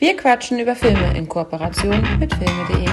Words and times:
Wir 0.00 0.16
quatschen 0.16 0.58
über 0.58 0.74
Filme 0.74 1.14
in 1.14 1.28
Kooperation 1.28 2.00
mit 2.18 2.32
filme.de. 2.32 2.88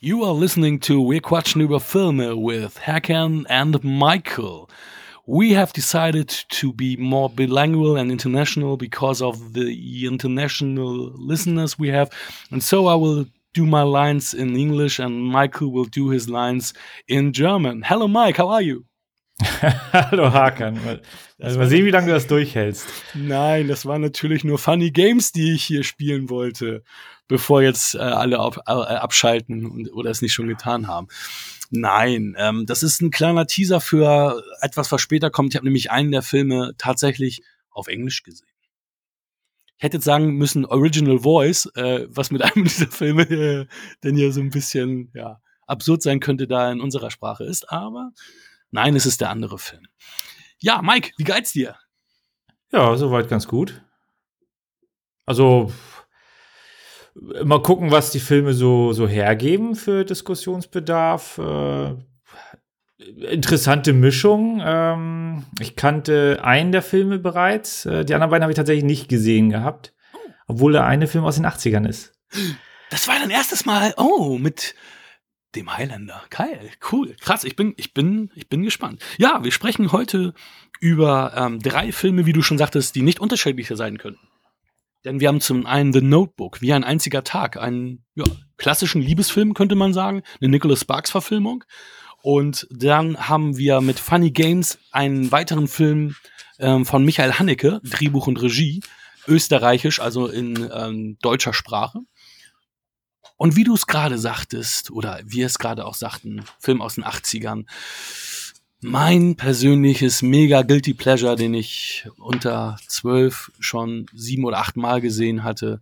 You 0.00 0.22
are 0.26 0.34
listening 0.34 0.78
to 0.80 1.02
Wir 1.10 1.22
quatschen 1.22 1.62
über 1.62 1.80
Filme 1.80 2.36
with 2.36 2.78
Hakan 2.84 3.46
and 3.48 3.82
Michael. 3.82 4.68
We 5.26 5.56
have 5.56 5.72
decided 5.72 6.28
to 6.50 6.70
be 6.70 6.98
more 6.98 7.30
bilingual 7.30 7.96
and 7.96 8.12
international 8.12 8.76
because 8.76 9.22
of 9.22 9.54
the 9.54 10.06
international 10.06 11.14
listeners 11.16 11.78
we 11.78 11.88
have. 11.88 12.10
And 12.50 12.62
so 12.62 12.88
I 12.88 12.94
will 12.94 13.24
do 13.54 13.66
my 13.66 13.82
lines 13.82 14.34
in 14.34 14.56
English 14.56 15.00
and 15.00 15.22
Michael 15.22 15.72
will 15.72 15.86
do 15.86 16.10
his 16.10 16.28
lines 16.28 16.72
in 17.06 17.32
German. 17.32 17.82
Hello, 17.82 18.06
Mike, 18.08 18.38
how 18.38 18.48
are 18.48 18.62
you? 18.62 18.84
Hallo 19.40 20.30
Hakan. 20.30 21.00
Also 21.38 21.58
mal 21.58 21.68
sehen, 21.68 21.86
wie 21.86 21.90
lange 21.90 22.08
du 22.08 22.12
das 22.12 22.26
durchhältst. 22.26 22.86
Nein, 23.14 23.68
das 23.68 23.86
waren 23.86 24.02
natürlich 24.02 24.44
nur 24.44 24.58
Funny 24.58 24.90
Games, 24.90 25.32
die 25.32 25.54
ich 25.54 25.64
hier 25.64 25.82
spielen 25.82 26.28
wollte, 26.28 26.84
bevor 27.26 27.62
jetzt 27.62 27.94
äh, 27.94 27.98
alle 27.98 28.38
auf, 28.38 28.58
äh, 28.58 28.70
abschalten 28.70 29.64
und, 29.64 29.92
oder 29.92 30.10
es 30.10 30.20
nicht 30.20 30.34
schon 30.34 30.48
getan 30.48 30.88
haben. 30.88 31.08
Nein, 31.70 32.34
ähm, 32.36 32.66
das 32.66 32.82
ist 32.82 33.00
ein 33.00 33.10
kleiner 33.10 33.46
Teaser 33.46 33.80
für 33.80 34.42
etwas, 34.60 34.92
was 34.92 35.00
später 35.00 35.30
kommt. 35.30 35.54
Ich 35.54 35.56
habe 35.56 35.66
nämlich 35.66 35.90
einen 35.90 36.10
der 36.10 36.22
Filme 36.22 36.74
tatsächlich 36.76 37.42
auf 37.70 37.86
Englisch 37.86 38.22
gesehen. 38.22 38.48
Ich 39.80 39.84
hätte 39.84 39.96
jetzt 39.96 40.04
sagen 40.04 40.34
müssen 40.34 40.66
Original 40.66 41.20
Voice, 41.20 41.64
äh, 41.74 42.06
was 42.10 42.30
mit 42.30 42.42
einem 42.42 42.64
dieser 42.66 42.88
Filme 42.88 43.22
äh, 43.22 43.66
denn 44.04 44.14
hier 44.14 44.30
so 44.30 44.42
ein 44.42 44.50
bisschen 44.50 45.10
ja, 45.14 45.40
absurd 45.66 46.02
sein 46.02 46.20
könnte, 46.20 46.46
da 46.46 46.70
in 46.70 46.82
unserer 46.82 47.10
Sprache 47.10 47.44
ist. 47.44 47.72
Aber 47.72 48.10
nein, 48.70 48.94
es 48.94 49.06
ist 49.06 49.22
der 49.22 49.30
andere 49.30 49.56
Film. 49.56 49.86
Ja, 50.58 50.82
Mike, 50.82 51.12
wie 51.16 51.24
geht's 51.24 51.52
dir? 51.52 51.76
Ja, 52.70 52.94
soweit 52.98 53.30
ganz 53.30 53.48
gut. 53.48 53.80
Also 55.24 55.72
mal 57.14 57.62
gucken, 57.62 57.90
was 57.90 58.10
die 58.10 58.20
Filme 58.20 58.52
so, 58.52 58.92
so 58.92 59.08
hergeben 59.08 59.76
für 59.76 60.04
Diskussionsbedarf. 60.04 61.38
Äh, 61.38 61.94
interessante 63.30 63.92
Mischung. 63.92 64.60
Ähm, 64.64 65.44
ich 65.58 65.76
kannte 65.76 66.40
einen 66.42 66.72
der 66.72 66.82
Filme 66.82 67.18
bereits. 67.18 67.86
Äh, 67.86 68.04
die 68.04 68.14
anderen 68.14 68.30
beiden 68.30 68.42
habe 68.42 68.52
ich 68.52 68.56
tatsächlich 68.56 68.84
nicht 68.84 69.08
gesehen 69.08 69.50
gehabt. 69.50 69.94
Obwohl 70.46 70.72
der 70.72 70.84
eine 70.84 71.06
Film 71.06 71.24
aus 71.24 71.36
den 71.36 71.46
80ern 71.46 71.88
ist. 71.88 72.12
Das 72.90 73.06
war 73.08 73.18
dein 73.18 73.30
erstes 73.30 73.66
Mal. 73.66 73.94
Oh, 73.96 74.36
mit 74.38 74.74
dem 75.54 75.76
Highlander. 75.76 76.22
Geil, 76.30 76.70
cool, 76.92 77.14
krass. 77.20 77.44
Ich 77.44 77.56
bin, 77.56 77.74
ich 77.76 77.94
bin, 77.94 78.30
ich 78.34 78.48
bin 78.48 78.62
gespannt. 78.62 79.02
Ja, 79.18 79.42
wir 79.42 79.52
sprechen 79.52 79.92
heute 79.92 80.34
über 80.80 81.32
ähm, 81.36 81.60
drei 81.60 81.92
Filme, 81.92 82.26
wie 82.26 82.32
du 82.32 82.42
schon 82.42 82.58
sagtest, 82.58 82.94
die 82.94 83.02
nicht 83.02 83.20
unterschiedlicher 83.20 83.76
sein 83.76 83.98
könnten. 83.98 84.28
Denn 85.04 85.18
wir 85.18 85.28
haben 85.28 85.40
zum 85.40 85.66
einen 85.66 85.92
The 85.92 86.02
Notebook, 86.02 86.60
wie 86.60 86.72
ein 86.72 86.84
einziger 86.84 87.24
Tag, 87.24 87.56
einen 87.56 88.04
ja, 88.14 88.24
klassischen 88.58 89.00
Liebesfilm, 89.00 89.54
könnte 89.54 89.74
man 89.74 89.94
sagen, 89.94 90.22
eine 90.40 90.50
Nicholas 90.50 90.80
Sparks-Verfilmung. 90.80 91.64
Und 92.22 92.66
dann 92.70 93.28
haben 93.28 93.56
wir 93.56 93.80
mit 93.80 93.98
Funny 93.98 94.30
Games 94.30 94.78
einen 94.90 95.32
weiteren 95.32 95.68
Film 95.68 96.16
ähm, 96.58 96.84
von 96.84 97.04
Michael 97.04 97.32
Haneke, 97.34 97.80
Drehbuch 97.82 98.26
und 98.26 98.40
Regie, 98.40 98.82
österreichisch, 99.26 100.00
also 100.00 100.26
in 100.26 100.70
ähm, 100.72 101.16
deutscher 101.22 101.54
Sprache. 101.54 102.00
Und 103.36 103.56
wie 103.56 103.64
du 103.64 103.74
es 103.74 103.86
gerade 103.86 104.18
sagtest, 104.18 104.90
oder 104.90 105.20
wir 105.24 105.46
es 105.46 105.58
gerade 105.58 105.86
auch 105.86 105.94
sagten, 105.94 106.44
Film 106.58 106.82
aus 106.82 106.96
den 106.96 107.04
80ern, 107.04 107.64
mein 108.82 109.36
persönliches 109.36 110.22
mega 110.22 110.62
guilty 110.62 110.94
pleasure, 110.94 111.36
den 111.36 111.54
ich 111.54 112.06
unter 112.18 112.78
zwölf 112.86 113.50
schon 113.58 114.06
sieben 114.14 114.44
oder 114.44 114.58
acht 114.58 114.76
Mal 114.76 115.00
gesehen 115.00 115.42
hatte. 115.42 115.80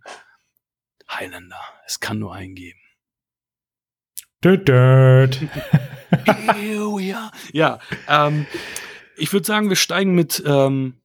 Highlander. 1.09 1.59
Es 1.85 1.99
kann 1.99 2.19
nur 2.19 2.33
einen 2.33 2.55
geben. 2.55 2.79
Död. 4.43 5.49
ja, 7.51 7.79
ähm, 8.07 8.47
ich 9.17 9.33
würde 9.33 9.45
sagen, 9.45 9.67
wir 9.67 9.75
steigen 9.75 10.15
mit 10.15 10.41
ähm, 10.45 11.01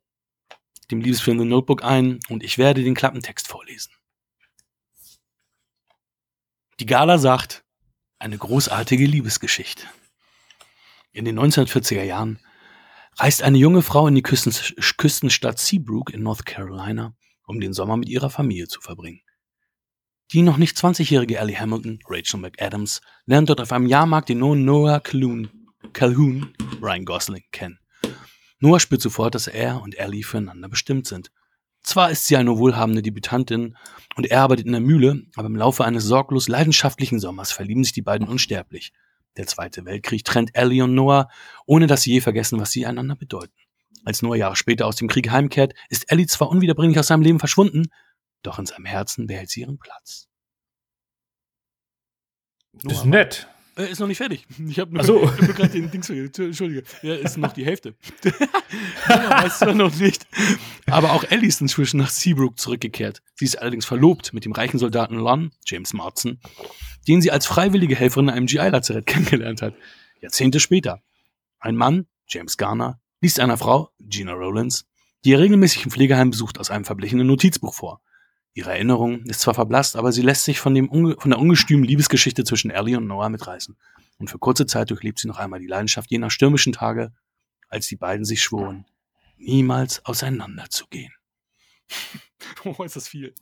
dem 0.91 1.01
Liebesfilm 1.01 1.41
The 1.41 1.45
Notebook 1.45 1.83
ein 1.83 2.21
und 2.29 2.45
ich 2.45 2.59
werde 2.59 2.85
den 2.85 2.95
Klappentext 2.95 3.49
vorlesen. 3.49 3.93
Die 6.79 6.87
Gala 6.87 7.19
sagt, 7.19 7.65
eine 8.21 8.39
großartige 8.39 9.05
Liebesgeschichte. 9.05 9.85
In 11.13 11.25
den 11.25 11.39
1940er 11.39 12.03
Jahren 12.03 12.39
reist 13.17 13.43
eine 13.43 13.59
junge 13.59 13.83
Frau 13.83 14.07
in 14.07 14.15
die 14.15 14.23
Küstenstadt 14.23 15.59
Seabrook 15.59 16.11
in 16.11 16.23
North 16.23 16.47
Carolina, 16.47 17.15
um 17.47 17.61
den 17.61 17.73
Sommer 17.73 17.97
mit 17.97 18.09
ihrer 18.09 18.31
Familie 18.31 18.69
zu 18.69 18.81
verbringen. 18.81 19.24
Die 20.33 20.43
noch 20.43 20.57
nicht 20.57 20.77
20-jährige 20.77 21.39
Ellie 21.39 21.59
Hamilton, 21.59 22.01
Rachel 22.09 22.41
McAdams, 22.41 23.01
lernt 23.27 23.51
dort 23.51 23.61
auf 23.61 23.73
einem 23.73 23.87
Jahrmarkt 23.87 24.29
den 24.29 24.39
Noah 24.39 25.01
Calhoun, 25.01 25.51
Calhoun, 25.93 26.55
Ryan 26.81 27.05
Gosling, 27.05 27.45
kennen. 27.53 27.79
Noah 28.59 28.81
spürt 28.81 29.03
sofort, 29.03 29.35
dass 29.35 29.47
er 29.47 29.83
und 29.83 29.99
Ellie 29.99 30.23
füreinander 30.23 30.69
bestimmt 30.69 31.07
sind. 31.07 31.31
Zwar 31.83 32.11
ist 32.11 32.27
sie 32.27 32.37
eine 32.39 32.57
wohlhabende 32.57 33.03
Debütantin 33.03 33.77
und 34.17 34.27
er 34.27 34.41
arbeitet 34.41 34.65
in 34.65 34.73
der 34.73 34.81
Mühle, 34.81 35.27
aber 35.37 35.47
im 35.47 35.57
Laufe 35.57 35.85
eines 35.85 36.05
sorglos 36.05 36.49
leidenschaftlichen 36.49 37.21
Sommers 37.21 37.53
verlieben 37.53 37.85
sich 37.85 37.93
die 37.93 38.03
beiden 38.03 38.27
unsterblich. 38.27 38.93
Der 39.37 39.47
Zweite 39.47 39.85
Weltkrieg 39.85 40.25
trennt 40.25 40.55
Ellie 40.55 40.83
und 40.83 40.95
Noah, 40.95 41.29
ohne 41.67 41.87
dass 41.87 42.03
sie 42.03 42.13
je 42.13 42.21
vergessen, 42.23 42.59
was 42.59 42.71
sie 42.71 42.87
einander 42.87 43.17
bedeuten. 43.17 43.53
Als 44.05 44.23
Noah 44.23 44.37
Jahre 44.37 44.57
später 44.57 44.87
aus 44.87 44.97
dem 44.97 45.09
Krieg 45.09 45.31
heimkehrt, 45.31 45.75
ist 45.91 46.11
Ellie 46.11 46.27
zwar 46.27 46.49
unwiederbringlich 46.49 46.99
aus 46.99 47.09
seinem 47.09 47.23
Leben 47.23 47.39
verschwunden, 47.39 47.89
doch 48.47 48.59
in 48.59 48.67
seinem 48.67 48.85
Herzen 48.85 49.27
behält 49.27 49.51
sie 49.51 49.61
ihren 49.61 49.79
Platz. 49.79 50.29
Noah, 52.83 52.93
ist 52.93 53.05
nett. 53.05 53.49
Äh, 53.77 53.91
ist 53.91 53.99
noch 53.99 54.07
nicht 54.07 54.19
fertig. 54.19 54.47
Ich 54.69 54.79
habe 54.79 54.95
nur, 54.95 55.05
so. 55.05 55.31
hab 55.31 55.39
gerade 55.39 55.71
den 55.71 55.91
Dings 55.91 56.09
Entschuldige. 56.11 56.85
Ja, 57.03 57.15
ist 57.15 57.37
noch 57.37 57.53
die 57.53 57.65
Hälfte. 57.65 57.95
ja, 59.09 59.43
weiß 59.45 59.59
zwar 59.61 59.75
noch 59.75 59.95
nicht. 59.97 60.27
Aber 60.87 61.13
auch 61.13 61.25
Ellie 61.25 61.49
ist 61.49 61.61
inzwischen 61.61 61.99
nach 61.99 62.11
Seabrook 62.11 62.59
zurückgekehrt. 62.59 63.23
Sie 63.35 63.45
ist 63.45 63.57
allerdings 63.57 63.85
verlobt 63.85 64.33
mit 64.33 64.45
dem 64.45 64.53
reichen 64.53 64.79
Soldaten 64.79 65.17
Lon, 65.17 65.51
James 65.65 65.93
Marston, 65.93 66.41
den 67.09 67.21
sie 67.21 67.31
als 67.31 67.47
freiwillige 67.47 67.97
Helferin 67.97 68.29
in 68.29 68.35
einem 68.35 68.47
GI-Lazarett 68.47 69.07
kennengelernt 69.07 69.63
hat. 69.63 69.75
Jahrzehnte 70.21 70.61
später. 70.61 71.03
Ein 71.59 71.77
Mann, 71.77 72.07
James 72.29 72.57
Garner, 72.57 73.01
liest 73.21 73.41
einer 73.41 73.57
Frau, 73.57 73.91
Gina 73.99 74.33
Rowlands, 74.33 74.87
die 75.25 75.31
ihr 75.31 75.39
regelmäßig 75.39 75.85
im 75.85 75.91
Pflegeheim 75.91 76.31
besucht, 76.31 76.59
aus 76.59 76.71
einem 76.71 76.85
verblichenen 76.85 77.27
Notizbuch 77.27 77.75
vor. 77.75 78.03
Ihre 78.57 78.71
Erinnerung 78.71 79.25
ist 79.25 79.41
zwar 79.41 79.55
verblasst, 79.55 79.97
aber 79.97 80.13
sie 80.13 80.23
lässt 80.23 80.45
sich 80.45 80.61
von, 80.61 80.75
dem 80.75 80.89
von 80.89 81.31
der 81.31 81.41
ungestümen 81.41 81.85
Liebesgeschichte 81.85 82.45
zwischen 82.45 82.71
Ellie 82.71 82.97
und 82.97 83.09
Noah 83.09 83.29
mitreißen. 83.29 83.77
Und 84.19 84.31
für 84.31 84.39
kurze 84.39 84.65
Zeit 84.65 84.91
durchlebt 84.91 85.19
sie 85.19 85.27
noch 85.27 85.39
einmal 85.39 85.59
die 85.59 85.67
Leidenschaft 85.67 86.09
jener 86.11 86.31
stürmischen 86.31 86.73
Tage, 86.73 87.13
als 87.69 87.89
die 87.89 87.97
beiden 87.97 88.25
sich 88.25 88.45
schworen, 88.45 88.87
niemals 89.37 90.05
auseinanderzugehen. 90.05 91.13
oh, 92.65 92.85
ist 92.85 92.95
das 92.95 93.09
viel. 93.09 93.35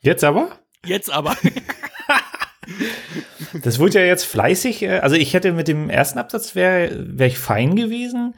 Jetzt 0.00 0.24
aber? 0.24 0.58
Jetzt 0.84 1.10
aber. 1.10 1.36
das 3.62 3.78
wurde 3.78 4.00
ja 4.00 4.04
jetzt 4.04 4.24
fleißig. 4.24 4.82
Äh, 4.82 4.98
also 4.98 5.14
ich 5.14 5.32
hätte 5.32 5.52
mit 5.52 5.68
dem 5.68 5.88
ersten 5.90 6.18
Absatz 6.18 6.56
wäre 6.56 7.18
wär 7.18 7.28
ich 7.28 7.38
fein 7.38 7.76
gewesen. 7.76 8.34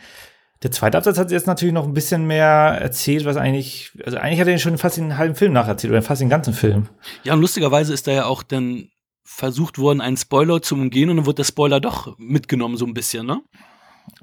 Der 0.63 0.73
zweite 0.73 0.99
Absatz 0.99 1.19
hat 1.19 1.31
jetzt 1.31 1.47
natürlich 1.47 1.75
noch 1.75 1.87
ein 1.87 1.95
bisschen 1.95 2.27
mehr 2.27 2.79
erzählt, 2.81 3.25
was 3.25 3.37
eigentlich, 3.37 3.93
also 4.05 4.19
eigentlich 4.19 4.41
hat 4.41 4.49
er 4.49 4.59
schon 4.59 4.77
fast 4.77 4.97
den 4.97 5.17
halben 5.17 5.37
Film 5.37 5.53
nacherzählt 5.53 5.93
oder 5.93 6.03
fast 6.03 6.21
den 6.21 6.29
ganzen 6.29 6.53
Film. 6.53 6.89
Ja, 7.23 7.35
und 7.35 7.41
lustigerweise 7.41 7.95
ist 7.95 8.09
da 8.09 8.13
ja 8.13 8.25
auch 8.25 8.43
dann 8.43 8.89
versucht 9.25 9.79
worden, 9.79 10.01
einen 10.01 10.17
Spoiler 10.17 10.61
zu 10.61 10.75
umgehen 10.75 11.11
und 11.11 11.19
dann 11.19 11.27
wird 11.27 11.39
der 11.39 11.45
Spoiler 11.45 11.81
doch 11.81 12.19
mitgenommen, 12.19 12.77
so 12.77 12.87
ein 12.87 12.95
bisschen, 12.95 13.27
ne? 13.27 13.41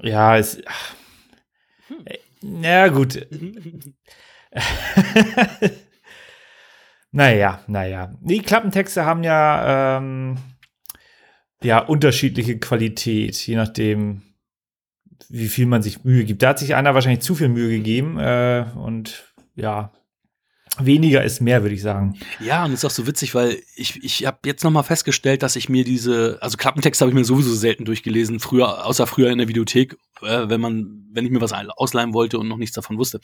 Ja, 0.02 0.36
es. 0.36 0.60
Ach, 0.66 0.94
hm. 1.88 2.04
Ja, 2.62 2.88
gut. 2.88 3.26
naja, 7.12 7.60
naja. 7.66 8.12
Die 8.20 8.40
Klappentexte 8.40 9.04
haben 9.04 9.22
ja, 9.22 9.96
ähm, 9.98 10.36
ja 11.62 11.78
unterschiedliche 11.78 12.58
Qualität, 12.58 13.36
je 13.46 13.56
nachdem, 13.56 14.22
wie 15.28 15.48
viel 15.48 15.66
man 15.66 15.82
sich 15.82 16.04
Mühe 16.04 16.24
gibt. 16.24 16.42
Da 16.42 16.50
hat 16.50 16.58
sich 16.58 16.74
einer 16.74 16.94
wahrscheinlich 16.94 17.22
zu 17.22 17.34
viel 17.34 17.48
Mühe 17.48 17.70
gegeben 17.70 18.18
äh, 18.18 18.66
und 18.76 19.32
ja, 19.54 19.92
weniger 20.78 21.24
ist 21.24 21.40
mehr, 21.40 21.62
würde 21.62 21.74
ich 21.74 21.82
sagen. 21.82 22.18
Ja, 22.40 22.64
und 22.64 22.72
ist 22.72 22.84
auch 22.84 22.90
so 22.90 23.06
witzig, 23.06 23.34
weil 23.34 23.62
ich, 23.74 24.02
ich 24.04 24.26
habe 24.26 24.38
jetzt 24.44 24.64
noch 24.64 24.70
mal 24.70 24.82
festgestellt, 24.82 25.42
dass 25.42 25.56
ich 25.56 25.68
mir 25.68 25.84
diese, 25.84 26.38
also 26.40 26.56
Klappentexte 26.56 27.02
habe 27.02 27.10
ich 27.10 27.14
mir 27.14 27.24
sowieso 27.24 27.54
selten 27.54 27.84
durchgelesen, 27.84 28.40
früher, 28.40 28.84
außer 28.84 29.06
früher 29.06 29.30
in 29.30 29.38
der 29.38 29.48
Videothek, 29.48 29.96
äh, 30.22 30.48
wenn 30.48 30.60
man, 30.60 31.06
wenn 31.12 31.24
ich 31.24 31.30
mir 31.30 31.40
was 31.40 31.52
ausleihen 31.52 32.12
wollte 32.12 32.38
und 32.38 32.48
noch 32.48 32.58
nichts 32.58 32.74
davon 32.74 32.98
wusste. 32.98 33.20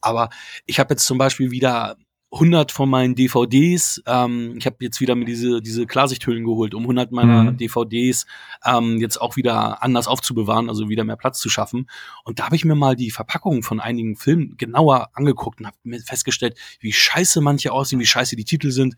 Aber 0.00 0.30
ich 0.64 0.80
habe 0.80 0.94
jetzt 0.94 1.06
zum 1.06 1.18
Beispiel 1.18 1.50
wieder 1.50 1.96
100 2.32 2.72
von 2.72 2.90
meinen 2.90 3.14
DVDs. 3.14 4.02
Ähm, 4.06 4.56
ich 4.58 4.66
habe 4.66 4.76
jetzt 4.80 5.00
wieder 5.00 5.14
mir 5.14 5.24
diese, 5.24 5.62
diese 5.62 5.86
Klarsichthüllen 5.86 6.44
geholt, 6.44 6.74
um 6.74 6.82
100 6.82 7.12
meiner 7.12 7.44
Mhm. 7.44 7.56
DVDs 7.56 8.26
ähm, 8.64 8.98
jetzt 8.98 9.20
auch 9.20 9.36
wieder 9.36 9.82
anders 9.82 10.08
aufzubewahren, 10.08 10.68
also 10.68 10.88
wieder 10.88 11.04
mehr 11.04 11.16
Platz 11.16 11.38
zu 11.38 11.48
schaffen. 11.48 11.88
Und 12.24 12.38
da 12.38 12.46
habe 12.46 12.56
ich 12.56 12.64
mir 12.64 12.74
mal 12.74 12.96
die 12.96 13.10
Verpackungen 13.10 13.62
von 13.62 13.80
einigen 13.80 14.16
Filmen 14.16 14.56
genauer 14.56 15.10
angeguckt 15.14 15.60
und 15.60 15.66
habe 15.66 15.76
mir 15.84 16.00
festgestellt, 16.00 16.58
wie 16.80 16.92
scheiße 16.92 17.40
manche 17.40 17.72
aussehen, 17.72 18.00
wie 18.00 18.06
scheiße 18.06 18.34
die 18.36 18.44
Titel 18.44 18.70
sind. 18.70 18.96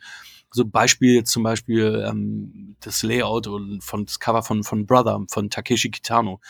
So 0.51 0.65
Beispiel 0.65 1.15
jetzt 1.15 1.31
zum 1.31 1.43
Beispiel 1.43 2.05
ähm, 2.09 2.77
das 2.81 3.03
Layout 3.03 3.47
und 3.47 3.85
von 3.85 4.07
das 4.07 4.19
Cover 4.19 4.43
von 4.43 4.65
von 4.65 4.87
Brother 4.87 5.23
von 5.29 5.51
Takeshi 5.51 5.91
Kitano. 5.91 6.41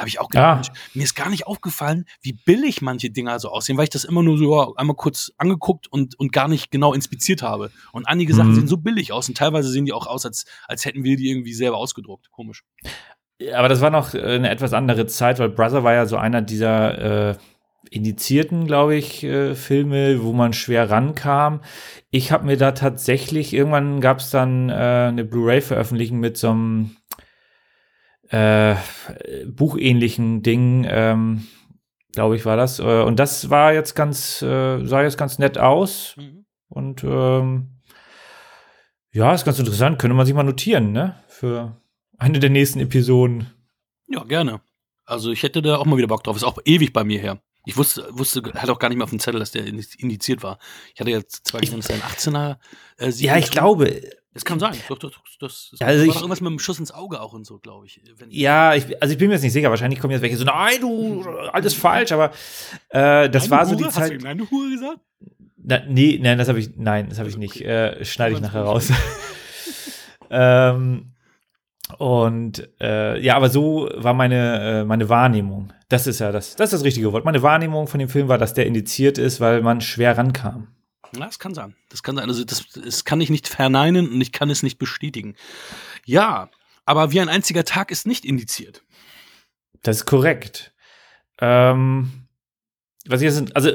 Da 0.00 0.02
habe 0.02 0.08
ich 0.08 0.18
auch 0.18 0.30
gedacht. 0.30 0.56
Mensch, 0.72 0.80
mir 0.94 1.04
ist 1.04 1.14
gar 1.14 1.28
nicht 1.28 1.46
aufgefallen, 1.46 2.06
wie 2.22 2.32
billig 2.32 2.80
manche 2.80 3.10
Dinger 3.10 3.38
so 3.38 3.50
aussehen, 3.50 3.76
weil 3.76 3.84
ich 3.84 3.90
das 3.90 4.04
immer 4.04 4.22
nur 4.22 4.38
so 4.38 4.58
ja, 4.58 4.68
einmal 4.76 4.96
kurz 4.96 5.30
angeguckt 5.36 5.88
und, 5.88 6.18
und 6.18 6.32
gar 6.32 6.48
nicht 6.48 6.70
genau 6.70 6.94
inspiziert 6.94 7.42
habe. 7.42 7.70
Und 7.92 8.08
einige 8.08 8.32
Sachen 8.32 8.52
Mhm. 8.52 8.54
sehen 8.54 8.66
so 8.66 8.78
billig 8.78 9.12
aus 9.12 9.28
und 9.28 9.36
teilweise 9.36 9.68
sehen 9.68 9.84
die 9.84 9.92
auch 9.92 10.06
aus, 10.06 10.24
als, 10.24 10.46
als 10.68 10.86
hätten 10.86 11.04
wir 11.04 11.18
die 11.18 11.28
irgendwie 11.28 11.52
selber 11.52 11.76
ausgedruckt. 11.76 12.30
Komisch. 12.30 12.64
Aber 13.54 13.68
das 13.68 13.82
war 13.82 13.90
noch 13.90 14.14
äh, 14.14 14.20
eine 14.22 14.48
etwas 14.48 14.72
andere 14.72 15.06
Zeit, 15.06 15.38
weil 15.38 15.50
Brother 15.50 15.84
war 15.84 15.92
ja 15.92 16.06
so 16.06 16.16
einer 16.16 16.40
dieser 16.40 17.30
äh, 17.32 17.36
indizierten, 17.90 18.66
glaube 18.66 18.96
ich, 18.96 19.22
äh, 19.24 19.54
Filme, 19.54 20.22
wo 20.22 20.32
man 20.32 20.52
schwer 20.52 20.88
rankam. 20.90 21.60
Ich 22.10 22.32
habe 22.32 22.46
mir 22.46 22.56
da 22.56 22.72
tatsächlich, 22.72 23.52
irgendwann 23.52 24.00
gab 24.00 24.20
es 24.20 24.30
dann 24.30 24.68
äh, 24.70 24.72
eine 24.72 25.24
Blu-ray-Veröffentlichung 25.24 26.20
mit 26.20 26.36
so 26.36 26.50
einem 26.50 26.96
äh, 28.30 28.76
buchähnlichen 29.46 30.42
Ding, 30.42 30.86
ähm, 30.88 31.46
glaube 32.12 32.36
ich, 32.36 32.44
war 32.44 32.56
das. 32.56 32.78
Äh, 32.78 33.02
und 33.02 33.18
das 33.18 33.50
war 33.50 33.72
jetzt 33.72 33.94
ganz, 33.94 34.40
äh, 34.42 34.84
sah 34.84 35.02
jetzt 35.02 35.18
ganz 35.18 35.38
nett 35.38 35.58
aus. 35.58 36.16
Und 36.68 37.02
ähm, 37.04 37.80
ja, 39.12 39.34
ist 39.34 39.44
ganz 39.44 39.58
interessant. 39.58 39.98
Könnte 39.98 40.14
man 40.14 40.26
sich 40.26 40.34
mal 40.34 40.44
notieren, 40.44 40.92
ne? 40.92 41.16
Für 41.26 41.80
eine 42.18 42.38
der 42.38 42.50
nächsten 42.50 42.78
Episoden. 42.80 43.50
Ja, 44.06 44.22
gerne. 44.24 44.60
Also 45.04 45.32
ich 45.32 45.42
hätte 45.42 45.62
da 45.62 45.76
auch 45.76 45.86
mal 45.86 45.96
wieder 45.96 46.06
Bock 46.06 46.22
drauf. 46.22 46.36
Ist 46.36 46.44
auch 46.44 46.58
ewig 46.64 46.92
bei 46.92 47.02
mir 47.02 47.18
her. 47.18 47.42
Ich 47.66 47.76
wusste, 47.76 48.06
wusste, 48.10 48.42
hatte 48.54 48.72
auch 48.72 48.78
gar 48.78 48.88
nicht 48.88 48.96
mehr 48.98 49.04
auf 49.04 49.10
dem 49.10 49.18
Zettel, 49.20 49.38
dass 49.38 49.50
der 49.52 49.66
indiziert 49.66 50.42
war. 50.42 50.58
Ich 50.94 51.00
hatte 51.00 51.10
jetzt 51.10 51.46
zwar 51.46 51.62
Ich- 51.62 51.70
gesehen, 51.70 51.80
dass 51.80 51.86
der 51.88 51.96
ein 51.96 52.02
18er 52.02 52.58
äh, 52.98 53.10
Ja, 53.10 53.36
ich 53.36 53.50
glaube, 53.50 54.00
Es 54.32 54.44
kann 54.44 54.60
sein. 54.60 54.74
Doch, 54.88 54.96
doch, 54.98 55.10
doch, 55.10 55.20
das, 55.40 55.68
das 55.72 55.80
Ja, 55.80 55.88
also 55.88 56.04
ich- 56.04 56.14
irgendwas 56.14 56.40
mit 56.40 56.50
dem 56.50 56.58
Schuss 56.60 56.78
ins 56.78 56.92
Auge 56.92 57.20
auch 57.20 57.32
und 57.32 57.44
so, 57.44 57.58
glaube 57.58 57.86
ich. 57.86 58.00
Ja, 58.28 58.74
ich, 58.76 58.84
also 59.02 59.12
ich 59.12 59.18
bin 59.18 59.26
mir 59.28 59.34
jetzt 59.34 59.42
nicht 59.42 59.52
sicher. 59.52 59.70
Wahrscheinlich 59.70 59.98
kommen 59.98 60.12
jetzt 60.12 60.22
welche 60.22 60.36
so, 60.36 60.44
nein, 60.44 60.80
du, 60.80 61.22
alles 61.52 61.74
falsch. 61.74 62.12
Aber 62.12 62.30
äh, 62.90 63.28
das 63.28 63.44
Eine 63.44 63.50
war 63.50 63.66
so 63.66 63.72
Hure? 63.72 63.78
die 63.78 63.84
Hast 63.86 63.96
du 63.96 64.00
Zeit. 64.02 64.12
ihm 64.12 64.26
eine 64.26 64.48
Hure 64.50 64.70
gesagt? 64.70 65.00
Na, 65.62 65.80
nee, 65.86 66.18
nein, 66.22 66.38
das 66.38 66.48
habe 66.48 66.60
ich, 66.60 66.70
nein, 66.76 67.08
das 67.08 67.18
habe 67.18 67.28
ich 67.28 67.34
Also, 67.34 67.40
nicht. 67.40 67.60
Äh, 67.60 68.04
Schneide 68.04 68.36
ich 68.36 68.40
nachher 68.40 68.62
raus. 68.62 68.90
ähm, 70.30 71.09
und 71.98 72.68
äh, 72.80 73.20
ja, 73.20 73.36
aber 73.36 73.50
so 73.50 73.88
war 73.94 74.14
meine, 74.14 74.80
äh, 74.80 74.84
meine 74.84 75.08
Wahrnehmung. 75.08 75.72
Das 75.88 76.06
ist 76.06 76.20
ja 76.20 76.32
das, 76.32 76.56
das 76.56 76.72
ist 76.72 76.80
das 76.80 76.84
richtige 76.84 77.12
Wort. 77.12 77.24
Meine 77.24 77.42
Wahrnehmung 77.42 77.86
von 77.86 78.00
dem 78.00 78.08
Film 78.08 78.28
war, 78.28 78.38
dass 78.38 78.54
der 78.54 78.66
indiziert 78.66 79.18
ist, 79.18 79.40
weil 79.40 79.62
man 79.62 79.80
schwer 79.80 80.16
rankam. 80.16 80.68
Ja, 81.14 81.26
das 81.26 81.38
kann 81.38 81.54
sein. 81.54 81.74
Das 81.88 82.02
kann 82.02 82.16
sein. 82.16 82.28
Also 82.28 82.44
das, 82.44 82.66
das 82.68 83.04
kann 83.04 83.20
ich 83.20 83.30
nicht 83.30 83.48
verneinen 83.48 84.08
und 84.08 84.20
ich 84.20 84.32
kann 84.32 84.50
es 84.50 84.62
nicht 84.62 84.78
bestätigen. 84.78 85.34
Ja, 86.04 86.50
aber 86.84 87.12
wie 87.12 87.20
ein 87.20 87.28
einziger 87.28 87.64
Tag 87.64 87.90
ist 87.90 88.06
nicht 88.06 88.24
indiziert. 88.24 88.82
Das 89.82 89.98
ist 89.98 90.06
korrekt. 90.06 90.72
Ähm, 91.40 92.26
was 93.06 93.22
ich 93.22 93.26
jetzt, 93.26 93.56
also 93.56 93.70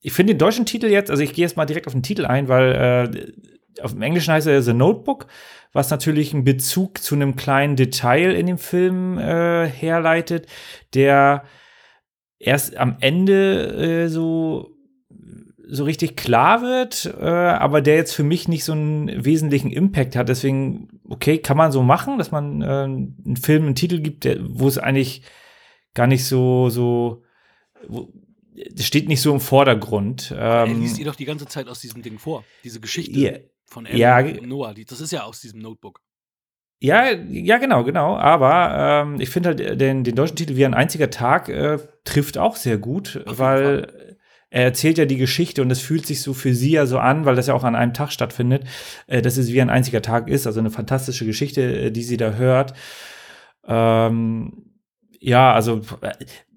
ich 0.00 0.12
finde 0.12 0.34
den 0.34 0.38
deutschen 0.38 0.66
Titel 0.66 0.86
jetzt, 0.86 1.10
also 1.10 1.22
ich 1.22 1.34
gehe 1.34 1.44
jetzt 1.44 1.56
mal 1.56 1.66
direkt 1.66 1.86
auf 1.86 1.92
den 1.92 2.02
Titel 2.02 2.24
ein, 2.24 2.48
weil 2.48 2.72
äh, 2.72 3.32
auf 3.82 3.92
dem 3.92 4.02
Englischen 4.02 4.32
heißt 4.32 4.46
er 4.46 4.62
The 4.62 4.72
Notebook, 4.72 5.26
was 5.72 5.90
natürlich 5.90 6.34
einen 6.34 6.44
Bezug 6.44 6.98
zu 6.98 7.14
einem 7.14 7.36
kleinen 7.36 7.76
Detail 7.76 8.34
in 8.34 8.46
dem 8.46 8.58
Film 8.58 9.18
äh, 9.18 9.66
herleitet, 9.68 10.46
der 10.94 11.44
erst 12.38 12.76
am 12.76 12.96
Ende 13.00 14.04
äh, 14.04 14.08
so 14.08 14.76
so 15.72 15.84
richtig 15.84 16.16
klar 16.16 16.62
wird, 16.62 17.14
äh, 17.20 17.24
aber 17.24 17.80
der 17.80 17.94
jetzt 17.94 18.12
für 18.12 18.24
mich 18.24 18.48
nicht 18.48 18.64
so 18.64 18.72
einen 18.72 19.24
wesentlichen 19.24 19.70
Impact 19.70 20.16
hat. 20.16 20.28
Deswegen, 20.28 20.88
okay, 21.08 21.38
kann 21.38 21.56
man 21.56 21.70
so 21.70 21.82
machen, 21.82 22.18
dass 22.18 22.32
man 22.32 22.60
äh, 22.60 22.64
einen 22.66 23.36
Film 23.40 23.66
einen 23.66 23.74
Titel 23.76 24.00
gibt, 24.00 24.26
wo 24.48 24.66
es 24.66 24.78
eigentlich 24.78 25.22
gar 25.94 26.08
nicht 26.08 26.24
so, 26.24 26.70
so, 26.70 27.22
wo, 27.86 28.12
steht 28.78 29.08
nicht 29.08 29.20
so 29.20 29.32
im 29.32 29.40
Vordergrund. 29.40 30.32
er 30.32 30.66
Ähm, 30.66 30.80
liest 30.80 30.98
ihr 30.98 31.04
doch 31.04 31.14
die 31.14 31.24
ganze 31.24 31.46
Zeit 31.46 31.68
aus 31.68 31.80
diesem 31.80 32.02
Ding 32.02 32.18
vor. 32.18 32.44
Diese 32.64 32.80
Geschichte 32.80 33.18
von 33.70 33.86
Ellen 33.86 33.98
ja. 33.98 34.22
Noah. 34.22 34.74
Das 34.74 35.00
ist 35.00 35.12
ja 35.12 35.22
aus 35.22 35.40
diesem 35.40 35.60
Notebook. 35.60 36.00
Ja, 36.82 37.10
ja, 37.10 37.58
genau, 37.58 37.84
genau. 37.84 38.16
Aber 38.16 39.04
ähm, 39.04 39.20
ich 39.20 39.28
finde 39.28 39.50
halt 39.50 39.80
den, 39.80 40.02
den 40.02 40.14
deutschen 40.14 40.36
Titel 40.36 40.56
wie 40.56 40.64
ein 40.64 40.74
einziger 40.74 41.10
Tag 41.10 41.48
äh, 41.48 41.78
trifft 42.04 42.38
auch 42.38 42.56
sehr 42.56 42.78
gut, 42.78 43.22
Auf 43.26 43.38
weil 43.38 44.16
er 44.48 44.64
erzählt 44.64 44.98
ja 44.98 45.04
die 45.04 45.18
Geschichte 45.18 45.62
und 45.62 45.70
es 45.70 45.80
fühlt 45.80 46.06
sich 46.06 46.22
so 46.22 46.34
für 46.34 46.54
sie 46.54 46.72
ja 46.72 46.86
so 46.86 46.98
an, 46.98 47.24
weil 47.24 47.36
das 47.36 47.46
ja 47.46 47.54
auch 47.54 47.64
an 47.64 47.76
einem 47.76 47.94
Tag 47.94 48.10
stattfindet, 48.12 48.64
äh, 49.06 49.20
dass 49.22 49.36
es 49.36 49.52
wie 49.52 49.60
ein 49.60 49.70
einziger 49.70 50.02
Tag 50.02 50.28
ist. 50.28 50.46
Also 50.46 50.58
eine 50.58 50.70
fantastische 50.70 51.26
Geschichte, 51.26 51.62
äh, 51.62 51.90
die 51.90 52.02
sie 52.02 52.16
da 52.16 52.32
hört. 52.32 52.72
Ähm, 53.66 54.70
ja, 55.20 55.52
also 55.52 55.82
äh, 56.00 56.12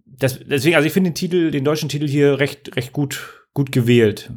das, 0.05 0.39
deswegen, 0.39 0.77
also 0.77 0.87
ich 0.87 0.93
finde 0.93 1.09
den 1.09 1.15
Titel, 1.15 1.51
den 1.51 1.65
deutschen 1.65 1.89
Titel 1.89 2.07
hier 2.07 2.39
recht, 2.39 2.75
recht 2.77 2.93
gut, 2.93 3.45
gut 3.53 3.71
gewählt. 3.71 4.31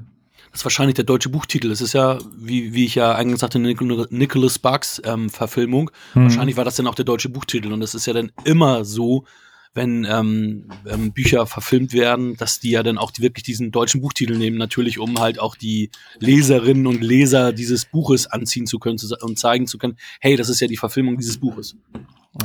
Das 0.57 0.63
ist 0.63 0.65
wahrscheinlich 0.65 0.95
der 0.95 1.05
deutsche 1.05 1.29
Buchtitel. 1.29 1.69
Das 1.69 1.83
ist 1.83 1.93
ja, 1.93 2.17
wie, 2.35 2.73
wie 2.73 2.87
ich 2.87 2.95
ja 2.95 3.15
eingangs 3.15 3.41
sagte, 3.41 3.59
eine 3.59 3.69
Nic- 3.69 4.11
Nicholas 4.11 4.55
Sparks 4.55 5.03
ähm, 5.05 5.29
Verfilmung. 5.29 5.91
Hm. 6.15 6.23
Wahrscheinlich 6.23 6.57
war 6.57 6.65
das 6.65 6.77
dann 6.77 6.87
auch 6.87 6.95
der 6.95 7.05
deutsche 7.05 7.29
Buchtitel. 7.29 7.75
Und 7.75 7.81
das 7.81 7.95
ist 7.95 8.07
ja 8.07 8.15
dann 8.15 8.33
immer 8.45 8.87
so, 8.87 9.27
wenn 9.75 10.07
ähm, 10.11 10.71
ähm, 10.87 11.13
Bücher 11.13 11.47
verfilmt 11.47 11.93
werden, 11.93 12.39
dass 12.39 12.59
die 12.59 12.71
ja 12.71 12.83
dann 12.83 12.97
auch 12.97 13.11
die, 13.11 13.21
wirklich 13.21 13.43
diesen 13.45 13.71
deutschen 13.71 14.01
Buchtitel 14.01 14.39
nehmen, 14.39 14.57
natürlich, 14.57 14.99
um 14.99 15.21
halt 15.21 15.39
auch 15.39 15.57
die 15.57 15.91
Leserinnen 16.21 16.87
und 16.87 17.03
Leser 17.03 17.53
dieses 17.53 17.85
Buches 17.85 18.27
anziehen 18.27 18.67
zu 18.67 18.79
können 18.79 18.97
zu, 18.97 19.15
und 19.21 19.39
zeigen 19.39 19.67
zu 19.67 19.77
können, 19.77 19.99
hey, 20.23 20.37
das 20.37 20.49
ist 20.49 20.61
ja 20.61 20.69
die 20.69 20.79
Verfilmung 20.79 21.19
dieses 21.19 21.37
Buches. 21.37 21.77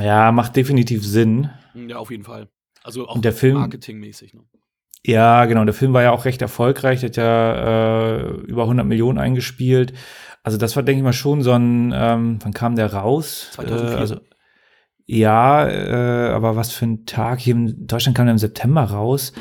Ja, 0.02 0.34
macht 0.34 0.58
definitiv 0.58 1.06
Sinn. 1.06 1.50
Ja, 1.88 1.96
auf 1.96 2.12
jeden 2.12 2.26
Fall. 2.26 2.50
Also 2.84 3.08
auch 3.08 3.22
der 3.22 3.32
Film- 3.32 3.56
marketingmäßig. 3.56 4.34
Ne? 4.34 4.42
Ja, 5.06 5.46
genau. 5.46 5.66
Der 5.66 5.74
Film 5.74 5.94
war 5.94 6.04
ja 6.04 6.12
auch 6.12 6.26
recht 6.26 6.42
erfolgreich. 6.42 7.00
Der 7.00 7.10
hat 7.10 7.18
ja 7.18 8.18
äh, 8.18 8.22
über 8.42 8.64
100 8.64 8.86
Millionen 8.86 9.18
eingespielt. 9.18 9.94
Also 10.44 10.58
das 10.58 10.76
war, 10.76 10.84
denke 10.84 11.00
ich 11.00 11.04
mal, 11.04 11.14
schon 11.14 11.42
so 11.42 11.52
ein, 11.54 11.94
ähm, 11.96 12.40
wann 12.42 12.54
kam 12.54 12.76
der 12.76 12.94
raus? 12.94 13.50
2004. 13.54 13.92
Äh, 13.92 13.96
also 13.96 14.20
ja, 15.06 15.68
äh, 15.68 16.30
aber 16.30 16.56
was 16.56 16.72
für 16.72 16.86
ein 16.86 17.06
Tag. 17.06 17.40
Hier 17.40 17.56
in 17.56 17.88
Deutschland 17.88 18.16
kam 18.16 18.28
der 18.28 18.32
im 18.34 18.38
September 18.40 18.84
raus. 18.84 19.34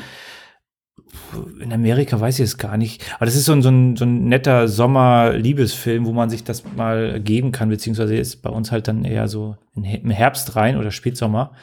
In 1.61 1.71
Amerika 1.71 2.19
weiß 2.19 2.39
ich 2.39 2.45
es 2.45 2.57
gar 2.57 2.77
nicht. 2.77 3.03
Aber 3.15 3.25
das 3.25 3.35
ist 3.35 3.45
so 3.45 3.53
ein, 3.53 3.61
so 3.61 3.69
ein, 3.69 3.95
so 3.95 4.05
ein 4.05 4.25
netter 4.25 4.67
Sommer-Liebesfilm, 4.67 6.05
wo 6.05 6.11
man 6.11 6.29
sich 6.29 6.43
das 6.43 6.63
mal 6.75 7.21
geben 7.21 7.51
kann, 7.51 7.69
beziehungsweise 7.69 8.15
ist 8.15 8.41
bei 8.41 8.49
uns 8.49 8.71
halt 8.71 8.87
dann 8.87 9.05
eher 9.05 9.27
so 9.27 9.55
im 9.75 10.09
Herbst 10.09 10.55
rein 10.55 10.77
oder 10.77 10.91
Spätsommer. 10.91 11.53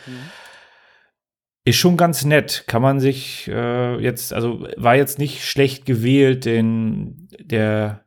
Ist 1.68 1.76
schon 1.76 1.98
ganz 1.98 2.24
nett. 2.24 2.64
Kann 2.66 2.80
man 2.80 2.98
sich 2.98 3.46
äh, 3.46 4.02
jetzt, 4.02 4.32
also 4.32 4.66
war 4.78 4.96
jetzt 4.96 5.18
nicht 5.18 5.44
schlecht 5.44 5.84
gewählt, 5.84 6.46
den, 6.46 7.28
der, 7.38 8.06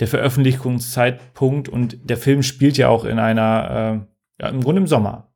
der 0.00 0.08
Veröffentlichungszeitpunkt 0.08 1.68
und 1.68 1.98
der 2.02 2.16
Film 2.16 2.42
spielt 2.42 2.76
ja 2.76 2.88
auch 2.88 3.04
in 3.04 3.20
einer, 3.20 4.08
äh, 4.40 4.42
ja, 4.42 4.48
im 4.48 4.60
Grunde 4.60 4.80
im 4.80 4.88
Sommer. 4.88 5.32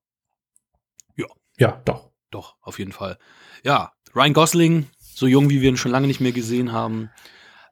Ja. 1.17 1.27
Ja, 1.59 1.81
doch. 1.85 2.11
Doch, 2.33 2.57
auf 2.61 2.81
jeden 2.81 2.91
Fall. 2.91 3.19
Ja, 3.63 3.93
Ryan 4.17 4.33
Gosling, 4.33 4.87
so 4.99 5.29
jung 5.29 5.49
wie 5.49 5.61
wir 5.61 5.69
ihn 5.69 5.77
schon 5.77 5.93
lange 5.93 6.09
nicht 6.09 6.21
mehr 6.21 6.33
gesehen 6.33 6.73
haben. 6.73 7.11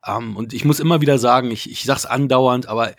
Ähm, 0.07 0.37
und 0.37 0.52
ich 0.52 0.64
muss 0.64 0.78
immer 0.78 1.00
wieder 1.00 1.19
sagen, 1.19 1.50
ich, 1.50 1.69
ich 1.69 1.83
sag's 1.83 2.07
andauernd, 2.07 2.69
aber 2.69 2.95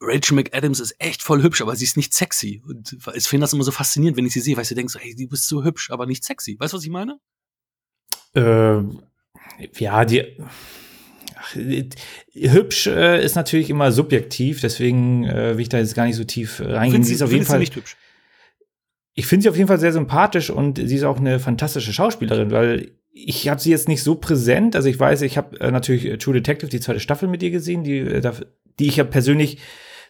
Rachel 0.00 0.36
McAdams 0.36 0.80
ist 0.80 0.94
echt 0.98 1.22
voll 1.22 1.42
hübsch, 1.42 1.60
aber 1.60 1.74
sie 1.74 1.84
ist 1.84 1.96
nicht 1.96 2.14
sexy. 2.14 2.62
Und 2.66 2.96
ich 3.14 3.26
finde 3.26 3.44
das 3.44 3.52
immer 3.52 3.64
so 3.64 3.72
faszinierend, 3.72 4.16
wenn 4.16 4.26
ich 4.26 4.32
sie 4.32 4.40
sehe, 4.40 4.56
weil 4.56 4.62
ich 4.62 4.68
denke 4.68 4.92
so, 4.92 4.98
hey, 4.98 5.14
du 5.14 5.26
bist 5.26 5.48
so 5.48 5.64
hübsch, 5.64 5.90
aber 5.90 6.06
nicht 6.06 6.24
sexy. 6.24 6.56
Weißt 6.58 6.72
du, 6.72 6.76
was 6.76 6.84
ich 6.84 6.90
meine? 6.90 7.18
Äh, 8.34 8.82
ja, 9.78 10.04
die. 10.04 10.24
Ach, 11.34 11.54
hübsch 11.54 12.86
äh, 12.86 13.24
ist 13.24 13.36
natürlich 13.36 13.70
immer 13.70 13.92
subjektiv, 13.92 14.60
deswegen 14.60 15.24
äh, 15.24 15.54
will 15.54 15.62
ich 15.62 15.68
da 15.68 15.78
jetzt 15.78 15.94
gar 15.94 16.04
nicht 16.04 16.16
so 16.16 16.24
tief 16.24 16.60
äh, 16.60 16.72
reingehen. 16.72 17.04
Sie 17.04 17.14
ist 17.14 17.22
auf 17.22 17.32
jeden 17.32 17.44
Fall 17.44 17.60
nicht 17.60 17.76
hübsch. 17.76 17.96
ich 19.14 19.26
finde 19.26 19.44
sie 19.44 19.48
auf 19.48 19.56
jeden 19.56 19.68
Fall 19.68 19.78
sehr 19.80 19.92
sympathisch 19.92 20.50
und 20.50 20.78
sie 20.78 20.96
ist 20.96 21.04
auch 21.04 21.18
eine 21.18 21.38
fantastische 21.38 21.92
Schauspielerin, 21.92 22.50
weil 22.50 22.92
ich 23.12 23.48
habe 23.48 23.60
sie 23.60 23.70
jetzt 23.70 23.88
nicht 23.88 24.02
so 24.02 24.14
präsent. 24.16 24.76
Also 24.76 24.88
ich 24.88 24.98
weiß, 24.98 25.22
ich 25.22 25.36
habe 25.36 25.60
äh, 25.60 25.70
natürlich 25.70 26.18
True 26.18 26.34
Detective, 26.34 26.70
die 26.70 26.80
zweite 26.80 27.00
Staffel 27.00 27.28
mit 27.28 27.42
ihr 27.42 27.50
gesehen, 27.50 27.84
die, 27.84 27.98
äh, 27.98 28.32
die 28.78 28.88
ich 28.88 28.96
ja 28.96 29.04
persönlich 29.04 29.58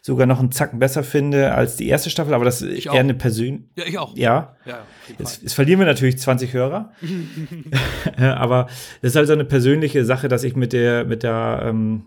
sogar 0.01 0.27
noch 0.27 0.39
einen 0.39 0.51
Zacken 0.51 0.79
besser 0.79 1.03
finde 1.03 1.53
als 1.53 1.75
die 1.75 1.87
erste 1.87 2.09
Staffel, 2.09 2.33
aber 2.33 2.45
das 2.45 2.61
ist 2.61 2.85
eher 2.85 2.93
eine 2.93 3.13
Persön. 3.13 3.69
Ja, 3.75 3.85
ich 3.85 3.97
auch. 3.97 4.15
Ja, 4.17 4.55
Ja, 4.65 4.79
jeden 5.07 5.19
jetzt, 5.19 5.41
jetzt 5.41 5.53
verlieren 5.53 5.79
wir 5.79 5.85
natürlich 5.85 6.17
20 6.17 6.53
Hörer. 6.53 6.91
aber 8.17 8.67
das 9.01 9.11
ist 9.11 9.15
halt 9.15 9.27
so 9.27 9.33
eine 9.33 9.45
persönliche 9.45 10.05
Sache, 10.05 10.27
dass 10.27 10.43
ich 10.43 10.55
mit 10.55 10.73
der, 10.73 11.05
mit 11.05 11.23
der, 11.23 11.61
ähm, 11.65 12.05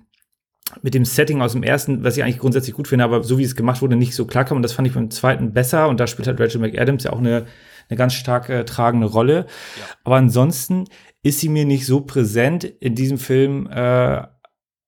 mit 0.80 0.94
dem 0.94 1.04
Setting 1.04 1.42
aus 1.42 1.52
dem 1.52 1.62
ersten, 1.62 2.02
was 2.02 2.16
ich 2.16 2.22
eigentlich 2.22 2.38
grundsätzlich 2.38 2.74
gut 2.74 2.88
finde, 2.88 3.04
aber 3.04 3.22
so 3.22 3.38
wie 3.38 3.44
es 3.44 3.56
gemacht 3.56 3.82
wurde, 3.82 3.96
nicht 3.96 4.14
so 4.14 4.24
klarkam. 4.24 4.56
Und 4.56 4.62
das 4.62 4.72
fand 4.72 4.88
ich 4.88 4.94
beim 4.94 5.10
zweiten 5.10 5.52
besser. 5.52 5.88
Und 5.88 6.00
da 6.00 6.06
spielt 6.06 6.28
halt 6.28 6.40
Rachel 6.40 6.60
McAdams 6.60 7.04
ja 7.04 7.12
auch 7.12 7.18
eine, 7.18 7.46
eine 7.88 7.96
ganz 7.98 8.14
stark 8.14 8.48
äh, 8.48 8.64
tragende 8.64 9.06
Rolle. 9.06 9.46
Ja. 9.78 9.84
Aber 10.04 10.16
ansonsten 10.16 10.84
ist 11.22 11.40
sie 11.40 11.48
mir 11.48 11.64
nicht 11.64 11.86
so 11.86 12.00
präsent 12.00 12.64
in 12.64 12.94
diesem 12.94 13.18
Film, 13.18 13.68
äh, 13.70 14.22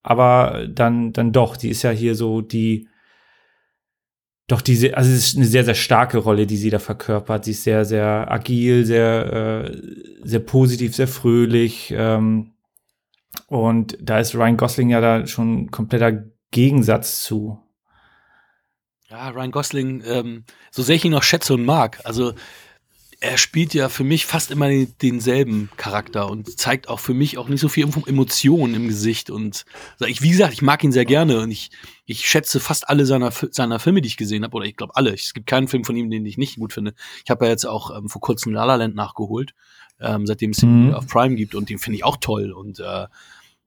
aber 0.01 0.67
dann, 0.69 1.13
dann 1.13 1.31
doch. 1.31 1.57
Die 1.57 1.69
ist 1.69 1.83
ja 1.83 1.91
hier 1.91 2.15
so 2.15 2.41
die, 2.41 2.87
doch 4.47 4.61
diese, 4.61 4.95
also 4.95 5.09
es 5.11 5.27
ist 5.27 5.37
eine 5.37 5.45
sehr, 5.45 5.65
sehr 5.65 5.75
starke 5.75 6.19
Rolle, 6.19 6.45
die 6.45 6.57
sie 6.57 6.69
da 6.69 6.79
verkörpert. 6.79 7.45
Sie 7.45 7.51
ist 7.51 7.63
sehr, 7.63 7.83
sehr 7.83 8.31
agil, 8.31 8.85
sehr, 8.85 9.71
äh, 9.71 9.81
sehr 10.23 10.39
positiv, 10.39 10.95
sehr 10.95 11.07
fröhlich. 11.07 11.93
Ähm, 11.95 12.53
und 13.47 13.97
da 13.99 14.19
ist 14.19 14.35
Ryan 14.35 14.57
Gosling 14.57 14.89
ja 14.89 15.01
da 15.01 15.25
schon 15.25 15.63
ein 15.63 15.71
kompletter 15.71 16.25
Gegensatz 16.51 17.23
zu. 17.23 17.59
Ja, 19.09 19.29
Ryan 19.29 19.51
Gosling, 19.51 20.03
ähm, 20.05 20.45
so 20.71 20.83
sehr 20.83 20.95
ich 20.95 21.05
ihn 21.05 21.11
noch 21.11 21.23
schätze 21.23 21.53
und 21.53 21.65
mag, 21.65 22.01
also 22.03 22.33
er 23.19 23.37
spielt 23.37 23.73
ja 23.73 23.89
für 23.89 24.03
mich 24.03 24.25
fast 24.25 24.51
immer 24.51 24.67
den, 24.67 24.93
denselben 25.01 25.69
Charakter 25.77 26.29
und 26.29 26.59
zeigt 26.59 26.89
auch 26.89 26.99
für 26.99 27.13
mich 27.13 27.37
auch 27.37 27.47
nicht 27.47 27.61
so 27.61 27.69
viel 27.69 27.87
Emotionen 28.05 28.75
im 28.75 28.87
Gesicht. 28.87 29.29
Und 29.29 29.65
ich, 30.05 30.21
wie 30.21 30.29
gesagt, 30.29 30.53
ich 30.53 30.61
mag 30.61 30.83
ihn 30.83 30.91
sehr 30.91 31.05
gerne 31.05 31.39
und 31.41 31.51
ich, 31.51 31.71
ich 32.05 32.29
schätze 32.29 32.59
fast 32.59 32.89
alle 32.89 33.05
seiner, 33.05 33.31
seiner 33.31 33.79
Filme, 33.79 34.01
die 34.01 34.07
ich 34.07 34.17
gesehen 34.17 34.43
habe, 34.43 34.55
oder 34.55 34.65
ich 34.65 34.75
glaube 34.75 34.95
alle. 34.95 35.13
Es 35.13 35.33
gibt 35.33 35.47
keinen 35.47 35.67
Film 35.67 35.83
von 35.85 35.95
ihm, 35.95 36.09
den 36.09 36.25
ich 36.25 36.37
nicht 36.37 36.57
gut 36.57 36.73
finde. 36.73 36.93
Ich 37.23 37.29
habe 37.29 37.45
ja 37.45 37.51
jetzt 37.51 37.65
auch 37.65 37.95
ähm, 37.97 38.09
vor 38.09 38.21
kurzem 38.21 38.53
La 38.53 38.65
La 38.65 38.75
Land 38.75 38.95
nachgeholt, 38.95 39.53
ähm, 39.99 40.25
seitdem 40.27 40.51
es 40.51 40.61
ihn 40.61 40.87
Mhm. 40.87 40.93
auf 40.93 41.07
Prime 41.07 41.35
gibt 41.35 41.55
und 41.55 41.69
den 41.69 41.79
finde 41.79 41.97
ich 41.97 42.03
auch 42.03 42.17
toll. 42.17 42.51
Und 42.51 42.79
äh, 42.79 43.07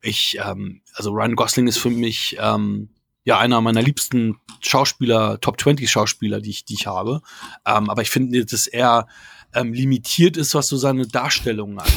ich, 0.00 0.38
ähm, 0.44 0.82
also 0.94 1.10
Ryan 1.10 1.34
Gosling 1.36 1.66
ist 1.66 1.78
für 1.78 1.90
mich 1.90 2.36
ähm, 2.40 2.90
ja 3.24 3.38
einer 3.38 3.60
meiner 3.60 3.82
liebsten 3.82 4.36
Schauspieler, 4.60 5.40
Top 5.40 5.60
20 5.60 5.90
Schauspieler, 5.90 6.40
die 6.40 6.50
ich, 6.50 6.64
die 6.64 6.74
ich 6.74 6.86
habe. 6.86 7.20
Ähm, 7.66 7.90
aber 7.90 8.02
ich 8.02 8.10
finde, 8.10 8.44
dass 8.44 8.66
er 8.66 9.06
ähm, 9.58 9.72
limitiert 9.72 10.36
ist, 10.36 10.54
was 10.54 10.68
so 10.68 10.76
seine 10.76 11.06
Darstellungen 11.06 11.78
angeht. 11.78 11.94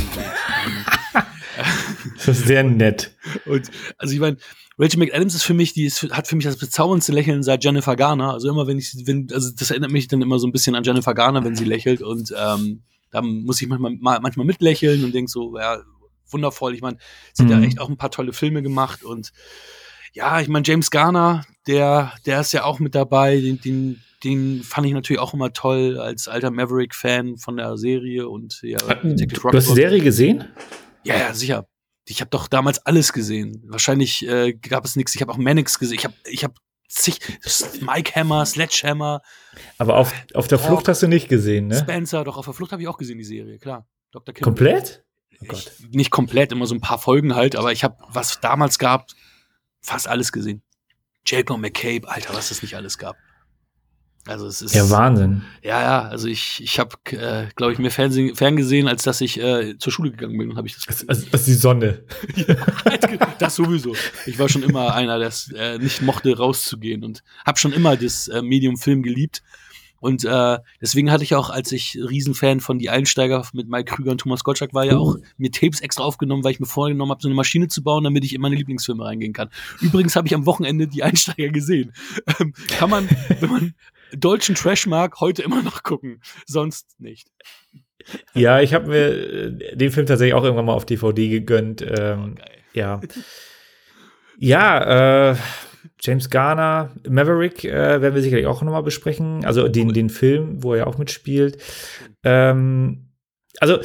Das 2.17 2.27
ist 2.39 2.47
sehr 2.47 2.63
nett. 2.63 3.11
und 3.45 3.69
also 3.97 4.13
ich 4.13 4.19
meine, 4.19 4.37
Rachel 4.77 4.99
McAdams 4.99 5.35
ist 5.35 5.43
für 5.43 5.53
mich, 5.53 5.73
die 5.73 5.83
ist, 5.85 6.01
hat 6.11 6.27
für 6.27 6.35
mich 6.35 6.45
das 6.45 6.57
bezauberndste 6.57 7.11
Lächeln 7.11 7.43
seit 7.43 7.63
Jennifer 7.63 7.95
Garner. 7.95 8.33
Also 8.33 8.49
immer 8.49 8.65
wenn 8.67 8.79
ich, 8.79 8.95
wenn, 9.05 9.27
also 9.31 9.51
das 9.55 9.69
erinnert 9.69 9.91
mich 9.91 10.07
dann 10.07 10.21
immer 10.21 10.39
so 10.39 10.47
ein 10.47 10.51
bisschen 10.51 10.75
an 10.75 10.83
Jennifer 10.83 11.13
Garner, 11.13 11.43
wenn 11.43 11.55
sie 11.55 11.65
lächelt 11.65 12.01
und 12.01 12.33
ähm, 12.37 12.81
da 13.11 13.21
muss 13.21 13.61
ich 13.61 13.67
manchmal, 13.67 13.91
ma- 13.99 14.19
manchmal 14.21 14.45
mitlächeln 14.45 15.03
und 15.03 15.13
denk 15.13 15.29
so, 15.29 15.57
ja, 15.57 15.79
wundervoll. 16.29 16.73
Ich 16.73 16.81
meine, 16.81 16.97
sie 17.33 17.43
hat 17.43 17.51
Mhm. 17.51 17.61
ja 17.61 17.67
echt 17.67 17.79
auch 17.79 17.89
ein 17.89 17.97
paar 17.97 18.11
tolle 18.11 18.31
Filme 18.33 18.63
gemacht 18.63 19.03
und 19.03 19.31
ja, 20.13 20.41
ich 20.41 20.47
meine, 20.47 20.65
James 20.65 20.91
Garner, 20.91 21.45
der, 21.67 22.13
der 22.25 22.41
ist 22.41 22.51
ja 22.51 22.63
auch 22.63 22.79
mit 22.79 22.95
dabei, 22.95 23.39
den, 23.39 23.61
den, 23.61 24.01
den 24.23 24.63
fand 24.63 24.87
ich 24.87 24.93
natürlich 24.93 25.19
auch 25.19 25.33
immer 25.33 25.53
toll 25.53 25.97
als 25.99 26.27
alter 26.27 26.51
Maverick-Fan 26.51 27.37
von 27.37 27.57
der 27.57 27.77
Serie 27.77 28.27
und 28.27 28.59
ja, 28.63 28.77
Detective 28.77 29.49
Du 29.51 29.57
hast 29.57 29.69
die 29.69 29.73
Serie 29.75 30.01
gesehen? 30.01 30.47
ja, 31.03 31.17
ja, 31.17 31.33
sicher. 31.33 31.67
Ich 32.05 32.19
habe 32.19 32.29
doch 32.31 32.47
damals 32.47 32.85
alles 32.85 33.13
gesehen. 33.13 33.63
Wahrscheinlich 33.67 34.27
äh, 34.27 34.53
gab 34.53 34.83
es 34.85 34.95
nichts. 34.95 35.13
Ich 35.15 35.21
habe 35.21 35.31
auch 35.31 35.37
Mannix 35.37 35.77
gesehen. 35.79 35.95
Ich 35.97 36.03
habe 36.03 36.15
ich 36.29 36.43
hab 36.43 36.55
zig 36.89 37.19
Mike 37.81 38.13
Hammer, 38.19 38.45
Sledgehammer, 38.45 39.21
Aber 39.77 39.95
auf, 39.97 40.11
auf 40.33 40.47
der 40.47 40.59
Oh. 40.59 40.63
Flucht 40.63 40.87
hast 40.87 41.03
du 41.03 41.07
nicht 41.07 41.29
gesehen, 41.29 41.67
ne? 41.67 41.77
Spencer. 41.77 42.23
Doch 42.23 42.37
auf 42.37 42.45
der 42.45 42.53
Flucht 42.55 42.71
habe 42.71 42.81
ich 42.81 42.87
auch 42.87 42.97
gesehen 42.97 43.17
die 43.19 43.23
Serie. 43.23 43.59
Klar, 43.59 43.87
Dr. 44.11 44.33
Kim. 44.33 44.43
Komplett? 44.43 45.05
Oh 45.41 45.53
Ich, 45.53 45.71
nicht 45.91 46.11
komplett, 46.11 46.51
immer 46.51 46.65
so 46.65 46.75
ein 46.75 46.81
paar 46.81 46.97
Folgen 46.99 47.35
halt. 47.35 47.55
Aber 47.55 47.71
ich 47.71 47.83
habe, 47.83 47.95
was 48.09 48.41
damals 48.41 48.77
gab, 48.79 49.07
fast 49.81 50.07
alles 50.07 50.31
gesehen. 50.31 50.61
Jacob 51.25 51.59
McCabe, 51.59 52.09
Alter, 52.09 52.33
was 52.33 52.51
es 52.51 52.61
nicht 52.61 52.75
alles 52.75 52.97
gab. 52.97 53.15
Also 54.27 54.45
es 54.45 54.61
ist 54.61 54.75
Ja, 54.75 54.87
Wahnsinn. 54.91 55.41
ja, 55.63 55.81
ja. 55.81 56.01
Also 56.07 56.27
ich 56.27 56.61
ich 56.63 56.77
habe, 56.79 56.95
äh, 57.11 57.47
glaube 57.55 57.73
ich, 57.73 57.79
mehr 57.79 57.89
Fernsehen, 57.89 58.35
ferngesehen, 58.35 58.87
als 58.87 59.01
dass 59.03 59.19
ich 59.19 59.39
äh, 59.39 59.77
zur 59.79 59.91
Schule 59.91 60.11
gegangen 60.11 60.37
bin. 60.37 60.51
Und 60.51 60.57
habe 60.57 60.67
ich 60.67 60.75
das 60.75 60.85
das, 60.85 61.05
das 61.05 61.41
ist 61.41 61.47
die 61.47 61.53
Sonne. 61.53 62.03
das 63.39 63.55
sowieso. 63.55 63.95
Ich 64.27 64.37
war 64.37 64.47
schon 64.47 64.61
immer 64.63 64.93
einer, 64.93 65.17
der 65.17 65.27
es 65.27 65.51
äh, 65.51 65.79
nicht 65.79 66.01
mochte, 66.03 66.37
rauszugehen 66.37 67.03
und 67.03 67.23
habe 67.45 67.57
schon 67.57 67.73
immer 67.73 67.97
das 67.97 68.27
äh, 68.27 68.41
Medium 68.43 68.77
Film 68.77 69.01
geliebt. 69.01 69.41
Und 70.01 70.25
äh, 70.25 70.57
deswegen 70.81 71.11
hatte 71.11 71.23
ich 71.23 71.35
auch, 71.35 71.49
als 71.49 71.71
ich 71.71 71.97
Riesenfan 71.97 72.59
von 72.59 72.79
Die 72.79 72.89
Einsteiger 72.89 73.47
mit 73.53 73.69
Mike 73.69 73.95
Krüger 73.95 74.11
und 74.11 74.17
Thomas 74.17 74.43
Gottschalk 74.43 74.73
war, 74.73 74.83
ja 74.83 74.97
auch 74.97 75.15
mir 75.37 75.51
Tapes 75.51 75.79
extra 75.79 76.03
aufgenommen, 76.03 76.43
weil 76.43 76.51
ich 76.51 76.59
mir 76.59 76.65
vorgenommen 76.65 77.11
habe, 77.11 77.21
so 77.21 77.27
eine 77.27 77.35
Maschine 77.35 77.69
zu 77.69 77.83
bauen, 77.83 78.03
damit 78.03 78.25
ich 78.25 78.33
in 78.35 78.41
meine 78.41 78.55
Lieblingsfilme 78.55 79.05
reingehen 79.05 79.31
kann. 79.31 79.49
Übrigens 79.79 80.15
habe 80.15 80.27
ich 80.27 80.35
am 80.35 80.45
Wochenende 80.45 80.87
Die 80.87 81.03
Einsteiger 81.03 81.49
gesehen. 81.49 81.93
Ähm, 82.39 82.53
kann 82.77 82.89
man, 82.89 83.09
wenn 83.39 83.49
man 83.49 83.73
deutschen 84.13 84.55
Trash 84.55 84.85
mag, 84.87 85.19
heute 85.19 85.41
immer 85.43 85.61
noch 85.61 85.83
gucken. 85.83 86.21
Sonst 86.45 86.99
nicht. 86.99 87.27
Ja, 88.33 88.61
ich 88.61 88.73
habe 88.73 88.87
mir 88.87 89.07
äh, 89.07 89.75
den 89.75 89.91
Film 89.91 90.05
tatsächlich 90.05 90.33
auch 90.33 90.43
irgendwann 90.43 90.65
mal 90.65 90.73
auf 90.73 90.85
DVD 90.85 91.29
gegönnt. 91.29 91.81
Oh, 91.81 91.85
Ähm, 91.93 92.35
geil. 92.35 92.47
ja. 92.73 93.01
Ja, 94.37 95.31
äh, 95.31 95.35
James 95.99 96.29
Garner, 96.29 96.91
Maverick 97.07 97.63
äh, 97.63 98.01
werden 98.01 98.15
wir 98.15 98.21
sicherlich 98.21 98.47
auch 98.47 98.61
nochmal 98.61 98.83
besprechen. 98.83 99.45
Also 99.45 99.67
den, 99.67 99.93
den 99.93 100.09
Film, 100.09 100.63
wo 100.63 100.73
er 100.73 100.87
auch 100.87 100.97
mitspielt. 100.97 101.57
Ähm, 102.23 103.07
also 103.59 103.79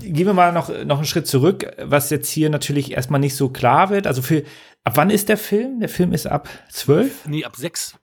gehen 0.00 0.26
wir 0.26 0.34
mal 0.34 0.52
noch, 0.52 0.68
noch 0.84 0.98
einen 0.98 1.06
Schritt 1.06 1.26
zurück, 1.26 1.66
was 1.82 2.10
jetzt 2.10 2.30
hier 2.30 2.50
natürlich 2.50 2.92
erstmal 2.92 3.20
nicht 3.20 3.34
so 3.34 3.48
klar 3.48 3.90
wird. 3.90 4.06
Also 4.06 4.22
für, 4.22 4.44
ab 4.84 4.96
wann 4.96 5.10
ist 5.10 5.28
der 5.28 5.36
Film? 5.36 5.80
Der 5.80 5.88
Film 5.88 6.12
ist 6.12 6.26
ab 6.26 6.48
zwölf? 6.70 7.26
Nee, 7.26 7.44
ab 7.44 7.56
sechs. 7.56 7.98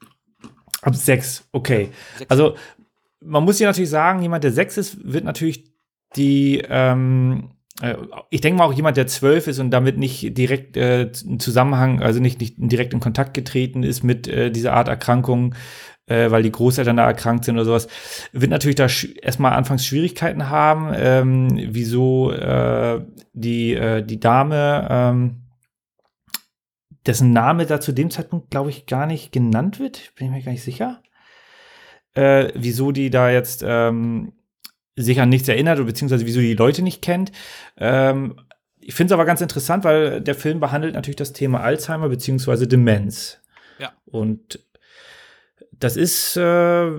Ab 0.81 0.95
sechs, 0.95 1.47
okay. 1.51 1.89
Sechs. 2.17 2.29
Also 2.29 2.55
man 3.21 3.43
muss 3.43 3.57
hier 3.57 3.67
natürlich 3.67 3.89
sagen, 3.89 4.21
jemand, 4.21 4.43
der 4.43 4.51
sechs 4.51 4.77
ist, 4.77 4.97
wird 5.01 5.23
natürlich 5.23 5.71
die, 6.15 6.62
ähm, 6.67 7.50
äh, 7.50 7.62
ich 8.30 8.42
denke 8.42 8.60
mal 8.60 8.65
auch 8.65 8.74
jemand, 8.74 8.98
der 8.98 9.08
zwölf 9.08 9.48
ist 9.48 9.60
und 9.60 9.72
damit 9.72 9.98
nicht 9.98 10.38
direkt 10.38 10.77
äh, 10.77 11.10
in 11.25 11.39
Zusammenhang, 11.39 12.01
also 12.01 12.20
nicht, 12.20 12.39
nicht 12.39 12.56
direkt 12.58 12.94
in 12.94 13.00
Kontakt 13.00 13.34
getreten 13.34 13.82
ist 13.82 14.03
mit 14.03 14.27
äh, 14.27 14.51
dieser 14.51 14.74
Art 14.74 14.88
Erkrankung, 14.88 15.56
äh, 16.06 16.30
weil 16.30 16.44
die 16.44 16.51
Großeltern 16.51 16.98
da 16.98 17.06
erkrankt 17.06 17.46
sind 17.46 17.56
oder 17.56 17.65
sowas, 17.65 17.88
wird 18.32 18.51
natürlich 18.51 18.75
da 18.75 18.88
erstmal 19.22 19.53
anfangs 19.53 19.86
Schwierigkeiten 19.86 20.50
haben, 20.50 20.92
ähm, 20.96 21.68
wieso 21.72 22.32
äh, 22.32 23.01
die, 23.34 23.74
äh, 23.74 24.03
die 24.03 24.20
Dame, 24.20 24.88
ähm, 24.89 25.44
dessen 27.06 27.32
Name 27.32 27.65
da 27.65 27.82
zu 27.82 27.92
dem 27.92 28.12
Zeitpunkt, 28.12 28.51
glaube 28.51 28.70
ich, 28.70 28.86
gar 28.86 29.08
nicht 29.08 29.32
genannt 29.32 29.80
wird, 29.80 30.13
bin 30.15 30.27
ich 30.27 30.34
mir 30.34 30.44
gar 30.44 30.51
nicht 30.51 30.63
sicher. 30.63 31.01
Äh, 32.13 32.50
wieso 32.53 32.92
die 32.92 33.10
da 33.10 33.32
jetzt 33.32 33.63
ähm, 33.68 34.34
sich 34.95 35.19
an 35.19 35.29
nichts 35.29 35.47
erinnert 35.47 35.77
oder 35.77 35.88
beziehungsweise 35.88 36.25
wieso 36.25 36.39
die 36.39 36.53
Leute 36.53 36.81
nicht 36.81 37.01
kennt. 37.01 37.31
Ähm, 37.77 38.35
ich 38.79 38.93
finde 38.93 39.13
es 39.13 39.13
aber 39.13 39.25
ganz 39.25 39.41
interessant, 39.41 39.83
weil 39.83 40.21
der 40.21 40.35
Film 40.35 40.59
behandelt 40.59 40.93
natürlich 40.93 41.15
das 41.15 41.33
Thema 41.33 41.62
Alzheimer 41.62 42.09
beziehungsweise 42.09 42.67
Demenz. 42.67 43.39
Ja. 43.79 43.93
Und 44.05 44.59
das 45.71 45.95
ist, 45.97 46.38
äh, 46.38 46.91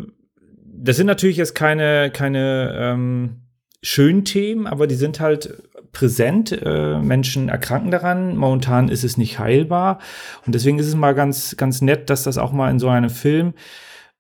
das 0.65 0.97
sind 0.97 1.07
natürlich 1.07 1.37
jetzt 1.37 1.55
keine, 1.55 2.11
keine 2.11 2.75
ähm, 2.77 3.43
schönen 3.83 4.25
Themen, 4.25 4.67
aber 4.67 4.87
die 4.87 4.95
sind 4.95 5.21
halt 5.21 5.63
präsent. 5.93 6.53
Äh, 6.53 6.99
Menschen 6.99 7.49
erkranken 7.49 7.91
daran. 7.91 8.37
Momentan 8.37 8.89
ist 8.89 9.05
es 9.05 9.17
nicht 9.17 9.39
heilbar. 9.39 10.01
Und 10.45 10.55
deswegen 10.55 10.79
ist 10.79 10.89
es 10.89 10.97
mal 10.97 11.15
ganz, 11.15 11.57
ganz 11.57 11.81
nett, 11.81 12.11
dass 12.11 12.25
das 12.25 12.37
auch 12.37 12.53
mal 12.53 12.71
in 12.71 12.79
so 12.79 12.89
einem 12.89 13.11
Film 13.11 13.55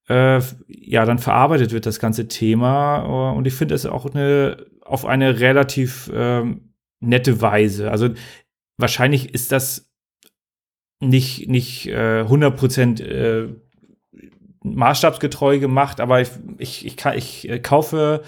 äh, 0.08 0.40
ja, 0.68 1.04
dann 1.04 1.18
verarbeitet 1.18 1.72
wird, 1.72 1.86
das 1.86 1.98
ganze 1.98 2.28
Thema. 2.28 3.04
Äh, 3.04 3.36
Und 3.36 3.46
ich 3.46 3.54
finde 3.54 3.74
es 3.74 3.86
auch 3.86 4.06
eine, 4.06 4.66
auf 4.82 5.06
eine 5.06 5.40
relativ 5.40 6.10
ähm, 6.14 6.74
nette 7.00 7.40
Weise. 7.40 7.90
Also 7.90 8.10
wahrscheinlich 8.76 9.32
ist 9.34 9.52
das 9.52 9.90
nicht, 11.00 11.48
nicht 11.48 11.86
äh, 11.86 12.22
100% 12.22 13.02
äh, 13.02 13.54
maßstabsgetreu 14.62 15.58
gemacht, 15.58 16.00
aber 16.00 16.20
ich, 16.20 16.30
ich, 16.58 16.86
ich, 16.86 16.96
kann, 16.96 17.16
ich 17.16 17.48
äh, 17.48 17.58
kaufe 17.58 18.22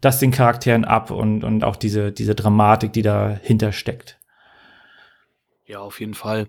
das 0.00 0.18
den 0.18 0.30
Charakteren 0.30 0.84
ab 0.84 1.10
und, 1.10 1.44
und 1.44 1.64
auch 1.64 1.76
diese, 1.76 2.12
diese 2.12 2.34
Dramatik, 2.34 2.92
die 2.92 3.02
dahinter 3.02 3.72
steckt. 3.72 4.18
Ja, 5.66 5.80
auf 5.80 6.00
jeden 6.00 6.14
Fall. 6.14 6.48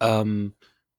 Ähm, 0.00 0.54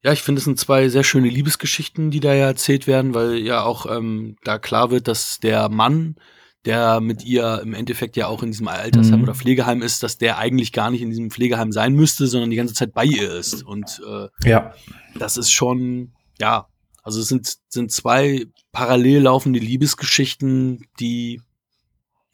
ja, 0.05 0.13
ich 0.13 0.21
finde, 0.21 0.37
es 0.37 0.45
sind 0.45 0.59
zwei 0.59 0.87
sehr 0.87 1.03
schöne 1.03 1.29
Liebesgeschichten, 1.29 2.11
die 2.11 2.19
da 2.19 2.31
ja 2.35 2.45
erzählt 2.45 2.85
werden, 2.85 3.15
weil 3.15 3.37
ja 3.39 3.63
auch 3.63 3.87
ähm, 3.87 4.35
da 4.43 4.59
klar 4.59 4.91
wird, 4.91 5.07
dass 5.07 5.39
der 5.39 5.67
Mann, 5.67 6.15
der 6.63 7.01
mit 7.01 7.23
ihr 7.23 7.59
im 7.63 7.73
Endeffekt 7.73 8.15
ja 8.15 8.27
auch 8.27 8.43
in 8.43 8.51
diesem 8.51 8.67
Altersheim 8.67 9.17
Mhm. 9.17 9.23
oder 9.23 9.33
Pflegeheim 9.33 9.81
ist, 9.81 10.03
dass 10.03 10.19
der 10.19 10.37
eigentlich 10.37 10.71
gar 10.73 10.91
nicht 10.91 11.01
in 11.01 11.09
diesem 11.09 11.31
Pflegeheim 11.31 11.71
sein 11.71 11.93
müsste, 11.95 12.27
sondern 12.27 12.51
die 12.51 12.55
ganze 12.55 12.75
Zeit 12.75 12.93
bei 12.93 13.03
ihr 13.03 13.33
ist. 13.33 13.63
Und 13.63 13.99
äh, 14.07 14.27
Ja. 14.47 14.75
das 15.17 15.37
ist 15.37 15.49
schon, 15.51 16.13
ja, 16.39 16.67
Also 17.01 17.19
es 17.19 17.27
sind, 17.27 17.55
sind 17.69 17.91
zwei 17.91 18.45
parallel 18.71 19.21
laufende 19.23 19.59
Liebesgeschichten, 19.59 20.85
die 20.99 21.41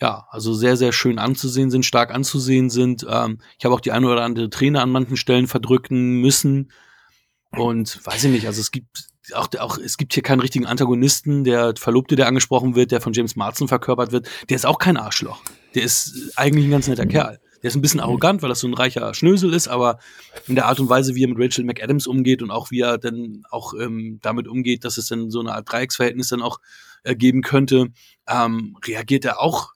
ja, 0.02 0.26
also 0.30 0.54
sehr, 0.54 0.76
sehr 0.78 0.92
schön 0.94 1.20
anzusehen 1.20 1.70
sind, 1.72 1.86
stark 1.86 2.14
anzusehen 2.14 2.70
sind. 2.70 3.06
Ähm, 3.10 3.40
ich 3.60 3.64
habe 3.66 3.76
auch 3.76 3.82
die 3.82 3.92
eine 3.92 4.08
oder 4.08 4.24
andere 4.24 4.50
Träne 4.50 4.82
an 4.82 4.90
manchen 4.90 5.16
Stellen 5.18 5.48
verdrücken 5.48 6.22
müssen. 6.22 6.72
Und 7.52 8.06
weiß 8.06 8.24
ich 8.24 8.32
nicht, 8.32 8.48
also 8.48 8.62
es 8.62 8.72
gibt 8.72 9.12
auch, 9.34 9.50
auch, 9.60 9.78
es 9.78 9.98
gibt 9.98 10.14
hier 10.14 10.24
keinen 10.24 10.40
richtigen 10.40 10.66
Antagonisten. 10.66 11.44
Der 11.44 11.74
Verlobte, 11.78 12.16
der 12.16 12.28
angesprochen 12.28 12.76
wird, 12.76 12.92
der 12.92 13.02
von 13.02 13.14
James 13.14 13.36
Marsden 13.36 13.68
verkörpert 13.68 14.12
wird, 14.12 14.30
der 14.50 14.56
ist 14.56 14.66
auch 14.66 14.80
kein 14.80 14.98
Arschloch. 14.98 15.42
Der 15.76 15.84
ist 15.84 16.34
eigentlich 16.36 16.66
ein 16.66 16.72
ganz 16.72 16.88
netter 16.88 17.06
Kerl. 17.06 17.40
Der 17.62 17.68
ist 17.68 17.76
ein 17.76 17.82
bisschen 17.82 18.00
arrogant, 18.00 18.42
weil 18.42 18.50
das 18.50 18.60
so 18.60 18.68
ein 18.68 18.74
reicher 18.74 19.14
Schnösel 19.14 19.54
ist, 19.54 19.68
aber 19.68 20.00
in 20.48 20.56
der 20.56 20.66
Art 20.66 20.80
und 20.80 20.90
Weise, 20.90 21.14
wie 21.14 21.24
er 21.24 21.30
mit 21.30 21.38
Rachel 21.40 21.64
McAdams 21.64 22.08
umgeht 22.08 22.42
und 22.42 22.50
auch 22.50 22.72
wie 22.72 22.80
er 22.80 22.98
dann 22.98 23.44
auch 23.52 23.74
ähm, 23.80 24.20
damit 24.22 24.48
umgeht, 24.48 24.84
dass 24.84 24.98
es 24.98 25.08
dann 25.08 25.30
so 25.30 25.40
eine 25.42 25.54
Art 25.54 25.72
Dreiecksverhältnis 25.72 26.30
dann 26.30 26.42
auch 26.42 26.60
äh, 27.04 27.16
geben 27.16 27.44
könnte, 27.44 27.90
ähm, 28.28 28.78
reagiert 28.84 29.26
er 29.26 29.40
auch 29.40 29.74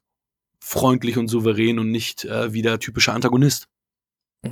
freundlich 0.59 1.17
und 1.17 1.27
souverän 1.27 1.77
und 1.77 1.91
nicht 1.91 2.25
äh, 2.25 2.53
wie 2.53 2.63
der 2.63 2.79
typische 2.79 3.13
Antagonist. 3.13 3.67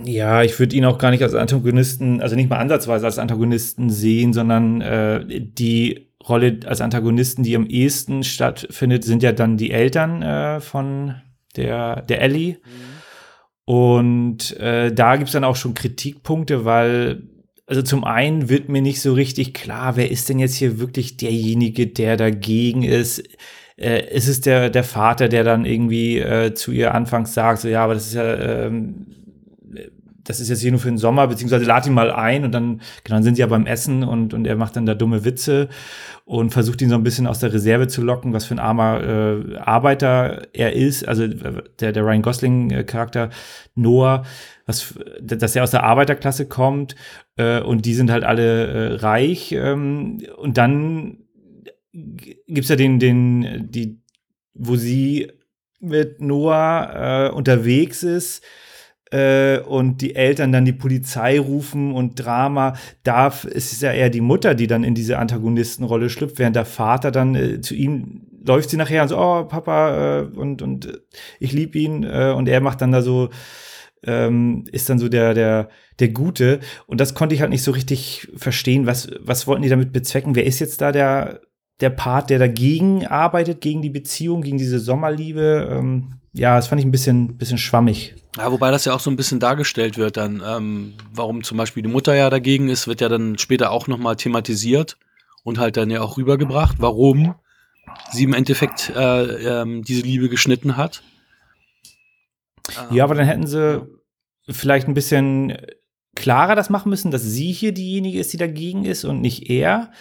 Ja, 0.04 0.44
ich 0.44 0.58
würde 0.60 0.76
ihn 0.76 0.86
auch 0.86 0.98
gar 0.98 1.12
nicht 1.12 1.24
als 1.24 1.34
Antagonisten, 1.34 2.22
also 2.22 2.36
nicht 2.36 2.50
mal 2.50 2.58
ansatzweise 2.58 3.06
als 3.06 3.20
Antagonisten 3.20 3.90
sehen, 3.90 4.34
sondern 4.34 4.82
äh, 4.82 5.26
die 5.28 6.10
Rolle 6.28 6.60
als 6.66 6.82
Antagonisten, 6.82 7.44
die 7.44 7.56
am 7.56 7.66
ehesten 7.66 8.24
stattfindet, 8.24 9.04
sind 9.04 9.24
ja 9.24 9.32
dann 9.32 9.58
die 9.58 9.72
Eltern 9.72 10.22
äh, 10.22 10.60
von 10.62 11.16
der, 11.56 12.02
der 12.04 12.22
Ellie. 12.22 12.54
Mhm. 12.54 12.64
Und 13.66 14.58
äh, 14.58 14.94
da 14.94 15.16
gibt's 15.16 15.34
dann 15.34 15.44
auch 15.44 15.56
schon 15.56 15.74
Kritikpunkte, 15.74 16.66
weil, 16.66 17.24
also 17.66 17.82
zum 17.82 18.04
einen 18.04 18.50
wird 18.50 18.70
mir 18.70 18.82
nicht 18.82 19.02
so 19.02 19.14
richtig 19.14 19.54
klar, 19.54 19.96
wer 19.96 20.12
ist 20.12 20.28
denn 20.28 20.40
jetzt 20.40 20.56
hier 20.56 20.80
wirklich 20.80 21.18
derjenige, 21.18 21.88
der 21.88 22.18
dagegen 22.18 22.84
ist 22.84 23.24
äh, 23.78 24.16
ist 24.16 24.28
es 24.28 24.42
der, 24.42 24.70
der 24.70 24.84
Vater, 24.84 25.30
der 25.30 25.44
dann 25.44 25.66
irgendwie 25.66 26.20
äh, 26.20 26.54
zu 26.54 26.72
ihr 26.72 26.94
anfangs 26.94 27.34
sagt, 27.34 27.60
so 27.62 27.68
ja, 27.68 27.84
aber 27.84 27.94
das 27.94 28.08
ist 28.08 28.14
ja, 28.14 28.36
ähm, 28.66 29.23
das 30.24 30.40
ist 30.40 30.50
jetzt 30.50 30.62
hier 30.62 30.72
nur 30.72 30.80
für 30.80 30.90
den 30.90 30.98
Sommer, 30.98 31.28
beziehungsweise 31.28 31.66
lad 31.66 31.86
ihn 31.86 31.94
mal 31.94 32.12
ein 32.12 32.46
und 32.46 32.52
dann, 32.52 32.82
genau, 33.04 33.18
dann 33.18 33.24
sind 33.24 33.36
sie 33.36 33.42
ja 33.42 33.48
beim 33.48 33.66
Essen 33.66 34.04
und, 34.04 34.34
und 34.34 34.46
er 34.46 34.56
macht 34.56 34.76
dann 34.76 34.86
da 34.86 34.96
dumme 34.96 35.26
Witze 35.26 35.70
und 36.26 36.52
versucht 36.52 36.82
ihn 36.82 36.90
so 36.90 36.96
ein 36.96 37.04
bisschen 37.04 37.28
aus 37.28 37.40
der 37.40 37.54
Reserve 37.54 37.88
zu 37.88 38.02
locken, 38.02 38.34
was 38.34 38.46
für 38.46 38.56
ein 38.56 38.60
armer 38.60 39.02
äh, 39.04 39.58
Arbeiter 39.58 40.48
er 40.54 40.74
ist, 40.74 41.08
also 41.08 41.28
der, 41.28 41.92
der 41.92 42.04
Ryan 42.04 42.22
Gosling-Charakter 42.22 43.30
Noah, 43.76 44.24
was, 44.66 44.94
dass 45.22 45.56
er 45.56 45.64
aus 45.64 45.72
der 45.72 45.84
Arbeiterklasse 45.84 46.48
kommt 46.48 46.96
äh, 47.36 47.60
und 47.60 47.86
die 47.86 47.94
sind 47.94 48.12
halt 48.12 48.24
alle 48.24 48.68
äh, 48.68 48.94
reich 48.96 49.52
ähm, 49.52 50.22
und 50.38 50.58
dann 50.58 51.18
gibt's 51.92 52.70
ja 52.70 52.76
den, 52.76 53.00
den, 53.00 53.70
die, 53.70 54.00
wo 54.54 54.76
sie 54.76 55.32
mit 55.80 56.22
Noah 56.22 57.30
äh, 57.30 57.36
unterwegs 57.36 58.04
ist 58.04 58.44
äh, 59.14 59.60
und 59.60 60.02
die 60.02 60.16
Eltern 60.16 60.52
dann 60.52 60.66
die 60.66 60.74
Polizei 60.74 61.40
rufen 61.40 61.94
und 61.94 62.16
Drama. 62.16 62.74
Da 63.04 63.28
ist 63.28 63.72
es 63.72 63.82
ja 63.82 63.92
eher 63.92 64.10
die 64.10 64.22
Mutter, 64.22 64.56
die 64.56 64.68
dann 64.68 64.84
in 64.84 64.96
diese 64.96 65.20
Antagonistenrolle 65.20 66.10
schlüpft, 66.10 66.40
während 66.40 66.56
der 66.56 66.66
Vater 66.66 67.12
dann 67.12 67.36
äh, 67.36 67.62
zu 67.62 67.76
ihm 67.76 68.28
läuft 68.46 68.72
sie 68.72 68.78
nachher 68.78 69.04
und 69.04 69.08
so, 69.08 69.18
oh 69.18 69.46
Papa 69.46 70.20
äh, 70.20 70.22
und 70.24 70.62
und 70.62 70.88
äh, 70.88 70.98
ich 71.40 71.54
lieb 71.54 71.76
ihn 71.76 72.04
äh, 72.04 72.34
und 72.36 72.50
er 72.50 72.60
macht 72.60 72.82
dann 72.82 72.92
da 72.92 73.02
so 73.02 73.30
ähm, 74.04 74.66
ist 74.72 74.90
dann 74.90 75.00
so 75.00 75.08
der 75.08 75.34
der 75.34 75.70
der 76.00 76.10
Gute 76.10 76.60
und 76.88 77.00
das 77.00 77.14
konnte 77.14 77.36
ich 77.36 77.42
halt 77.42 77.52
nicht 77.52 77.64
so 77.64 77.72
richtig 77.72 78.28
verstehen, 78.36 78.86
was 78.86 79.12
was 79.22 79.48
wollten 79.48 79.62
die 79.62 79.70
damit 79.70 79.94
bezwecken? 79.94 80.36
Wer 80.36 80.46
ist 80.46 80.60
jetzt 80.60 80.82
da 80.82 80.92
der 80.92 81.40
der 81.80 81.90
Part, 81.90 82.30
der 82.30 82.40
dagegen 82.40 83.08
arbeitet, 83.08 83.62
gegen 83.62 83.82
die 83.82 83.90
Beziehung, 83.90 84.42
gegen 84.42 84.58
diese 84.58 84.80
Sommerliebe. 84.80 85.70
Ähm, 85.72 86.20
ja, 86.34 86.56
das 86.56 86.68
fand 86.68 86.80
ich 86.80 86.86
ein 86.86 86.92
bisschen, 86.92 87.38
bisschen 87.38 87.58
schwammig. 87.58 88.16
Ja, 88.38 88.52
wobei 88.52 88.72
das 88.72 88.86
ja 88.86 88.94
auch 88.94 89.00
so 89.00 89.12
ein 89.12 89.16
bisschen 89.16 89.40
dargestellt 89.40 89.98
wird 89.98 90.18
dann, 90.18 90.42
ähm, 90.46 90.94
warum 91.14 91.44
zum 91.44 91.58
Beispiel 91.58 91.84
die 91.84 91.90
Mutter 91.90 92.16
ja 92.16 92.30
dagegen 92.32 92.70
ist, 92.70 92.88
wird 92.88 93.02
ja 93.02 93.10
dann 93.10 93.38
später 93.38 93.72
auch 93.72 93.88
nochmal 93.88 94.16
thematisiert 94.16 94.98
und 95.44 95.60
halt 95.60 95.78
dann 95.78 95.92
ja 95.92 96.02
auch 96.02 96.18
rübergebracht, 96.18 96.78
warum 96.80 97.36
sie 98.12 98.24
im 98.24 98.34
Endeffekt 98.34 98.92
äh, 98.96 99.62
ähm, 99.62 99.84
diese 99.84 100.02
Liebe 100.02 100.30
geschnitten 100.30 100.76
hat. 100.76 101.04
Ja, 102.92 103.04
aber 103.04 103.14
dann 103.14 103.28
hätten 103.28 103.46
sie 103.46 103.86
vielleicht 104.50 104.88
ein 104.88 104.94
bisschen 104.94 105.58
klarer 106.16 106.56
das 106.56 106.70
machen 106.70 106.90
müssen, 106.90 107.12
dass 107.12 107.24
sie 107.24 107.52
hier 107.52 107.74
diejenige 107.74 108.20
ist, 108.20 108.34
die 108.34 108.38
dagegen 108.38 108.86
ist 108.86 109.04
und 109.04 109.22
nicht 109.22 109.50
er. 109.50 109.92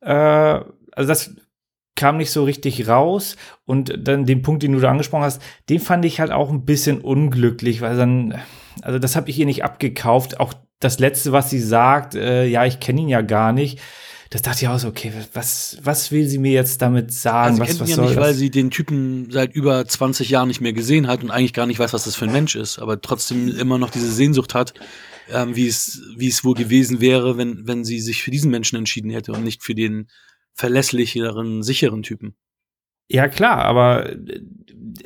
Äh, 0.00 0.12
also 0.12 1.08
das 1.08 1.34
kam 1.96 2.18
nicht 2.18 2.30
so 2.30 2.44
richtig 2.44 2.86
raus. 2.86 3.36
Und 3.64 3.92
dann 3.98 4.26
den 4.26 4.42
Punkt, 4.42 4.62
den 4.62 4.72
du 4.72 4.80
da 4.80 4.90
angesprochen 4.90 5.24
hast, 5.24 5.42
den 5.68 5.80
fand 5.80 6.04
ich 6.04 6.20
halt 6.20 6.30
auch 6.30 6.50
ein 6.50 6.64
bisschen 6.64 7.00
unglücklich, 7.00 7.80
weil 7.80 7.96
dann, 7.96 8.40
also 8.82 8.98
das 8.98 9.16
habe 9.16 9.28
ich 9.30 9.38
ihr 9.38 9.46
nicht 9.46 9.64
abgekauft. 9.64 10.38
Auch 10.38 10.54
das 10.78 10.98
Letzte, 10.98 11.32
was 11.32 11.50
sie 11.50 11.60
sagt, 11.60 12.14
äh, 12.14 12.46
ja, 12.46 12.64
ich 12.64 12.80
kenne 12.80 13.00
ihn 13.00 13.08
ja 13.08 13.22
gar 13.22 13.52
nicht. 13.52 13.80
Das 14.30 14.42
dachte 14.42 14.64
ich 14.64 14.68
auch 14.68 14.78
so, 14.78 14.88
okay, 14.88 15.12
was, 15.34 15.78
was 15.82 16.10
will 16.10 16.26
sie 16.26 16.38
mir 16.38 16.52
jetzt 16.52 16.82
damit 16.82 17.12
sagen? 17.12 17.60
Also 17.60 17.60
was, 17.60 17.68
kennt 17.68 17.80
was 17.80 17.90
ihn 17.90 17.96
ja 17.96 18.02
nicht, 18.02 18.16
weil 18.16 18.34
sie 18.34 18.50
den 18.50 18.70
Typen 18.70 19.30
seit 19.30 19.54
über 19.54 19.86
20 19.86 20.28
Jahren 20.28 20.48
nicht 20.48 20.60
mehr 20.60 20.72
gesehen 20.72 21.06
hat 21.06 21.22
und 21.22 21.30
eigentlich 21.30 21.52
gar 21.52 21.66
nicht 21.66 21.78
weiß, 21.78 21.92
was 21.92 22.04
das 22.04 22.16
für 22.16 22.24
ein 22.24 22.32
Mensch 22.32 22.56
ist, 22.56 22.78
aber 22.78 23.00
trotzdem 23.00 23.56
immer 23.56 23.78
noch 23.78 23.90
diese 23.90 24.10
Sehnsucht 24.10 24.54
hat, 24.54 24.74
ähm, 25.30 25.54
wie 25.54 25.68
es, 25.68 26.02
wie 26.16 26.28
es 26.28 26.44
wohl 26.44 26.54
gewesen 26.54 27.00
wäre, 27.00 27.36
wenn, 27.38 27.66
wenn 27.68 27.84
sie 27.84 28.00
sich 28.00 28.22
für 28.22 28.32
diesen 28.32 28.50
Menschen 28.50 28.76
entschieden 28.76 29.10
hätte 29.10 29.32
und 29.32 29.44
nicht 29.44 29.62
für 29.62 29.74
den 29.74 30.08
verlässlicheren, 30.56 31.62
sicheren 31.62 32.02
Typen. 32.02 32.34
Ja, 33.08 33.28
klar, 33.28 33.64
aber 33.64 34.10
äh, 34.10 34.40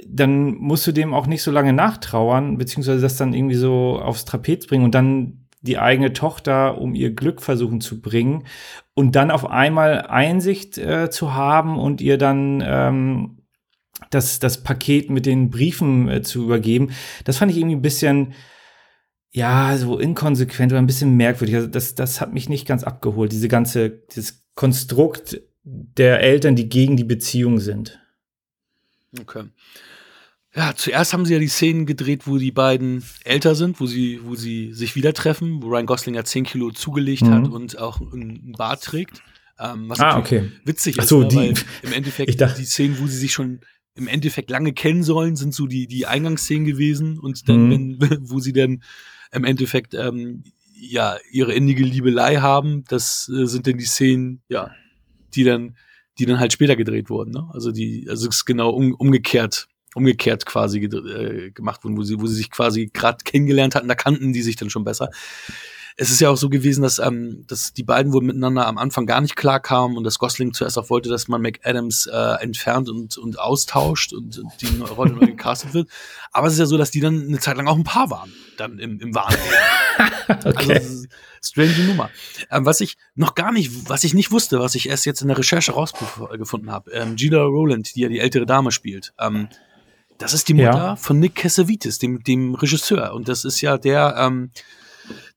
dann 0.07 0.55
musst 0.55 0.87
du 0.87 0.93
dem 0.93 1.13
auch 1.13 1.27
nicht 1.27 1.43
so 1.43 1.51
lange 1.51 1.73
nachtrauern, 1.73 2.57
beziehungsweise 2.57 3.03
das 3.03 3.17
dann 3.17 3.35
irgendwie 3.35 3.57
so 3.57 3.99
aufs 4.01 4.25
Trapez 4.25 4.67
bringen 4.67 4.85
und 4.85 4.95
dann 4.95 5.49
die 5.61 5.79
eigene 5.79 6.13
Tochter 6.13 6.81
um 6.81 6.95
ihr 6.95 7.11
Glück 7.15 7.43
versuchen 7.43 7.81
zu 7.83 8.01
bringen 8.01 8.45
und 8.95 9.17
dann 9.17 9.31
auf 9.31 9.51
einmal 9.51 10.07
Einsicht 10.07 10.79
äh, 10.79 11.11
zu 11.11 11.35
haben 11.35 11.79
und 11.79 12.01
ihr 12.01 12.17
dann 12.17 12.63
ähm, 12.65 13.43
das, 14.09 14.39
das 14.39 14.63
Paket 14.63 15.11
mit 15.11 15.27
den 15.27 15.51
Briefen 15.51 16.09
äh, 16.09 16.23
zu 16.23 16.45
übergeben. 16.45 16.93
Das 17.25 17.37
fand 17.37 17.51
ich 17.53 17.59
irgendwie 17.59 17.77
ein 17.77 17.83
bisschen, 17.83 18.33
ja, 19.33 19.77
so 19.77 19.99
inkonsequent 19.99 20.73
oder 20.73 20.81
ein 20.81 20.87
bisschen 20.87 21.17
merkwürdig. 21.17 21.57
Also 21.57 21.69
das, 21.69 21.95
das 21.95 22.23
hat 22.23 22.33
mich 22.33 22.49
nicht 22.49 22.67
ganz 22.67 22.83
abgeholt, 22.83 23.33
diese 23.33 23.49
ganze, 23.49 23.91
dieses 23.91 24.43
Konstrukt 24.55 25.41
der 25.63 26.21
Eltern, 26.21 26.57
die 26.57 26.69
gegen 26.69 26.97
die 26.97 27.05
Beziehung 27.05 27.59
sind. 27.59 27.99
Okay. 29.19 29.45
Ja, 30.55 30.75
zuerst 30.75 31.13
haben 31.13 31.25
sie 31.25 31.35
ja 31.35 31.39
die 31.39 31.49
Szenen 31.49 31.87
gedreht, 31.87 32.27
wo 32.27 32.37
die 32.37 32.51
beiden 32.51 33.05
älter 33.25 33.55
sind, 33.55 33.79
wo 33.81 33.87
sie, 33.87 34.21
wo 34.25 34.35
sie 34.35 34.73
sich 34.73 34.97
wieder 34.97 35.13
treffen, 35.13 35.63
wo 35.63 35.69
Ryan 35.69 35.87
Gosling 35.87 36.15
ja 36.17 36.25
10 36.25 36.45
Kilo 36.45 36.73
zugelegt 36.73 37.23
mhm. 37.23 37.35
hat 37.35 37.49
und 37.49 37.79
auch 37.79 38.01
einen 38.01 38.53
Bart 38.53 38.83
trägt. 38.83 39.23
Ähm, 39.61 39.89
was 39.89 40.01
ah, 40.01 40.19
okay. 40.19 40.51
witzig 40.65 40.99
ist, 40.99 41.09
so, 41.09 41.23
ne? 41.23 41.35
weil 41.35 41.55
im 41.83 41.93
Endeffekt 41.93 42.41
die 42.41 42.65
Szenen, 42.65 42.99
wo 42.99 43.07
sie 43.07 43.17
sich 43.17 43.33
schon 43.33 43.61
im 43.95 44.09
Endeffekt 44.09 44.51
lange 44.51 44.73
kennen 44.73 45.03
sollen, 45.03 45.37
sind 45.37 45.55
so 45.55 45.67
die, 45.67 45.87
die 45.87 46.07
Eingangsszenen 46.07 46.65
gewesen 46.65 47.19
und 47.19 47.49
dann, 47.49 47.69
mhm. 47.69 48.01
wenn, 48.01 48.19
wo 48.31 48.41
sie 48.41 48.53
dann 48.53 48.83
im 49.33 49.45
Endeffekt 49.45 49.95
ähm, 49.95 50.43
ja 50.81 51.17
ihre 51.31 51.53
innige 51.53 51.85
Liebelei 51.85 52.37
haben, 52.37 52.85
das 52.89 53.29
äh, 53.29 53.47
sind 53.47 53.67
dann 53.67 53.79
die 53.79 53.85
Szenen, 53.85 54.43
ja, 54.49 54.71
die 55.35 55.45
dann, 55.45 55.77
die 56.19 56.27
dann 56.27 56.41
halt 56.41 56.53
später 56.53 56.77
gedreht 56.77 57.11
wurden. 57.11 57.33
Ne? 57.33 57.49
Also 57.53 57.73
die, 57.73 58.07
also 58.09 58.29
es 58.29 58.37
ist 58.37 58.45
genau 58.45 58.71
um, 58.71 58.95
umgekehrt, 58.95 59.69
umgekehrt 59.95 60.47
quasi 60.47 60.81
äh, 60.81 61.51
gemacht 61.51 61.85
wurden, 61.85 61.97
wo 61.97 62.03
sie, 62.03 62.21
wo 62.21 62.27
sie 62.27 62.37
sich 62.37 62.51
quasi 62.51 62.91
gerade 62.93 63.25
kennengelernt 63.25 63.75
hatten, 63.75 63.89
da 63.89 63.95
kannten 63.95 64.33
die 64.33 64.43
sich 64.43 64.57
dann 64.57 64.71
schon 64.71 64.85
besser 64.85 65.11
es 66.01 66.11
ist 66.11 66.21
ja 66.21 66.31
auch 66.31 66.37
so 66.39 66.49
gewesen, 66.49 66.81
dass, 66.81 66.99
ähm, 66.99 67.45
dass 67.47 67.75
die 67.75 67.83
beiden 67.83 68.15
wohl 68.15 68.23
miteinander 68.23 68.67
am 68.67 68.79
Anfang 68.79 69.05
gar 69.05 69.21
nicht 69.21 69.37
klar 69.37 69.61
kamen 69.61 69.99
und 69.99 70.05
dass 70.05 70.19
Gosling 70.19 70.55
zuerst 70.55 70.79
auch 70.79 70.89
wollte, 70.89 71.11
dass 71.11 71.29
man 71.29 71.43
McAdams 71.43 72.07
äh, 72.07 72.43
entfernt 72.43 72.89
und, 72.89 73.19
und 73.19 73.39
austauscht 73.39 74.15
und 74.15 74.41
die 74.63 74.81
Rolle 74.81 75.13
neu 75.13 75.27
gecastet 75.27 75.75
wird. 75.75 75.91
Aber 76.33 76.47
es 76.47 76.55
ist 76.55 76.59
ja 76.59 76.65
so, 76.65 76.79
dass 76.79 76.91
die 76.91 77.01
dann 77.01 77.27
eine 77.27 77.39
Zeit 77.39 77.59
lang 77.59 77.69
auch 77.69 77.77
ein 77.77 77.85
Paar 77.85 78.09
waren, 78.09 78.33
dann 78.57 78.79
im, 78.79 78.99
im 78.99 79.15
wahren 79.15 79.37
okay. 80.47 80.79
Also, 80.79 81.05
strange 81.43 81.85
Nummer. 81.87 82.09
Ähm, 82.51 82.65
was 82.65 82.81
ich 82.81 82.97
noch 83.15 83.35
gar 83.35 83.53
nicht, 83.53 83.91
was 83.91 84.03
ich 84.03 84.15
nicht 84.15 84.33
wusste, 84.33 84.59
was 84.59 84.75
ich 84.75 84.89
erst 84.89 85.05
jetzt 85.05 85.21
in 85.21 85.29
der 85.29 85.37
Recherche 85.37 85.73
rausgefunden 85.73 86.71
habe, 86.71 86.93
ähm, 86.93 87.17
Gina 87.17 87.43
Rowland, 87.43 87.95
die 87.95 88.01
ja 88.01 88.09
die 88.09 88.21
ältere 88.21 88.47
Dame 88.47 88.73
spielt, 88.73 89.13
ähm, 89.19 89.49
das 90.17 90.33
ist 90.33 90.49
die 90.49 90.55
Mutter 90.55 90.73
ja. 90.73 90.97
von 90.97 91.19
Nick 91.19 91.35
Cassavetes, 91.35 91.99
dem, 91.99 92.23
dem 92.23 92.55
Regisseur. 92.55 93.13
Und 93.13 93.29
das 93.29 93.45
ist 93.45 93.61
ja 93.61 93.77
der, 93.77 94.17
ähm, 94.19 94.51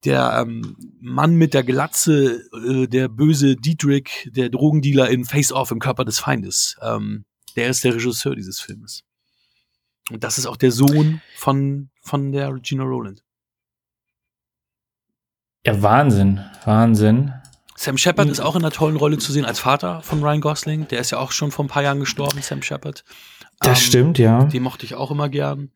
der 0.05 0.38
ähm, 0.41 0.75
Mann 0.99 1.36
mit 1.36 1.53
der 1.53 1.63
Glatze, 1.63 2.43
äh, 2.67 2.88
der 2.88 3.07
böse 3.07 3.55
Dietrich, 3.55 4.29
der 4.31 4.49
Drogendealer 4.49 5.09
in 5.09 5.25
Face 5.25 5.51
Off 5.51 5.71
im 5.71 5.79
Körper 5.79 6.05
des 6.05 6.19
Feindes. 6.19 6.77
Ähm, 6.81 7.25
der 7.55 7.69
ist 7.69 7.83
der 7.83 7.93
Regisseur 7.95 8.36
dieses 8.36 8.59
Filmes. 8.59 9.03
Und 10.12 10.23
das 10.23 10.38
ist 10.38 10.47
auch 10.47 10.57
der 10.57 10.71
Sohn 10.71 11.21
von, 11.36 11.89
von 12.01 12.31
der 12.31 12.53
Regina 12.53 12.83
Rowland. 12.83 13.23
Ja, 15.65 15.81
Wahnsinn, 15.81 16.43
Wahnsinn. 16.65 17.33
Sam 17.75 17.97
Shepard 17.97 18.29
ist 18.29 18.39
auch 18.39 18.55
in 18.55 18.62
einer 18.63 18.71
tollen 18.71 18.97
Rolle 18.97 19.17
zu 19.17 19.31
sehen 19.31 19.45
als 19.45 19.59
Vater 19.59 20.01
von 20.01 20.21
Ryan 20.21 20.41
Gosling. 20.41 20.88
Der 20.89 20.99
ist 20.99 21.12
ja 21.12 21.19
auch 21.19 21.31
schon 21.31 21.51
vor 21.51 21.65
ein 21.65 21.69
paar 21.69 21.83
Jahren 21.83 21.99
gestorben, 21.99 22.41
Sam 22.41 22.62
Shepard. 22.62 23.03
Das 23.59 23.79
Ähm, 23.79 23.86
stimmt, 23.86 24.19
ja. 24.19 24.43
Den 24.45 24.63
mochte 24.63 24.86
ich 24.86 24.95
auch 24.95 25.09
immer 25.09 25.29
gern. 25.29 25.71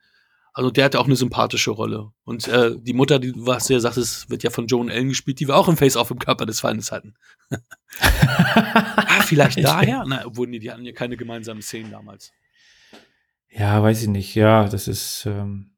Also 0.58 0.72
der 0.72 0.86
hatte 0.86 1.00
auch 1.00 1.06
eine 1.06 1.16
sympathische 1.16 1.70
Rolle. 1.70 2.10
Und 2.24 2.48
äh, 2.48 2.72
die 2.82 2.94
Mutter, 2.94 3.20
die, 3.20 3.32
was 3.36 3.68
du 3.68 3.74
ja 3.74 3.80
sagtest, 3.80 4.28
wird 4.32 4.42
ja 4.42 4.50
von 4.50 4.66
Joan 4.66 4.90
Allen 4.90 5.10
gespielt, 5.10 5.40
die 5.40 5.48
wir 5.48 5.56
auch 5.56 5.68
im 5.68 5.78
Face-Off 5.78 6.10
im 6.10 6.18
Körper 6.18 6.48
des 6.48 6.62
Feindes 6.62 6.92
hatten. 6.92 7.14
ah, 8.00 9.22
vielleicht 9.22 9.64
daher? 9.64 10.04
Na, 10.08 10.26
obwohl, 10.26 10.48
nee, 10.48 10.58
die 10.58 10.72
hatten 10.72 10.84
ja 10.84 10.94
keine 10.94 11.16
gemeinsamen 11.16 11.62
Szenen 11.62 11.92
damals. 11.92 12.32
Ja, 13.52 13.84
weiß 13.84 14.02
ich 14.02 14.08
nicht. 14.08 14.34
Ja, 14.34 14.68
das 14.68 14.88
ist 14.88 15.28
ähm, 15.28 15.76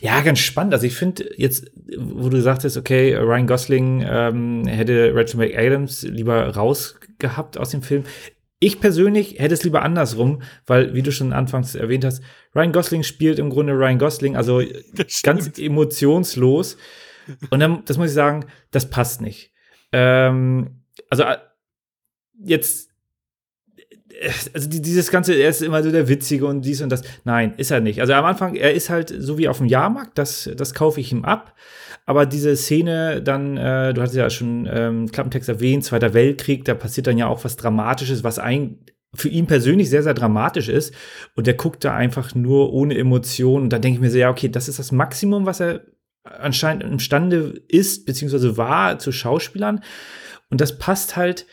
ja 0.00 0.20
ganz 0.22 0.40
spannend. 0.40 0.74
Also 0.74 0.88
ich 0.88 0.96
finde 0.96 1.30
jetzt, 1.36 1.70
wo 1.96 2.28
du 2.28 2.42
sagtest, 2.42 2.76
okay, 2.76 3.14
Ryan 3.14 3.46
Gosling 3.46 4.04
ähm, 4.04 4.66
hätte 4.66 5.12
Rachel 5.14 5.38
McAdams 5.38 6.02
lieber 6.02 6.52
rausgehabt 6.52 7.58
aus 7.58 7.70
dem 7.70 7.82
Film. 7.82 8.02
Ich 8.66 8.80
persönlich 8.80 9.38
hätte 9.38 9.54
es 9.54 9.62
lieber 9.62 9.82
andersrum, 9.82 10.42
weil, 10.66 10.92
wie 10.92 11.02
du 11.02 11.12
schon 11.12 11.32
anfangs 11.32 11.76
erwähnt 11.76 12.04
hast, 12.04 12.20
Ryan 12.52 12.72
Gosling 12.72 13.04
spielt 13.04 13.38
im 13.38 13.48
Grunde 13.48 13.74
Ryan 13.74 13.96
Gosling, 13.96 14.34
also 14.34 14.60
ganz 15.22 15.56
emotionslos. 15.56 16.76
Und 17.50 17.60
dann, 17.60 17.84
das 17.84 17.96
muss 17.96 18.08
ich 18.08 18.14
sagen, 18.14 18.46
das 18.72 18.90
passt 18.90 19.20
nicht. 19.20 19.52
Ähm, 19.92 20.82
also 21.08 21.22
äh, 21.22 21.36
jetzt, 22.44 22.90
äh, 24.08 24.32
also 24.52 24.68
die, 24.68 24.82
dieses 24.82 25.12
ganze, 25.12 25.34
er 25.34 25.50
ist 25.50 25.62
immer 25.62 25.84
so 25.84 25.92
der 25.92 26.08
Witzige 26.08 26.46
und 26.46 26.62
dies 26.62 26.82
und 26.82 26.90
das. 26.90 27.02
Nein, 27.22 27.54
ist 27.58 27.70
er 27.70 27.78
nicht. 27.78 28.00
Also 28.00 28.14
am 28.14 28.24
Anfang, 28.24 28.56
er 28.56 28.74
ist 28.74 28.90
halt 28.90 29.14
so 29.16 29.38
wie 29.38 29.46
auf 29.46 29.58
dem 29.58 29.68
Jahrmarkt, 29.68 30.18
das, 30.18 30.50
das 30.56 30.74
kaufe 30.74 30.98
ich 30.98 31.12
ihm 31.12 31.24
ab. 31.24 31.54
Aber 32.06 32.24
diese 32.24 32.56
Szene 32.56 33.20
dann, 33.20 33.56
äh, 33.56 33.92
du 33.92 34.00
hattest 34.00 34.16
ja 34.16 34.30
schon 34.30 34.68
ähm, 34.72 35.10
Klappentext 35.10 35.48
erwähnt, 35.48 35.84
Zweiter 35.84 36.14
Weltkrieg, 36.14 36.64
da 36.64 36.74
passiert 36.74 37.08
dann 37.08 37.18
ja 37.18 37.26
auch 37.26 37.44
was 37.44 37.56
Dramatisches, 37.56 38.22
was 38.22 38.38
ein, 38.38 38.78
für 39.12 39.28
ihn 39.28 39.46
persönlich 39.46 39.90
sehr, 39.90 40.04
sehr 40.04 40.14
dramatisch 40.14 40.68
ist. 40.68 40.94
Und 41.34 41.48
der 41.48 41.54
guckt 41.54 41.84
da 41.84 41.94
einfach 41.94 42.34
nur 42.34 42.72
ohne 42.72 42.96
Emotionen. 42.96 43.64
Und 43.64 43.72
da 43.72 43.80
denke 43.80 43.96
ich 43.96 44.00
mir 44.00 44.10
so, 44.10 44.18
ja, 44.18 44.30
okay, 44.30 44.48
das 44.48 44.68
ist 44.68 44.78
das 44.78 44.92
Maximum, 44.92 45.46
was 45.46 45.60
er 45.60 45.82
anscheinend 46.22 46.84
imstande 46.84 47.60
ist, 47.68 48.06
beziehungsweise 48.06 48.56
war 48.56 48.98
zu 48.98 49.10
Schauspielern. 49.10 49.82
Und 50.48 50.60
das 50.60 50.78
passt 50.78 51.16
halt 51.16 51.46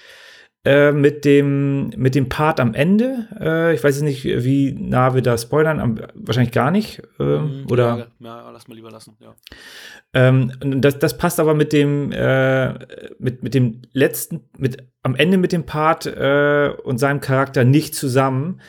äh, 0.65 0.93
mit, 0.93 1.25
dem, 1.25 1.89
mit 1.89 2.15
dem 2.15 2.29
Part 2.29 2.61
am 2.61 2.73
Ende. 2.73 3.27
Äh, 3.37 3.75
ich 3.75 3.83
weiß 3.83 3.95
jetzt 3.95 4.03
nicht, 4.03 4.23
wie 4.23 4.71
nah 4.71 5.13
wir 5.13 5.21
da 5.21 5.37
spoilern, 5.37 5.79
am, 5.81 5.99
wahrscheinlich 6.13 6.53
gar 6.53 6.71
nicht. 6.71 7.01
Äh, 7.19 7.23
Mhm, 7.23 7.65
oder 7.69 8.07
Ja, 8.19 8.27
ja, 8.27 8.51
lass 8.51 8.67
mal 8.67 8.75
lieber 8.75 8.89
lassen, 8.91 9.17
ja. 9.19 9.35
ähm, 10.13 10.53
das, 10.59 10.99
das 10.99 11.17
passt 11.17 11.39
aber 11.39 11.53
mit 11.53 11.73
dem, 11.73 12.11
äh, 12.13 12.73
mit, 13.19 13.43
mit 13.43 13.53
dem 13.53 13.81
letzten, 13.91 14.41
mit, 14.57 14.77
am 15.01 15.15
Ende 15.15 15.37
mit 15.37 15.51
dem 15.51 15.65
Part 15.65 16.05
äh, 16.05 16.69
und 16.83 16.97
seinem 16.97 17.19
Charakter 17.19 17.65
nicht 17.65 17.93
zusammen, 17.93 18.61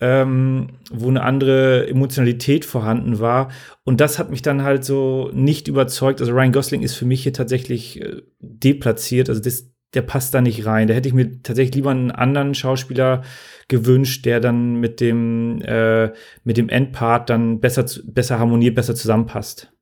ähm, 0.00 0.80
wo 0.90 1.08
eine 1.08 1.22
andere 1.22 1.88
Emotionalität 1.88 2.66
vorhanden 2.66 3.20
war. 3.20 3.50
Und 3.84 4.00
das 4.00 4.18
hat 4.18 4.30
mich 4.30 4.42
dann 4.42 4.64
halt 4.64 4.84
so 4.84 5.30
nicht 5.32 5.68
überzeugt. 5.68 6.20
Also 6.20 6.32
Ryan 6.32 6.52
Gosling 6.52 6.82
ist 6.82 6.96
für 6.96 7.06
mich 7.06 7.22
hier 7.22 7.32
tatsächlich 7.32 8.04
deplatziert. 8.40 9.28
Also 9.28 9.40
das, 9.40 9.72
der 9.94 10.02
passt 10.02 10.34
da 10.34 10.40
nicht 10.40 10.64
rein. 10.64 10.88
Da 10.88 10.94
hätte 10.94 11.08
ich 11.08 11.14
mir 11.14 11.42
tatsächlich 11.42 11.74
lieber 11.74 11.90
einen 11.90 12.10
anderen 12.10 12.54
Schauspieler 12.54 13.22
gewünscht, 13.68 14.24
der 14.24 14.40
dann 14.40 14.76
mit 14.76 15.00
dem, 15.00 15.60
äh, 15.62 16.12
mit 16.44 16.56
dem 16.56 16.68
Endpart 16.68 17.30
dann 17.30 17.60
besser, 17.60 17.84
besser 18.04 18.38
harmoniert, 18.38 18.74
besser 18.74 18.94
zusammenpasst. 18.94 19.72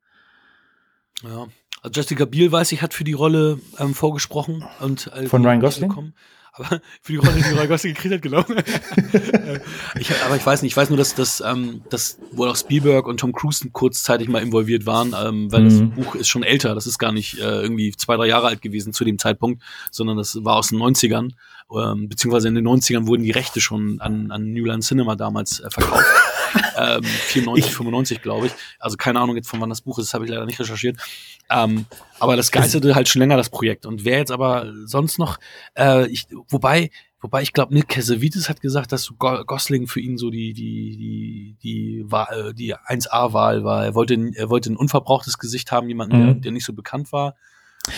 Ja. 1.22 1.46
Also 1.82 2.00
Jessica 2.00 2.24
Biel, 2.24 2.52
weiß 2.52 2.72
ich, 2.72 2.82
hat 2.82 2.92
für 2.92 3.04
die 3.04 3.12
Rolle 3.12 3.58
ähm, 3.78 3.94
vorgesprochen. 3.94 4.64
Und, 4.80 5.10
äh, 5.14 5.26
Von 5.26 5.44
Ryan 5.44 5.60
Gosling? 5.60 5.88
bekommen. 5.88 6.14
Aber 6.60 6.80
für 7.02 7.12
die 7.12 7.16
Rolle, 7.18 7.36
die 7.36 7.54
Ryan 7.54 7.68
Gosling 7.68 7.94
gekriegt 7.94 8.14
hat, 8.14 8.22
genau. 8.22 8.40
Äh, 8.40 9.60
ich, 10.00 10.10
aber 10.24 10.36
ich 10.36 10.44
weiß 10.44 10.62
nicht, 10.62 10.72
ich 10.72 10.76
weiß 10.76 10.90
nur, 10.90 10.98
dass, 10.98 11.14
dass, 11.14 11.40
ähm, 11.40 11.82
dass 11.90 12.18
wohl 12.32 12.48
auch 12.48 12.56
Spielberg 12.56 13.06
und 13.06 13.20
Tom 13.20 13.32
Cruise 13.32 13.68
kurzzeitig 13.70 14.28
mal 14.28 14.42
involviert 14.42 14.86
waren, 14.86 15.14
ähm, 15.18 15.50
weil 15.52 15.62
Mhm. 15.62 15.94
das 15.94 16.04
Buch 16.04 16.14
ist 16.14 16.28
schon 16.28 16.42
älter. 16.42 16.74
Das 16.74 16.86
ist 16.86 16.98
gar 16.98 17.12
nicht 17.12 17.38
äh, 17.38 17.62
irgendwie 17.62 17.92
zwei, 17.92 18.16
drei 18.16 18.26
Jahre 18.26 18.46
alt 18.48 18.62
gewesen 18.62 18.92
zu 18.92 19.04
dem 19.04 19.18
Zeitpunkt, 19.18 19.62
sondern 19.90 20.16
das 20.16 20.44
war 20.44 20.56
aus 20.56 20.68
den 20.68 20.78
90ern. 20.78 21.32
Ähm, 21.72 22.08
beziehungsweise 22.08 22.48
in 22.48 22.54
den 22.54 22.66
90ern 22.66 23.06
wurden 23.06 23.22
die 23.22 23.30
Rechte 23.30 23.60
schon 23.60 24.00
an, 24.00 24.30
an 24.30 24.52
New 24.52 24.64
Line 24.64 24.80
Cinema 24.80 25.14
damals 25.16 25.60
äh, 25.60 25.70
verkauft. 25.70 26.04
ähm, 26.76 27.04
94, 27.04 27.64
Ich- 27.70 27.74
95, 27.76 28.22
glaube 28.22 28.46
ich. 28.46 28.52
Also 28.80 28.96
keine 28.96 29.20
Ahnung 29.20 29.36
jetzt 29.36 29.48
von 29.48 29.60
wann 29.60 29.68
das 29.70 29.80
Buch 29.82 29.98
ist, 29.98 30.06
das 30.06 30.14
habe 30.14 30.24
ich 30.24 30.30
leider 30.30 30.46
nicht 30.46 30.58
recherchiert. 30.58 30.98
Ähm, 31.48 31.86
aber 32.18 32.36
das 32.36 32.50
geisterte 32.50 32.94
halt 32.94 33.08
schon 33.08 33.20
länger, 33.20 33.36
das 33.36 33.50
Projekt. 33.50 33.86
Und 33.86 34.04
wer 34.04 34.18
jetzt 34.18 34.32
aber 34.32 34.72
sonst 34.84 35.18
noch, 35.18 35.38
äh, 35.78 36.06
ich, 36.08 36.26
wobei, 36.48 36.90
wobei 37.20 37.42
ich 37.42 37.52
glaube, 37.52 37.72
Nick 37.74 37.88
Cassavetes 37.88 38.48
hat 38.48 38.60
gesagt, 38.60 38.90
dass 38.90 39.12
Gosling 39.18 39.86
für 39.86 40.00
ihn 40.00 40.18
so 40.18 40.30
die, 40.30 40.52
die, 40.52 40.96
die, 40.96 41.56
die, 41.62 42.04
Wahl, 42.10 42.48
äh, 42.50 42.54
die 42.54 42.74
1A-Wahl 42.74 43.62
war. 43.62 43.84
Er 43.84 43.94
wollte, 43.94 44.32
er 44.34 44.50
wollte 44.50 44.72
ein 44.72 44.76
unverbrauchtes 44.76 45.38
Gesicht 45.38 45.70
haben, 45.70 45.88
jemanden, 45.88 46.18
der, 46.18 46.34
Mhm. 46.34 46.40
der 46.42 46.52
nicht 46.52 46.64
so 46.66 46.72
bekannt 46.72 47.12
war. 47.12 47.36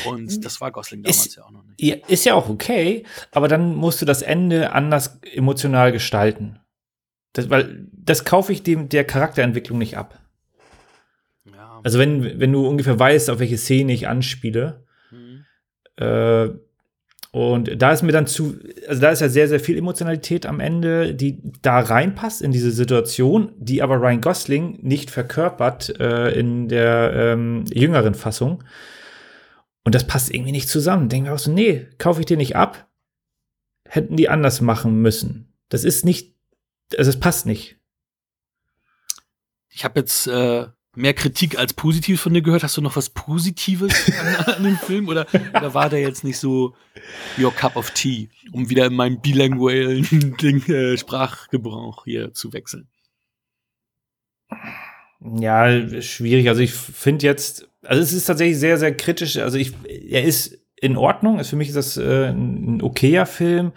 Und 0.06 0.44
das 0.44 0.60
war 0.60 0.70
Gosling 0.70 1.02
damals 1.02 1.26
Ist- 1.26 1.36
ja 1.36 1.44
auch 1.44 1.50
noch 1.50 1.64
nicht. 1.64 1.80
Ja, 1.80 1.96
ist 2.08 2.24
ja 2.24 2.34
auch 2.34 2.48
okay, 2.48 3.04
aber 3.32 3.48
dann 3.48 3.74
musst 3.74 4.00
du 4.00 4.06
das 4.06 4.22
Ende 4.22 4.72
anders 4.72 5.18
emotional 5.34 5.92
gestalten. 5.92 6.58
Das, 7.34 7.50
weil 7.50 7.86
das 7.92 8.24
kaufe 8.24 8.52
ich 8.52 8.62
dem 8.62 8.88
der 8.88 9.04
Charakterentwicklung 9.04 9.78
nicht 9.78 9.96
ab. 9.96 10.18
Ja. 11.52 11.80
Also 11.82 11.98
wenn, 11.98 12.38
wenn 12.40 12.52
du 12.52 12.66
ungefähr 12.66 12.98
weißt, 12.98 13.30
auf 13.30 13.38
welche 13.40 13.58
Szene 13.58 13.92
ich 13.92 14.08
anspiele, 14.08 14.84
Mhm. 15.10 15.44
äh, 15.96 16.48
und 17.34 17.80
da 17.80 17.92
ist 17.92 18.02
mir 18.02 18.12
dann 18.12 18.26
zu, 18.26 18.58
also 18.86 19.00
da 19.00 19.08
ist 19.10 19.20
ja 19.20 19.28
sehr, 19.30 19.48
sehr 19.48 19.58
viel 19.60 19.78
Emotionalität 19.78 20.44
am 20.44 20.60
Ende, 20.60 21.14
die 21.14 21.40
da 21.62 21.80
reinpasst 21.80 22.42
in 22.42 22.52
diese 22.52 22.70
Situation, 22.70 23.52
die 23.56 23.82
aber 23.82 23.96
Ryan 23.96 24.20
Gosling 24.20 24.78
nicht 24.82 25.10
verkörpert 25.10 25.98
äh, 25.98 26.38
in 26.38 26.68
der 26.68 27.12
ähm, 27.14 27.64
jüngeren 27.72 28.12
Fassung. 28.14 28.62
Und 29.84 29.94
das 29.94 30.06
passt 30.06 30.32
irgendwie 30.32 30.52
nicht 30.52 30.68
zusammen. 30.68 31.08
Denken 31.08 31.26
wir 31.26 31.34
auch 31.34 31.38
so, 31.38 31.52
nee, 31.52 31.86
kaufe 31.98 32.20
ich 32.20 32.26
dir 32.26 32.36
nicht 32.36 32.56
ab. 32.56 32.88
Hätten 33.88 34.16
die 34.16 34.28
anders 34.28 34.60
machen 34.60 35.02
müssen. 35.02 35.52
Das 35.68 35.84
ist 35.84 36.04
nicht, 36.04 36.34
also 36.96 37.10
es 37.10 37.18
passt 37.18 37.46
nicht. 37.46 37.76
Ich 39.68 39.84
habe 39.84 40.00
jetzt 40.00 40.26
äh, 40.26 40.68
mehr 40.94 41.14
Kritik 41.14 41.58
als 41.58 41.72
positiv 41.72 42.20
von 42.20 42.34
dir 42.34 42.42
gehört. 42.42 42.62
Hast 42.62 42.76
du 42.76 42.82
noch 42.82 42.96
was 42.96 43.10
Positives 43.10 44.12
an, 44.18 44.54
an 44.54 44.64
dem 44.64 44.76
Film? 44.86 45.08
Oder, 45.08 45.26
oder 45.54 45.74
war 45.74 45.88
der 45.88 46.00
jetzt 46.00 46.24
nicht 46.24 46.38
so 46.38 46.74
your 47.38 47.54
cup 47.54 47.76
of 47.76 47.90
tea, 47.90 48.28
um 48.52 48.68
wieder 48.68 48.86
in 48.86 48.94
meinem 48.94 49.20
bilingualen 49.20 50.36
Ding, 50.40 50.62
äh, 50.68 50.96
Sprachgebrauch 50.96 52.04
hier 52.04 52.32
zu 52.32 52.52
wechseln? 52.52 52.88
Ja, 55.24 56.00
schwierig. 56.00 56.48
Also 56.48 56.62
ich 56.62 56.72
finde 56.72 57.26
jetzt, 57.26 57.68
also 57.82 58.02
es 58.02 58.12
ist 58.12 58.26
tatsächlich 58.26 58.58
sehr, 58.58 58.78
sehr 58.78 58.96
kritisch. 58.96 59.38
Also 59.38 59.58
ich, 59.58 59.72
er 59.86 60.24
ist 60.24 60.58
in 60.80 60.96
Ordnung. 60.96 61.42
Für 61.44 61.56
mich 61.56 61.68
ist 61.68 61.76
das 61.76 61.96
äh, 61.96 62.30
ein 62.30 62.82
okayer 62.82 63.26
Film. 63.26 63.72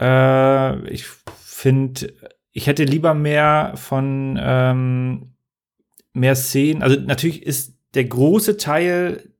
Äh, 0.00 0.88
ich 0.88 1.06
finde, 1.44 2.12
ich 2.50 2.66
hätte 2.66 2.84
lieber 2.84 3.14
mehr 3.14 3.72
von 3.76 4.38
ähm, 4.40 5.34
mehr 6.12 6.34
Szenen. 6.34 6.82
Also 6.82 6.98
natürlich 7.00 7.44
ist 7.44 7.74
der 7.94 8.04
große 8.04 8.56
Teil 8.56 9.30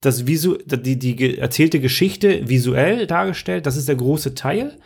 das 0.00 0.26
Visu 0.26 0.56
die, 0.66 0.98
die 0.98 1.38
erzählte 1.38 1.80
Geschichte 1.80 2.48
visuell 2.48 3.06
dargestellt. 3.06 3.66
Das 3.66 3.76
ist 3.76 3.88
der 3.88 3.96
große 3.96 4.34
Teil. 4.34 4.78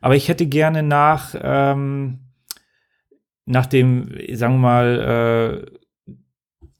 Aber 0.00 0.16
ich 0.16 0.28
hätte 0.28 0.46
gerne 0.46 0.82
nach 0.82 1.34
ähm, 1.40 2.29
nach 3.50 3.66
dem, 3.66 4.08
sagen 4.32 4.54
wir 4.54 4.58
mal, 4.60 5.64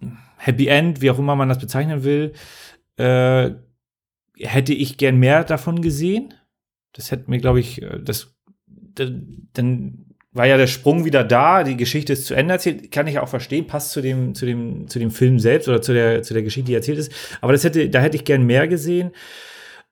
äh, 0.01 0.07
Happy 0.37 0.69
End, 0.69 1.01
wie 1.03 1.11
auch 1.11 1.19
immer 1.19 1.37
man 1.37 1.49
das 1.49 1.59
bezeichnen 1.59 2.05
will, 2.05 2.33
äh, 2.97 3.51
hätte 4.39 4.73
ich 4.73 4.97
gern 4.97 5.19
mehr 5.19 5.45
davon 5.45 5.83
gesehen. 5.83 6.33
Das 6.93 7.11
hätte 7.11 7.31
mir, 7.31 7.39
glaube 7.39 7.61
ich, 7.61 7.83
äh, 7.83 8.01
das, 8.03 8.35
da- 8.67 9.11
dann 9.53 10.07
war 10.33 10.47
ja 10.47 10.57
der 10.57 10.69
Sprung 10.69 11.05
wieder 11.05 11.25
da, 11.25 11.65
die 11.65 11.77
Geschichte 11.77 12.13
ist 12.13 12.27
zu 12.27 12.35
Ende 12.35 12.55
erzählt, 12.55 12.93
kann 12.93 13.09
ich 13.09 13.19
auch 13.19 13.29
verstehen, 13.29 13.67
passt 13.67 13.91
zu 13.91 14.01
dem, 14.01 14.35
zu 14.35 14.47
dem, 14.47 14.87
zu 14.87 14.99
dem 15.01 15.11
Film 15.11 15.41
selbst 15.41 15.69
oder 15.69 15.83
zu 15.83 15.93
der, 15.93 16.23
zu 16.23 16.35
der 16.35 16.45
Geschichte, 16.45 16.69
die 16.69 16.75
erzählt 16.75 16.99
ist. 16.99 17.13
Aber 17.41 17.53
das 17.53 17.65
hätte, 17.65 17.91
da 17.91 18.01
hätte 18.01 18.17
ich 18.17 18.25
gern 18.25 18.47
mehr 18.47 18.69
gesehen. 18.69 19.11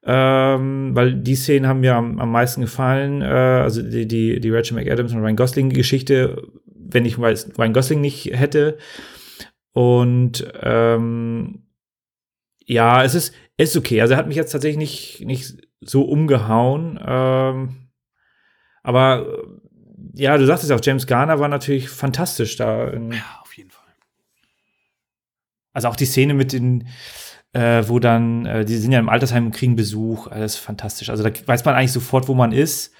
Ähm, 0.04 0.94
weil 0.94 1.14
die 1.16 1.34
Szenen 1.34 1.66
haben 1.66 1.80
mir 1.80 1.96
am, 1.96 2.20
am 2.20 2.30
meisten 2.30 2.60
gefallen. 2.60 3.20
Äh, 3.20 3.24
also 3.26 3.82
die, 3.82 4.06
die, 4.06 4.38
die 4.40 4.50
Rachel 4.50 4.76
McAdams 4.76 5.12
und 5.12 5.18
Ryan 5.20 5.36
Gosling-Geschichte, 5.36 6.40
wenn 6.90 7.04
ich 7.04 7.18
Ryan 7.18 7.72
Gosling 7.72 8.00
nicht 8.00 8.26
hätte. 8.32 8.78
Und 9.72 10.46
ähm, 10.60 11.66
ja, 12.64 13.04
es 13.04 13.14
ist, 13.14 13.34
ist 13.56 13.76
okay. 13.76 14.00
Also 14.00 14.14
er 14.14 14.18
hat 14.18 14.26
mich 14.26 14.36
jetzt 14.36 14.52
tatsächlich 14.52 14.78
nicht, 14.78 15.26
nicht 15.26 15.68
so 15.80 16.02
umgehauen. 16.02 16.98
Ähm, 17.04 17.88
aber 18.82 19.26
ja, 20.14 20.36
du 20.36 20.46
sagtest 20.46 20.72
auch, 20.72 20.80
James 20.82 21.06
Garner 21.06 21.38
war 21.38 21.48
natürlich 21.48 21.88
fantastisch 21.88 22.56
da. 22.56 22.92
Ja, 22.92 23.40
auf 23.42 23.56
jeden 23.56 23.70
Fall. 23.70 23.86
also 25.72 25.88
auch 25.88 25.96
die 25.96 26.06
Szene 26.06 26.34
mit 26.34 26.52
den, 26.52 26.88
äh, 27.52 27.84
wo 27.86 27.98
dann, 27.98 28.46
äh, 28.46 28.64
die 28.64 28.76
sind 28.76 28.92
ja 28.92 28.98
im 28.98 29.08
Altersheim 29.08 29.46
und 29.46 29.52
kriegen 29.52 29.76
Besuch, 29.76 30.26
alles 30.26 30.56
fantastisch. 30.56 31.10
Also 31.10 31.22
da 31.22 31.30
weiß 31.46 31.64
man 31.64 31.74
eigentlich 31.74 31.92
sofort, 31.92 32.28
wo 32.28 32.34
man 32.34 32.52
ist. 32.52 32.92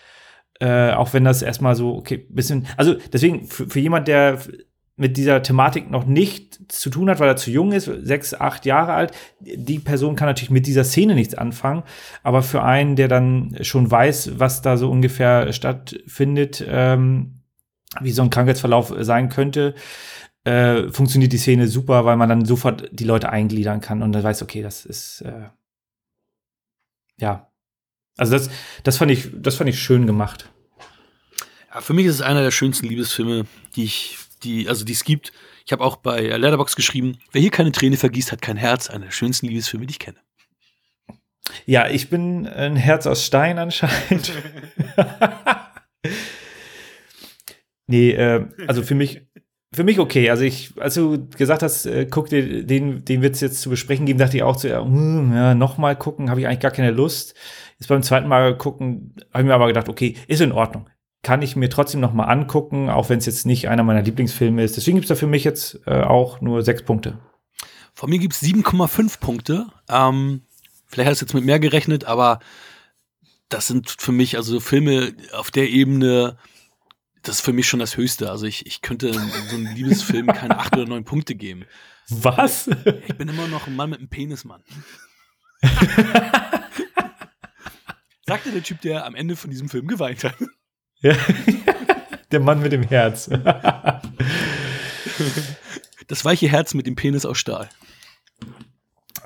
Äh, 0.61 0.93
auch 0.93 1.13
wenn 1.13 1.25
das 1.25 1.43
erstmal 1.43 1.75
so, 1.77 1.95
okay, 1.95 2.27
bisschen, 2.29 2.67
also 2.77 2.97
deswegen, 3.13 3.47
für, 3.47 3.69
für 3.69 3.81
jemand, 3.81 4.09
der 4.09 4.39
mit 4.97 5.17
dieser 5.17 5.43
Thematik 5.43 5.91
noch 5.91 6.07
nicht 6.07 6.59
zu 6.73 6.91
tun 6.91 7.09
hat, 7.09 7.21
weil 7.21 7.29
er 7.29 7.37
zu 7.37 7.53
jung 7.53 7.71
ist, 7.71 7.85
sechs, 8.03 8.35
acht 8.35 8.67
Jahre 8.67 8.95
alt, 8.95 9.13
die 9.39 9.79
Person 9.79 10.17
kann 10.17 10.27
natürlich 10.27 10.51
mit 10.51 10.67
dieser 10.67 10.83
Szene 10.83 11.15
nichts 11.15 11.37
anfangen. 11.37 11.85
Aber 12.25 12.43
für 12.43 12.65
einen, 12.65 12.97
der 12.97 13.07
dann 13.07 13.57
schon 13.61 13.89
weiß, 13.89 14.41
was 14.41 14.61
da 14.61 14.77
so 14.77 14.91
ungefähr 14.91 15.53
stattfindet, 15.53 16.65
ähm, 16.69 17.43
wie 18.01 18.11
so 18.11 18.23
ein 18.23 18.31
Krankheitsverlauf 18.31 18.93
sein 18.99 19.29
könnte, 19.29 19.75
äh, 20.43 20.89
funktioniert 20.91 21.33
die 21.33 21.39
Szene 21.39 21.69
super, 21.69 22.05
weil 22.05 22.17
man 22.17 22.29
dann 22.29 22.45
sofort 22.45 22.89
die 22.91 23.05
Leute 23.05 23.31
eingliedern 23.31 23.81
kann 23.81 24.03
und 24.03 24.11
dann 24.11 24.25
weiß, 24.25 24.43
okay, 24.43 24.63
das 24.63 24.85
ist 24.85 25.21
äh, 25.21 25.49
ja. 27.19 27.48
Also 28.19 28.33
das, 28.35 28.51
das 28.83 28.99
fand 28.99 29.11
ich, 29.11 29.31
das 29.33 29.55
fand 29.55 29.71
ich 29.71 29.81
schön 29.81 30.07
gemacht. 30.07 30.51
Ja, 31.73 31.81
für 31.81 31.95
mich 31.95 32.05
ist 32.05 32.17
es 32.17 32.21
einer 32.21 32.43
der 32.43 32.51
schönsten 32.51 32.87
Liebesfilme, 32.87 33.47
die 33.77 33.85
ich, 33.85 34.19
die, 34.43 34.69
also 34.69 34.85
die 34.85 34.93
es 34.93 35.05
gibt. 35.05 35.33
Ich 35.65 35.73
habe 35.73 35.85
auch 35.85 35.97
bei 35.97 36.21
Letterbox 36.21 36.77
geschrieben, 36.77 37.19
wer 37.33 37.41
hier 37.41 37.51
keine 37.51 37.73
Träne 37.73 37.97
vergießt, 37.97 38.33
hat 38.33 38.43
kein 38.43 38.57
Herz. 38.57 38.91
Einer 38.91 39.07
der 39.07 39.13
schönsten 39.13 39.47
Liebesfilme, 39.47 39.87
die 39.87 39.93
ich 39.93 39.99
kenne. 39.99 40.19
Ja, 41.65 41.89
ich 41.89 42.11
bin 42.11 42.47
ein 42.47 42.77
Herz 42.77 43.07
aus 43.07 43.25
Stein 43.25 43.59
anscheinend. 43.59 44.33
nee, 47.87 48.11
äh, 48.11 48.47
also 48.67 48.83
für 48.83 48.95
mich, 48.95 49.23
für 49.73 49.85
mich 49.85 49.99
okay. 49.99 50.31
Also 50.31 50.45
ich, 50.45 50.73
als 50.81 50.95
du 50.95 51.29
gesagt 51.37 51.63
hast, 51.63 51.87
äh, 51.87 52.07
guck 52.07 52.29
dir 52.29 52.65
den, 52.65 53.05
den 53.05 53.23
Witz 53.23 53.41
jetzt 53.41 53.61
zu 53.61 53.71
besprechen 53.71 54.07
geben, 54.07 54.19
dachte 54.19 54.37
ich 54.37 54.43
auch 54.43 54.63
ja, 54.63 54.83
hm, 54.83 55.33
ja 55.35 55.55
nochmal 55.55 55.97
gucken, 55.97 56.31
habe 56.31 56.41
ich 56.41 56.47
eigentlich 56.47 56.61
gar 56.61 56.71
keine 56.71 56.91
Lust. 56.91 57.35
Jetzt 57.79 57.89
beim 57.89 58.03
zweiten 58.03 58.29
Mal 58.29 58.57
gucken, 58.57 59.15
habe 59.33 59.43
ich 59.43 59.47
mir 59.47 59.55
aber 59.55 59.67
gedacht, 59.67 59.89
okay, 59.89 60.17
ist 60.27 60.41
in 60.41 60.53
Ordnung. 60.53 60.89
Kann 61.23 61.43
ich 61.43 61.57
mir 61.57 61.69
trotzdem 61.69 62.01
noch 62.01 62.13
mal 62.13 62.25
angucken, 62.25 62.89
auch 62.89 63.09
wenn 63.09 63.19
es 63.19 63.27
jetzt 63.27 63.45
nicht 63.45 63.69
einer 63.69 63.83
meiner 63.83 64.03
Lieblingsfilme 64.03 64.63
ist. 64.63 64.77
Deswegen 64.77 64.97
gibt 64.97 65.05
es 65.05 65.09
da 65.09 65.15
für 65.15 65.27
mich 65.27 65.45
jetzt 65.45 65.81
äh, 65.87 66.01
auch 66.01 66.41
nur 66.41 66.63
sechs 66.63 66.83
Punkte. 66.83 67.19
Von 67.95 68.11
mir 68.11 68.19
gibt 68.19 68.35
es 68.35 68.43
7,5 68.43 69.21
Punkte. 69.21 69.67
Ähm, 69.89 70.43
vielleicht 70.87 71.11
hast 71.11 71.21
du 71.21 71.27
jetzt 71.27 71.35
mit 71.35 71.45
mehr 71.45 71.59
gerechnet, 71.59 72.05
aber 72.05 72.39
das 73.49 73.67
sind 73.67 73.91
für 73.99 74.13
mich 74.13 74.37
also 74.37 74.61
Filme 74.61 75.13
auf 75.33 75.51
der 75.51 75.69
Ebene, 75.69 76.37
das 77.23 77.37
ist 77.37 77.41
für 77.43 77.53
mich 77.53 77.69
schon 77.69 77.81
das 77.81 77.97
Höchste. 77.97 78.31
Also 78.31 78.47
ich, 78.47 78.67
ich 78.67 78.83
könnte 78.83 79.09
in 79.09 79.15
so 79.15 79.57
einem 79.57 79.75
Liebesfilm 79.75 80.27
keine 80.29 80.59
acht 80.59 80.75
oder 80.75 80.87
neun 80.87 81.05
Punkte 81.05 81.35
geben. 81.35 81.65
Was? 82.09 82.69
Ich 83.07 83.17
bin 83.17 83.29
immer 83.29 83.49
noch 83.49 83.67
ein 83.67 83.77
Mann 83.77 83.91
mit 83.91 83.99
einem 83.99 84.09
Penismann. 84.09 84.63
Sagte 88.27 88.51
der 88.53 88.63
Typ, 88.63 88.81
der 88.81 89.05
am 89.07 89.15
Ende 89.15 89.37
von 89.37 89.51
diesem 89.51 89.69
Film 89.69 89.87
geweint 89.87 90.25
hat. 90.25 90.37
Ja. 91.01 91.15
Der 92.31 92.41
Mann 92.41 92.61
mit 92.61 92.73
dem 92.73 92.83
Herz. 92.83 93.31
Das 96.09 96.25
weiche 96.25 96.49
Herz 96.49 96.75
mit 96.75 96.87
dem 96.87 96.97
Penis 96.97 97.25
aus 97.27 97.39
Stahl. 97.39 97.69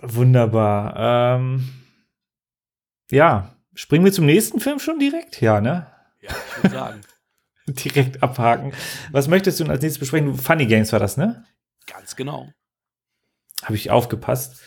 Wunderbar. 0.02 1.36
Ähm, 1.36 1.68
ja, 3.10 3.56
springen 3.74 4.04
wir 4.04 4.12
zum 4.12 4.26
nächsten 4.26 4.60
Film 4.60 4.78
schon 4.78 4.98
direkt? 4.98 5.40
Ja, 5.40 5.60
ne? 5.60 5.86
Ja, 6.20 6.30
ich 6.30 6.62
würde 6.62 6.76
sagen. 6.76 7.00
direkt 7.66 8.22
abhaken. 8.22 8.72
Was 9.10 9.28
möchtest 9.28 9.60
du 9.60 9.64
als 9.64 9.82
nächstes 9.82 10.00
besprechen? 10.00 10.34
Funny 10.34 10.66
Games 10.66 10.92
war 10.92 10.98
das, 10.98 11.16
ne? 11.16 11.44
Ganz 11.86 12.16
genau. 12.16 12.52
Habe 13.62 13.76
ich 13.76 13.90
aufgepasst. 13.90 14.60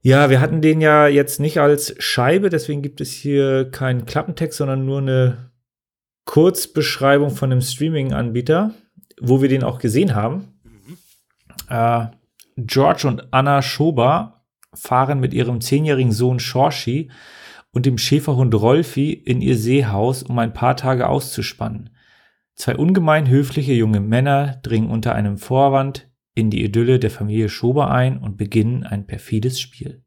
Ja, 0.00 0.30
wir 0.30 0.40
hatten 0.40 0.62
den 0.62 0.80
ja 0.80 1.08
jetzt 1.08 1.40
nicht 1.40 1.58
als 1.58 1.94
Scheibe, 1.98 2.48
deswegen 2.48 2.80
gibt 2.80 3.00
es 3.00 3.10
hier 3.10 3.70
keinen 3.70 4.06
Klappentext, 4.06 4.58
sondern 4.58 4.86
nur 4.86 4.98
eine 4.98 5.50
Kurzbeschreibung 6.26 7.30
von 7.30 7.50
einem 7.50 7.60
Streaming-Anbieter, 7.60 8.72
wo 9.20 9.42
wir 9.42 9.48
den 9.48 9.64
auch 9.64 9.78
gesehen 9.78 10.14
haben. 10.14 10.60
Mhm. 10.62 10.98
Äh, 11.68 12.06
George 12.56 13.08
und 13.08 13.32
Anna 13.32 13.62
Schober 13.62 14.44
fahren 14.74 15.20
mit 15.20 15.34
ihrem 15.34 15.60
zehnjährigen 15.60 16.12
Sohn 16.12 16.38
Shorshi 16.38 17.10
und 17.76 17.84
dem 17.84 17.98
Schäferhund 17.98 18.54
Rolfi 18.54 19.12
in 19.12 19.42
ihr 19.42 19.54
Seehaus, 19.54 20.22
um 20.22 20.38
ein 20.38 20.54
paar 20.54 20.78
Tage 20.78 21.10
auszuspannen. 21.10 21.90
Zwei 22.54 22.74
ungemein 22.74 23.28
höfliche 23.28 23.74
junge 23.74 24.00
Männer 24.00 24.56
dringen 24.62 24.88
unter 24.88 25.14
einem 25.14 25.36
Vorwand 25.36 26.10
in 26.32 26.48
die 26.48 26.64
Idylle 26.64 26.98
der 26.98 27.10
Familie 27.10 27.50
Schober 27.50 27.90
ein 27.90 28.16
und 28.16 28.38
beginnen 28.38 28.82
ein 28.82 29.06
perfides 29.06 29.60
Spiel. 29.60 30.02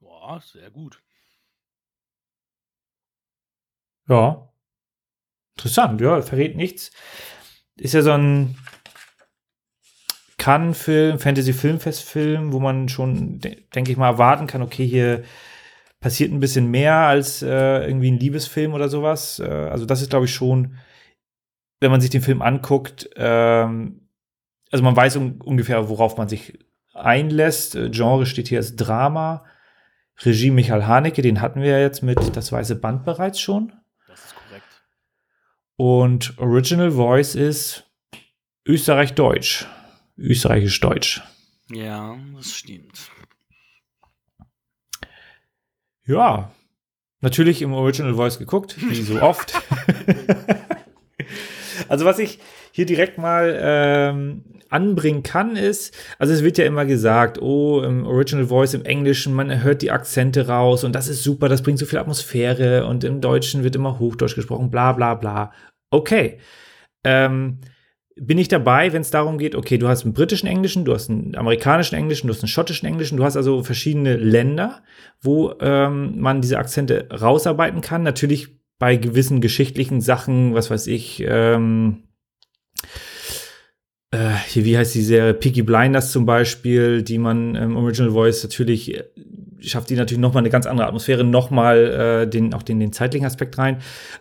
Boah, 0.00 0.38
sehr 0.42 0.70
gut. 0.70 1.02
Ja. 4.06 4.52
Interessant, 5.56 6.02
ja, 6.02 6.20
verrät 6.20 6.56
nichts. 6.56 6.90
Ist 7.76 7.94
ja 7.94 8.02
so 8.02 8.12
ein 8.12 8.54
Cannes-Film, 10.40 11.18
Fantasy-Filmfest-Film, 11.18 12.52
wo 12.54 12.60
man 12.60 12.88
schon, 12.88 13.40
de 13.40 13.62
denke 13.74 13.92
ich 13.92 13.98
mal, 13.98 14.08
erwarten 14.08 14.46
kann, 14.46 14.62
okay, 14.62 14.86
hier 14.86 15.22
passiert 16.00 16.32
ein 16.32 16.40
bisschen 16.40 16.70
mehr 16.70 16.94
als 16.94 17.42
äh, 17.42 17.86
irgendwie 17.86 18.10
ein 18.10 18.18
Liebesfilm 18.18 18.72
oder 18.72 18.88
sowas. 18.88 19.38
Äh, 19.38 19.44
also 19.44 19.84
das 19.84 20.00
ist, 20.00 20.08
glaube 20.08 20.24
ich, 20.24 20.32
schon, 20.32 20.76
wenn 21.78 21.90
man 21.90 22.00
sich 22.00 22.08
den 22.08 22.22
Film 22.22 22.40
anguckt, 22.40 23.10
ähm, 23.16 24.08
also 24.72 24.82
man 24.82 24.96
weiß 24.96 25.16
un 25.16 25.42
ungefähr, 25.42 25.90
worauf 25.90 26.16
man 26.16 26.28
sich 26.28 26.58
einlässt. 26.94 27.74
Äh, 27.74 27.90
Genre 27.90 28.24
steht 28.24 28.48
hier 28.48 28.58
als 28.58 28.76
Drama. 28.76 29.44
Regie 30.22 30.50
Michael 30.50 30.86
Haneke, 30.86 31.20
den 31.20 31.42
hatten 31.42 31.60
wir 31.60 31.72
ja 31.72 31.80
jetzt 31.80 32.02
mit 32.02 32.34
Das 32.34 32.50
Weiße 32.50 32.76
Band 32.76 33.04
bereits 33.04 33.40
schon. 33.40 33.74
Das 34.08 34.24
ist 34.24 34.34
korrekt. 34.34 34.84
Und 35.76 36.38
Original 36.38 36.92
Voice 36.92 37.34
ist 37.34 37.90
Österreich-Deutsch. 38.66 39.66
Österreichisch-Deutsch. 40.20 41.22
Ja, 41.70 42.16
das 42.36 42.52
stimmt. 42.52 43.10
Ja, 46.06 46.52
natürlich 47.20 47.62
im 47.62 47.72
Original 47.72 48.14
Voice 48.14 48.38
geguckt, 48.38 48.76
wie 48.90 49.02
so 49.02 49.20
oft. 49.22 49.54
also 51.88 52.04
was 52.04 52.18
ich 52.18 52.38
hier 52.72 52.86
direkt 52.86 53.18
mal 53.18 53.58
ähm, 53.60 54.44
anbringen 54.68 55.22
kann, 55.22 55.56
ist, 55.56 55.96
also 56.18 56.32
es 56.32 56.42
wird 56.42 56.58
ja 56.58 56.64
immer 56.64 56.86
gesagt, 56.86 57.40
oh, 57.40 57.82
im 57.82 58.06
Original 58.06 58.46
Voice 58.46 58.74
im 58.74 58.84
Englischen, 58.84 59.34
man 59.34 59.62
hört 59.62 59.82
die 59.82 59.90
Akzente 59.90 60.48
raus 60.48 60.84
und 60.84 60.94
das 60.94 61.08
ist 61.08 61.22
super, 61.22 61.48
das 61.48 61.62
bringt 61.62 61.78
so 61.78 61.86
viel 61.86 61.98
Atmosphäre 61.98 62.86
und 62.86 63.04
im 63.04 63.20
Deutschen 63.20 63.64
wird 63.64 63.76
immer 63.76 63.98
Hochdeutsch 63.98 64.34
gesprochen, 64.34 64.70
bla 64.70 64.92
bla 64.92 65.14
bla. 65.14 65.52
Okay. 65.90 66.38
Ähm, 67.04 67.60
bin 68.22 68.36
ich 68.36 68.48
dabei, 68.48 68.92
wenn 68.92 69.00
es 69.00 69.10
darum 69.10 69.38
geht, 69.38 69.54
okay, 69.54 69.78
du 69.78 69.88
hast 69.88 70.04
einen 70.04 70.12
britischen 70.12 70.46
Englischen, 70.46 70.84
du 70.84 70.92
hast 70.92 71.08
einen 71.08 71.34
amerikanischen 71.34 71.94
Englischen, 71.94 72.26
du 72.26 72.34
hast 72.34 72.42
einen 72.42 72.48
schottischen 72.48 72.86
Englischen, 72.86 73.16
du 73.16 73.24
hast 73.24 73.36
also 73.36 73.62
verschiedene 73.62 74.16
Länder, 74.16 74.82
wo 75.22 75.54
ähm, 75.60 76.20
man 76.20 76.42
diese 76.42 76.58
Akzente 76.58 77.08
rausarbeiten 77.10 77.80
kann. 77.80 78.02
Natürlich 78.02 78.48
bei 78.78 78.96
gewissen 78.96 79.40
geschichtlichen 79.40 80.02
Sachen, 80.02 80.54
was 80.54 80.70
weiß 80.70 80.86
ich, 80.88 81.24
ähm, 81.26 82.02
äh, 84.10 84.34
hier, 84.48 84.66
wie 84.66 84.76
heißt 84.76 84.94
die 84.94 85.02
Serie? 85.02 85.32
Peaky 85.32 85.62
Blinders 85.62 86.12
zum 86.12 86.26
Beispiel, 86.26 87.02
die 87.02 87.18
man 87.18 87.54
im 87.54 87.76
Original 87.76 88.12
Voice 88.12 88.42
natürlich 88.42 88.94
äh, 88.94 89.04
schafft 89.60 89.90
die 89.90 89.96
natürlich 89.96 90.20
noch 90.20 90.32
mal 90.32 90.40
eine 90.40 90.50
ganz 90.50 90.66
andere 90.66 90.86
Atmosphäre, 90.86 91.24
noch 91.24 91.50
mal 91.50 92.22
äh, 92.24 92.28
den 92.28 92.54
auch 92.54 92.62
den, 92.62 92.80
den 92.80 92.92
zeitlichen 92.92 93.26
Aspekt 93.26 93.56
rein. 93.58 93.78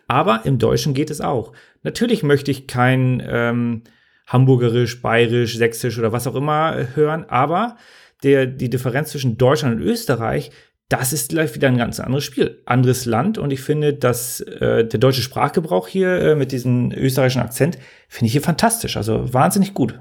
Aber 0.08 0.42
im 0.46 0.58
Deutschen 0.58 0.94
geht 0.94 1.10
es 1.10 1.22
auch. 1.22 1.54
Natürlich 1.84 2.24
möchte 2.24 2.52
ich 2.52 2.68
kein 2.68 3.24
ähm, 3.26 3.84
Hamburgerisch, 4.28 5.02
Bayerisch, 5.02 5.58
Sächsisch 5.58 5.98
oder 5.98 6.12
was 6.12 6.28
auch 6.28 6.36
immer 6.36 6.96
hören, 6.96 7.26
aber 7.30 7.78
der, 8.24 8.46
die 8.46 8.70
Differenz 8.70 9.12
zwischen 9.12 9.38
Deutschland 9.38 9.78
und 9.78 9.82
Österreich, 9.82 10.52
das 10.90 11.14
ist 11.14 11.30
gleich 11.30 11.54
wieder 11.54 11.68
ein 11.68 11.78
ganz 11.78 12.00
anderes 12.00 12.24
Spiel. 12.24 12.62
Anderes 12.66 13.06
Land 13.06 13.38
und 13.38 13.52
ich 13.52 13.62
finde, 13.62 13.94
dass 13.94 14.42
äh, 14.42 14.86
der 14.86 15.00
deutsche 15.00 15.22
Sprachgebrauch 15.22 15.88
hier 15.88 16.20
äh, 16.20 16.36
mit 16.36 16.52
diesem 16.52 16.92
österreichischen 16.92 17.42
Akzent, 17.42 17.78
finde 18.08 18.26
ich 18.28 18.32
hier 18.32 18.42
fantastisch. 18.42 18.98
Also 18.98 19.32
wahnsinnig 19.34 19.74
gut. 19.74 20.00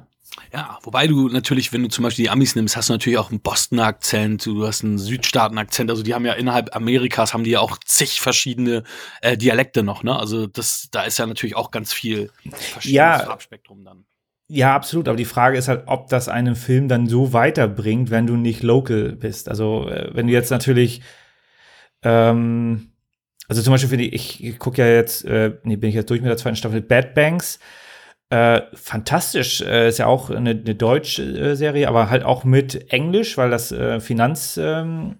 Ja, 0.52 0.78
wobei 0.82 1.06
du 1.06 1.28
natürlich, 1.28 1.72
wenn 1.72 1.82
du 1.82 1.88
zum 1.88 2.04
Beispiel 2.04 2.24
die 2.24 2.30
Amis 2.30 2.54
nimmst, 2.54 2.76
hast 2.76 2.88
du 2.88 2.94
natürlich 2.94 3.18
auch 3.18 3.30
einen 3.30 3.40
Boston-Akzent, 3.40 4.46
du 4.46 4.66
hast 4.66 4.84
einen 4.84 4.98
Südstaaten-Akzent, 4.98 5.90
also 5.90 6.02
die 6.02 6.14
haben 6.14 6.24
ja 6.24 6.32
innerhalb 6.32 6.74
Amerikas 6.74 7.34
haben 7.34 7.44
die 7.44 7.50
ja 7.50 7.60
auch 7.60 7.78
zig 7.84 8.20
verschiedene 8.20 8.82
äh, 9.20 9.36
Dialekte 9.36 9.82
noch, 9.82 10.02
ne? 10.02 10.18
Also 10.18 10.46
das, 10.46 10.88
da 10.90 11.02
ist 11.02 11.18
ja 11.18 11.26
natürlich 11.26 11.56
auch 11.56 11.70
ganz 11.70 11.92
viel 11.92 12.30
verschiedenes 12.50 12.92
Ja. 12.92 13.18
Farbspektrum 13.20 13.84
dann. 13.84 14.04
Ja, 14.50 14.74
absolut. 14.74 15.08
Aber 15.08 15.16
die 15.16 15.26
Frage 15.26 15.58
ist 15.58 15.68
halt, 15.68 15.82
ob 15.86 16.08
das 16.08 16.28
einen 16.28 16.56
Film 16.56 16.88
dann 16.88 17.06
so 17.06 17.34
weiterbringt, 17.34 18.10
wenn 18.10 18.26
du 18.26 18.36
nicht 18.36 18.62
local 18.62 19.12
bist. 19.12 19.48
Also, 19.48 19.88
äh, 19.88 20.10
wenn 20.14 20.26
du 20.26 20.32
jetzt 20.32 20.50
natürlich, 20.50 21.02
ähm, 22.02 22.92
also 23.46 23.60
zum 23.62 23.72
Beispiel 23.72 23.90
finde 23.90 24.04
ich, 24.06 24.40
ich, 24.40 24.44
ich 24.44 24.58
gucke 24.58 24.80
ja 24.80 24.88
jetzt, 24.88 25.24
äh, 25.26 25.54
nee, 25.64 25.76
bin 25.76 25.90
ich 25.90 25.94
jetzt 25.94 26.08
durch 26.08 26.22
mit 26.22 26.30
der 26.30 26.38
zweiten 26.38 26.56
Staffel 26.56 26.80
Bad 26.80 27.14
Banks. 27.14 27.58
Äh, 28.30 28.62
fantastisch. 28.74 29.62
Äh, 29.62 29.88
ist 29.88 29.98
ja 29.98 30.06
auch 30.06 30.28
eine, 30.30 30.50
eine 30.50 30.74
deutsche 30.74 31.22
äh, 31.22 31.56
Serie, 31.56 31.88
aber 31.88 32.10
halt 32.10 32.24
auch 32.24 32.44
mit 32.44 32.92
Englisch, 32.92 33.38
weil 33.38 33.50
das 33.50 33.72
äh, 33.72 34.00
Finanz, 34.00 34.58
ähm, 34.62 35.16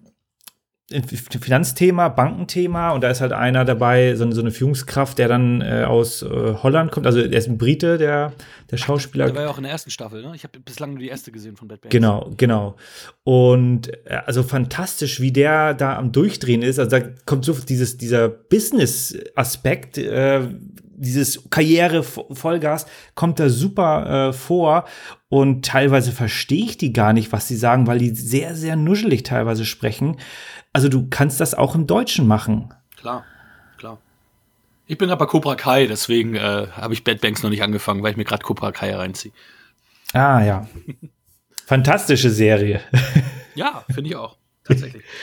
Finanzthema, 0.91 2.09
Bankenthema 2.09 2.91
und 2.91 3.01
da 3.01 3.11
ist 3.11 3.21
halt 3.21 3.31
einer 3.31 3.63
dabei, 3.63 4.15
so, 4.15 4.29
so 4.31 4.41
eine 4.41 4.49
Führungskraft, 4.49 5.19
der 5.19 5.27
dann 5.27 5.61
äh, 5.61 5.83
aus 5.87 6.23
äh, 6.23 6.27
Holland 6.27 6.91
kommt. 6.91 7.05
Also 7.05 7.19
er 7.19 7.31
ist 7.31 7.47
ein 7.47 7.59
Brite, 7.59 7.99
der, 7.99 8.33
der 8.71 8.77
Schauspieler. 8.77 9.25
Der 9.25 9.35
war 9.35 9.43
ja 9.43 9.49
auch 9.49 9.57
in 9.57 9.63
der 9.63 9.71
ersten 9.71 9.91
Staffel, 9.91 10.23
ne? 10.23 10.31
Ich 10.35 10.43
habe 10.43 10.59
bislang 10.59 10.91
nur 10.91 10.99
die 10.99 11.09
erste 11.09 11.31
gesehen 11.31 11.57
von 11.57 11.67
Bad 11.67 11.81
Banks. 11.81 11.91
Genau, 11.91 12.31
genau. 12.37 12.75
Und 13.23 13.91
also 14.25 14.41
fantastisch, 14.41 15.19
wie 15.19 15.31
der 15.31 15.75
da 15.75 15.95
am 15.95 16.11
Durchdrehen 16.11 16.63
ist. 16.63 16.79
Also 16.79 16.97
da 16.97 17.05
kommt 17.25 17.45
so 17.45 17.53
dieses, 17.53 17.97
dieser 17.97 18.27
Business-Aspekt, 18.27 19.99
dieses 20.99 21.49
Karriere-Vollgas 21.49 22.85
kommt 23.15 23.39
da 23.39 23.49
super 23.49 24.29
äh, 24.29 24.33
vor 24.33 24.85
und 25.29 25.65
teilweise 25.65 26.11
verstehe 26.11 26.65
ich 26.65 26.77
die 26.77 26.93
gar 26.93 27.13
nicht, 27.13 27.31
was 27.31 27.47
sie 27.47 27.55
sagen, 27.55 27.87
weil 27.87 27.99
die 27.99 28.09
sehr, 28.09 28.55
sehr 28.55 28.75
nuschelig 28.75 29.23
teilweise 29.23 29.65
sprechen. 29.65 30.17
Also 30.73 30.89
du 30.89 31.07
kannst 31.09 31.39
das 31.39 31.53
auch 31.53 31.75
im 31.75 31.87
Deutschen 31.87 32.27
machen. 32.27 32.73
Klar, 32.97 33.25
klar. 33.77 33.97
Ich 34.87 34.97
bin 34.97 35.09
aber 35.09 35.27
Cobra 35.27 35.55
Kai, 35.55 35.87
deswegen 35.87 36.35
äh, 36.35 36.67
habe 36.71 36.93
ich 36.93 37.03
Bad 37.03 37.21
Banks 37.21 37.43
noch 37.43 37.49
nicht 37.49 37.63
angefangen, 37.63 38.03
weil 38.03 38.11
ich 38.11 38.17
mir 38.17 38.25
gerade 38.25 38.43
Cobra 38.43 38.71
Kai 38.71 38.95
reinziehe. 38.95 39.33
Ah 40.13 40.43
ja. 40.43 40.67
Fantastische 41.65 42.31
Serie. 42.31 42.81
ja, 43.55 43.85
finde 43.89 44.09
ich 44.09 44.15
auch. 44.15 44.37
Tatsächlich. 44.63 45.03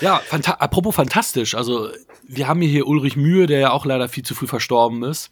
Ja, 0.00 0.20
fanta 0.24 0.52
apropos 0.52 0.94
fantastisch. 0.94 1.54
Also, 1.54 1.88
wir 2.26 2.48
haben 2.48 2.60
hier 2.60 2.86
Ulrich 2.86 3.16
Mühe, 3.16 3.46
der 3.46 3.58
ja 3.58 3.70
auch 3.72 3.84
leider 3.84 4.08
viel 4.08 4.24
zu 4.24 4.34
früh 4.34 4.46
verstorben 4.46 5.02
ist, 5.02 5.30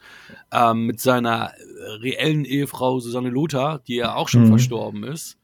ähm, 0.52 0.87
mit 0.87 1.00
seiner 1.00 1.52
reellen 2.00 2.44
Ehefrau 2.44 3.00
Susanne 3.00 3.31
Lothar, 3.31 3.81
die 3.87 3.96
ja 3.96 4.14
auch 4.14 4.28
schon 4.28 4.44
mhm. 4.44 4.48
verstorben 4.48 5.04
ist. 5.04 5.38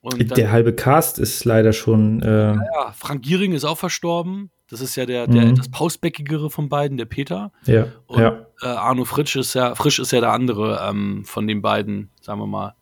Und 0.00 0.36
der 0.36 0.50
halbe 0.50 0.74
Cast 0.74 1.20
ist 1.20 1.44
leider 1.44 1.72
schon. 1.72 2.22
Äh 2.22 2.54
ja, 2.54 2.92
Frank 2.92 3.22
Giering 3.22 3.52
ist 3.52 3.64
auch 3.64 3.78
verstorben. 3.78 4.50
Das 4.68 4.80
ist 4.80 4.96
ja 4.96 5.06
der, 5.06 5.28
der 5.28 5.44
mhm. 5.44 5.50
etwas 5.52 5.68
pausbäckigere 5.68 6.50
von 6.50 6.68
beiden, 6.68 6.96
der 6.96 7.04
Peter. 7.04 7.52
Ja. 7.66 7.86
Und 8.06 8.20
ja. 8.20 8.46
Äh, 8.62 8.66
Arno 8.66 9.04
Fritsch 9.04 9.36
ist 9.36 9.54
ja, 9.54 9.74
Frisch 9.74 9.98
ist 10.00 10.12
ja 10.12 10.20
der 10.20 10.32
andere 10.32 10.80
ähm, 10.88 11.24
von 11.24 11.46
den 11.46 11.62
beiden, 11.62 12.10
sagen 12.20 12.40
wir 12.40 12.46
mal, 12.46 12.74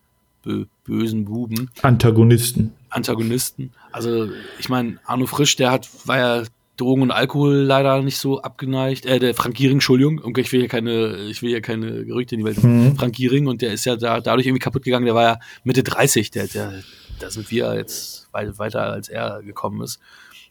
bö 0.42 0.64
bösen 0.85 1.26
Buben. 1.26 1.68
Antagonisten. 1.83 2.74
Antagonisten. 2.90 3.72
Also, 3.92 4.29
ich 4.59 4.68
meine, 4.68 4.98
Arno 5.05 5.26
Frisch, 5.26 5.57
der 5.57 5.70
hat, 5.70 5.88
war 6.07 6.18
ja 6.18 6.42
Drogen 6.81 7.03
und 7.03 7.11
Alkohol 7.11 7.57
leider 7.57 8.03
nicht 8.03 8.18
so 8.18 8.40
abgeneigt. 8.40 9.05
Äh, 9.05 9.18
der 9.18 9.35
Frank 9.35 9.55
Giering, 9.55 9.76
Entschuldigung, 9.76 10.20
okay, 10.24 10.40
ich 10.40 10.53
will 10.53 10.61
hier 10.61 10.68
keine, 10.68 11.16
ich 11.29 11.42
will 11.42 11.50
hier 11.50 11.61
keine 11.61 12.05
Gerüchte 12.05 12.35
in 12.35 12.40
die 12.40 12.44
Welt. 12.46 12.62
Mhm. 12.62 12.96
Frank 12.96 13.14
Giering 13.14 13.46
und 13.46 13.62
der 13.62 13.72
ist 13.72 13.85
ja 13.85 13.96
da, 13.96 14.20
dadurch 14.20 14.46
irgendwie 14.46 14.61
kaputt 14.61 14.85
gegangen, 14.85 15.05
der 15.05 15.14
war 15.14 15.22
ja 15.22 15.38
Mitte 15.62 15.83
30, 15.83 16.31
der, 16.31 16.46
der, 16.46 16.72
da 17.18 17.31
sind 17.31 17.50
wir 17.50 17.74
jetzt 17.74 18.29
weit, 18.33 18.59
weiter 18.59 18.83
als 18.83 19.09
er 19.09 19.42
gekommen 19.42 19.83
ist. 19.83 20.00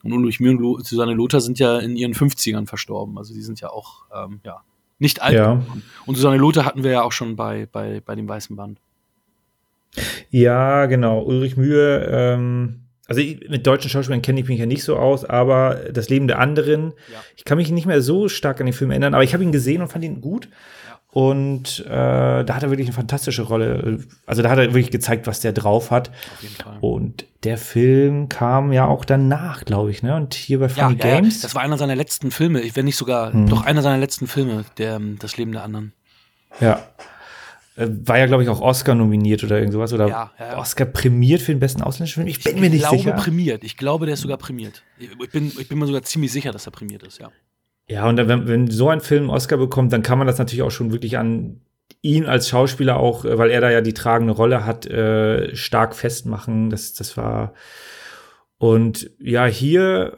Und 0.04 0.14
Ulrich 0.14 0.40
Mühe 0.40 0.56
und 0.56 0.86
Susanne 0.86 1.14
Lothar 1.14 1.42
sind 1.42 1.60
ja 1.60 1.80
in 1.80 1.96
ihren 1.96 2.14
50ern 2.14 2.68
verstorben. 2.68 3.18
Also 3.18 3.34
die 3.34 3.42
sind 3.42 3.60
ja 3.60 3.70
auch, 3.70 4.06
ähm, 4.16 4.40
ja, 4.46 4.62
nicht 4.98 5.22
alt. 5.22 5.36
Ja. 5.36 5.62
Und 6.06 6.16
Susanne 6.16 6.38
Lothar 6.38 6.66
hatten 6.66 6.84
wir 6.84 6.92
ja 6.92 7.02
auch 7.02 7.12
schon 7.12 7.36
bei, 7.36 7.66
bei, 7.66 8.02
bei 8.02 8.16
dem 8.16 8.28
Weißen 8.28 8.56
Band. 8.56 8.80
Ja, 10.30 10.86
genau. 10.86 11.24
Ulrich 11.24 11.58
Mühe, 11.58 12.08
ähm, 12.12 12.90
also 13.10 13.22
ich, 13.22 13.50
mit 13.50 13.66
deutschen 13.66 13.90
Schauspielern 13.90 14.22
kenne 14.22 14.40
ich 14.40 14.48
mich 14.48 14.60
ja 14.60 14.68
nicht 14.68 14.84
so 14.84 14.96
aus, 14.96 15.26
aber 15.26 15.80
das 15.92 16.10
Leben 16.10 16.28
der 16.28 16.38
anderen, 16.38 16.94
ja. 17.12 17.20
ich 17.36 17.44
kann 17.44 17.58
mich 17.58 17.72
nicht 17.72 17.88
mehr 17.88 18.04
so 18.04 18.30
stark 18.30 18.60
an 18.60 18.68
den 18.68 18.74
Film 18.74 18.92
erinnern, 18.92 19.16
aber 19.16 19.24
ich 19.24 19.34
habe 19.34 19.44
ihn 19.44 19.52
gesehen 19.52 19.82
und 19.82 19.88
fand 19.88 20.06
ihn 20.06 20.22
gut. 20.22 20.48
Ja. 20.88 21.00
Und 21.12 21.84
äh, 21.88 21.90
da 21.90 22.48
hat 22.50 22.62
er 22.62 22.70
wirklich 22.70 22.88
eine 22.88 22.96
fantastische 22.96 23.42
Rolle. 23.42 24.00
Also 24.28 24.44
da 24.44 24.52
hat 24.52 24.60
er 24.60 24.66
wirklich 24.76 24.92
gezeigt, 24.92 25.26
was 25.26 25.40
der 25.40 25.54
drauf 25.54 25.90
hat. 25.90 26.10
Auf 26.10 26.44
jeden 26.44 26.56
Fall. 26.56 26.78
Und 26.82 27.26
der 27.44 27.58
Film 27.58 28.30
kam 28.30 28.72
ja 28.72 28.86
auch 28.86 29.06
danach, 29.06 29.66
glaube 29.66 29.90
ich, 29.90 30.04
ne? 30.04 30.16
Und 30.16 30.36
hier 30.36 30.60
bei 30.60 30.70
Funny 30.70 30.98
ja, 30.98 31.16
Games. 31.16 31.42
das 31.42 31.56
war 31.56 31.64
einer 31.64 31.80
seiner 31.80 31.96
letzten 31.96 32.30
Filme, 32.30 32.62
wenn 32.76 32.86
nicht 32.86 32.98
sogar, 32.98 33.34
hm. 33.34 33.48
doch 33.50 33.66
einer 33.66 33.82
seiner 33.82 33.98
letzten 33.98 34.28
Filme, 34.28 34.66
der 34.78 35.02
Das 35.18 35.36
Leben 35.36 35.52
der 35.52 35.64
anderen. 35.64 35.94
Ja. 36.62 36.80
Äh, 37.80 37.88
war 38.08 38.20
ja, 38.20 38.26
glaube 38.26 38.44
ich, 38.44 38.50
auch 38.50 38.60
Oscar 38.60 38.94
nominiert 38.94 39.44
oder 39.44 39.58
irgend 39.58 39.72
sowas. 39.72 39.94
Oder 39.94 40.08
ja, 40.08 40.32
ja. 40.38 40.58
Oscar 40.58 40.86
prämiert 40.86 41.42
für 41.42 41.54
den 41.54 41.60
besten 41.60 41.82
ausländischen 41.82 42.24
Film. 42.24 42.28
Ich 42.28 42.44
bin 42.44 42.56
ich 42.56 42.62
mir 42.62 42.70
nicht 42.70 42.82
glaube, 42.82 42.98
sicher. 42.98 43.12
prämiert. 43.14 43.64
Ich 43.64 43.78
glaube, 43.78 44.06
der 44.06 44.16
ist 44.16 44.22
sogar 44.22 44.38
prämiert. 44.38 44.84
Ich 45.00 45.32
bin, 45.32 45.48
ich 45.58 45.70
bin 45.70 45.80
mir 45.80 45.88
sogar 45.88 46.04
ziemlich 46.04 46.32
sicher, 46.32 46.52
dass 46.52 46.68
er 46.68 46.72
prämiert 46.72 47.04
ist, 47.04 47.20
ja. 47.20 47.32
Ja, 47.88 48.08
und 48.08 48.18
wenn, 48.18 48.48
wenn 48.48 48.70
so 48.70 48.90
ein 48.90 49.00
Film 49.00 49.30
Oscar 49.30 49.58
bekommt, 49.58 49.94
dann 49.94 50.04
kann 50.04 50.18
man 50.18 50.28
das 50.28 50.38
natürlich 50.38 50.62
auch 50.62 50.72
schon 50.72 50.92
wirklich 50.92 51.18
an 51.18 51.62
ihn 52.02 52.26
als 52.26 52.50
Schauspieler 52.50 52.98
auch, 52.98 53.24
äh, 53.24 53.38
weil 53.38 53.50
er 53.50 53.62
da 53.62 53.72
ja 53.72 53.82
die 53.82 53.94
tragende 53.94 54.34
Rolle 54.34 54.66
hat, 54.66 54.86
äh, 54.86 55.56
stark 55.56 55.96
festmachen. 55.96 56.70
Das, 56.70 56.94
das 56.94 57.16
war. 57.16 57.54
Und 58.58 59.10
ja, 59.20 59.46
hier, 59.46 60.18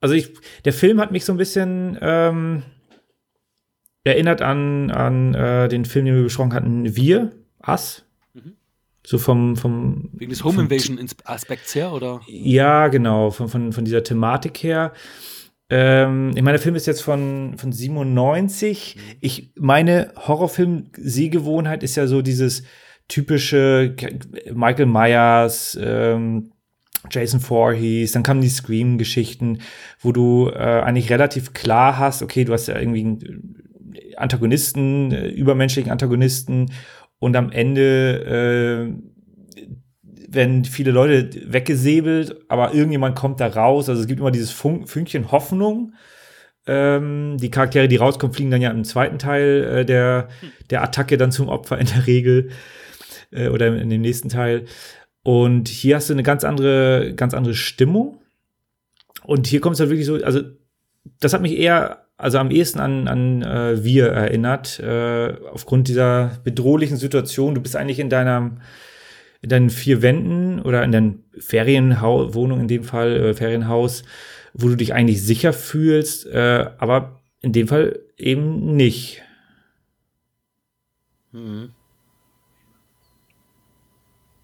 also 0.00 0.14
ich, 0.14 0.32
der 0.64 0.72
Film 0.72 0.98
hat 0.98 1.12
mich 1.12 1.26
so 1.26 1.32
ein 1.32 1.38
bisschen 1.38 1.98
ähm, 2.00 2.62
erinnert 4.04 4.42
an, 4.42 4.90
an 4.90 5.34
äh, 5.34 5.68
den 5.68 5.84
Film, 5.84 6.06
den 6.06 6.16
wir 6.16 6.22
besprochen 6.22 6.52
hatten, 6.52 6.96
Wir, 6.96 7.32
Us. 7.66 8.04
Mhm. 8.34 8.54
So 9.04 9.18
vom, 9.18 9.56
vom. 9.56 10.10
Wegen 10.12 10.30
des 10.30 10.44
Home 10.44 10.62
Invasion 10.62 10.98
Aspekts 11.24 11.74
her, 11.74 11.92
oder? 11.92 12.20
Ja, 12.26 12.88
genau, 12.88 13.30
von, 13.30 13.48
von, 13.48 13.72
von 13.72 13.84
dieser 13.84 14.02
Thematik 14.02 14.62
her. 14.62 14.92
Ähm, 15.70 16.30
ich 16.34 16.42
meine, 16.42 16.58
der 16.58 16.62
Film 16.62 16.74
ist 16.74 16.86
jetzt 16.86 17.02
von, 17.02 17.54
von 17.56 17.72
97. 17.72 18.96
Mhm. 18.96 19.16
Ich, 19.20 19.52
meine 19.56 20.12
Horrorfilm-Sehgewohnheit 20.16 21.82
ist 21.82 21.96
ja 21.96 22.06
so 22.06 22.22
dieses 22.22 22.64
typische 23.08 23.94
Michael 24.52 24.86
Myers, 24.86 25.78
ähm, 25.80 26.52
Jason 27.10 27.40
Voorhees, 27.40 28.12
dann 28.12 28.22
kamen 28.22 28.40
die 28.40 28.48
Scream-Geschichten, 28.48 29.58
wo 30.00 30.12
du 30.12 30.50
äh, 30.50 30.82
eigentlich 30.82 31.10
relativ 31.10 31.52
klar 31.52 31.98
hast, 31.98 32.22
okay, 32.22 32.44
du 32.44 32.52
hast 32.52 32.68
ja 32.68 32.78
irgendwie 32.78 33.18
Antagonisten, 34.22 35.12
äh, 35.12 35.28
übermenschlichen 35.28 35.90
Antagonisten 35.90 36.72
und 37.18 37.36
am 37.36 37.50
Ende 37.50 38.94
äh, 38.96 39.12
werden 40.34 40.64
viele 40.64 40.90
Leute 40.90 41.52
weggesäbelt, 41.52 42.36
aber 42.48 42.74
irgendjemand 42.74 43.16
kommt 43.16 43.40
da 43.40 43.48
raus. 43.48 43.88
Also 43.88 44.00
es 44.00 44.06
gibt 44.06 44.20
immer 44.20 44.30
dieses 44.30 44.50
Fun 44.50 44.86
Fünkchen 44.86 45.30
Hoffnung. 45.30 45.94
Ähm, 46.66 47.36
die 47.38 47.50
Charaktere, 47.50 47.88
die 47.88 47.96
rauskommen, 47.96 48.34
fliegen 48.34 48.50
dann 48.50 48.62
ja 48.62 48.70
im 48.70 48.84
zweiten 48.84 49.18
Teil 49.18 49.64
äh, 49.64 49.84
der, 49.84 50.28
der 50.70 50.82
Attacke 50.82 51.16
dann 51.16 51.32
zum 51.32 51.48
Opfer 51.48 51.78
in 51.78 51.86
der 51.86 52.06
Regel 52.06 52.50
äh, 53.32 53.48
oder 53.48 53.76
in 53.76 53.90
dem 53.90 54.00
nächsten 54.00 54.28
Teil. 54.28 54.64
Und 55.22 55.68
hier 55.68 55.96
hast 55.96 56.08
du 56.08 56.14
eine 56.14 56.22
ganz 56.22 56.44
andere, 56.44 57.14
ganz 57.14 57.34
andere 57.34 57.54
Stimmung. 57.54 58.18
Und 59.24 59.46
hier 59.46 59.60
kommt 59.60 59.74
es 59.74 59.80
halt 59.80 59.90
wirklich 59.90 60.06
so, 60.06 60.16
also 60.16 60.40
das 61.20 61.32
hat 61.32 61.42
mich 61.42 61.56
eher 61.56 62.01
also 62.22 62.38
am 62.38 62.50
ehesten 62.50 62.78
an, 62.78 63.08
an 63.08 63.42
äh, 63.42 63.82
wir 63.82 64.08
erinnert, 64.08 64.78
äh, 64.78 65.34
aufgrund 65.50 65.88
dieser 65.88 66.38
bedrohlichen 66.44 66.96
Situation. 66.96 67.54
Du 67.54 67.60
bist 67.60 67.76
eigentlich 67.76 67.98
in 67.98 68.10
deiner 68.10 68.52
in 69.42 69.48
deinen 69.48 69.70
vier 69.70 70.02
Wänden 70.02 70.62
oder 70.62 70.84
in 70.84 70.92
deiner 70.92 71.14
Ferienwohnung 71.36 72.60
in 72.60 72.68
dem 72.68 72.84
Fall, 72.84 73.16
äh, 73.16 73.34
Ferienhaus, 73.34 74.04
wo 74.54 74.68
du 74.68 74.76
dich 74.76 74.94
eigentlich 74.94 75.20
sicher 75.20 75.52
fühlst, 75.52 76.26
äh, 76.26 76.66
aber 76.78 77.20
in 77.40 77.52
dem 77.52 77.66
Fall 77.66 77.98
eben 78.16 78.76
nicht. 78.76 79.22
Mhm. 81.32 81.70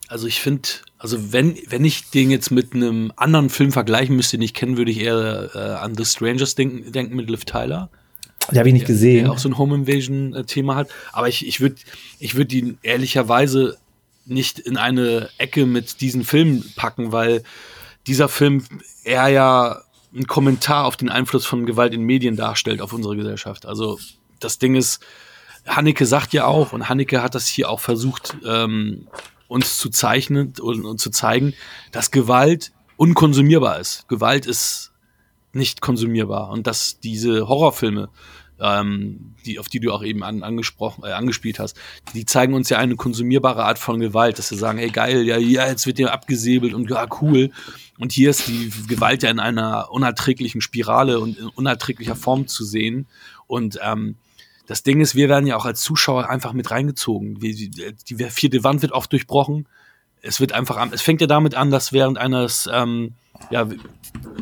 Also 0.08 0.26
ich 0.26 0.40
finde, 0.40 0.68
also 0.98 1.32
wenn, 1.32 1.56
wenn 1.68 1.84
ich 1.84 2.10
den 2.10 2.30
jetzt 2.30 2.50
mit 2.50 2.74
einem 2.74 3.12
anderen 3.16 3.50
Film 3.50 3.72
vergleichen 3.72 4.16
müsste, 4.16 4.38
den 4.38 4.44
ich 4.44 4.54
kennen, 4.54 4.78
würde 4.78 4.90
ich 4.90 5.00
eher 5.00 5.50
äh, 5.54 5.58
an 5.58 5.94
The 5.94 6.04
Strangers 6.04 6.54
denken, 6.54 6.90
denken 6.90 7.14
mit 7.14 7.28
Liv 7.28 7.44
Tyler. 7.44 7.90
Die 8.50 8.58
habe 8.58 8.68
ich 8.68 8.72
nicht 8.72 8.88
der, 8.88 8.94
gesehen. 8.94 9.24
Der 9.24 9.32
auch 9.32 9.38
so 9.38 9.50
ein 9.50 9.58
Home 9.58 9.74
Invasion-Thema 9.74 10.76
hat. 10.76 10.88
Aber 11.12 11.28
ich, 11.28 11.46
ich 11.46 11.60
würde 11.60 11.76
ich 12.18 12.34
würd 12.34 12.52
ihn 12.54 12.78
ehrlicherweise 12.82 13.76
nicht 14.24 14.58
in 14.58 14.78
eine 14.78 15.28
Ecke 15.36 15.66
mit 15.66 16.00
diesen 16.00 16.24
Filmen 16.24 16.64
packen, 16.74 17.12
weil 17.12 17.42
dieser 18.06 18.28
Film 18.28 18.64
eher 19.04 19.28
ja 19.28 19.82
ein 20.14 20.26
Kommentar 20.26 20.86
auf 20.86 20.96
den 20.96 21.10
Einfluss 21.10 21.44
von 21.44 21.66
Gewalt 21.66 21.92
in 21.92 22.02
Medien 22.02 22.36
darstellt 22.36 22.80
auf 22.80 22.94
unsere 22.94 23.16
Gesellschaft. 23.16 23.66
Also 23.66 23.98
das 24.40 24.58
Ding 24.58 24.74
ist, 24.74 25.04
Hanneke 25.66 26.06
sagt 26.06 26.32
ja 26.32 26.46
auch, 26.46 26.72
und 26.72 26.88
Hanneke 26.88 27.22
hat 27.22 27.34
das 27.34 27.46
hier 27.46 27.68
auch 27.68 27.80
versucht, 27.80 28.36
ähm, 28.46 29.06
uns 29.48 29.78
zu 29.78 29.88
zeichnen 29.88 30.52
und, 30.60 30.84
und 30.84 31.00
zu 31.00 31.10
zeigen, 31.10 31.54
dass 31.90 32.10
Gewalt 32.10 32.72
unkonsumierbar 32.96 33.80
ist. 33.80 34.06
Gewalt 34.08 34.46
ist 34.46 34.92
nicht 35.52 35.80
konsumierbar 35.80 36.50
und 36.50 36.66
dass 36.66 37.00
diese 37.00 37.48
Horrorfilme, 37.48 38.10
ähm, 38.60 39.34
die, 39.46 39.58
auf 39.58 39.68
die 39.68 39.80
du 39.80 39.92
auch 39.92 40.02
eben 40.02 40.22
an, 40.22 40.42
angesprochen, 40.42 41.04
äh, 41.04 41.12
angespielt 41.12 41.58
hast, 41.58 41.76
die 42.14 42.26
zeigen 42.26 42.54
uns 42.54 42.68
ja 42.68 42.78
eine 42.78 42.96
konsumierbare 42.96 43.64
Art 43.64 43.78
von 43.78 44.00
Gewalt, 44.00 44.38
dass 44.38 44.48
sie 44.48 44.56
sagen, 44.56 44.78
hey 44.78 44.90
geil, 44.90 45.22
ja, 45.22 45.38
ja, 45.38 45.66
jetzt 45.66 45.86
wird 45.86 45.98
dir 45.98 46.12
abgesäbelt 46.12 46.74
und 46.74 46.90
ja, 46.90 47.06
cool. 47.22 47.50
Und 47.98 48.12
hier 48.12 48.30
ist 48.30 48.46
die 48.46 48.70
Gewalt 48.86 49.22
ja 49.22 49.30
in 49.30 49.40
einer 49.40 49.90
unerträglichen 49.90 50.60
Spirale 50.60 51.18
und 51.20 51.38
in 51.38 51.46
unerträglicher 51.46 52.16
Form 52.16 52.46
zu 52.46 52.64
sehen. 52.64 53.06
Und 53.46 53.78
ähm, 53.82 54.16
das 54.68 54.82
Ding 54.82 55.00
ist, 55.00 55.14
wir 55.14 55.30
werden 55.30 55.46
ja 55.46 55.56
auch 55.56 55.64
als 55.64 55.80
Zuschauer 55.80 56.28
einfach 56.28 56.52
mit 56.52 56.70
reingezogen. 56.70 57.36
Die, 57.36 57.70
die, 57.70 58.24
vierte 58.24 58.62
Wand 58.64 58.82
wird 58.82 58.92
oft 58.92 59.10
durchbrochen. 59.10 59.66
Es 60.20 60.40
wird 60.40 60.52
einfach, 60.52 60.86
es 60.92 61.00
fängt 61.00 61.22
ja 61.22 61.26
damit 61.26 61.54
an, 61.54 61.70
dass 61.70 61.94
während 61.94 62.18
eines, 62.18 62.68
ähm, 62.70 63.14
ja, 63.50 63.66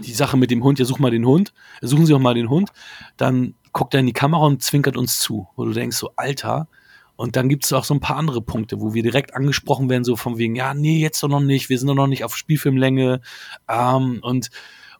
die 0.04 0.12
Sache 0.12 0.36
mit 0.36 0.50
dem 0.50 0.64
Hund, 0.64 0.80
ja, 0.80 0.84
such 0.84 0.98
mal 0.98 1.12
den 1.12 1.26
Hund, 1.26 1.52
suchen 1.80 2.06
Sie 2.06 2.14
auch 2.14 2.18
mal 2.18 2.34
den 2.34 2.50
Hund, 2.50 2.70
dann 3.16 3.54
guckt 3.72 3.94
er 3.94 4.00
in 4.00 4.06
die 4.06 4.12
Kamera 4.12 4.46
und 4.46 4.64
zwinkert 4.64 4.96
uns 4.96 5.20
zu, 5.20 5.46
wo 5.54 5.64
du 5.64 5.72
denkst, 5.72 5.96
so, 5.96 6.10
Alter, 6.16 6.66
und 7.14 7.36
dann 7.36 7.48
gibt 7.48 7.64
es 7.64 7.72
auch 7.72 7.84
so 7.84 7.94
ein 7.94 8.00
paar 8.00 8.16
andere 8.16 8.42
Punkte, 8.42 8.80
wo 8.80 8.94
wir 8.94 9.04
direkt 9.04 9.32
angesprochen 9.34 9.88
werden, 9.88 10.02
so 10.02 10.16
von 10.16 10.38
wegen, 10.38 10.56
ja, 10.56 10.74
nee, 10.74 10.98
jetzt 10.98 11.22
doch 11.22 11.28
noch 11.28 11.40
nicht, 11.40 11.68
wir 11.68 11.78
sind 11.78 11.86
doch 11.86 11.94
noch 11.94 12.08
nicht 12.08 12.24
auf 12.24 12.36
Spielfilmlänge. 12.36 13.20
Ähm, 13.68 14.18
und, 14.22 14.50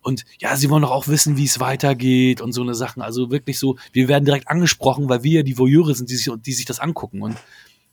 und 0.06 0.24
ja, 0.38 0.54
sie 0.54 0.70
wollen 0.70 0.82
doch 0.82 0.92
auch 0.92 1.08
wissen, 1.08 1.36
wie 1.36 1.46
es 1.46 1.58
weitergeht 1.58 2.40
und 2.40 2.52
so 2.52 2.62
eine 2.62 2.76
Sachen. 2.76 3.02
Also 3.02 3.32
wirklich 3.32 3.58
so, 3.58 3.76
wir 3.90 4.06
werden 4.06 4.24
direkt 4.24 4.46
angesprochen, 4.46 5.08
weil 5.08 5.24
wir 5.24 5.38
ja 5.38 5.42
die 5.42 5.58
Voyeure 5.58 5.96
sind, 5.96 6.10
die 6.10 6.14
sich, 6.14 6.32
die 6.42 6.52
sich 6.52 6.64
das 6.64 6.78
angucken. 6.78 7.22
Und 7.22 7.36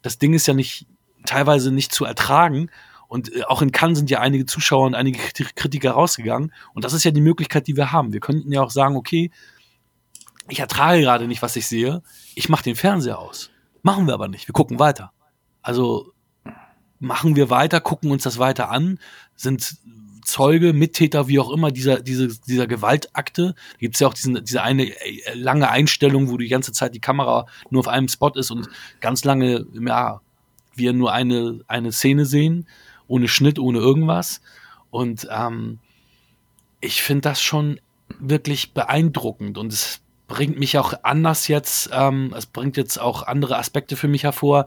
das 0.04 0.20
Ding 0.20 0.36
ist 0.36 0.46
ja 0.46 0.54
nicht, 0.54 0.86
teilweise 1.26 1.72
nicht 1.72 1.92
zu 1.92 2.06
ertragen. 2.06 2.70
Und 3.08 3.36
äh, 3.36 3.42
auch 3.46 3.64
in 3.64 3.72
Cannes 3.72 3.98
sind 3.98 4.12
ja 4.12 4.20
einige 4.20 4.46
Zuschauer 4.46 4.86
und 4.86 4.94
einige 4.94 5.18
Kritiker 5.56 5.94
rausgegangen. 5.94 6.54
Und 6.76 6.86
das 6.86 6.94
ist 6.94 7.04
ja 7.04 7.10
die 7.10 7.20
Möglichkeit, 7.20 7.66
die 7.66 7.76
wir 7.76 7.92
haben. 7.92 8.14
Wir 8.14 8.20
könnten 8.20 8.52
ja 8.52 8.62
auch 8.62 8.70
sagen, 8.70 8.96
okay, 8.96 9.32
ich 10.50 10.60
ertrage 10.60 11.02
gerade 11.02 11.28
nicht, 11.28 11.42
was 11.42 11.56
ich 11.56 11.66
sehe. 11.66 12.04
Ich 12.36 12.48
mache 12.48 12.64
den 12.64 12.76
Fernseher 12.76 13.18
aus. 13.18 13.50
Machen 13.82 14.06
wir 14.06 14.14
aber 14.14 14.28
nicht. 14.28 14.48
Wir 14.48 14.54
gucken 14.54 14.78
weiter. 14.78 15.14
Also 15.64 16.14
machen 17.00 17.36
wir 17.36 17.50
weiter, 17.50 17.82
gucken 17.82 18.12
uns 18.12 18.22
das 18.22 18.38
weiter 18.38 18.70
an, 18.70 19.00
sind 19.36 19.78
Zeuge, 20.24 20.74
Mittäter, 20.74 21.28
wie 21.28 21.40
auch 21.40 21.52
immer, 21.52 21.72
dieser, 21.72 22.02
diese, 22.02 22.28
dieser 22.28 22.68
Gewaltakte. 22.68 23.56
Da 23.56 23.78
gibt 23.80 23.96
es 23.96 24.00
ja 24.00 24.08
auch 24.08 24.14
diesen, 24.14 24.44
diese 24.44 24.64
eine 24.64 24.86
äh, 24.86 25.34
lange 25.34 25.70
Einstellung, 25.70 26.30
wo 26.30 26.38
die 26.38 26.48
ganze 26.48 26.72
Zeit 26.72 26.96
die 26.96 27.00
Kamera 27.00 27.46
nur 27.70 27.82
auf 27.82 27.88
einem 27.88 28.08
Spot 28.08 28.32
ist 28.36 28.52
und 28.52 28.70
ganz 29.00 29.24
lange, 29.24 29.66
ja, 29.74 30.22
wir 30.76 30.94
nur 30.94 31.14
eine, 31.14 31.62
eine 31.68 31.92
Szene 31.92 32.26
sehen, 32.26 32.68
ohne 33.08 33.28
Schnitt, 33.28 33.60
ohne 33.60 33.80
irgendwas. 33.80 34.42
Und 34.90 35.28
ähm, 35.32 35.80
ich 36.82 37.02
finde 37.02 37.22
das 37.22 37.42
schon 37.42 37.80
wirklich 38.20 38.74
beeindruckend 38.74 39.58
und 39.58 39.72
es 39.72 40.02
bringt 40.28 40.58
mich 40.58 40.78
auch 40.78 40.94
anders 41.04 41.48
jetzt, 41.48 41.90
ähm, 41.94 42.34
es 42.36 42.46
bringt 42.46 42.78
jetzt 42.78 43.00
auch 43.00 43.24
andere 43.24 43.58
Aspekte 43.58 43.96
für 43.96 44.08
mich 44.08 44.24
hervor, 44.24 44.66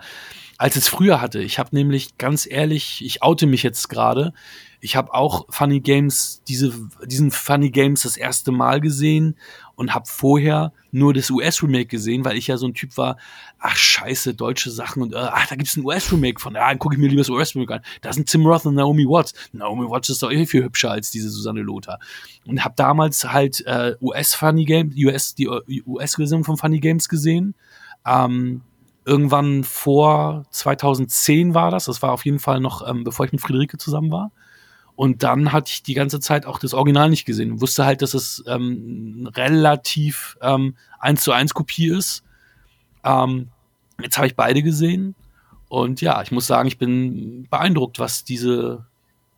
als 0.59 0.77
es 0.77 0.89
früher 0.89 1.21
hatte. 1.21 1.41
Ich 1.41 1.59
habe 1.59 1.75
nämlich 1.75 2.19
ganz 2.19 2.47
ehrlich, 2.49 3.05
ich 3.05 3.23
oute 3.23 3.47
mich 3.47 3.63
jetzt 3.63 3.89
gerade, 3.89 4.33
ich 4.81 4.97
habe 4.97 5.15
auch 5.15 5.47
Funny 5.49 5.81
Games, 5.81 6.43
diese, 6.49 6.73
diesen 7.05 7.31
Funny 7.31 7.71
Games 7.71 8.03
das 8.03 8.17
erste 8.17 8.53
Mal 8.53 8.81
gesehen 8.81 9.37
und 9.75 9.95
habe 9.95 10.07
vorher 10.07 10.73
nur 10.91 11.13
das 11.13 11.31
US-Remake 11.31 11.87
gesehen, 11.87 12.25
weil 12.25 12.37
ich 12.37 12.47
ja 12.47 12.57
so 12.57 12.67
ein 12.67 12.75
Typ 12.75 12.97
war, 12.97 13.17
ach 13.59 13.77
scheiße, 13.77 14.35
deutsche 14.35 14.71
Sachen 14.71 15.03
und 15.03 15.13
äh, 15.15 15.19
ach, 15.19 15.47
da 15.49 15.57
gibt's 15.57 15.77
ein 15.77 15.85
US-Remake 15.85 16.41
von, 16.41 16.55
ja, 16.55 16.69
dann 16.69 16.79
gucke 16.79 16.95
ich 16.95 17.01
mir 17.01 17.09
lieber 17.09 17.21
das 17.21 17.29
US-Remake 17.29 17.75
an. 17.75 17.81
Da 18.01 18.13
sind 18.13 18.29
Tim 18.29 18.47
Roth 18.47 18.65
und 18.67 18.75
Naomi 18.75 19.05
Watts. 19.05 19.35
Naomi 19.53 19.89
Watts 19.89 20.09
ist 20.09 20.23
doch 20.23 20.31
eh 20.31 20.47
viel 20.47 20.65
hübscher 20.65 20.91
als 20.91 21.11
diese 21.11 21.31
Susanne 21.31 21.61
Lothar. 21.61 21.99
Und 22.47 22.65
habe 22.65 22.75
damals 22.77 23.25
halt 23.25 23.65
äh, 23.67 23.95
US-Funny 24.01 24.65
Games, 24.65 24.95
US, 24.97 25.35
die 25.35 25.49
US-Version 25.49 26.45
von 26.45 26.57
Funny 26.57 26.81
Games 26.81 27.09
gesehen. 27.09 27.55
Ähm, 28.07 28.63
irgendwann 29.05 29.65
vor 29.65 30.45
2010 30.51 31.55
war 31.55 31.71
das. 31.71 31.85
Das 31.87 32.03
war 32.03 32.13
auf 32.13 32.25
jeden 32.25 32.39
Fall 32.39 32.61
noch, 32.61 32.87
ähm, 32.87 33.05
bevor 33.05 33.27
ich 33.27 33.33
mit 33.33 33.41
Friederike 33.41 33.79
zusammen 33.79 34.11
war. 34.11 34.33
Und 34.97 35.23
dann 35.23 35.53
hatte 35.53 35.71
ich 35.71 35.83
die 35.83 35.95
ganze 35.95 36.21
Zeit 36.21 36.47
auch 36.47 36.59
das 36.59 36.73
Original 36.73 37.11
nicht 37.11 37.27
gesehen. 37.27 37.61
Wusste 37.61 37.85
halt, 37.85 38.01
dass 38.01 38.15
es 38.15 38.43
ähm, 38.47 39.29
relativ 39.35 40.39
ähm, 40.41 40.75
eins 40.99 41.23
zu 41.23 41.33
eins 41.33 41.53
Kopie 41.53 41.89
ist. 41.89 42.25
Ähm, 43.05 43.49
jetzt 44.03 44.17
habe 44.17 44.27
ich 44.27 44.35
beide 44.35 44.63
gesehen. 44.63 45.15
Und 45.69 46.01
ja, 46.01 46.23
ich 46.23 46.33
muss 46.33 46.47
sagen, 46.47 46.67
ich 46.67 46.79
bin 46.79 47.47
beeindruckt, 47.51 47.99
was 47.99 48.25
diese 48.25 48.87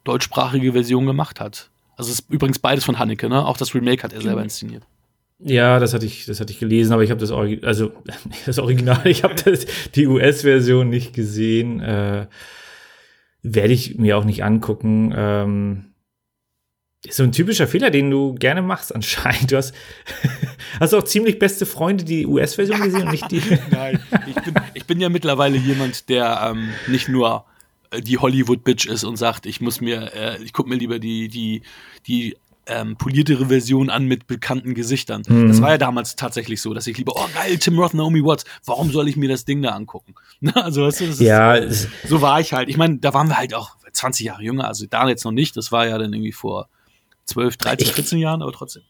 deutschsprachige 0.05 0.73
Version 0.73 1.07
gemacht 1.07 1.41
hat. 1.41 1.71
Also 1.97 2.13
es 2.13 2.21
ist 2.21 2.31
übrigens 2.31 2.61
beides 2.61 2.85
von 2.85 3.01
Haneke, 3.01 3.29
ne? 3.29 3.45
Auch 3.45 3.57
das 3.57 3.75
Remake 3.75 4.05
hat 4.05 4.13
er 4.13 4.21
selber 4.21 4.43
inszeniert. 4.43 4.85
Ja, 5.41 5.81
das 5.81 5.95
hatte 5.95 6.07
ich, 6.07 6.27
das 6.27 6.41
hatte 6.41 6.53
ich 6.53 6.59
gelesen, 6.59 6.93
aber 6.93 7.03
ich 7.03 7.11
habe 7.11 7.21
das 7.21 7.31
Original, 7.31 7.69
also 7.69 7.93
das 8.47 8.59
Original, 8.61 9.07
ich 9.07 9.25
habe 9.25 9.35
die 9.95 10.07
US-Version 10.07 10.89
nicht 10.89 11.15
gesehen. 11.15 11.81
Äh, 11.81 12.27
werde 13.55 13.73
ich 13.73 13.99
mir 13.99 14.17
auch 14.17 14.25
nicht 14.25 14.45
angucken. 14.45 15.13
Ähm, 15.17 15.85
ist 17.05 17.17
so 17.17 17.23
ein 17.23 17.33
typischer 17.33 17.69
Fehler, 17.69 17.91
den 17.91 18.11
du 18.11 18.35
gerne 18.35 18.61
machst 18.61 18.95
anscheinend. 18.95 19.53
Du 19.53 19.57
hast, 19.57 19.73
hast 20.81 20.95
auch 20.95 21.05
ziemlich 21.05 21.39
beste 21.39 21.65
Freunde 21.65 22.05
die 22.05 22.27
US-Version 22.27 22.81
gesehen 22.81 23.03
und 23.03 23.13
nicht 23.13 23.31
die. 23.31 23.43
Nein, 23.71 24.01
ich 24.27 24.35
bin, 24.43 24.55
ich 24.75 24.85
bin 24.85 25.01
ja 25.01 25.09
mittlerweile 25.09 25.57
jemand, 25.57 26.09
der 26.09 26.51
ähm, 26.51 26.71
nicht 26.89 27.09
nur 27.09 27.45
äh, 27.91 28.01
die 28.01 28.19
Hollywood-Bitch 28.19 28.87
ist 28.87 29.05
und 29.05 29.17
sagt, 29.17 29.47
ich 29.47 29.61
muss 29.61 29.81
mir, 29.81 30.13
äh, 30.13 30.43
ich 30.43 30.53
gucke 30.53 30.69
mir 30.69 30.77
lieber 30.77 30.99
die, 30.99 31.29
die, 31.29 31.63
die 32.07 32.37
ähm, 32.69 32.97
poliertere 32.97 33.47
Version 33.47 33.91
an 33.91 34.05
mit 34.05 34.27
bekannten 34.27 34.75
Gesichtern. 34.75 35.23
Mhm. 35.27 35.49
Das 35.49 35.61
war 35.61 35.71
ja 35.71 35.79
damals 35.79 36.17
tatsächlich 36.17 36.63
so, 36.63 36.75
dass 36.75 36.87
ich 36.87 36.97
lieber, 36.99 37.15
oh 37.17 37.27
geil, 37.35 37.59
Tim 37.59 37.79
Roth, 37.79 37.95
Naomi 37.95 38.23
Watts, 38.25 38.45
warum 38.65 38.91
soll 38.91 39.09
ich 39.09 39.17
mir 39.17 39.29
das 39.29 39.45
Ding 39.45 39.63
da 39.63 39.71
angucken? 39.71 40.15
also, 40.55 40.87
weißt 40.87 41.01
du, 41.01 41.07
das 41.07 41.19
ja, 41.21 41.55
ist, 41.55 41.89
so 42.07 42.21
war 42.21 42.41
ich 42.41 42.53
halt. 42.53 42.69
Ich 42.69 42.77
meine, 42.77 42.99
da 42.99 43.15
waren 43.15 43.29
wir 43.29 43.39
halt 43.39 43.55
auch 43.55 43.77
20 43.91 44.27
Jahre 44.27 44.43
jünger, 44.43 44.69
also 44.69 44.87
da 44.89 45.09
jetzt 45.09 45.25
noch 45.25 45.33
nicht, 45.33 45.57
das 45.57 45.73
war 45.73 45.87
ja 45.87 45.99
dann 45.99 46.13
irgendwie 46.13 46.33
vor 46.33 46.69
12, 47.25 47.57
13, 47.57 47.87
14 47.89 48.19
Jahren, 48.19 48.43
aber 48.43 48.53
trotzdem. 48.53 48.83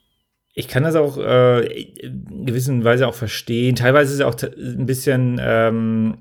Ich 0.55 0.67
kann 0.67 0.83
das 0.83 0.97
auch 0.97 1.17
äh, 1.19 1.67
in 1.67 2.45
gewisser 2.45 2.83
Weise 2.83 3.07
auch 3.07 3.15
verstehen. 3.15 3.77
Teilweise 3.77 4.13
ist 4.13 4.21
es 4.21 4.25
auch 4.25 4.35
ein 4.43 4.87
bisschen 4.87 5.41
ähm, 5.41 6.19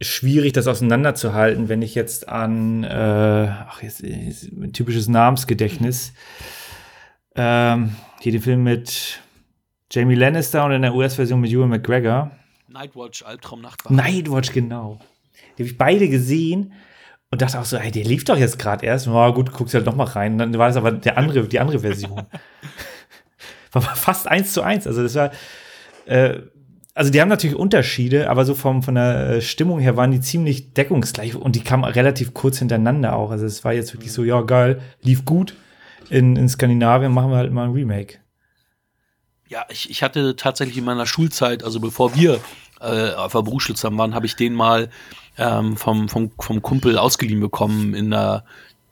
schwierig, 0.00 0.52
das 0.52 0.66
auseinanderzuhalten, 0.66 1.68
wenn 1.68 1.82
ich 1.82 1.94
jetzt 1.94 2.28
an, 2.28 2.84
äh, 2.84 2.88
ach, 2.88 3.82
jetzt, 3.82 4.00
jetzt 4.00 4.44
ein 4.44 4.72
typisches 4.72 5.08
Namensgedächtnis, 5.08 6.12
ähm, 7.34 7.96
hier 8.20 8.32
den 8.32 8.42
Film 8.42 8.62
mit 8.62 9.20
Jamie 9.90 10.14
Lannister 10.14 10.64
und 10.64 10.72
in 10.72 10.82
der 10.82 10.94
US-Version 10.94 11.40
mit 11.40 11.50
Ewan 11.50 11.68
McGregor. 11.68 12.30
Nightwatch, 12.68 13.22
Albtraumnacht. 13.24 13.90
Nightwatch, 13.90 14.52
genau. 14.52 14.98
Die 15.56 15.62
habe 15.62 15.70
ich 15.70 15.78
beide 15.78 16.08
gesehen 16.08 16.72
und 17.30 17.42
dachte 17.42 17.60
auch 17.60 17.64
so, 17.64 17.76
ey, 17.76 17.90
der 17.90 18.04
lief 18.04 18.24
doch 18.24 18.36
jetzt 18.36 18.58
gerade 18.58 18.86
erst. 18.86 19.06
Na 19.06 19.28
oh, 19.28 19.32
gut, 19.32 19.52
guckst 19.52 19.74
halt 19.74 19.86
noch 19.86 19.96
mal 19.96 20.04
rein. 20.04 20.32
Und 20.32 20.38
dann 20.38 20.58
war 20.58 20.68
das 20.68 20.76
aber 20.76 20.92
der 20.92 21.18
andere, 21.18 21.46
die 21.46 21.60
andere 21.60 21.80
Version. 21.80 22.22
war 23.72 23.82
fast 23.82 24.28
eins 24.28 24.52
zu 24.52 24.62
eins. 24.62 24.86
Also 24.86 25.02
das 25.02 25.14
war, 25.14 25.30
äh, 26.06 26.40
also 26.94 27.10
die 27.10 27.20
haben 27.20 27.28
natürlich 27.28 27.56
Unterschiede, 27.56 28.30
aber 28.30 28.44
so 28.44 28.54
vom, 28.54 28.82
von 28.82 28.94
der 28.94 29.30
äh, 29.30 29.40
Stimmung 29.40 29.78
her 29.80 29.96
waren 29.96 30.10
die 30.10 30.20
ziemlich 30.20 30.74
deckungsgleich 30.74 31.34
und 31.34 31.56
die 31.56 31.64
kamen 31.64 31.84
relativ 31.84 32.34
kurz 32.34 32.58
hintereinander 32.58 33.16
auch. 33.16 33.30
Also 33.30 33.46
es 33.46 33.64
war 33.64 33.72
jetzt 33.72 33.92
wirklich 33.94 34.12
so, 34.12 34.24
ja 34.24 34.42
geil, 34.42 34.80
lief 35.00 35.24
gut 35.24 35.54
in, 36.10 36.36
in 36.36 36.48
Skandinavien 36.48 37.12
machen 37.12 37.30
wir 37.30 37.36
halt 37.36 37.52
mal 37.52 37.64
ein 37.64 37.72
Remake. 37.72 38.18
Ja, 39.48 39.66
ich, 39.68 39.90
ich 39.90 40.02
hatte 40.02 40.36
tatsächlich 40.36 40.78
in 40.78 40.84
meiner 40.84 41.06
Schulzeit, 41.06 41.62
also 41.62 41.78
bevor 41.80 42.14
wir 42.14 42.40
äh, 42.80 43.12
auf 43.12 43.32
der 43.32 43.42
Berufsschule 43.42 43.76
zusammen 43.76 43.98
waren, 43.98 44.14
habe 44.14 44.26
ich 44.26 44.36
den 44.36 44.54
mal 44.54 44.88
ähm, 45.38 45.76
vom, 45.76 46.08
vom, 46.08 46.30
vom 46.38 46.62
Kumpel 46.62 46.98
ausgeliehen 46.98 47.40
bekommen 47.40 47.94
in 47.94 48.10
der 48.10 48.44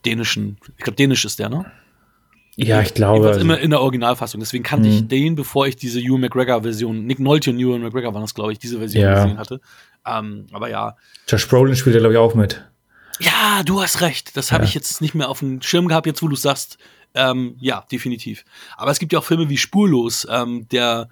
dänischen, 0.04 0.58
ich 0.76 0.84
glaube 0.84 0.96
dänisch 0.96 1.24
ist 1.24 1.38
der, 1.38 1.48
ne? 1.48 1.70
Ja, 2.56 2.82
ich 2.82 2.92
glaube. 2.92 3.28
Also. 3.28 3.40
immer 3.40 3.58
in 3.58 3.70
der 3.70 3.80
Originalfassung. 3.80 4.40
Deswegen 4.40 4.64
kannte 4.64 4.88
mhm. 4.88 4.94
ich 4.94 5.08
den, 5.08 5.34
bevor 5.34 5.66
ich 5.66 5.76
diese 5.76 6.00
Ewan 6.00 6.20
McGregor-Version, 6.20 7.06
Nick 7.06 7.18
Nolte 7.18 7.50
und 7.50 7.58
Ewan 7.58 7.80
McGregor 7.80 8.12
waren 8.12 8.22
das, 8.22 8.34
glaube 8.34 8.52
ich, 8.52 8.58
diese 8.58 8.78
Version 8.78 9.02
ja. 9.02 9.14
gesehen 9.14 9.38
hatte. 9.38 9.60
Ähm, 10.06 10.46
aber 10.52 10.68
ja. 10.68 10.96
Josh 11.26 11.48
Brolin 11.48 11.76
spielt 11.76 11.94
ja, 11.94 12.00
glaube 12.00 12.14
ich, 12.14 12.18
auch 12.18 12.34
mit. 12.34 12.62
Ja, 13.20 13.62
du 13.64 13.80
hast 13.80 14.00
recht. 14.00 14.36
Das 14.36 14.52
habe 14.52 14.64
ja. 14.64 14.68
ich 14.68 14.74
jetzt 14.74 15.00
nicht 15.00 15.14
mehr 15.14 15.28
auf 15.28 15.38
dem 15.40 15.62
Schirm 15.62 15.88
gehabt, 15.88 16.06
jetzt 16.06 16.22
wo 16.22 16.28
du 16.28 16.36
sagst. 16.36 16.78
Ähm, 17.14 17.56
ja, 17.60 17.84
definitiv. 17.90 18.44
Aber 18.76 18.90
es 18.90 18.98
gibt 18.98 19.12
ja 19.12 19.18
auch 19.18 19.24
Filme 19.24 19.48
wie 19.48 19.56
Spurlos, 19.56 20.26
ähm, 20.30 20.68
der 20.68 21.08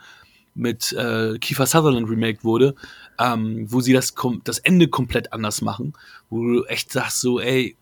mit 0.55 0.93
äh, 0.93 1.39
Kiefer 1.39 1.67
Sutherland 1.67 2.09
remake 2.09 2.43
wurde, 2.43 2.75
ähm, 3.19 3.67
wo 3.69 3.81
sie 3.81 3.93
das, 3.93 4.15
das 4.45 4.59
Ende 4.59 4.89
komplett 4.89 5.33
anders 5.33 5.63
machen, 5.63 5.95
wo 6.31 6.43
du 6.43 6.65
echt 6.65 6.93
sagst 6.93 7.21
so, 7.21 7.41
ey, 7.41 7.77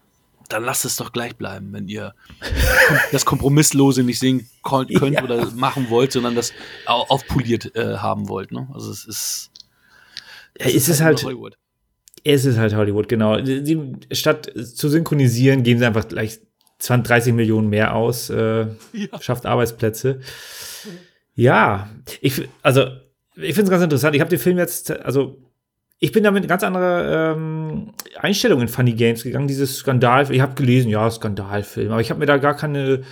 dann 0.48 0.64
lasst 0.64 0.84
es 0.84 0.96
doch 0.96 1.12
gleich 1.12 1.36
bleiben, 1.36 1.72
wenn 1.72 1.88
ihr 1.88 2.14
das 3.12 3.24
Kompromisslose 3.24 4.02
nicht 4.02 4.18
sehen 4.18 4.48
könnt 4.62 4.90
ja. 4.90 5.24
oder 5.24 5.50
machen 5.52 5.90
wollt, 5.90 6.12
sondern 6.12 6.34
das 6.34 6.52
aufpoliert 6.86 7.74
äh, 7.74 7.96
haben 7.96 8.28
wollt. 8.28 8.52
Ne? 8.52 8.68
Also 8.72 8.90
es 8.90 9.04
ist, 9.06 9.50
es 10.54 10.74
ist, 10.74 10.88
ist 10.88 11.00
halt 11.00 11.24
Hollywood. 11.24 11.56
Es 12.24 12.44
ist 12.44 12.58
halt 12.58 12.74
Hollywood, 12.74 13.08
genau. 13.08 13.40
Die, 13.40 13.92
statt 14.12 14.50
zu 14.74 14.88
synchronisieren, 14.88 15.62
geben 15.62 15.78
sie 15.78 15.86
einfach 15.86 16.08
gleich 16.08 16.40
20, 16.78 17.06
30 17.06 17.34
Millionen 17.34 17.68
mehr 17.68 17.94
aus, 17.94 18.30
äh, 18.30 18.66
ja. 18.92 19.20
schafft 19.20 19.46
Arbeitsplätze. 19.46 20.20
Ja, 21.34 21.88
ich, 22.20 22.48
also, 22.62 22.86
ich 23.34 23.54
finde 23.54 23.64
es 23.64 23.70
ganz 23.70 23.82
interessant. 23.82 24.14
Ich 24.14 24.20
habe 24.20 24.30
den 24.30 24.38
Film 24.38 24.58
jetzt, 24.58 24.90
also, 24.90 25.38
ich 25.98 26.12
bin 26.12 26.24
da 26.24 26.30
mit 26.30 26.46
ganz 26.48 26.62
anderer 26.62 27.34
ähm, 27.34 27.92
Einstellung 28.18 28.60
in 28.60 28.68
Funny 28.68 28.92
Games 28.92 29.22
gegangen. 29.22 29.48
Dieses 29.48 29.76
Skandal, 29.78 30.30
ich 30.30 30.40
habe 30.40 30.54
gelesen, 30.54 30.90
ja, 30.90 31.10
Skandalfilm, 31.10 31.92
aber 31.92 32.00
ich 32.00 32.10
habe 32.10 32.20
mir 32.20 32.26
da 32.26 32.36
gar 32.36 32.54
keine, 32.54 33.02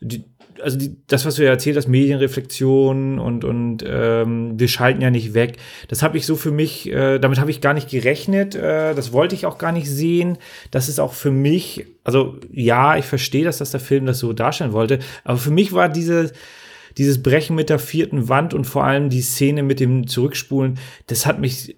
die, 0.00 0.24
also 0.62 0.78
die, 0.78 0.96
das, 1.06 1.24
was 1.24 1.36
du 1.36 1.44
ja 1.44 1.50
erzählt 1.50 1.76
hast, 1.76 1.88
Medienreflexion 1.88 3.18
und, 3.18 3.44
und 3.44 3.84
ähm, 3.86 4.58
wir 4.58 4.68
schalten 4.68 5.00
ja 5.00 5.10
nicht 5.10 5.34
weg, 5.34 5.56
das 5.88 6.02
habe 6.02 6.18
ich 6.18 6.26
so 6.26 6.36
für 6.36 6.50
mich, 6.50 6.90
äh, 6.90 7.18
damit 7.18 7.40
habe 7.40 7.50
ich 7.50 7.60
gar 7.60 7.74
nicht 7.74 7.90
gerechnet, 7.90 8.54
äh, 8.54 8.94
das 8.94 9.12
wollte 9.12 9.34
ich 9.34 9.46
auch 9.46 9.58
gar 9.58 9.72
nicht 9.72 9.90
sehen. 9.90 10.38
Das 10.70 10.88
ist 10.88 11.00
auch 11.00 11.12
für 11.12 11.30
mich, 11.30 11.86
also 12.04 12.36
ja, 12.50 12.96
ich 12.96 13.04
verstehe, 13.04 13.44
dass 13.44 13.58
das 13.58 13.70
der 13.70 13.80
Film 13.80 14.06
das 14.06 14.18
so 14.18 14.32
darstellen 14.32 14.72
wollte, 14.72 14.98
aber 15.24 15.38
für 15.38 15.50
mich 15.50 15.72
war 15.72 15.88
diese, 15.88 16.32
dieses 16.96 17.22
Brechen 17.22 17.56
mit 17.56 17.70
der 17.70 17.78
vierten 17.78 18.28
Wand 18.28 18.54
und 18.54 18.64
vor 18.64 18.84
allem 18.84 19.08
die 19.08 19.22
Szene 19.22 19.62
mit 19.62 19.80
dem 19.80 20.06
Zurückspulen, 20.06 20.78
das 21.06 21.26
hat 21.26 21.40
mich, 21.40 21.76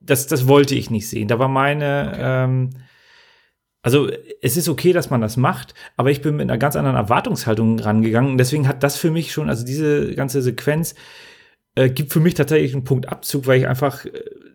das, 0.00 0.26
das 0.26 0.48
wollte 0.48 0.74
ich 0.74 0.90
nicht 0.90 1.08
sehen. 1.08 1.28
Da 1.28 1.38
war 1.38 1.48
meine, 1.48 2.10
okay. 2.12 2.20
ähm, 2.22 2.70
also 3.84 4.08
es 4.40 4.56
ist 4.56 4.70
okay, 4.70 4.94
dass 4.94 5.10
man 5.10 5.20
das 5.20 5.36
macht, 5.36 5.74
aber 5.98 6.10
ich 6.10 6.22
bin 6.22 6.36
mit 6.36 6.48
einer 6.48 6.56
ganz 6.56 6.74
anderen 6.74 6.96
Erwartungshaltung 6.96 7.78
rangegangen. 7.78 8.30
Und 8.30 8.38
deswegen 8.38 8.66
hat 8.66 8.82
das 8.82 8.96
für 8.96 9.10
mich 9.10 9.30
schon, 9.30 9.50
also 9.50 9.62
diese 9.62 10.14
ganze 10.14 10.40
Sequenz 10.40 10.94
äh, 11.74 11.90
gibt 11.90 12.10
für 12.10 12.20
mich 12.20 12.32
tatsächlich 12.32 12.72
einen 12.72 12.84
Punkt 12.84 13.10
Abzug, 13.10 13.46
weil 13.46 13.60
ich 13.60 13.68
einfach 13.68 14.06
äh, 14.06 14.10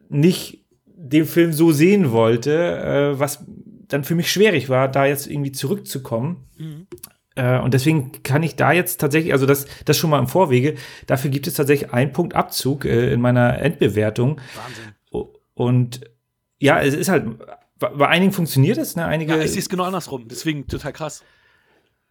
nicht 0.10 0.66
den 0.86 1.26
Film 1.26 1.54
so 1.54 1.72
sehen 1.72 2.12
wollte, 2.12 3.14
äh, 3.14 3.20
was 3.20 3.46
dann 3.88 4.04
für 4.04 4.16
mich 4.16 4.32
schwierig 4.32 4.68
war, 4.68 4.88
da 4.88 5.06
jetzt 5.06 5.28
irgendwie 5.28 5.52
zurückzukommen. 5.52 6.48
Mhm. 6.58 6.88
Äh, 7.36 7.60
und 7.60 7.76
deswegen 7.76 8.24
kann 8.24 8.42
ich 8.42 8.56
da 8.56 8.72
jetzt 8.72 9.00
tatsächlich, 9.00 9.34
also 9.34 9.46
das, 9.46 9.68
das 9.86 9.96
schon 9.96 10.10
mal 10.10 10.18
im 10.18 10.28
Vorwege, 10.28 10.74
dafür 11.06 11.30
gibt 11.30 11.46
es 11.46 11.54
tatsächlich 11.54 11.94
einen 11.94 12.14
Punkt 12.14 12.34
Abzug 12.34 12.84
äh, 12.84 13.14
in 13.14 13.22
meiner 13.22 13.60
Endbewertung. 13.60 14.42
Wahnsinn. 14.56 15.36
Und 15.54 16.02
ja, 16.58 16.82
es 16.82 16.96
ist 16.96 17.10
halt 17.10 17.26
bei 17.80 18.08
einigen 18.08 18.32
funktioniert 18.32 18.78
es, 18.78 18.96
ne? 18.96 19.06
Einige. 19.06 19.36
Ja, 19.36 19.42
ich 19.42 19.52
sehe 19.52 19.60
es 19.60 19.70
genau 19.70 19.84
andersrum. 19.84 20.28
Deswegen 20.28 20.68
total 20.68 20.94
krass. 20.94 21.24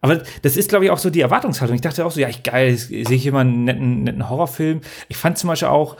Aber 0.01 0.23
das 0.41 0.57
ist, 0.57 0.69
glaube 0.69 0.85
ich, 0.85 0.91
auch 0.91 0.97
so 0.97 1.09
die 1.09 1.21
Erwartungshaltung. 1.21 1.75
Ich 1.75 1.81
dachte 1.81 2.05
auch 2.05 2.11
so, 2.11 2.19
ja, 2.19 2.29
ich 2.29 2.43
geil, 2.43 2.75
sehe 2.75 3.03
ich 3.03 3.21
hier 3.21 3.33
mal 3.33 3.41
einen 3.41 3.65
netten, 3.65 4.03
netten 4.03 4.29
Horrorfilm. 4.29 4.81
Ich 5.09 5.17
fand 5.17 5.37
zum 5.37 5.49
Beispiel 5.49 5.67
auch, 5.67 5.97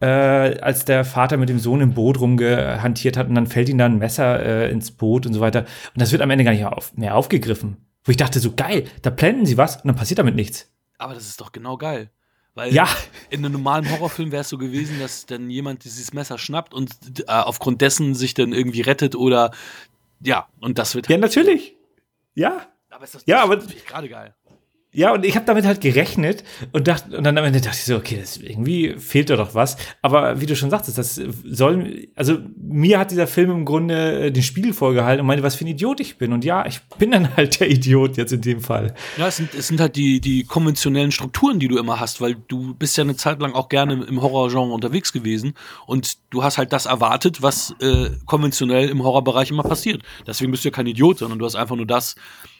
äh, 0.00 0.06
als 0.06 0.84
der 0.84 1.04
Vater 1.04 1.36
mit 1.36 1.48
dem 1.48 1.58
Sohn 1.58 1.80
im 1.80 1.94
Boot 1.94 2.18
rumgehantiert 2.18 3.16
hat 3.16 3.28
und 3.28 3.34
dann 3.34 3.46
fällt 3.46 3.68
ihm 3.68 3.78
da 3.78 3.86
ein 3.86 3.98
Messer 3.98 4.44
äh, 4.44 4.70
ins 4.70 4.90
Boot 4.90 5.26
und 5.26 5.34
so 5.34 5.40
weiter. 5.40 5.60
Und 5.60 6.00
das 6.00 6.12
wird 6.12 6.22
am 6.22 6.30
Ende 6.30 6.44
gar 6.44 6.52
nicht 6.52 6.64
auf, 6.64 6.96
mehr 6.96 7.14
aufgegriffen. 7.14 7.76
Wo 8.04 8.10
ich 8.10 8.16
dachte, 8.16 8.40
so 8.40 8.52
geil, 8.56 8.84
da 9.02 9.10
blenden 9.10 9.46
sie 9.46 9.58
was 9.58 9.76
und 9.76 9.86
dann 9.86 9.96
passiert 9.96 10.18
damit 10.18 10.34
nichts. 10.34 10.72
Aber 10.98 11.14
das 11.14 11.26
ist 11.26 11.40
doch 11.40 11.52
genau 11.52 11.76
geil. 11.76 12.10
Weil 12.54 12.74
ja. 12.74 12.86
in 13.30 13.44
einem 13.44 13.52
normalen 13.54 13.90
Horrorfilm 13.90 14.30
wäre 14.30 14.42
es 14.42 14.48
so 14.48 14.58
gewesen, 14.58 15.00
dass 15.00 15.24
dann 15.24 15.48
jemand 15.48 15.84
dieses 15.84 16.12
Messer 16.12 16.36
schnappt 16.36 16.74
und 16.74 16.90
äh, 17.20 17.24
aufgrund 17.26 17.80
dessen 17.80 18.14
sich 18.14 18.34
dann 18.34 18.52
irgendwie 18.52 18.82
rettet 18.82 19.14
oder 19.14 19.52
ja, 20.20 20.48
und 20.60 20.78
das 20.78 20.94
wird. 20.94 21.08
Ja, 21.08 21.14
halt 21.14 21.22
natürlich. 21.22 21.76
Ja. 22.34 22.66
Aber 22.90 23.04
ist 23.04 23.14
das, 23.14 23.22
ja, 23.26 23.42
aber 23.42 23.56
gerade 23.56 24.08
geil. 24.08 24.34
Ja, 24.94 25.14
und 25.14 25.24
ich 25.24 25.36
habe 25.36 25.46
damit 25.46 25.64
halt 25.64 25.80
gerechnet 25.80 26.44
und 26.72 26.86
dachte, 26.86 27.16
und 27.16 27.24
dann 27.24 27.38
am 27.38 27.44
Ende 27.44 27.62
dachte 27.62 27.78
ich 27.78 27.84
so, 27.84 27.96
okay, 27.96 28.18
das 28.20 28.36
irgendwie 28.36 28.94
fehlt 28.98 29.30
da 29.30 29.36
doch 29.36 29.54
was. 29.54 29.78
Aber 30.02 30.42
wie 30.42 30.46
du 30.46 30.54
schon 30.54 30.68
sagtest, 30.68 30.98
das 30.98 31.18
soll, 31.44 32.08
also 32.14 32.38
mir 32.56 32.98
hat 32.98 33.10
dieser 33.10 33.26
Film 33.26 33.50
im 33.50 33.64
Grunde 33.64 34.26
äh, 34.26 34.30
den 34.30 34.42
Spiegel 34.42 34.74
vorgehalten 34.74 35.22
und 35.22 35.28
meinte, 35.28 35.42
was 35.42 35.54
für 35.54 35.64
ein 35.64 35.68
Idiot 35.68 36.00
ich 36.00 36.18
bin. 36.18 36.34
Und 36.34 36.44
ja, 36.44 36.66
ich 36.66 36.82
bin 36.98 37.10
dann 37.10 37.34
halt 37.36 37.60
der 37.60 37.70
Idiot 37.70 38.18
jetzt 38.18 38.34
in 38.34 38.42
dem 38.42 38.60
Fall. 38.60 38.94
Ja, 39.16 39.28
es 39.28 39.38
sind, 39.38 39.54
es 39.54 39.68
sind 39.68 39.80
halt 39.80 39.96
die, 39.96 40.20
die 40.20 40.44
konventionellen 40.44 41.10
Strukturen, 41.10 41.58
die 41.58 41.68
du 41.68 41.78
immer 41.78 41.98
hast, 41.98 42.20
weil 42.20 42.36
du 42.48 42.74
bist 42.74 42.98
ja 42.98 43.04
eine 43.04 43.16
Zeit 43.16 43.40
lang 43.40 43.54
auch 43.54 43.70
gerne 43.70 43.94
im 43.94 44.20
Horrorgenre 44.20 44.74
unterwegs 44.74 45.14
gewesen 45.14 45.54
und 45.86 46.18
du 46.28 46.44
hast 46.44 46.58
halt 46.58 46.70
das 46.74 46.84
erwartet, 46.84 47.40
was 47.40 47.74
äh, 47.80 48.10
konventionell 48.26 48.90
im 48.90 49.02
Horrorbereich 49.02 49.50
immer 49.50 49.62
passiert. 49.62 50.02
Deswegen 50.26 50.50
bist 50.50 50.64
du 50.64 50.68
ja 50.68 50.74
kein 50.74 50.86
Idiot, 50.86 51.18
sondern 51.18 51.38
du 51.38 51.46
hast 51.46 51.54
einfach 51.54 51.76
nur 51.76 51.86
das 51.86 52.14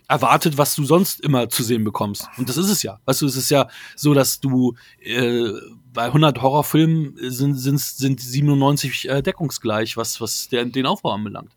erwartet, 0.09 0.59
was 0.59 0.74
du 0.74 0.84
sonst 0.84 1.20
immer 1.20 1.48
zu 1.48 1.62
sehen 1.62 1.84
bekommst. 1.84 2.28
Und 2.36 2.48
das 2.48 2.57
ist 2.57 2.68
es 2.68 2.82
ja. 2.82 2.98
Weißt 3.05 3.22
du, 3.22 3.26
es 3.26 3.36
ist 3.36 3.50
ja 3.50 3.68
so, 3.96 4.14
dass 4.14 4.40
du 4.40 4.74
äh, 5.00 5.50
bei 5.92 6.05
100 6.05 6.40
Horrorfilmen 6.40 7.14
sind, 7.30 7.55
sind, 7.55 7.80
sind 7.80 8.20
97 8.20 9.09
äh, 9.09 9.22
deckungsgleich, 9.22 9.96
was, 9.96 10.20
was 10.20 10.48
der, 10.48 10.64
den 10.64 10.86
Aufbau 10.86 11.12
anbelangt. 11.12 11.53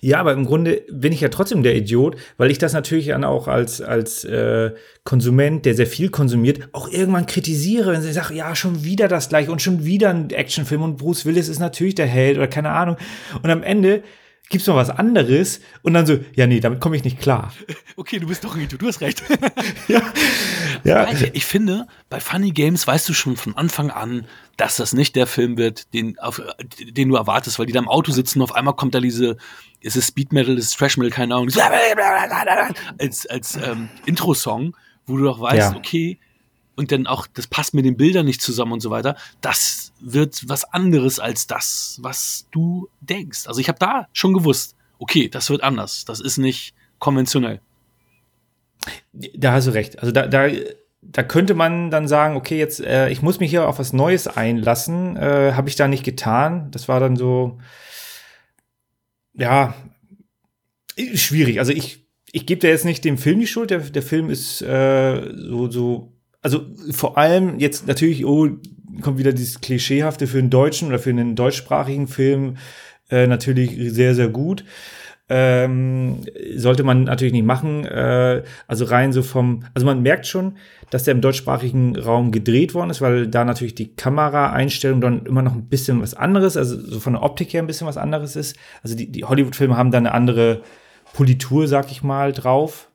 Ja, 0.00 0.20
aber 0.20 0.32
im 0.32 0.46
Grunde 0.46 0.84
bin 0.90 1.12
ich 1.12 1.20
ja 1.20 1.28
trotzdem 1.28 1.64
der 1.64 1.74
Idiot, 1.74 2.16
weil 2.36 2.52
ich 2.52 2.58
das 2.58 2.72
natürlich 2.72 3.06
dann 3.06 3.24
auch 3.24 3.48
als, 3.48 3.80
als 3.80 4.24
äh, 4.24 4.70
Konsument, 5.02 5.66
der 5.66 5.74
sehr 5.74 5.88
viel 5.88 6.08
konsumiert, 6.08 6.68
auch 6.72 6.88
irgendwann 6.88 7.26
kritisiere, 7.26 7.92
wenn 7.92 8.02
sie 8.02 8.12
sagt, 8.12 8.30
ja, 8.30 8.54
schon 8.54 8.84
wieder 8.84 9.08
das 9.08 9.28
gleiche 9.28 9.50
und 9.50 9.60
schon 9.60 9.84
wieder 9.84 10.10
ein 10.10 10.30
Actionfilm 10.30 10.82
und 10.82 10.98
Bruce 10.98 11.26
Willis 11.26 11.48
ist 11.48 11.58
natürlich 11.58 11.96
der 11.96 12.06
Held 12.06 12.36
oder 12.36 12.46
keine 12.46 12.70
Ahnung. 12.70 12.96
Und 13.42 13.50
am 13.50 13.64
Ende 13.64 14.04
gibt's 14.48 14.66
noch 14.66 14.76
was 14.76 14.90
anderes? 14.90 15.60
Und 15.82 15.94
dann 15.94 16.06
so, 16.06 16.18
ja, 16.34 16.46
nee, 16.46 16.60
damit 16.60 16.80
komme 16.80 16.96
ich 16.96 17.04
nicht 17.04 17.20
klar. 17.20 17.52
Okay, 17.94 18.18
du 18.18 18.26
bist 18.26 18.42
doch 18.42 18.56
ein 18.56 18.66
du 18.66 18.86
hast 18.86 19.02
recht. 19.02 19.22
ja. 19.88 20.02
ja. 20.82 21.06
Ich 21.34 21.44
finde, 21.44 21.86
bei 22.08 22.20
Funny 22.20 22.50
Games 22.50 22.86
weißt 22.86 23.06
du 23.06 23.12
schon 23.12 23.36
von 23.36 23.54
Anfang 23.54 23.90
an, 23.90 24.26
dass 24.56 24.76
das 24.76 24.94
nicht 24.94 25.14
der 25.14 25.26
Film 25.26 25.58
wird, 25.58 25.92
den, 25.92 26.18
auf, 26.18 26.40
den 26.80 27.10
du 27.10 27.16
erwartest, 27.16 27.58
weil 27.58 27.66
die 27.66 27.72
da 27.72 27.80
im 27.80 27.88
Auto 27.88 28.10
sitzen 28.10 28.40
und 28.40 28.44
auf 28.44 28.54
einmal 28.54 28.74
kommt 28.74 28.94
da 28.94 29.00
diese, 29.00 29.36
ist 29.80 29.96
es 29.96 30.06
Speed 30.06 30.32
Metal, 30.32 30.56
ist 30.56 30.68
es 30.68 30.76
Trash 30.76 30.96
Metal, 30.96 31.10
keine 31.10 31.34
Ahnung, 31.34 31.50
als, 32.98 33.26
als 33.26 33.56
ähm, 33.56 33.90
Intro-Song, 34.06 34.74
wo 35.06 35.18
du 35.18 35.24
doch 35.24 35.40
weißt, 35.40 35.72
ja. 35.72 35.76
okay, 35.76 36.18
und 36.76 36.92
dann 36.92 37.06
auch, 37.06 37.26
das 37.26 37.46
passt 37.46 37.74
mit 37.74 37.84
den 37.84 37.96
Bildern 37.96 38.26
nicht 38.26 38.40
zusammen 38.40 38.72
und 38.72 38.80
so 38.80 38.90
weiter, 38.90 39.16
das 39.40 39.92
wird 40.00 40.48
was 40.48 40.64
anderes 40.64 41.20
als 41.20 41.46
das, 41.46 41.98
was 42.02 42.46
du 42.50 42.88
denkst. 43.00 43.46
Also 43.46 43.60
ich 43.60 43.68
habe 43.68 43.78
da 43.78 44.08
schon 44.12 44.32
gewusst, 44.32 44.74
okay, 44.98 45.28
das 45.28 45.50
wird 45.50 45.62
anders. 45.62 46.04
Das 46.04 46.20
ist 46.20 46.38
nicht 46.38 46.74
konventionell. 46.98 47.60
Da 49.12 49.52
hast 49.52 49.66
du 49.66 49.72
recht. 49.72 49.98
Also 49.98 50.12
da, 50.12 50.26
da, 50.26 50.48
da 51.02 51.22
könnte 51.22 51.54
man 51.54 51.90
dann 51.90 52.08
sagen, 52.08 52.36
okay, 52.36 52.58
jetzt, 52.58 52.80
äh, 52.80 53.08
ich 53.10 53.22
muss 53.22 53.40
mich 53.40 53.50
hier 53.50 53.68
auf 53.68 53.78
was 53.78 53.92
Neues 53.92 54.28
einlassen. 54.28 55.16
Äh, 55.16 55.52
habe 55.54 55.68
ich 55.68 55.76
da 55.76 55.88
nicht 55.88 56.04
getan. 56.04 56.70
Das 56.70 56.88
war 56.88 57.00
dann 57.00 57.16
so, 57.16 57.58
ja, 59.34 59.74
schwierig. 61.14 61.58
Also 61.58 61.72
ich, 61.72 62.06
ich 62.30 62.46
gebe 62.46 62.60
da 62.60 62.68
jetzt 62.68 62.84
nicht 62.84 63.04
dem 63.04 63.18
Film 63.18 63.40
die 63.40 63.46
Schuld. 63.46 63.70
Der, 63.70 63.80
der 63.80 64.02
Film 64.02 64.30
ist 64.30 64.62
äh, 64.62 65.32
so, 65.34 65.70
so 65.70 66.12
also 66.42 66.66
vor 66.90 67.16
allem 67.16 67.58
jetzt 67.58 67.86
natürlich, 67.86 68.26
oh, 68.26 68.48
kommt 69.00 69.18
wieder 69.18 69.32
dieses 69.32 69.60
Klischeehafte 69.60 70.26
für 70.26 70.38
einen 70.38 70.50
deutschen 70.50 70.88
oder 70.88 70.98
für 70.98 71.10
einen 71.10 71.36
deutschsprachigen 71.36 72.08
Film 72.08 72.56
äh, 73.10 73.26
natürlich 73.26 73.92
sehr, 73.92 74.14
sehr 74.14 74.28
gut. 74.28 74.64
Ähm, 75.28 76.18
sollte 76.56 76.82
man 76.82 77.04
natürlich 77.04 77.32
nicht 77.32 77.46
machen. 77.46 77.86
Äh, 77.86 78.42
also 78.66 78.84
rein 78.84 79.12
so 79.12 79.22
vom, 79.22 79.64
also 79.72 79.86
man 79.86 80.02
merkt 80.02 80.26
schon, 80.26 80.56
dass 80.90 81.04
der 81.04 81.12
im 81.12 81.20
deutschsprachigen 81.20 81.96
Raum 81.96 82.32
gedreht 82.32 82.74
worden 82.74 82.90
ist, 82.90 83.00
weil 83.00 83.28
da 83.28 83.44
natürlich 83.44 83.74
die 83.74 83.94
Kameraeinstellung 83.94 85.00
dann 85.00 85.24
immer 85.24 85.40
noch 85.40 85.54
ein 85.54 85.68
bisschen 85.68 86.02
was 86.02 86.12
anderes, 86.12 86.56
also 86.56 86.78
so 86.78 87.00
von 87.00 87.14
der 87.14 87.22
Optik 87.22 87.54
her 87.54 87.62
ein 87.62 87.66
bisschen 87.66 87.86
was 87.86 87.96
anderes 87.96 88.36
ist. 88.36 88.56
Also 88.82 88.96
die, 88.96 89.10
die 89.10 89.24
Hollywood-Filme 89.24 89.76
haben 89.76 89.90
da 89.90 89.98
eine 89.98 90.12
andere 90.12 90.62
Politur, 91.14 91.68
sag 91.68 91.90
ich 91.90 92.02
mal, 92.02 92.32
drauf. 92.32 92.90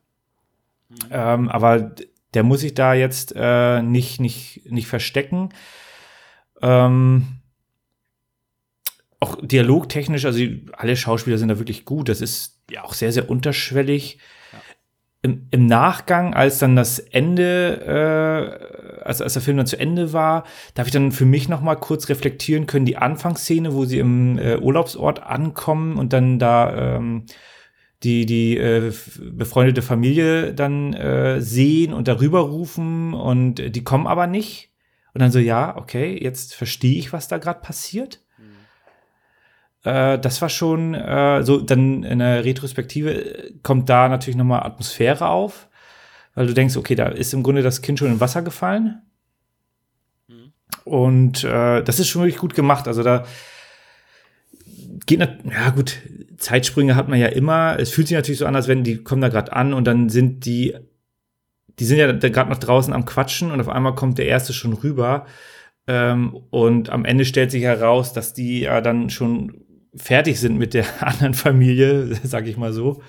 Mhm. 0.90 0.96
Ähm, 1.12 1.50
aber 1.50 1.92
der 2.34 2.44
muss 2.44 2.62
sich 2.62 2.74
da 2.74 2.94
jetzt 2.94 3.34
äh, 3.36 3.82
nicht, 3.82 4.20
nicht, 4.20 4.70
nicht 4.70 4.88
verstecken. 4.88 5.50
Ähm, 6.62 7.40
auch 9.20 9.38
dialogtechnisch, 9.42 10.26
also 10.26 10.44
alle 10.74 10.96
Schauspieler 10.96 11.38
sind 11.38 11.50
da 11.50 11.58
wirklich 11.58 11.86
gut. 11.86 12.10
Das 12.10 12.22
ist 12.22 12.62
ja 12.70 12.84
auch 12.84 12.94
sehr, 12.94 13.12
sehr 13.12 13.30
unterschwellig. 13.30 14.20
Ja. 14.52 14.60
Im, 15.24 15.48
Im, 15.50 15.66
Nachgang, 15.66 16.34
als 16.36 16.60
dann 16.60 16.76
das 16.76 17.00
Ende, 17.00 17.82
äh, 19.02 19.04
als, 19.04 19.22
als 19.22 19.34
der 19.34 19.42
Film 19.42 19.58
dann 19.58 19.66
zu 19.66 19.80
Ende 19.80 20.14
war, 20.14 20.44
darf 20.76 20.88
ich 20.88 20.94
dann 20.94 21.12
für 21.12 21.26
mich 21.26 21.50
noch 21.50 21.62
mal 21.62 21.76
kurz 21.76 22.10
reflektieren 22.10 22.68
können, 22.68 22.86
die 22.86 22.98
Anfangsszene, 22.98 23.74
wo 23.74 23.86
sie 23.86 24.00
im 24.00 24.38
äh, 24.38 24.58
Urlaubsort 24.58 25.24
ankommen 25.24 25.98
und 25.98 26.14
dann 26.14 26.38
da 26.38 26.98
ähm, 26.98 27.26
die, 28.04 28.26
die 28.26 28.58
äh, 28.58 28.94
befreundete 29.20 29.82
Familie 29.82 30.54
dann 30.54 30.94
äh, 30.94 31.42
sehen 31.42 31.94
und 31.94 32.08
darüber 32.08 32.42
rufen 32.42 33.14
und 33.14 33.56
die 33.56 33.84
kommen 33.84 34.08
aber 34.08 34.28
nicht. 34.28 34.72
Und 35.14 35.22
dann 35.22 35.32
so, 35.32 35.40
ja, 35.40 35.76
okay, 35.78 36.18
jetzt 36.22 36.54
verstehe 36.54 37.00
ich, 37.00 37.12
was 37.12 37.28
da 37.28 37.40
gerade 37.40 37.62
passiert. 37.62 38.22
Mhm. 38.38 39.90
Äh, 39.90 40.20
das 40.20 40.42
war 40.44 40.50
schon 40.50 40.94
äh, 40.94 41.42
so, 41.42 41.60
dann 41.60 42.04
in 42.04 42.20
der 42.20 42.46
Retrospektive 42.46 43.14
äh, 43.14 43.54
kommt 43.64 43.90
da 43.90 44.10
natürlich 44.10 44.38
nochmal 44.38 44.62
Atmosphäre 44.62 45.28
auf, 45.28 45.70
weil 46.36 46.46
du 46.46 46.54
denkst, 46.54 46.78
okay, 46.78 46.94
da 46.94 47.08
ist 47.08 47.34
im 47.34 47.42
Grunde 47.42 47.64
das 47.64 47.82
Kind 47.82 47.98
schon 47.98 48.12
in 48.12 48.20
Wasser 48.20 48.44
gefallen. 48.44 49.02
Mhm. 50.28 50.54
Und 50.84 51.44
äh, 51.44 51.82
das 51.82 51.98
ist 51.98 52.10
schon 52.10 52.22
wirklich 52.22 52.40
gut 52.40 52.54
gemacht. 52.54 52.88
Also 52.88 53.02
da 53.02 53.26
geht, 55.08 55.20
ja 55.20 55.70
gut, 55.72 55.98
Zeitsprünge 56.38 56.96
hat 56.96 57.08
man 57.08 57.20
ja 57.20 57.28
immer. 57.28 57.78
Es 57.80 57.92
fühlt 57.92 58.08
sich 58.08 58.16
natürlich 58.16 58.40
so 58.40 58.46
an, 58.46 58.56
als 58.56 58.68
wenn 58.68 58.84
die 58.84 58.98
kommen 58.98 59.22
da 59.22 59.30
gerade 59.30 59.54
an 59.54 59.74
und 59.74 59.86
dann 59.86 60.10
sind 60.10 60.46
die, 60.46 60.76
die 61.80 61.86
sind 61.86 61.98
ja 61.98 62.12
gerade 62.12 62.50
noch 62.50 62.60
draußen 62.60 62.94
am 62.94 63.06
Quatschen 63.06 63.52
und 63.52 63.60
auf 63.60 63.70
einmal 63.70 63.96
kommt 63.96 64.18
der 64.18 64.28
erste 64.28 64.54
schon 64.54 64.74
rüber. 64.74 65.26
Ähm, 65.88 66.36
und 66.50 66.90
am 66.90 67.06
Ende 67.06 67.26
stellt 67.26 67.52
sich 67.52 67.64
heraus, 67.64 68.14
dass 68.14 68.34
die 68.34 68.62
ja 68.62 68.82
dann 68.82 69.10
schon 69.10 69.64
fertig 69.96 70.40
sind 70.40 70.58
mit 70.58 70.74
der 70.74 70.86
anderen 71.00 71.34
Familie, 71.34 72.16
sag 72.24 72.48
ich 72.48 72.58
mal 72.58 72.74
so. 72.74 73.02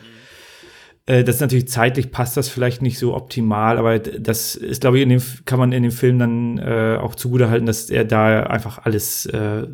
Äh, 1.07 1.25
das 1.25 1.37
ist 1.37 1.41
natürlich 1.41 1.69
zeitlich 1.69 2.11
passt 2.11 2.37
das 2.37 2.49
vielleicht 2.49 2.83
nicht 2.83 2.99
so 2.99 3.15
optimal, 3.15 3.79
aber 3.79 3.99
das 3.99 4.55
ist, 4.55 4.83
glaube 4.83 4.99
ich, 4.99 5.03
in 5.03 5.09
dem, 5.09 5.23
kann 5.45 5.59
man 5.59 5.73
in 5.73 5.83
dem 5.83 5.93
Film 5.93 6.19
dann 6.19 6.59
äh, 6.59 6.99
auch 7.01 7.15
zugutehalten, 7.15 7.67
dass 7.67 7.91
er 7.91 8.05
da 8.05 8.45
einfach 8.45 8.79
alles 8.85 9.27
äh, 9.27 9.67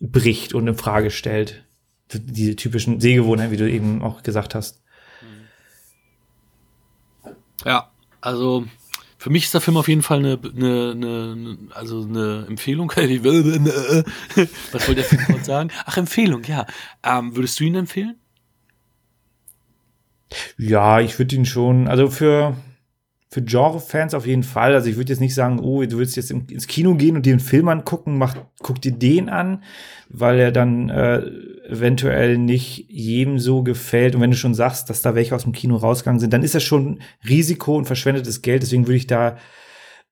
bricht 0.00 0.54
und 0.54 0.66
in 0.66 0.74
Frage 0.74 1.10
stellt. 1.10 1.64
Diese 2.12 2.56
typischen 2.56 3.00
Sehgewohnheiten, 3.00 3.52
wie 3.52 3.56
du 3.56 3.70
eben 3.70 4.02
auch 4.02 4.22
gesagt 4.22 4.54
hast. 4.54 4.82
Ja, 7.64 7.90
also 8.20 8.66
für 9.18 9.30
mich 9.30 9.44
ist 9.44 9.54
der 9.54 9.60
Film 9.60 9.76
auf 9.76 9.88
jeden 9.88 10.02
Fall 10.02 10.18
eine, 10.18 10.38
eine, 10.42 10.92
eine 10.92 11.58
also 11.74 12.02
eine 12.02 12.46
Empfehlung. 12.48 12.90
Was 12.96 14.88
wollte 14.88 14.94
der 14.94 15.04
Film 15.04 15.44
sagen? 15.44 15.70
Ach, 15.84 15.96
Empfehlung, 15.98 16.42
ja. 16.44 16.66
Ähm, 17.04 17.36
würdest 17.36 17.60
du 17.60 17.64
ihn 17.64 17.74
empfehlen? 17.74 18.16
Ja, 20.56 21.00
ich 21.00 21.18
würde 21.18 21.36
ihn 21.36 21.44
schon, 21.44 21.86
also 21.86 22.08
für, 22.08 22.56
für 23.32 23.42
Genre-Fans 23.42 24.14
auf 24.14 24.26
jeden 24.26 24.42
Fall. 24.42 24.74
Also 24.74 24.90
ich 24.90 24.96
würde 24.96 25.12
jetzt 25.12 25.20
nicht 25.20 25.34
sagen, 25.34 25.60
oh, 25.60 25.84
du 25.84 25.98
willst 25.98 26.16
jetzt 26.16 26.32
ins 26.32 26.66
Kino 26.66 26.96
gehen 26.96 27.14
und 27.14 27.24
dir 27.24 27.32
einen 27.32 27.40
Film 27.40 27.68
angucken, 27.68 28.18
mach, 28.18 28.34
guck 28.60 28.82
dir 28.82 28.90
den 28.90 29.28
an, 29.28 29.62
weil 30.08 30.40
er 30.40 30.50
dann 30.50 30.88
äh, 30.88 31.18
eventuell 31.68 32.38
nicht 32.38 32.86
jedem 32.88 33.38
so 33.38 33.62
gefällt. 33.62 34.16
Und 34.16 34.20
wenn 34.20 34.32
du 34.32 34.36
schon 34.36 34.54
sagst, 34.54 34.90
dass 34.90 35.02
da 35.02 35.14
welche 35.14 35.36
aus 35.36 35.44
dem 35.44 35.52
Kino 35.52 35.76
rausgegangen 35.76 36.18
sind, 36.18 36.32
dann 36.32 36.42
ist 36.42 36.56
das 36.56 36.64
schon 36.64 37.00
Risiko 37.28 37.76
und 37.76 37.84
verschwendetes 37.84 38.42
Geld. 38.42 38.62
Deswegen 38.62 38.88
würde 38.88 38.96
ich 38.96 39.06
da 39.06 39.36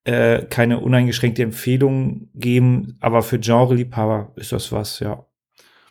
äh, 0.04 0.44
keine 0.44 0.78
uneingeschränkte 0.78 1.42
Empfehlung 1.42 2.28
geben. 2.34 2.98
Aber 3.00 3.22
für 3.22 3.40
Genre-Liebhaber 3.40 4.30
ist 4.36 4.52
das 4.52 4.70
was, 4.70 5.00
ja. 5.00 5.24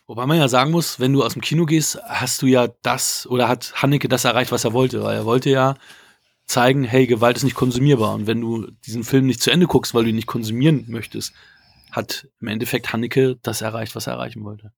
Wobei 0.06 0.24
man 0.24 0.38
ja 0.38 0.48
sagen 0.48 0.70
muss, 0.70 0.98
wenn 0.98 1.12
du 1.12 1.22
aus 1.22 1.34
dem 1.34 1.42
Kino 1.42 1.66
gehst, 1.66 2.00
hast 2.06 2.40
du 2.40 2.46
ja 2.46 2.68
das 2.80 3.26
oder 3.28 3.48
hat 3.48 3.74
Hanneke 3.74 4.08
das 4.08 4.24
erreicht, 4.24 4.50
was 4.50 4.64
er 4.64 4.72
wollte. 4.72 5.02
Weil 5.02 5.16
er 5.16 5.24
wollte 5.26 5.50
ja 5.50 5.74
zeigen, 6.48 6.82
hey, 6.82 7.06
Gewalt 7.06 7.36
ist 7.36 7.44
nicht 7.44 7.54
konsumierbar. 7.54 8.14
Und 8.14 8.26
wenn 8.26 8.40
du 8.40 8.70
diesen 8.86 9.04
Film 9.04 9.26
nicht 9.26 9.42
zu 9.42 9.50
Ende 9.50 9.66
guckst, 9.66 9.94
weil 9.94 10.04
du 10.04 10.10
ihn 10.10 10.16
nicht 10.16 10.26
konsumieren 10.26 10.86
möchtest, 10.88 11.34
hat 11.92 12.26
im 12.40 12.48
Endeffekt 12.48 12.92
Hanneke 12.92 13.36
das 13.42 13.60
erreicht, 13.60 13.94
was 13.94 14.06
er 14.06 14.14
erreichen 14.14 14.42
wollte. 14.44 14.72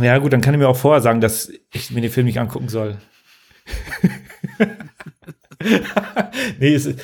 Ja, 0.00 0.18
gut, 0.18 0.32
dann 0.32 0.40
kann 0.40 0.54
ich 0.54 0.58
mir 0.58 0.68
auch 0.68 0.76
vorher 0.76 1.00
sagen, 1.00 1.20
dass 1.20 1.50
ich 1.72 1.90
mir 1.90 2.00
den 2.00 2.10
Film 2.10 2.26
nicht 2.26 2.40
angucken 2.40 2.68
soll. 2.68 2.98
nee, 6.58 6.74
es, 6.74 6.94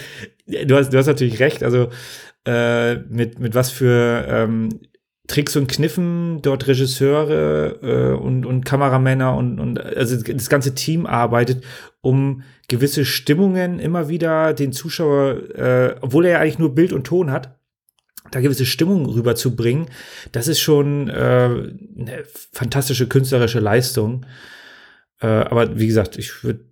du, 0.47 0.77
hast, 0.77 0.91
du 0.91 0.99
hast 0.99 1.07
natürlich 1.07 1.41
recht. 1.41 1.63
Also, 1.63 1.91
äh, 2.47 2.97
mit, 2.97 3.39
mit 3.39 3.55
was 3.55 3.71
für 3.71 4.27
ähm, 4.29 4.81
Tricks 5.27 5.57
und 5.57 5.67
Kniffen 5.67 6.43
dort 6.43 6.67
Regisseure 6.67 7.79
äh, 7.83 8.13
und, 8.23 8.45
und 8.45 8.65
Kameramänner 8.65 9.35
und, 9.35 9.59
und 9.59 9.81
also 9.81 10.21
das 10.21 10.51
ganze 10.51 10.75
Team 10.75 11.07
arbeitet, 11.07 11.65
um 12.05 12.43
gewisse 12.69 13.05
Stimmungen 13.05 13.79
immer 13.79 14.09
wieder 14.09 14.55
den 14.55 14.73
Zuschauer, 14.73 15.57
äh, 15.57 15.97
obwohl 16.01 16.27
er 16.27 16.33
ja 16.33 16.39
eigentlich 16.41 16.59
nur 16.59 16.75
Bild 16.75 16.93
und 16.93 17.05
Ton 17.05 17.31
hat, 17.31 17.59
da 18.31 18.41
gewisse 18.41 18.67
Stimmungen 18.67 19.07
rüberzubringen, 19.07 19.87
das 20.33 20.49
ist 20.49 20.61
schon 20.61 21.09
äh, 21.09 21.13
eine 21.13 22.25
fantastische 22.53 23.07
künstlerische 23.07 23.61
Leistung. 23.61 24.27
Äh, 25.21 25.27
aber 25.27 25.79
wie 25.79 25.87
gesagt, 25.87 26.19
ich 26.19 26.45
würde, 26.45 26.65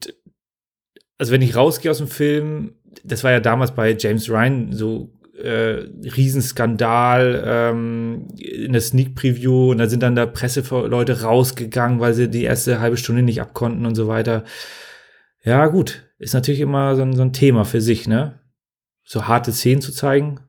also 1.18 1.32
wenn 1.32 1.42
ich 1.42 1.56
rausgehe 1.56 1.90
aus 1.90 1.98
dem 1.98 2.08
Film, 2.08 2.74
das 3.04 3.24
war 3.24 3.30
ja 3.30 3.40
damals 3.40 3.74
bei 3.74 3.96
James 3.98 4.28
Ryan 4.28 4.72
so 4.72 5.12
äh, 5.42 5.86
Riesenskandal 6.16 7.42
ähm, 7.46 8.28
in 8.38 8.72
der 8.72 8.80
Sneak 8.80 9.14
Preview 9.14 9.70
und 9.70 9.78
da 9.78 9.88
sind 9.88 10.02
dann 10.02 10.14
da 10.14 10.26
Presseleute 10.26 11.22
rausgegangen, 11.22 12.00
weil 12.00 12.14
sie 12.14 12.28
die 12.28 12.44
erste 12.44 12.80
halbe 12.80 12.96
Stunde 12.96 13.22
nicht 13.22 13.40
abkonnten 13.40 13.86
und 13.86 13.94
so 13.94 14.08
weiter. 14.08 14.44
Ja, 15.45 15.66
gut, 15.66 16.09
ist 16.18 16.34
natürlich 16.34 16.61
immer 16.61 16.95
so 16.97 17.03
ein, 17.03 17.16
so 17.16 17.22
ein 17.22 17.32
Thema 17.32 17.64
für 17.64 17.80
sich, 17.80 18.07
ne? 18.07 18.40
So 19.05 19.26
harte 19.26 19.53
Szenen 19.53 19.82
zu 19.82 19.93
zeigen. 19.93 20.40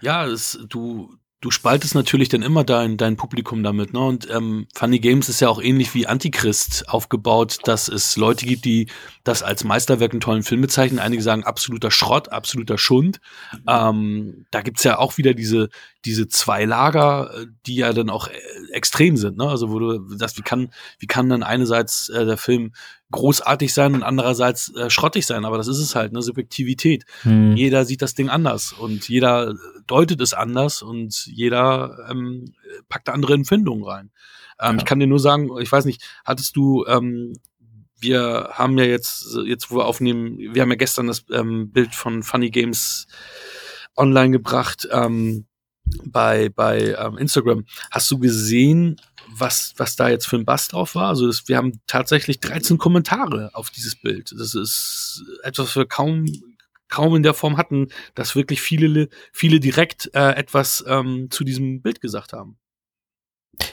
Ja, 0.00 0.26
es, 0.26 0.58
du, 0.68 1.18
du 1.40 1.50
spaltest 1.50 1.94
natürlich 1.94 2.28
dann 2.28 2.42
immer 2.42 2.64
dein, 2.64 2.96
dein 2.96 3.16
Publikum 3.16 3.62
damit. 3.62 3.92
Ne? 3.92 4.00
Und 4.00 4.28
ähm, 4.30 4.66
Funny 4.74 4.98
Games 4.98 5.28
ist 5.28 5.40
ja 5.40 5.48
auch 5.48 5.60
ähnlich 5.60 5.94
wie 5.94 6.06
Antichrist 6.06 6.88
aufgebaut, 6.88 7.58
dass 7.64 7.88
es 7.88 8.16
Leute 8.16 8.46
gibt, 8.46 8.64
die 8.64 8.88
das 9.22 9.42
als 9.42 9.62
Meisterwerk 9.62 10.12
einen 10.12 10.20
tollen 10.20 10.42
Film 10.42 10.60
bezeichnen. 10.60 10.98
Einige 10.98 11.22
sagen 11.22 11.44
absoluter 11.44 11.90
Schrott, 11.90 12.30
absoluter 12.30 12.78
Schund. 12.78 13.20
Ähm, 13.68 14.46
da 14.50 14.62
gibt's 14.62 14.84
ja 14.84 14.98
auch 14.98 15.18
wieder 15.18 15.34
diese, 15.34 15.68
diese 16.04 16.28
zwei 16.28 16.64
Lager, 16.64 17.30
äh, 17.34 17.46
die 17.66 17.76
ja 17.76 17.92
dann 17.92 18.10
auch 18.10 18.28
äh, 18.28 18.32
extrem 18.72 19.16
sind. 19.16 19.36
Ne? 19.36 19.48
Also 19.48 19.70
wo 19.70 19.78
du 19.78 20.16
das, 20.16 20.36
wie 20.38 20.42
kann, 20.42 20.70
wie 20.98 21.06
kann 21.06 21.28
dann 21.28 21.42
einerseits 21.42 22.08
äh, 22.08 22.24
der 22.24 22.38
Film 22.38 22.72
großartig 23.16 23.74
sein 23.74 23.94
und 23.94 24.02
andererseits 24.02 24.72
äh, 24.74 24.88
schrottig 24.90 25.26
sein, 25.26 25.44
aber 25.44 25.56
das 25.56 25.66
ist 25.66 25.78
es 25.78 25.94
halt, 25.94 26.12
eine 26.12 26.22
Subjektivität. 26.22 27.04
Hm. 27.22 27.56
Jeder 27.56 27.84
sieht 27.84 28.02
das 28.02 28.14
Ding 28.14 28.28
anders 28.28 28.72
und 28.72 29.08
jeder 29.08 29.54
deutet 29.86 30.20
es 30.20 30.34
anders 30.34 30.82
und 30.82 31.26
jeder 31.26 32.06
ähm, 32.10 32.54
packt 32.88 33.08
andere 33.08 33.34
Empfindungen 33.34 33.84
rein. 33.84 34.10
Ähm, 34.60 34.76
ja. 34.76 34.78
Ich 34.78 34.84
kann 34.84 35.00
dir 35.00 35.06
nur 35.06 35.20
sagen, 35.20 35.50
ich 35.60 35.70
weiß 35.70 35.84
nicht, 35.84 36.02
hattest 36.24 36.56
du, 36.56 36.84
ähm, 36.86 37.34
wir 37.98 38.50
haben 38.52 38.78
ja 38.78 38.84
jetzt, 38.84 39.36
jetzt 39.44 39.70
wo 39.70 39.76
wir 39.76 39.86
aufnehmen, 39.86 40.38
wir 40.38 40.62
haben 40.62 40.70
ja 40.70 40.76
gestern 40.76 41.06
das 41.06 41.24
ähm, 41.32 41.70
Bild 41.72 41.94
von 41.94 42.22
Funny 42.22 42.50
Games 42.50 43.06
online 43.96 44.30
gebracht 44.30 44.86
ähm, 44.90 45.46
bei, 46.04 46.48
bei 46.48 46.94
ähm, 46.98 47.18
Instagram. 47.18 47.64
Hast 47.90 48.10
du 48.10 48.18
gesehen, 48.18 48.96
was, 49.38 49.74
was 49.76 49.96
da 49.96 50.08
jetzt 50.08 50.26
für 50.26 50.36
ein 50.36 50.44
Bass 50.44 50.68
drauf 50.68 50.94
war. 50.94 51.08
Also 51.08 51.26
das, 51.26 51.48
wir 51.48 51.56
haben 51.56 51.80
tatsächlich 51.86 52.40
13 52.40 52.78
Kommentare 52.78 53.50
auf 53.54 53.70
dieses 53.70 53.96
Bild. 53.96 54.32
Das 54.38 54.54
ist 54.54 55.24
etwas, 55.42 55.68
was 55.68 55.76
wir 55.76 55.86
kaum, 55.86 56.26
kaum 56.88 57.16
in 57.16 57.22
der 57.22 57.34
Form 57.34 57.56
hatten, 57.56 57.88
dass 58.14 58.36
wirklich 58.36 58.60
viele, 58.60 59.08
viele 59.32 59.60
direkt 59.60 60.10
äh, 60.14 60.32
etwas 60.32 60.84
ähm, 60.86 61.28
zu 61.30 61.44
diesem 61.44 61.82
Bild 61.82 62.00
gesagt 62.00 62.32
haben. 62.32 62.58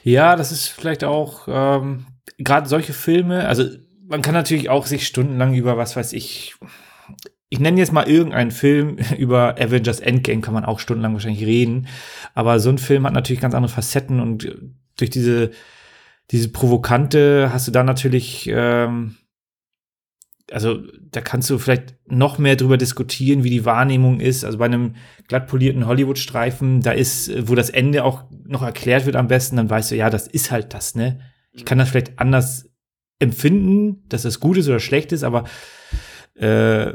Ja, 0.03 0.35
das 0.35 0.51
ist 0.51 0.67
vielleicht 0.67 1.03
auch 1.03 1.47
ähm, 1.47 2.05
gerade 2.37 2.67
solche 2.67 2.93
Filme, 2.93 3.47
also 3.47 3.65
man 4.07 4.21
kann 4.21 4.33
natürlich 4.33 4.69
auch 4.69 4.85
sich 4.85 5.07
stundenlang 5.07 5.53
über 5.53 5.77
was 5.77 5.95
weiß 5.95 6.13
ich, 6.13 6.55
ich 7.49 7.59
nenne 7.59 7.79
jetzt 7.79 7.91
mal 7.91 8.07
irgendeinen 8.07 8.51
Film 8.51 8.97
über 9.17 9.55
Avengers 9.59 9.99
Endgame, 9.99 10.41
kann 10.41 10.53
man 10.53 10.65
auch 10.65 10.79
stundenlang 10.79 11.13
wahrscheinlich 11.13 11.45
reden, 11.45 11.87
aber 12.33 12.59
so 12.59 12.69
ein 12.69 12.77
Film 12.77 13.05
hat 13.05 13.13
natürlich 13.13 13.41
ganz 13.41 13.55
andere 13.55 13.73
Facetten 13.73 14.19
und 14.19 14.49
durch 14.97 15.09
diese, 15.09 15.51
diese 16.31 16.49
Provokante 16.49 17.51
hast 17.51 17.67
du 17.67 17.71
da 17.71 17.83
natürlich, 17.83 18.49
ähm, 18.51 19.15
also 20.51 20.79
da 21.11 21.21
kannst 21.21 21.49
du 21.49 21.57
vielleicht 21.57 21.95
noch 22.05 22.37
mehr 22.37 22.55
drüber 22.55 22.77
diskutieren, 22.77 23.43
wie 23.43 23.49
die 23.49 23.65
Wahrnehmung 23.65 24.19
ist. 24.19 24.43
Also 24.43 24.57
bei 24.57 24.65
einem 24.65 24.95
glatt 25.27 25.47
polierten 25.47 25.87
Hollywood-Streifen, 25.87 26.81
da 26.81 26.91
ist, 26.91 27.31
wo 27.47 27.55
das 27.55 27.69
Ende 27.69 28.03
auch 28.03 28.25
noch 28.45 28.61
erklärt 28.61 29.05
wird 29.05 29.15
am 29.15 29.27
besten, 29.27 29.55
dann 29.55 29.69
weißt 29.69 29.91
du, 29.91 29.95
ja, 29.95 30.09
das 30.09 30.27
ist 30.27 30.51
halt 30.51 30.73
das, 30.73 30.95
ne? 30.95 31.19
Ich 31.55 31.65
kann 31.65 31.77
das 31.77 31.89
vielleicht 31.89 32.17
anders 32.19 32.69
empfinden, 33.19 34.03
dass 34.09 34.23
das 34.23 34.39
gut 34.39 34.57
ist 34.57 34.67
oder 34.67 34.79
schlecht 34.79 35.11
ist, 35.11 35.23
aber 35.23 35.45
äh, 36.35 36.93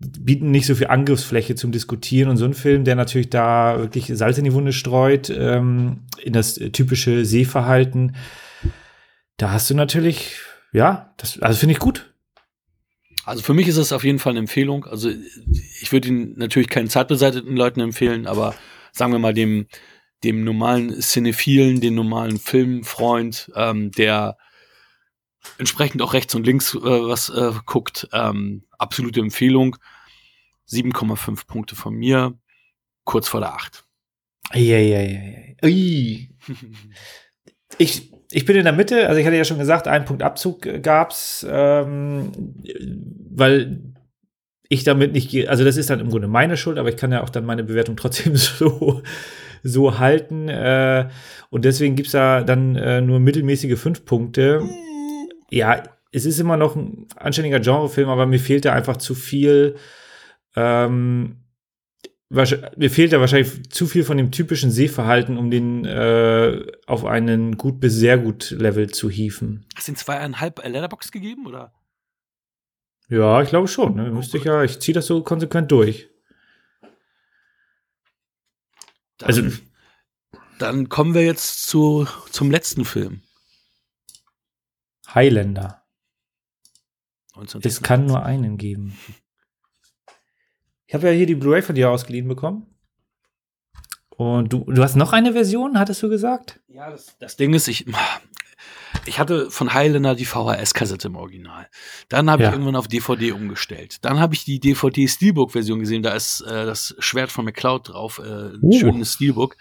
bieten 0.00 0.50
nicht 0.50 0.66
so 0.66 0.74
viel 0.74 0.86
Angriffsfläche 0.86 1.54
zum 1.54 1.72
Diskutieren 1.72 2.30
und 2.30 2.38
so 2.38 2.46
ein 2.46 2.54
Film, 2.54 2.84
der 2.84 2.96
natürlich 2.96 3.30
da 3.30 3.78
wirklich 3.78 4.06
Salz 4.06 4.38
in 4.38 4.44
die 4.44 4.54
Wunde 4.54 4.72
streut, 4.72 5.30
ähm, 5.30 6.04
in 6.22 6.32
das 6.32 6.54
typische 6.54 7.24
Sehverhalten, 7.24 8.16
da 9.36 9.52
hast 9.52 9.70
du 9.70 9.74
natürlich, 9.74 10.36
ja, 10.72 11.14
das, 11.16 11.40
also 11.40 11.58
finde 11.58 11.72
ich 11.72 11.78
gut. 11.78 12.12
Also 13.24 13.42
für 13.42 13.54
mich 13.54 13.68
ist 13.68 13.78
das 13.78 13.92
auf 13.92 14.04
jeden 14.04 14.18
Fall 14.18 14.32
eine 14.32 14.40
Empfehlung. 14.40 14.84
Also 14.84 15.10
ich 15.80 15.92
würde 15.92 16.08
ihn 16.08 16.34
natürlich 16.36 16.68
keinen 16.68 16.88
zeitbeseiteten 16.88 17.56
Leuten 17.56 17.80
empfehlen, 17.80 18.26
aber 18.26 18.54
sagen 18.92 19.12
wir 19.12 19.18
mal 19.18 19.34
dem, 19.34 19.66
dem 20.24 20.44
normalen 20.44 21.00
Cinephilen, 21.00 21.80
den 21.80 21.94
normalen 21.94 22.38
Filmfreund, 22.38 23.50
ähm, 23.54 23.90
der 23.92 24.36
entsprechend 25.58 26.02
auch 26.02 26.12
rechts 26.14 26.34
und 26.34 26.46
links 26.46 26.74
äh, 26.74 26.78
was 26.80 27.28
äh, 27.30 27.52
guckt. 27.66 28.08
Ähm, 28.12 28.64
absolute 28.78 29.20
Empfehlung. 29.20 29.76
7,5 30.70 31.46
Punkte 31.46 31.74
von 31.74 31.94
mir, 31.94 32.34
kurz 33.04 33.28
vor 33.28 33.40
der 33.40 33.54
8. 33.54 33.84
Eieieiei. 34.50 35.56
Ui. 35.64 36.30
ich, 37.78 38.12
ich 38.30 38.44
bin 38.44 38.56
in 38.56 38.64
der 38.64 38.72
Mitte, 38.72 39.08
also 39.08 39.20
ich 39.20 39.26
hatte 39.26 39.36
ja 39.36 39.44
schon 39.44 39.58
gesagt, 39.58 39.88
einen 39.88 40.04
Punkt 40.04 40.22
Abzug 40.22 40.82
gab's, 40.82 41.44
ähm, 41.48 42.32
weil 43.30 43.82
ich 44.68 44.84
damit 44.84 45.12
nicht, 45.12 45.48
also 45.48 45.64
das 45.64 45.76
ist 45.76 45.90
dann 45.90 46.00
im 46.00 46.10
Grunde 46.10 46.28
meine 46.28 46.56
Schuld, 46.56 46.78
aber 46.78 46.88
ich 46.88 46.96
kann 46.96 47.12
ja 47.12 47.22
auch 47.22 47.30
dann 47.30 47.44
meine 47.44 47.64
Bewertung 47.64 47.96
trotzdem 47.96 48.36
so, 48.36 49.02
so 49.62 49.98
halten. 49.98 50.48
Äh, 50.48 51.08
und 51.50 51.64
deswegen 51.64 51.96
gibt's 51.96 52.12
da 52.12 52.42
dann 52.42 52.76
äh, 52.76 53.00
nur 53.00 53.18
mittelmäßige 53.18 53.78
fünf 53.78 54.04
Punkte. 54.04 54.62
Ja, 55.50 55.82
es 56.12 56.24
ist 56.24 56.40
immer 56.40 56.56
noch 56.56 56.76
ein 56.76 57.06
anständiger 57.16 57.60
Genrefilm, 57.60 58.08
aber 58.08 58.26
mir 58.26 58.40
fehlt 58.40 58.64
da 58.64 58.72
einfach 58.72 58.96
zu 58.96 59.14
viel. 59.14 59.76
Ähm, 60.56 61.36
mir 62.30 62.90
fehlt 62.90 63.12
da 63.12 63.18
wahrscheinlich 63.18 63.70
zu 63.70 63.86
viel 63.86 64.04
von 64.04 64.16
dem 64.16 64.30
typischen 64.30 64.70
Sehverhalten, 64.70 65.36
um 65.36 65.50
den 65.50 65.84
äh, 65.84 66.64
auf 66.86 67.04
einen 67.04 67.56
gut 67.56 67.80
bis 67.80 67.94
sehr 67.94 68.18
gut 68.18 68.50
Level 68.52 68.88
zu 68.90 69.10
hieven. 69.10 69.66
Hast 69.74 69.88
du 69.88 69.92
den 69.92 69.96
zweieinhalb 69.96 70.64
Letterbox 70.64 71.10
gegeben, 71.10 71.46
oder? 71.46 71.72
Ja, 73.08 73.42
ich 73.42 73.48
glaube 73.48 73.66
schon. 73.66 73.96
Ne? 73.96 74.10
Müsste 74.12 74.38
ich 74.38 74.44
ja, 74.44 74.62
ich 74.62 74.78
ziehe 74.78 74.94
das 74.94 75.06
so 75.06 75.22
konsequent 75.24 75.72
durch. 75.72 76.08
Dann, 79.18 79.26
also, 79.26 79.42
dann 80.60 80.88
kommen 80.88 81.14
wir 81.14 81.24
jetzt 81.24 81.66
zu, 81.66 82.06
zum 82.30 82.52
letzten 82.52 82.84
Film. 82.84 83.22
Highlander. 85.14 85.82
Es 87.62 87.82
kann 87.82 88.06
nur 88.06 88.24
einen 88.24 88.58
geben. 88.58 88.98
Ich 90.86 90.94
habe 90.94 91.06
ja 91.08 91.12
hier 91.12 91.26
die 91.26 91.36
Blu-ray 91.36 91.62
von 91.62 91.74
dir 91.74 91.90
ausgeliehen 91.90 92.28
bekommen. 92.28 92.66
Und 94.10 94.52
du, 94.52 94.64
du 94.64 94.82
hast 94.82 94.96
noch 94.96 95.12
eine 95.12 95.32
Version, 95.32 95.78
hattest 95.78 96.02
du 96.02 96.08
gesagt? 96.08 96.60
Ja, 96.68 96.90
das, 96.90 97.16
das 97.18 97.36
Ding 97.36 97.54
ist, 97.54 97.68
ich, 97.68 97.86
ich 99.06 99.18
hatte 99.18 99.50
von 99.50 99.72
Highlander 99.72 100.14
die 100.14 100.26
VHS-Kassette 100.26 101.08
im 101.08 101.16
Original. 101.16 101.68
Dann 102.08 102.30
habe 102.30 102.42
ja. 102.42 102.48
ich 102.48 102.54
irgendwann 102.54 102.76
auf 102.76 102.88
DVD 102.88 103.32
umgestellt. 103.32 104.04
Dann 104.04 104.20
habe 104.20 104.34
ich 104.34 104.44
die 104.44 104.60
DVD-Steelbook-Version 104.60 105.80
gesehen. 105.80 106.02
Da 106.02 106.12
ist 106.12 106.42
äh, 106.42 106.66
das 106.66 106.94
Schwert 106.98 107.32
von 107.32 107.44
McCloud 107.44 107.88
drauf, 107.88 108.18
äh, 108.18 108.54
ein 108.54 108.58
uh. 108.60 108.78
schönes 108.78 109.14
Steelbook. 109.14 109.56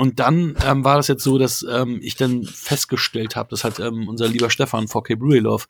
Und 0.00 0.18
dann 0.18 0.56
ähm, 0.64 0.82
war 0.82 0.96
das 0.96 1.08
jetzt 1.08 1.22
so, 1.22 1.36
dass 1.36 1.62
ähm, 1.70 1.98
ich 2.00 2.16
dann 2.16 2.44
festgestellt 2.44 3.36
habe, 3.36 3.50
das 3.50 3.64
hat 3.64 3.80
ähm, 3.80 4.08
unser 4.08 4.28
lieber 4.28 4.48
Stefan 4.48 4.86
4K 4.86 5.16
Brewery 5.16 5.40
Love 5.40 5.66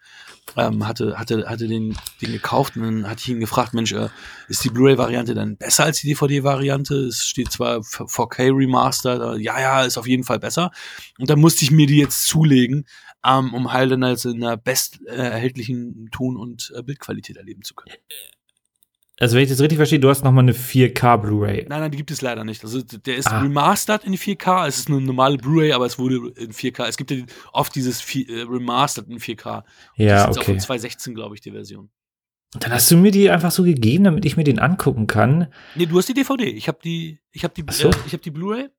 ähm, 0.57 0.87
hatte, 0.87 1.19
hatte, 1.19 1.49
hatte 1.49 1.67
den, 1.67 1.97
den 2.23 2.31
gekauft 2.31 2.77
und 2.77 2.83
dann 2.85 3.11
hatte 3.11 3.23
ich 3.23 3.29
ihn 3.29 3.41
gefragt, 3.41 3.75
Mensch, 3.75 3.91
äh, 3.91 4.09
ist 4.47 4.63
die 4.63 4.69
Blu-ray-Variante 4.69 5.35
dann 5.35 5.57
besser 5.57 5.83
als 5.83 6.01
die 6.01 6.07
DVD-Variante? 6.07 6.95
Es 6.95 7.25
steht 7.25 7.51
zwar 7.51 7.79
4K 7.79 8.57
Remaster, 8.57 9.35
äh, 9.35 9.43
ja, 9.43 9.61
ja, 9.61 9.83
ist 9.83 9.99
auf 9.99 10.07
jeden 10.07 10.23
Fall 10.23 10.39
besser. 10.39 10.71
Und 11.19 11.29
dann 11.29 11.41
musste 11.41 11.65
ich 11.65 11.73
mir 11.73 11.89
die 11.89 11.99
jetzt 11.99 12.29
zulegen, 12.29 12.87
ähm, 13.27 13.53
um 13.53 13.73
Highlander 13.73 14.11
jetzt 14.11 14.27
in 14.27 14.43
der 14.43 14.57
best 14.57 15.01
äh, 15.09 15.17
erhältlichen 15.17 16.09
Ton- 16.13 16.37
und 16.37 16.73
äh, 16.77 16.85
Bildqualität 16.85 17.37
erleben 17.37 17.63
zu 17.65 17.75
können. 17.75 17.97
Also 19.21 19.37
wenn 19.37 19.43
ich 19.43 19.51
das 19.51 19.61
richtig 19.61 19.77
verstehe, 19.77 20.01
du 20.01 20.09
hast 20.09 20.25
nochmal 20.25 20.45
eine 20.45 20.55
4K 20.55 21.19
Blu-ray. 21.19 21.67
Nein, 21.69 21.81
nein, 21.81 21.91
die 21.91 21.99
gibt 21.99 22.11
es 22.11 22.23
leider 22.23 22.43
nicht. 22.43 22.65
Also 22.65 22.81
der 22.81 23.17
ist 23.17 23.29
ah. 23.29 23.43
remastered 23.43 24.03
in 24.05 24.15
4K. 24.15 24.67
Es 24.67 24.79
ist 24.79 24.89
eine 24.89 24.99
normale 24.99 25.37
Blu-ray, 25.37 25.73
aber 25.73 25.85
es 25.85 25.99
wurde 25.99 26.33
in 26.39 26.53
4K. 26.53 26.89
Es 26.89 26.97
gibt 26.97 27.11
ja 27.11 27.19
oft 27.53 27.75
dieses 27.75 28.03
äh, 28.15 28.43
remastered 28.49 29.09
in 29.11 29.19
4K. 29.19 29.57
Und 29.59 29.65
ja, 29.97 30.27
das 30.27 30.37
ist 30.37 30.39
okay. 30.39 30.41
auch 30.41 30.45
von 30.45 30.61
2016, 30.61 31.15
glaube 31.15 31.35
ich, 31.35 31.43
die 31.43 31.51
Version. 31.51 31.91
Dann 32.59 32.73
hast 32.73 32.91
du 32.91 32.97
mir 32.97 33.11
die 33.11 33.31
einfach 33.31 33.51
so 33.51 33.63
gegeben, 33.63 34.05
damit 34.05 34.25
ich 34.25 34.39
mir 34.39 34.45
den 34.45 34.59
angucken 34.59 35.07
kann. 35.07 35.53
Nee, 35.75 35.85
du 35.85 35.99
hast 35.99 36.09
die 36.09 36.15
DVD. 36.15 36.45
Ich 36.45 36.67
habe 36.67 36.79
die, 36.83 37.21
ich 37.31 37.45
habe 37.45 37.53
die, 37.55 37.65
so. 37.71 37.91
äh, 37.91 37.95
ich 38.07 38.15
habe 38.15 38.23
die 38.23 38.31
Blu-ray 38.31 38.71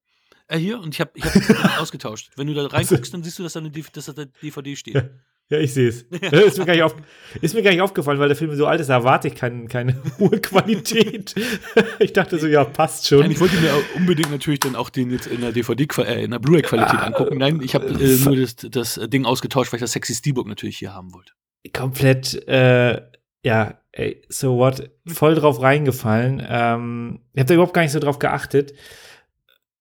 äh, 0.47 0.57
hier 0.57 0.79
und 0.79 0.95
ich 0.95 0.99
habe, 0.99 1.11
ich 1.13 1.23
habe 1.23 1.79
ausgetauscht. 1.79 2.31
Wenn 2.35 2.47
du 2.47 2.55
da 2.55 2.65
reinguckst, 2.65 3.13
dann 3.13 3.21
siehst 3.23 3.37
du, 3.37 3.43
dass 3.43 3.53
da 3.53 3.59
eine 3.59 3.69
dass 3.69 4.05
da 4.05 4.25
DVD 4.25 4.75
steht. 4.75 5.11
Ja. 5.51 5.59
Ich 5.59 5.73
sehe 5.73 5.89
es. 5.89 6.03
ist, 6.11 6.57
mir 6.57 6.65
gar 6.65 6.73
nicht 6.73 6.83
auf, 6.83 6.95
ist 7.41 7.53
mir 7.53 7.61
gar 7.61 7.71
nicht 7.71 7.81
aufgefallen, 7.81 8.19
weil 8.19 8.29
der 8.29 8.37
Film 8.37 8.55
so 8.55 8.67
alt 8.67 8.79
ist, 8.79 8.87
da 8.87 8.93
erwarte 8.93 9.27
ich 9.27 9.35
kein, 9.35 9.67
keine 9.67 10.01
hohe 10.19 10.39
Qualität. 10.39 11.35
ich 11.99 12.13
dachte 12.13 12.39
so, 12.39 12.47
ja, 12.47 12.63
passt 12.63 13.05
schon. 13.05 13.19
Nein, 13.19 13.31
ich 13.31 13.39
wollte 13.41 13.57
mir 13.57 13.73
unbedingt 13.95 14.31
natürlich 14.31 14.61
dann 14.61 14.77
auch 14.77 14.89
den 14.89 15.11
jetzt 15.11 15.27
in 15.27 15.41
der 15.41 15.51
DVD, 15.51 15.85
äh, 16.03 16.23
in 16.23 16.31
der 16.31 16.39
Blu-ray-Qualität 16.39 16.99
ah, 16.99 17.03
angucken. 17.03 17.37
Nein, 17.37 17.59
ich 17.61 17.75
habe 17.75 17.87
äh, 17.87 18.17
nur 18.23 18.37
das, 18.37 18.55
das 18.55 18.99
Ding 19.07 19.25
ausgetauscht, 19.25 19.73
weil 19.73 19.79
ich 19.79 19.81
das 19.81 19.91
sexy 19.91 20.15
Steelbook 20.15 20.47
natürlich 20.47 20.77
hier 20.77 20.93
haben 20.93 21.13
wollte. 21.13 21.33
Komplett, 21.73 22.47
äh, 22.47 23.01
ja, 23.43 23.81
ey, 23.91 24.21
so 24.29 24.55
what, 24.55 24.89
voll 25.05 25.35
drauf 25.35 25.61
reingefallen. 25.61 26.41
Ähm, 26.47 27.19
ich 27.33 27.41
habe 27.41 27.47
da 27.47 27.53
überhaupt 27.55 27.73
gar 27.73 27.81
nicht 27.81 27.91
so 27.91 27.99
drauf 27.99 28.19
geachtet. 28.19 28.73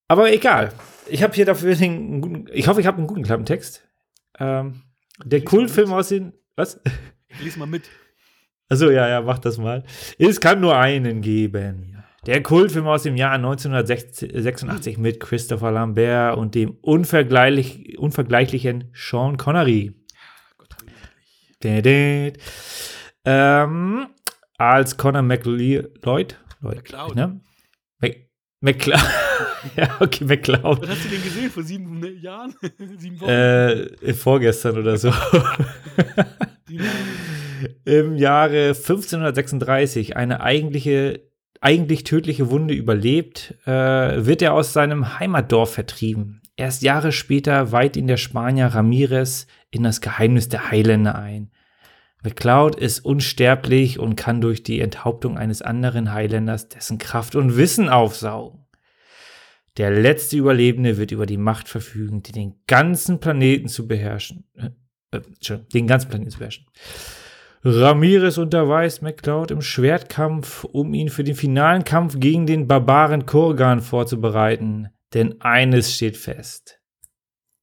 Aber 0.08 0.32
egal. 0.32 0.72
Ich 1.08 1.22
habe 1.22 1.34
hier 1.34 1.44
dafür 1.44 1.76
den 1.76 2.20
guten, 2.20 2.46
ich 2.52 2.66
hoffe, 2.66 2.80
ich 2.80 2.86
habe 2.88 2.98
einen 2.98 3.06
guten 3.06 3.22
Klappentext. 3.22 3.84
Ähm, 4.40 4.82
der 5.24 5.42
Kultfilm 5.44 5.92
aus 5.92 6.08
den. 6.08 6.32
Was? 6.56 6.80
Lies 7.42 7.56
mal 7.56 7.66
mit. 7.66 7.84
Also 8.68 8.90
ja, 8.90 9.08
ja, 9.08 9.20
mach 9.20 9.38
das 9.38 9.58
mal. 9.58 9.84
Es 10.18 10.40
kann 10.40 10.60
nur 10.60 10.76
einen 10.76 11.22
geben. 11.22 12.02
Der 12.26 12.42
Kultfilm 12.42 12.86
aus 12.86 13.02
dem 13.02 13.16
Jahr 13.16 13.32
1986 13.32 14.98
mit 14.98 15.20
Christopher 15.20 15.72
Lambert 15.72 16.36
und 16.36 16.54
dem 16.54 16.76
unvergleichlich, 16.82 17.98
unvergleichlichen 17.98 18.90
Sean 18.92 19.38
Connery. 19.38 19.94
Ähm, 23.24 24.06
als 24.58 24.96
Connor 24.98 25.22
McLeod. 25.22 26.04
Lloyd? 26.04 26.38
McLeod. 26.60 27.14
Ne? 27.14 27.40
McCloud. 28.60 29.00
ja, 29.76 29.96
okay, 30.00 30.24
McCloud. 30.24 30.82
Was 30.82 30.90
hast 30.90 31.04
du 31.04 31.08
den 31.08 31.22
gesehen 31.22 31.50
vor 31.50 31.62
sieben 31.62 32.20
Jahren? 32.20 32.54
sieben 32.98 33.20
Wochen? 33.20 33.30
Äh, 33.30 34.14
vorgestern 34.14 34.78
oder 34.78 34.96
so. 34.96 35.12
Im 37.84 38.16
Jahre 38.16 38.68
1536 38.68 40.16
eine 40.16 40.40
eigentliche, 40.40 41.20
eigentlich 41.60 42.04
tödliche 42.04 42.50
Wunde 42.50 42.74
überlebt, 42.74 43.54
äh, 43.66 44.24
wird 44.24 44.42
er 44.42 44.54
aus 44.54 44.72
seinem 44.72 45.18
Heimatdorf 45.18 45.74
vertrieben. 45.74 46.42
Erst 46.56 46.82
Jahre 46.82 47.12
später 47.12 47.72
weiht 47.72 47.96
ihn 47.96 48.06
der 48.06 48.18
Spanier 48.18 48.66
Ramirez 48.66 49.46
in 49.70 49.82
das 49.82 50.02
Geheimnis 50.02 50.48
der 50.48 50.70
Highlander 50.70 51.14
ein. 51.18 51.50
McCloud 52.22 52.76
ist 52.76 53.04
unsterblich 53.04 53.98
und 53.98 54.16
kann 54.16 54.40
durch 54.40 54.62
die 54.62 54.80
Enthauptung 54.80 55.38
eines 55.38 55.62
anderen 55.62 56.12
Highlanders 56.12 56.68
dessen 56.68 56.98
Kraft 56.98 57.34
und 57.34 57.56
Wissen 57.56 57.88
aufsaugen. 57.88 58.66
Der 59.76 59.90
letzte 59.90 60.36
Überlebende 60.36 60.98
wird 60.98 61.12
über 61.12 61.26
die 61.26 61.38
Macht 61.38 61.68
verfügen, 61.68 62.22
die 62.22 62.32
den 62.32 62.60
ganzen 62.66 63.20
Planeten 63.20 63.68
zu 63.68 63.86
beherrschen. 63.86 64.44
Äh, 64.54 64.70
äh, 65.12 65.58
den 65.72 65.86
ganzen 65.86 66.10
Planeten 66.10 66.30
zu 66.30 66.38
beherrschen. 66.38 66.66
Ramirez 67.62 68.38
unterweist 68.38 69.02
McCloud 69.02 69.50
im 69.50 69.60
Schwertkampf, 69.60 70.64
um 70.64 70.94
ihn 70.94 71.10
für 71.10 71.24
den 71.24 71.34
finalen 71.34 71.84
Kampf 71.84 72.18
gegen 72.18 72.46
den 72.46 72.66
Barbaren 72.66 73.26
Kurgan 73.26 73.80
vorzubereiten. 73.80 74.88
Denn 75.12 75.40
eines 75.40 75.94
steht 75.94 76.16
fest. 76.16 76.80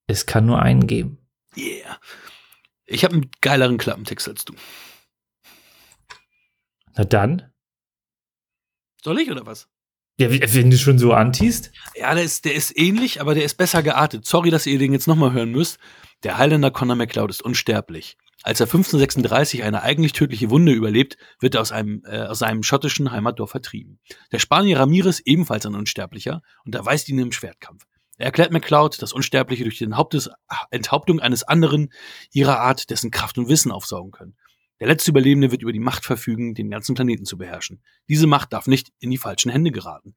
Es 0.05 0.25
kann 0.25 0.45
nur 0.45 0.61
einen 0.61 0.87
geben. 0.87 1.19
Yeah. 1.57 1.99
Ich 2.87 3.03
habe 3.03 3.15
einen 3.15 3.31
geileren 3.41 3.77
Klappentext 3.77 4.27
als 4.27 4.45
du. 4.45 4.53
Na 6.95 7.03
dann. 7.03 7.51
Soll 9.03 9.19
ich 9.19 9.29
oder 9.29 9.45
was? 9.45 9.67
Ja, 10.19 10.31
wenn 10.31 10.71
du 10.71 10.77
schon 10.77 10.97
so 10.97 11.13
antiest? 11.13 11.71
Ja, 11.95 12.15
der 12.15 12.23
ist, 12.23 12.45
der 12.45 12.55
ist 12.55 12.75
ähnlich, 12.75 13.21
aber 13.21 13.35
der 13.35 13.43
ist 13.43 13.55
besser 13.55 13.83
geartet. 13.83 14.25
Sorry, 14.25 14.49
dass 14.49 14.65
ihr 14.65 14.79
den 14.79 14.93
jetzt 14.93 15.07
nochmal 15.07 15.33
hören 15.33 15.51
müsst. 15.51 15.77
Der 16.23 16.39
Highlander 16.39 16.71
Conor 16.71 16.95
McLeod 16.95 17.29
ist 17.29 17.43
unsterblich. 17.43 18.17
Als 18.41 18.59
er 18.59 18.65
1536 18.65 19.63
eine 19.63 19.83
eigentlich 19.83 20.13
tödliche 20.13 20.49
Wunde 20.49 20.71
überlebt, 20.71 21.17
wird 21.39 21.55
er 21.55 21.61
aus, 21.61 21.71
einem, 21.71 22.01
äh, 22.05 22.21
aus 22.21 22.39
seinem 22.39 22.63
schottischen 22.63 23.11
Heimatdorf 23.11 23.51
vertrieben. 23.51 23.99
Der 24.31 24.39
Spanier 24.39 24.79
Ramirez, 24.79 25.21
ebenfalls 25.25 25.65
ein 25.65 25.75
Unsterblicher, 25.75 26.41
unterweist 26.65 27.09
ihn 27.09 27.19
im 27.19 27.31
Schwertkampf. 27.31 27.85
Er 28.17 28.25
erklärt 28.27 28.51
McCloud, 28.51 29.01
dass 29.01 29.13
Unsterbliche 29.13 29.63
durch 29.63 29.77
die 29.77 29.83
Enthauptung 29.85 31.19
eines 31.19 31.43
anderen 31.43 31.93
ihrer 32.31 32.59
Art 32.59 32.89
dessen 32.89 33.11
Kraft 33.11 33.37
und 33.37 33.47
Wissen 33.47 33.71
aufsaugen 33.71 34.11
können. 34.11 34.35
Der 34.79 34.87
letzte 34.87 35.11
Überlebende 35.11 35.51
wird 35.51 35.61
über 35.61 35.71
die 35.71 35.79
Macht 35.79 36.05
verfügen, 36.05 36.53
den 36.53 36.69
ganzen 36.69 36.95
Planeten 36.95 37.25
zu 37.25 37.37
beherrschen. 37.37 37.81
Diese 38.09 38.27
Macht 38.27 38.53
darf 38.53 38.67
nicht 38.67 38.91
in 38.99 39.09
die 39.09 39.17
falschen 39.17 39.51
Hände 39.51 39.71
geraten. 39.71 40.15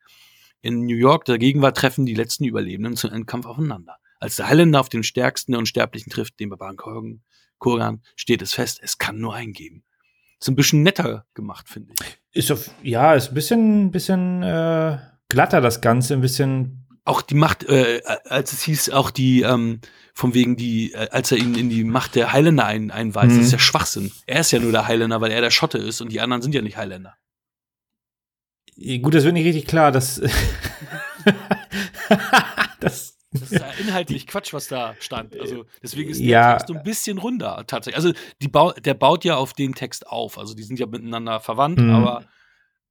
In 0.63 0.85
New 0.85 0.97
York 0.97 1.25
der 1.25 1.39
Gegenwart 1.39 1.77
treffen 1.79 2.05
die 2.05 2.15
letzten 2.15 2.45
Überlebenden 2.45 2.97
zum 2.97 3.11
Endkampf 3.11 3.47
aufeinander. 3.47 3.97
Als 4.19 4.37
der 4.37 4.49
Highlander 4.49 4.81
auf 4.81 4.91
den 4.91 5.03
stärksten 5.03 5.53
der 5.53 5.59
Unsterblichen 5.59 6.13
trifft, 6.13 6.39
den 6.41 6.51
Barbaren 6.51 6.77
Kurgan, 6.77 7.23
Kurgan, 7.59 8.03
steht 8.17 8.43
es 8.43 8.53
fest, 8.53 8.79
es 8.83 8.99
kann 8.99 9.19
nur 9.19 9.35
einen 9.35 9.55
geben. 9.55 9.83
Ist 10.39 10.49
ein 10.49 10.57
bisschen 10.57 10.83
netter 10.83 11.27
gemacht, 11.35 11.69
finde 11.69 11.95
ich. 11.95 12.19
Ist 12.33 12.53
auf, 12.53 12.71
ja, 12.83 13.15
ist 13.15 13.29
ein 13.29 13.35
bisschen, 13.35 13.91
bisschen 13.91 14.43
äh, 14.43 14.99
glatter 15.29 15.63
das 15.63 15.81
Ganze, 15.81 16.15
ein 16.15 16.21
bisschen 16.21 16.80
auch 17.05 17.23
die 17.23 17.35
Macht, 17.35 17.65
äh, 17.65 18.03
als 18.29 18.53
es 18.53 18.63
hieß, 18.63 18.91
auch 18.91 19.11
die, 19.11 19.43
ähm, 19.43 19.81
von 20.15 20.35
wegen 20.35 20.57
die, 20.57 20.93
äh, 20.93 21.09
als 21.11 21.33
er 21.33 21.39
ihn 21.39 21.55
in 21.55 21.71
die 21.71 21.85
Macht 21.85 22.15
der 22.15 22.33
Highlander 22.33 22.67
ein, 22.67 22.91
einweist, 22.91 23.33
mhm. 23.33 23.39
das 23.39 23.47
ist 23.47 23.53
ja 23.53 23.59
Schwachsinn. 23.59 24.13
Er 24.27 24.41
ist 24.41 24.51
ja 24.51 24.59
nur 24.59 24.73
der 24.73 24.87
Highlander, 24.87 25.21
weil 25.21 25.33
er 25.33 25.41
der 25.41 25.51
Schotte 25.51 25.79
ist 25.79 26.01
und 26.01 26.13
die 26.13 26.21
anderen 26.21 26.43
sind 26.43 26.55
ja 26.55 26.63
nicht 26.63 26.77
Highlander. 26.77 27.17
Gut, 29.03 29.15
das 29.15 29.25
wird 29.25 29.35
nicht 29.35 29.47
richtig 29.47 29.67
klar, 29.67 29.93
dass 29.93 30.21
das 32.81 33.21
das 33.33 33.43
ist 33.43 33.53
ja 33.53 33.71
inhaltlich 33.79 34.27
Quatsch, 34.27 34.53
was 34.53 34.67
da 34.67 34.97
stand. 34.99 35.39
Also 35.39 35.65
deswegen 35.83 36.11
ist 36.11 36.19
der 36.19 36.27
ja. 36.27 36.53
Text 36.55 36.67
so 36.69 36.75
ein 36.75 36.83
bisschen 36.83 37.19
runder 37.19 37.63
tatsächlich. 37.67 37.97
Also 37.97 38.13
die 38.43 38.49
Bau 38.49 38.73
der 38.73 38.95
baut 38.95 39.25
ja 39.25 39.37
auf 39.37 39.53
den 39.53 39.75
Text 39.75 40.09
auf. 40.09 40.37
Also 40.37 40.55
die 40.55 40.65
sind 40.65 40.81
ja 40.81 40.87
miteinander 40.87 41.39
verwandt, 41.39 41.79
mhm. 41.79 41.91
aber 41.91 42.25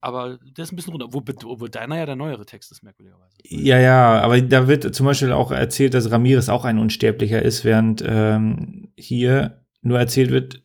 aber 0.01 0.37
der 0.57 0.63
ist 0.63 0.71
ein 0.71 0.75
bisschen 0.75 0.93
runter. 0.93 1.07
Wo, 1.11 1.21
wo 1.59 1.67
deiner 1.67 1.97
ja 1.97 2.05
der 2.05 2.15
neuere 2.15 2.45
Text 2.45 2.71
ist, 2.71 2.83
merkwürdigerweise. 2.83 3.37
Ja, 3.43 3.79
ja, 3.79 4.21
aber 4.21 4.41
da 4.41 4.67
wird 4.67 4.95
zum 4.95 5.05
Beispiel 5.05 5.31
auch 5.31 5.51
erzählt, 5.51 5.93
dass 5.93 6.11
Ramirez 6.11 6.49
auch 6.49 6.65
ein 6.65 6.79
Unsterblicher 6.79 7.41
ist, 7.41 7.65
während 7.65 8.03
ähm, 8.05 8.93
hier 8.97 9.65
nur 9.81 9.99
erzählt 9.99 10.31
wird, 10.31 10.63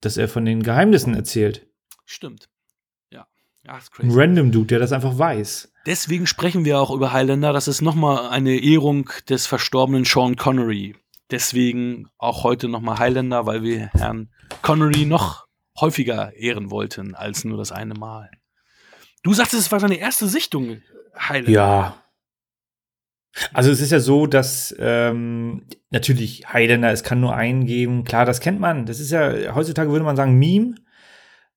dass 0.00 0.16
er 0.16 0.28
von 0.28 0.44
den 0.44 0.62
Geheimnissen 0.62 1.14
erzählt. 1.14 1.66
Stimmt. 2.06 2.48
Ja. 3.12 3.26
Ja, 3.64 3.76
ist 3.76 3.92
crazy. 3.92 4.08
Ein 4.08 4.14
random 4.18 4.52
Dude, 4.52 4.66
der 4.68 4.78
das 4.78 4.92
einfach 4.92 5.18
weiß. 5.18 5.72
deswegen 5.86 6.26
sprechen 6.26 6.64
wir 6.64 6.80
auch 6.80 6.90
über 6.90 7.12
Highlander. 7.12 7.52
Das 7.52 7.68
ist 7.68 7.82
nochmal 7.82 8.28
eine 8.30 8.58
Ehrung 8.58 9.10
des 9.28 9.46
verstorbenen 9.46 10.04
Sean 10.04 10.36
Connery. 10.36 10.96
Deswegen 11.30 12.08
auch 12.18 12.44
heute 12.44 12.68
nochmal 12.68 12.98
Highlander, 12.98 13.46
weil 13.46 13.62
wir 13.62 13.90
Herrn 13.92 14.30
Connery 14.62 15.04
noch 15.04 15.46
häufiger 15.78 16.34
ehren 16.34 16.70
wollten 16.70 17.14
als 17.14 17.44
nur 17.44 17.58
das 17.58 17.72
eine 17.72 17.94
Mal. 17.94 18.30
Du 19.22 19.34
sagtest, 19.34 19.62
es 19.62 19.72
war 19.72 19.78
deine 19.78 19.98
erste 19.98 20.26
Sichtung, 20.28 20.82
Highlander. 21.18 21.50
Ja. 21.50 22.02
Also 23.52 23.70
es 23.70 23.80
ist 23.80 23.92
ja 23.92 24.00
so, 24.00 24.26
dass 24.26 24.74
ähm, 24.78 25.66
natürlich 25.90 26.52
Highlander, 26.52 26.90
es 26.90 27.04
kann 27.04 27.20
nur 27.20 27.34
einen 27.34 27.64
geben. 27.64 28.04
Klar, 28.04 28.24
das 28.24 28.40
kennt 28.40 28.60
man. 28.60 28.86
Das 28.86 28.98
ist 28.98 29.10
ja, 29.10 29.54
heutzutage 29.54 29.90
würde 29.90 30.04
man 30.04 30.16
sagen 30.16 30.38
Meme 30.38 30.74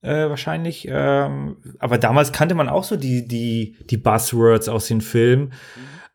äh, 0.02 0.30
wahrscheinlich. 0.30 0.88
Ähm, 0.88 1.58
aber 1.80 1.98
damals 1.98 2.32
kannte 2.32 2.54
man 2.54 2.70
auch 2.70 2.84
so 2.84 2.96
die, 2.96 3.28
die, 3.28 3.78
die 3.90 3.98
Buzzwords 3.98 4.70
aus 4.70 4.88
den 4.88 5.02
Filmen. 5.02 5.54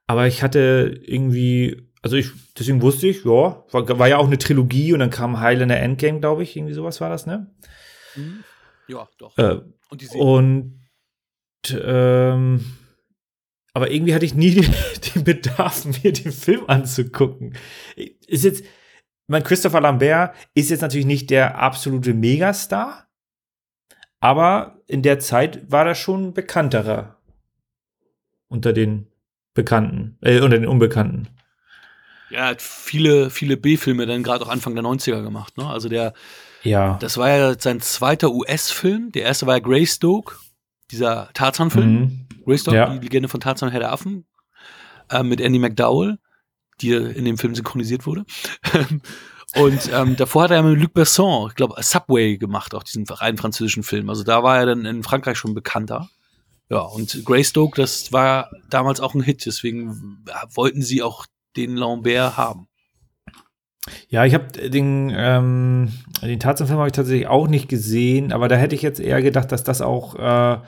Aber 0.07 0.27
ich 0.27 0.43
hatte 0.43 1.01
irgendwie, 1.03 1.89
also 2.03 2.17
ich, 2.17 2.31
deswegen 2.57 2.81
wusste 2.81 3.09
ich, 3.09 3.25
ja, 3.25 3.65
war, 3.71 3.99
war 3.99 4.09
ja 4.09 4.19
auch 4.19 4.27
eine 4.27 4.39
Trilogie 4.39 4.93
und 4.93 5.01
dann 5.01 5.11
kam 5.11 5.41
Highlander 5.41 5.79
Endgame, 5.79 6.21
glaube 6.21 6.45
ich. 6.45 6.57
Irgendwie 6.57 6.75
sowas 6.75 7.01
war 7.01 7.11
das, 7.11 7.27
ne? 7.27 7.51
Mhm. 8.15 8.45
Ja, 8.87 9.09
doch. 9.19 9.37
Äh, 9.37 9.61
und 9.91 10.01
die 10.01 10.09
und 10.17 10.78
ähm, 11.71 12.65
aber 13.75 13.91
irgendwie 13.91 14.15
hatte 14.15 14.25
ich 14.25 14.35
nie 14.35 14.51
den, 14.61 14.75
den 15.15 15.25
Bedarf, 15.25 15.85
mir 15.85 16.13
den 16.13 16.33
Film 16.33 16.65
anzugucken. 16.67 17.55
Ist 18.27 18.45
jetzt, 18.45 18.65
mein 19.27 19.43
Christopher 19.45 19.81
Lambert 19.81 20.35
ist 20.55 20.71
jetzt 20.71 20.81
natürlich 20.81 21.07
nicht 21.07 21.31
der 21.31 21.59
absolute 21.59 22.15
Megastar, 22.15 23.07
aber 24.21 24.81
in 24.87 25.03
der 25.03 25.19
Zeit 25.21 25.71
war 25.71 25.85
das 25.85 25.99
schon 25.99 26.33
bekannterer 26.35 27.21
unter 28.49 28.73
den 28.73 29.07
Bekannten, 29.55 30.17
äh, 30.23 30.41
unter 30.41 30.59
den 30.59 30.67
Unbekannten. 30.69 31.29
Ja, 32.31 32.39
er 32.41 32.47
hat 32.49 32.63
viele, 32.63 33.31
viele 33.31 33.57
B-Filme 33.57 34.07
dann 34.07 34.23
gerade 34.23 34.45
auch 34.45 34.49
Anfang 34.49 34.75
der 34.75 34.85
90er 34.85 35.23
gemacht, 35.23 35.57
ne? 35.57 35.67
Also 35.67 35.89
der, 35.89 36.13
Ja. 36.63 36.97
das 37.01 37.17
war 37.17 37.29
ja 37.31 37.59
sein 37.59 37.81
zweiter 37.81 38.31
US-Film. 38.31 39.13
Der 39.13 39.23
erste 39.23 39.47
war 39.47 39.57
ja 39.57 39.61
Greystoke, 39.61 40.37
dieser 40.91 41.31
Tarzan-Film. 41.35 41.93
Mhm. 42.01 42.27
Greystoke, 42.45 42.77
Ja. 42.77 42.89
die 42.91 43.01
Legende 43.01 43.29
von 43.29 43.41
Tarzan 43.41 43.69
und 43.69 43.73
Herr 43.73 43.81
der 43.81 43.93
Affen, 43.93 44.27
äh, 45.11 45.23
mit 45.23 45.41
Andy 45.41 45.59
McDowell, 45.59 46.19
die 46.81 46.93
in 46.93 47.25
dem 47.25 47.37
Film 47.39 47.55
synchronisiert 47.55 48.07
wurde. 48.07 48.25
und 49.55 49.91
ähm, 49.93 50.17
davor 50.17 50.45
hat 50.45 50.51
er 50.51 50.63
mit 50.63 50.81
Luc 50.81 50.95
Besson, 50.95 51.49
ich 51.51 51.57
glaube, 51.57 51.83
Subway 51.83 52.39
gemacht, 52.39 52.75
auch 52.75 52.83
diesen 52.83 53.05
rein 53.09 53.37
französischen 53.37 53.83
Film. 53.83 54.09
Also 54.09 54.25
da 54.25 54.43
war 54.43 54.59
er 54.59 54.67
dann 54.67 54.85
in 54.85 55.03
Frankreich 55.03 55.37
schon 55.39 55.55
bekannter. 55.55 56.09
Ja, 56.71 56.81
und 56.81 57.25
Greystoke, 57.25 57.81
das 57.81 58.13
war 58.13 58.51
damals 58.69 59.01
auch 59.01 59.15
ein 59.15 59.23
Hit, 59.23 59.47
deswegen 59.47 60.23
wollten 60.55 60.83
sie 60.83 61.03
auch 61.03 61.27
den 61.57 61.77
Lambert 61.77 62.37
haben. 62.37 62.68
Ja, 64.09 64.25
ich 64.25 64.35
habe 64.35 64.69
den, 64.69 65.13
ähm, 65.15 65.93
den 66.23 66.41
Tarzan-Film 66.41 66.79
habe 66.79 66.89
ich 66.89 66.93
tatsächlich 66.95 67.27
auch 67.27 67.49
nicht 67.49 67.69
gesehen, 67.69 68.33
aber 68.33 68.49
da 68.49 68.57
hätte 68.57 68.75
ich 68.75 68.83
jetzt 68.83 69.01
eher 69.01 69.23
gedacht, 69.23 69.53
dass 69.53 69.65
das 69.65 69.81
auch 69.83 70.15
äh, 70.17 70.59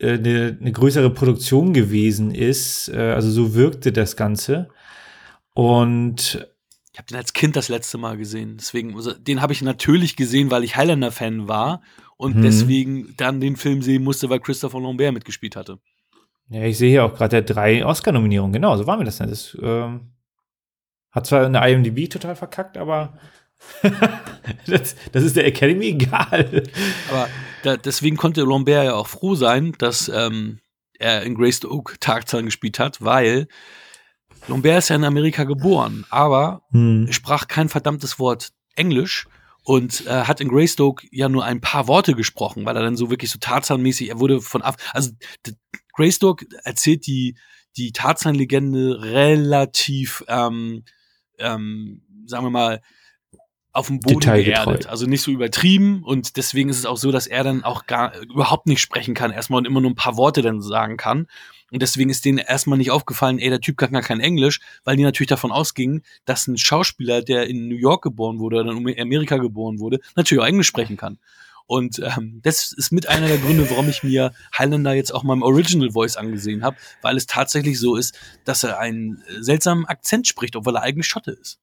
eine, 0.00 0.56
eine 0.60 0.72
größere 0.72 1.10
Produktion 1.10 1.72
gewesen 1.72 2.30
ist. 2.32 2.88
Äh, 2.88 3.12
also 3.12 3.30
so 3.30 3.54
wirkte 3.54 3.92
das 3.92 4.16
Ganze. 4.16 4.68
Und 5.54 6.46
Ich 6.92 6.98
habe 6.98 7.06
den 7.08 7.16
als 7.16 7.32
Kind 7.32 7.56
das 7.56 7.68
letzte 7.68 7.98
Mal 7.98 8.16
gesehen. 8.16 8.56
Deswegen, 8.58 8.94
also, 8.94 9.12
den 9.12 9.40
habe 9.42 9.52
ich 9.52 9.62
natürlich 9.62 10.16
gesehen, 10.16 10.50
weil 10.50 10.64
ich 10.64 10.76
Highlander-Fan 10.76 11.48
war 11.48 11.82
und 12.16 12.36
Mhm. 12.36 12.42
deswegen 12.42 13.14
dann 13.16 13.40
den 13.40 13.56
Film 13.56 13.82
sehen 13.82 14.04
musste, 14.04 14.28
weil 14.30 14.40
Christopher 14.40 14.80
Lambert 14.80 15.12
mitgespielt 15.14 15.56
hatte. 15.56 15.78
ja, 16.50 16.62
ich 16.64 16.78
sehe 16.78 16.90
hier 16.90 17.04
auch 17.04 17.14
gerade 17.14 17.40
der 17.40 17.42
drei 17.42 17.84
Oscar-Nominierungen. 17.84 18.52
Genau, 18.52 18.76
so 18.76 18.86
war 18.86 18.96
mir 18.96 19.04
das 19.04 19.20
nicht. 19.20 19.30
Das 19.30 19.56
ähm, 19.60 20.00
hat 21.10 21.26
zwar 21.26 21.46
eine 21.46 21.68
IMDb 21.68 22.08
total 22.08 22.36
verkackt, 22.36 22.76
aber 22.76 23.18
das, 24.66 24.94
das 25.12 25.24
ist 25.24 25.36
der 25.36 25.46
Academy 25.46 25.86
egal. 25.86 26.62
Aber 27.10 27.28
da, 27.62 27.76
deswegen 27.76 28.16
konnte 28.16 28.42
Lambert 28.42 28.84
ja 28.84 28.94
auch 28.94 29.08
froh 29.08 29.34
sein, 29.34 29.74
dass 29.78 30.08
ähm, 30.08 30.60
er 30.98 31.22
in 31.22 31.34
Greystoke 31.34 31.98
Tarzan 31.98 32.46
gespielt 32.46 32.78
hat, 32.78 33.02
weil 33.02 33.48
Lambert 34.46 34.78
ist 34.78 34.90
ja 34.90 34.96
in 34.96 35.04
Amerika 35.04 35.44
geboren, 35.44 36.04
aber 36.10 36.62
Hm. 36.70 37.10
sprach 37.10 37.48
kein 37.48 37.68
verdammtes 37.68 38.18
Wort 38.18 38.50
Englisch 38.76 39.26
und 39.64 40.06
äh, 40.06 40.22
hat 40.24 40.40
in 40.40 40.48
Greystoke 40.48 41.06
ja 41.10 41.28
nur 41.28 41.44
ein 41.44 41.60
paar 41.60 41.88
Worte 41.88 42.14
gesprochen, 42.14 42.64
weil 42.64 42.76
er 42.76 42.82
dann 42.82 42.96
so 42.96 43.10
wirklich 43.10 43.30
so 43.30 43.38
Tarzan-mäßig, 43.38 44.08
er 44.08 44.20
wurde 44.20 44.40
von 44.40 44.62
Af 44.62 44.76
also 44.92 45.10
Greystoke 45.94 46.46
erzählt 46.64 47.06
die 47.06 47.36
die 47.76 47.92
Tarzan-Legende 47.92 49.02
relativ, 49.02 50.24
ähm, 50.28 50.84
ähm, 51.38 52.02
sagen 52.26 52.44
wir 52.44 52.50
mal, 52.50 52.80
auf 53.72 53.86
dem 53.86 54.00
Boden 54.00 54.20
geerdet, 54.20 54.86
also 54.86 55.06
nicht 55.06 55.22
so 55.22 55.30
übertrieben 55.30 56.02
und 56.02 56.36
deswegen 56.36 56.68
ist 56.68 56.78
es 56.78 56.86
auch 56.86 56.96
so, 56.96 57.12
dass 57.12 57.26
er 57.26 57.44
dann 57.44 57.64
auch 57.64 57.86
gar 57.86 58.18
überhaupt 58.22 58.66
nicht 58.66 58.80
sprechen 58.80 59.14
kann 59.14 59.30
erstmal 59.30 59.58
und 59.58 59.66
immer 59.66 59.80
nur 59.80 59.90
ein 59.90 59.96
paar 59.96 60.16
Worte 60.16 60.42
dann 60.42 60.60
sagen 60.60 60.96
kann. 60.96 61.28
Und 61.70 61.82
deswegen 61.82 62.08
ist 62.08 62.24
denen 62.24 62.38
erstmal 62.38 62.78
nicht 62.78 62.90
aufgefallen, 62.90 63.38
ey, 63.38 63.50
der 63.50 63.60
Typ 63.60 63.76
kann 63.76 63.92
gar 63.92 64.02
kein 64.02 64.20
Englisch, 64.20 64.60
weil 64.84 64.96
die 64.96 65.02
natürlich 65.02 65.28
davon 65.28 65.52
ausgingen, 65.52 66.02
dass 66.24 66.46
ein 66.46 66.56
Schauspieler, 66.56 67.20
der 67.22 67.46
in 67.46 67.68
New 67.68 67.76
York 67.76 68.02
geboren 68.02 68.38
wurde 68.38 68.60
oder 68.60 68.72
in 68.72 69.00
Amerika 69.00 69.36
geboren 69.36 69.78
wurde, 69.78 70.00
natürlich 70.16 70.42
auch 70.42 70.48
Englisch 70.48 70.66
sprechen 70.66 70.96
kann. 70.96 71.18
Und 71.68 71.98
ähm, 71.98 72.40
das 72.42 72.72
ist 72.72 72.92
mit 72.92 73.10
einer 73.10 73.28
der 73.28 73.36
Gründe, 73.36 73.68
warum 73.68 73.90
ich 73.90 74.02
mir 74.02 74.32
Highlander 74.56 74.94
jetzt 74.94 75.14
auch 75.14 75.22
mal 75.22 75.34
im 75.34 75.42
Original 75.42 75.90
Voice 75.90 76.16
angesehen 76.16 76.64
habe, 76.64 76.78
weil 77.02 77.14
es 77.14 77.26
tatsächlich 77.26 77.78
so 77.78 77.94
ist, 77.94 78.18
dass 78.46 78.64
er 78.64 78.78
einen 78.78 79.22
äh, 79.28 79.42
seltsamen 79.42 79.84
Akzent 79.84 80.26
spricht, 80.26 80.56
obwohl 80.56 80.76
er 80.76 80.82
eigentlich 80.82 81.06
Schotte 81.06 81.32
ist. 81.32 81.60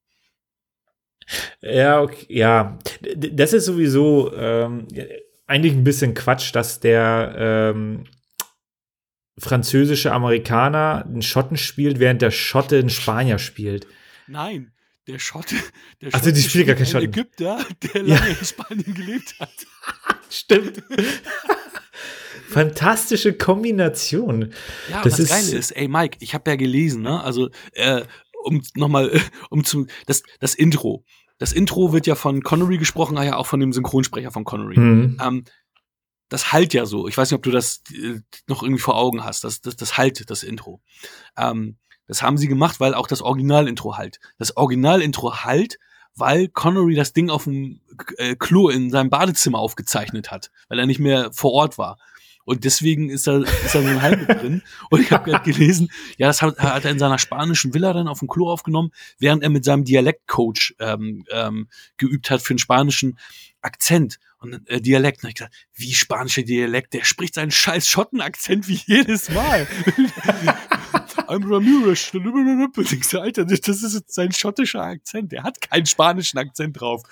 Ja, 1.59 2.03
okay, 2.03 2.27
ja. 2.29 2.77
Das 3.15 3.51
ist 3.51 3.65
sowieso 3.65 4.31
ähm, 4.35 4.87
eigentlich 5.47 5.73
ein 5.73 5.83
bisschen 5.83 6.13
Quatsch, 6.13 6.53
dass 6.53 6.79
der 6.79 7.33
ähm, 7.35 8.03
französische 9.39 10.11
Amerikaner 10.11 11.03
einen 11.03 11.23
Schotten 11.23 11.57
spielt, 11.57 11.97
während 11.97 12.21
der 12.21 12.29
Schotte 12.29 12.77
einen 12.77 12.91
Spanier 12.91 13.39
spielt. 13.39 13.87
Nein, 14.27 14.71
der 15.07 15.19
Schotte, 15.19 15.55
der 16.01 16.09
Ach 16.13 16.23
so, 16.23 16.31
die 16.31 16.41
spielt 16.41 16.67
gar 16.67 16.75
kein 16.75 16.85
Schotten. 16.85 17.09
Ägypter, 17.09 17.65
der 17.93 18.03
Ja. 18.03 18.15
lange 18.19 18.29
in 18.39 18.45
Spanien 18.45 18.93
gelebt 18.93 19.35
hat. 19.39 19.51
Stimmt. 20.29 20.83
Fantastische 22.49 23.33
Kombination. 23.33 24.53
Ja, 24.89 25.01
Das 25.03 25.13
was 25.13 25.19
ist- 25.19 25.29
geil 25.29 25.59
ist, 25.59 25.71
ey 25.71 25.87
Mike, 25.87 26.17
ich 26.21 26.33
habe 26.33 26.49
ja 26.49 26.55
gelesen, 26.55 27.01
ne? 27.01 27.21
Also 27.21 27.49
äh, 27.73 28.03
um 28.43 28.61
nochmal, 28.75 29.09
äh, 29.15 29.19
um 29.49 29.63
zu 29.63 29.87
das 30.05 30.23
das 30.39 30.55
Intro. 30.55 31.03
Das 31.37 31.51
Intro 31.51 31.91
wird 31.91 32.07
ja 32.07 32.15
von 32.15 32.43
Connery 32.43 32.77
gesprochen, 32.77 33.17
ah 33.17 33.23
ja 33.23 33.35
auch 33.35 33.47
von 33.47 33.59
dem 33.59 33.73
Synchronsprecher 33.73 34.31
von 34.31 34.43
Connery. 34.45 34.75
Hm. 34.75 35.17
Ähm, 35.21 35.43
das 36.29 36.51
halt 36.53 36.73
ja 36.73 36.85
so. 36.85 37.07
Ich 37.07 37.17
weiß 37.17 37.29
nicht, 37.29 37.35
ob 37.37 37.43
du 37.43 37.51
das 37.51 37.81
äh, 37.91 38.19
noch 38.47 38.63
irgendwie 38.63 38.81
vor 38.81 38.95
Augen 38.95 39.23
hast. 39.25 39.43
Das, 39.43 39.61
das, 39.61 39.75
das 39.75 39.97
halt, 39.97 40.29
das 40.29 40.43
Intro. 40.43 40.81
Ähm, 41.37 41.77
das 42.07 42.21
haben 42.21 42.37
sie 42.37 42.47
gemacht, 42.47 42.79
weil 42.79 42.93
auch 42.93 43.07
das 43.07 43.21
Original-Intro 43.21 43.97
halt. 43.97 44.19
Das 44.37 44.55
Original-Intro 44.57 45.43
halt, 45.43 45.79
weil 46.15 46.47
Connery 46.47 46.95
das 46.95 47.13
Ding 47.13 47.29
auf 47.29 47.45
dem 47.45 47.81
äh, 48.17 48.35
Klo 48.35 48.69
in 48.69 48.89
seinem 48.89 49.09
Badezimmer 49.09 49.59
aufgezeichnet 49.59 50.31
hat, 50.31 50.51
weil 50.69 50.79
er 50.79 50.85
nicht 50.85 50.99
mehr 50.99 51.31
vor 51.33 51.51
Ort 51.53 51.77
war. 51.77 51.97
Und 52.45 52.63
deswegen 52.63 53.09
ist 53.09 53.25
da, 53.25 53.39
ist 53.39 53.73
da 53.73 53.81
so 53.81 53.87
ein 53.87 54.19
mit 54.19 54.29
drin. 54.41 54.61
Und 54.91 55.01
ich 55.01 55.11
habe 55.11 55.29
gerade 55.29 55.43
gelesen, 55.43 55.89
ja, 56.17 56.27
das 56.27 56.43
hat, 56.43 56.59
hat 56.59 56.85
er 56.85 56.91
in 56.91 56.99
seiner 56.99 57.17
spanischen 57.17 57.73
Villa 57.73 57.91
dann 57.91 58.07
auf 58.07 58.19
dem 58.19 58.27
Klo 58.27 58.49
aufgenommen, 58.49 58.91
während 59.17 59.41
er 59.43 59.49
mit 59.49 59.65
seinem 59.65 59.83
Dialektcoach 59.83 60.75
ähm, 60.79 61.25
ähm, 61.31 61.67
geübt 61.97 62.29
hat 62.29 62.43
für 62.43 62.53
den 62.53 62.59
spanischen 62.59 63.17
Akzent 63.61 64.19
und 64.37 64.69
äh, 64.69 64.79
Dialekt. 64.79 65.23
Und 65.23 65.29
ich 65.29 65.35
gesagt, 65.35 65.55
wie 65.73 65.93
spanischer 65.93 66.43
Dialekt, 66.43 66.93
der 66.93 67.03
spricht 67.03 67.33
seinen 67.33 67.51
scheiß 67.51 67.87
Schottenakzent 67.87 68.67
wie 68.67 68.79
jedes 68.85 69.29
Mal. 69.29 69.67
I'm 71.27 71.43
Ramirez. 71.49 72.11
Alter, 73.15 73.45
das 73.45 73.67
ist 73.67 73.93
jetzt 73.93 74.13
sein 74.13 74.31
schottischer 74.31 74.81
Akzent. 74.83 75.31
Der 75.31 75.43
hat 75.43 75.61
keinen 75.61 75.85
spanischen 75.85 76.37
Akzent 76.37 76.79
drauf. 76.79 77.03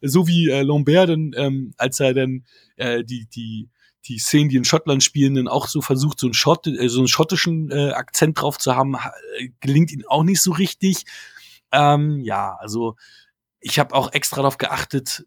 So 0.00 0.26
wie 0.28 0.48
äh, 0.48 0.62
Lambert 0.62 1.08
dann, 1.08 1.32
ähm, 1.36 1.74
als 1.76 2.00
er 2.00 2.14
dann 2.14 2.44
äh, 2.76 3.04
die, 3.04 3.26
die, 3.26 3.68
die 4.04 4.18
Szenen, 4.18 4.48
die 4.48 4.56
in 4.56 4.64
Schottland 4.64 5.02
spielen, 5.02 5.34
dann 5.34 5.48
auch 5.48 5.66
so 5.66 5.80
versucht, 5.80 6.20
so 6.20 6.26
einen, 6.28 6.34
Schott, 6.34 6.66
äh, 6.66 6.88
so 6.88 7.00
einen 7.00 7.08
schottischen 7.08 7.70
äh, 7.70 7.90
Akzent 7.90 8.40
drauf 8.40 8.58
zu 8.58 8.76
haben, 8.76 9.02
ha- 9.02 9.12
äh, 9.38 9.48
gelingt 9.60 9.90
ihm 9.92 10.04
auch 10.08 10.22
nicht 10.22 10.40
so 10.40 10.52
richtig. 10.52 11.04
Ähm, 11.72 12.20
ja, 12.20 12.56
also 12.60 12.96
ich 13.60 13.78
habe 13.78 13.94
auch 13.94 14.12
extra 14.12 14.36
darauf 14.36 14.56
geachtet, 14.56 15.26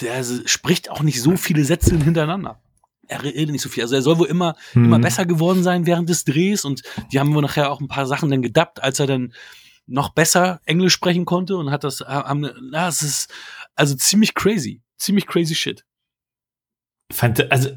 der 0.00 0.24
spricht 0.46 0.90
auch 0.90 1.02
nicht 1.02 1.22
so 1.22 1.36
viele 1.36 1.64
Sätze 1.64 1.96
hintereinander. 1.96 2.60
Er 3.08 3.22
redet 3.22 3.50
nicht 3.50 3.62
so 3.62 3.68
viel. 3.68 3.82
Also 3.82 3.94
er 3.94 4.02
soll 4.02 4.18
wohl 4.18 4.26
immer, 4.28 4.56
immer 4.74 4.96
Hm. 4.96 5.02
besser 5.02 5.26
geworden 5.26 5.62
sein 5.62 5.86
während 5.86 6.08
des 6.08 6.24
Drehs 6.24 6.64
und 6.64 6.82
die 7.12 7.20
haben 7.20 7.34
wohl 7.34 7.42
nachher 7.42 7.70
auch 7.70 7.80
ein 7.80 7.88
paar 7.88 8.06
Sachen 8.06 8.30
dann 8.30 8.42
gedappt, 8.42 8.82
als 8.82 8.98
er 9.00 9.06
dann 9.06 9.32
noch 9.86 10.10
besser 10.10 10.60
Englisch 10.64 10.94
sprechen 10.94 11.24
konnte 11.24 11.56
und 11.56 11.70
hat 11.70 11.84
das, 11.84 12.00
haben, 12.00 12.50
na, 12.70 12.88
es 12.88 13.02
ist 13.02 13.32
also 13.76 13.94
ziemlich 13.94 14.34
crazy. 14.34 14.82
Ziemlich 14.96 15.26
crazy 15.26 15.54
shit. 15.54 15.84
Fand, 17.12 17.52
also, 17.52 17.70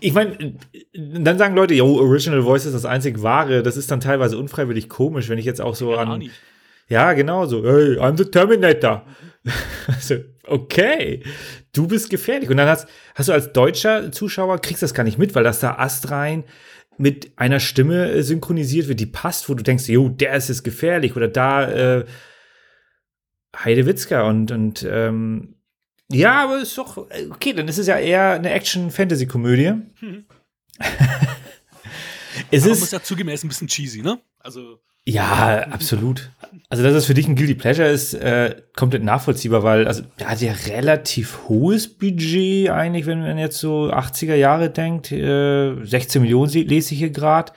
ich 0.00 0.12
meine, 0.12 0.56
dann 0.94 1.38
sagen 1.38 1.54
Leute, 1.54 1.74
yo, 1.74 1.86
Original 2.00 2.42
Voice 2.42 2.64
ist 2.64 2.72
das 2.72 2.84
einzig 2.84 3.22
wahre. 3.22 3.62
Das 3.62 3.76
ist 3.76 3.90
dann 3.90 4.00
teilweise 4.00 4.38
unfreiwillig 4.38 4.88
komisch, 4.88 5.28
wenn 5.28 5.38
ich 5.38 5.44
jetzt 5.44 5.60
auch 5.60 5.74
so 5.74 5.92
Ja, 5.92 5.98
auch 5.98 6.08
an. 6.08 6.18
nicht. 6.20 6.34
Ja, 6.88 7.12
genau 7.12 7.46
so. 7.46 7.62
Hey, 7.64 7.98
I'm 7.98 8.16
the 8.16 8.24
Terminator. 8.24 9.06
also, 9.86 10.16
okay, 10.46 11.22
du 11.72 11.86
bist 11.86 12.10
gefährlich. 12.10 12.50
Und 12.50 12.56
dann 12.56 12.68
hast, 12.68 12.88
hast 13.14 13.28
du 13.28 13.32
als 13.32 13.52
deutscher 13.52 14.12
Zuschauer, 14.12 14.60
kriegst 14.60 14.82
das 14.82 14.94
gar 14.94 15.04
nicht 15.04 15.18
mit, 15.18 15.34
weil 15.34 15.44
das 15.44 15.60
da 15.60 15.76
astrein 15.76 16.44
mit 16.96 17.32
einer 17.36 17.60
Stimme 17.60 18.10
äh, 18.10 18.22
synchronisiert 18.22 18.88
wird, 18.88 19.00
die 19.00 19.06
passt, 19.06 19.48
wo 19.48 19.54
du 19.54 19.62
denkst, 19.62 19.88
jo, 19.88 20.08
der 20.08 20.34
ist 20.34 20.48
jetzt 20.48 20.64
gefährlich. 20.64 21.16
Oder 21.16 21.28
da 21.28 21.70
äh, 21.70 22.04
Heidewitzka 23.56 24.22
und, 24.22 24.50
und 24.50 24.86
ähm, 24.88 25.56
ja, 26.10 26.44
aber 26.44 26.60
ist 26.60 26.76
doch, 26.76 27.10
äh, 27.10 27.26
okay, 27.30 27.52
dann 27.52 27.68
ist 27.68 27.78
es 27.78 27.86
ja 27.86 27.98
eher 27.98 28.32
eine 28.32 28.50
Action-Fantasy-Komödie. 28.50 29.72
es 32.50 32.62
Aber 32.62 32.70
man 32.70 32.70
ist, 32.70 32.80
muss 32.80 32.90
ja 32.90 32.98
ist 32.98 33.44
ein 33.44 33.48
bisschen 33.48 33.68
cheesy, 33.68 34.02
ne? 34.02 34.20
Also, 34.38 34.80
ja, 35.06 35.66
absolut. 35.68 36.30
Also, 36.70 36.82
dass 36.82 36.94
es 36.94 37.04
für 37.04 37.14
dich 37.14 37.28
ein 37.28 37.36
Guilty 37.36 37.54
Pleasure 37.54 37.88
ist, 37.88 38.14
äh, 38.14 38.56
komplett 38.74 39.04
nachvollziehbar, 39.04 39.62
weil, 39.62 39.86
also, 39.86 40.02
er 40.16 40.30
hat 40.30 40.40
ja 40.40 40.52
relativ 40.66 41.40
hohes 41.48 41.88
Budget 41.88 42.70
eigentlich, 42.70 43.04
wenn 43.04 43.20
man 43.20 43.36
jetzt 43.36 43.58
so 43.58 43.92
80er 43.92 44.34
Jahre 44.34 44.70
denkt. 44.70 45.12
Äh, 45.12 45.84
16 45.84 46.22
Millionen 46.22 46.50
lese 46.50 46.94
ich 46.94 46.98
hier 46.98 47.10
gerade. 47.10 47.52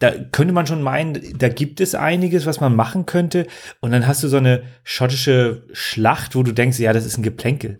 Da 0.00 0.10
könnte 0.10 0.52
man 0.52 0.66
schon 0.66 0.82
meinen, 0.82 1.38
da 1.38 1.48
gibt 1.48 1.80
es 1.80 1.94
einiges, 1.94 2.44
was 2.44 2.60
man 2.60 2.74
machen 2.74 3.06
könnte. 3.06 3.46
Und 3.80 3.92
dann 3.92 4.06
hast 4.06 4.22
du 4.24 4.28
so 4.28 4.36
eine 4.36 4.62
schottische 4.82 5.64
Schlacht, 5.72 6.34
wo 6.34 6.42
du 6.42 6.52
denkst, 6.52 6.78
ja, 6.80 6.92
das 6.92 7.06
ist 7.06 7.18
ein 7.18 7.22
Geplänkel. 7.22 7.78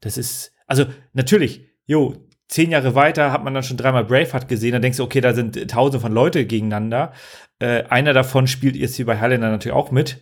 Das 0.00 0.16
ist, 0.16 0.52
also, 0.66 0.86
natürlich, 1.12 1.66
jo, 1.86 2.14
zehn 2.54 2.70
Jahre 2.70 2.94
weiter 2.94 3.32
hat 3.32 3.42
man 3.42 3.52
dann 3.52 3.64
schon 3.64 3.76
dreimal 3.76 4.04
Braveheart 4.04 4.46
gesehen, 4.46 4.72
dann 4.72 4.82
denkst 4.82 4.98
du, 4.98 5.02
okay, 5.04 5.20
da 5.20 5.34
sind 5.34 5.68
tausende 5.68 6.00
von 6.00 6.12
Leute 6.12 6.46
gegeneinander. 6.46 7.12
Äh, 7.58 7.82
einer 7.84 8.12
davon 8.12 8.46
spielt 8.46 8.76
jetzt 8.76 8.94
hier 8.94 9.06
bei 9.06 9.18
Highlander 9.20 9.50
natürlich 9.50 9.74
auch 9.76 9.90
mit. 9.90 10.20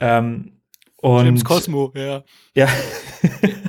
Ähm, 0.00 0.60
und 0.96 1.24
James 1.24 1.44
Cosmo, 1.44 1.92
ja. 1.94 2.22
ja, 2.54 2.68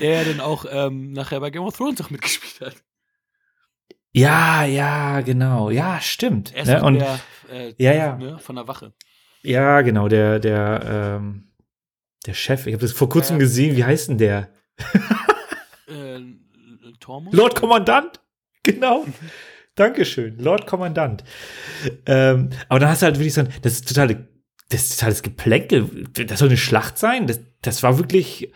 Der 0.02 0.26
dann 0.26 0.40
auch 0.42 0.66
ähm, 0.70 1.12
nachher 1.14 1.40
bei 1.40 1.50
Game 1.50 1.64
of 1.64 1.76
Thrones 1.78 2.02
auch 2.02 2.10
mitgespielt 2.10 2.60
hat. 2.62 2.76
ja, 4.12 4.66
ja, 4.66 5.22
genau, 5.22 5.70
ja, 5.70 6.00
stimmt. 6.02 6.54
Er 6.54 6.64
ist 6.64 6.68
Ne? 6.70 6.84
Und 6.84 6.96
der, 7.00 7.20
äh, 7.52 7.74
Ja, 7.78 7.94
ja. 7.94 8.16
Ne, 8.18 8.40
von 8.40 8.56
der 8.58 8.68
Wache. 8.68 8.94
ja, 9.42 9.82
genau, 9.82 10.08
der, 10.10 10.40
der, 10.40 11.18
ähm, 11.20 11.54
der 12.26 12.34
Chef. 12.34 12.68
Ich 12.68 12.74
habe 12.74 12.82
das 12.82 12.92
vor 12.92 13.08
kurzem 13.10 13.38
Ja. 13.38 13.40
gesehen. 13.40 13.76
Wie 13.78 13.86
heißt 13.86 14.10
denn 14.10 14.18
der? 14.18 14.50
Tormund? 17.08 17.34
Lord 17.34 17.56
Kommandant. 17.56 18.20
Genau. 18.64 19.06
Dankeschön, 19.76 20.40
Lord 20.40 20.68
Kommandant. 20.68 21.24
Ähm, 22.06 22.50
aber 22.68 22.80
dann 22.82 22.90
hast 22.90 23.02
du 23.02 23.06
halt 23.06 23.16
wirklich 23.18 23.34
so 23.36 23.42
ein, 23.42 23.50
das 23.62 23.74
ist 23.74 23.88
totale, 23.88 24.28
das 24.70 24.82
ist 24.84 25.00
totales 25.00 25.22
Geplänkel. 25.22 26.10
Das 26.14 26.40
soll 26.40 26.50
eine 26.50 26.58
Schlacht 26.58 26.98
sein. 26.98 27.28
Das, 27.28 27.40
das 27.62 27.82
war 27.84 27.98
wirklich, 27.98 28.52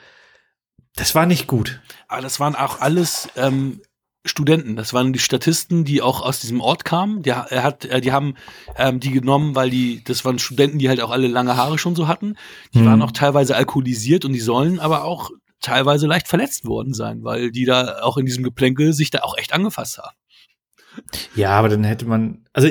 das 0.95 1.15
war 1.15 1.25
nicht 1.25 1.47
gut. 1.47 1.79
Aber 2.09 2.21
das 2.21 2.41
waren 2.41 2.55
auch 2.55 2.81
alles 2.81 3.29
ähm, 3.37 3.79
Studenten. 4.25 4.75
Das 4.75 4.93
waren 4.93 5.13
die 5.13 5.19
Statisten, 5.19 5.85
die 5.85 6.01
auch 6.01 6.21
aus 6.21 6.41
diesem 6.41 6.59
Ort 6.59 6.83
kamen. 6.83 7.21
Der, 7.23 7.45
er 7.49 7.63
hat, 7.63 7.85
äh, 7.85 8.01
die 8.01 8.11
haben 8.11 8.35
ähm, 8.75 8.99
die 8.99 9.11
genommen, 9.11 9.55
weil 9.55 9.69
die, 9.69 10.03
das 10.03 10.25
waren 10.25 10.39
Studenten, 10.39 10.77
die 10.77 10.89
halt 10.89 10.99
auch 10.99 11.11
alle 11.11 11.27
lange 11.27 11.55
Haare 11.55 11.77
schon 11.77 11.95
so 11.95 12.07
hatten. 12.09 12.35
Die 12.73 12.79
Mhm. 12.79 12.85
waren 12.87 13.01
auch 13.01 13.11
teilweise 13.11 13.55
alkoholisiert 13.55 14.25
und 14.25 14.33
die 14.33 14.41
sollen 14.41 14.79
aber 14.79 15.05
auch 15.05 15.29
teilweise 15.61 16.07
leicht 16.07 16.27
verletzt 16.27 16.65
worden 16.65 16.93
sein, 16.93 17.23
weil 17.23 17.51
die 17.51 17.65
da 17.65 18.01
auch 18.01 18.17
in 18.17 18.25
diesem 18.25 18.43
Geplänkel 18.43 18.93
sich 18.93 19.11
da 19.11 19.19
auch 19.19 19.37
echt 19.37 19.53
angefasst 19.53 19.99
haben. 19.99 20.15
Ja, 21.35 21.51
aber 21.51 21.69
dann 21.69 21.83
hätte 21.83 22.05
man, 22.05 22.45
also 22.53 22.69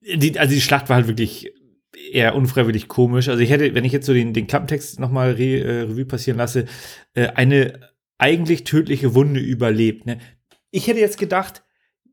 die, 0.00 0.38
also 0.38 0.54
die 0.54 0.60
Schlacht 0.60 0.88
war 0.88 0.96
halt 0.96 1.08
wirklich 1.08 1.50
eher 2.12 2.34
unfreiwillig 2.34 2.88
komisch. 2.88 3.28
Also 3.28 3.42
ich 3.42 3.50
hätte, 3.50 3.74
wenn 3.74 3.84
ich 3.84 3.92
jetzt 3.92 4.06
so 4.06 4.12
den, 4.12 4.32
den 4.34 4.46
Klappentext 4.46 5.00
nochmal 5.00 5.32
Re, 5.32 5.60
äh, 5.60 5.80
Revue 5.82 6.04
passieren 6.04 6.38
lasse, 6.38 6.66
äh, 7.14 7.28
eine 7.28 7.80
eigentlich 8.18 8.64
tödliche 8.64 9.14
Wunde 9.14 9.40
überlebt. 9.40 10.06
Ne? 10.06 10.18
Ich 10.70 10.86
hätte 10.86 11.00
jetzt 11.00 11.18
gedacht, 11.18 11.62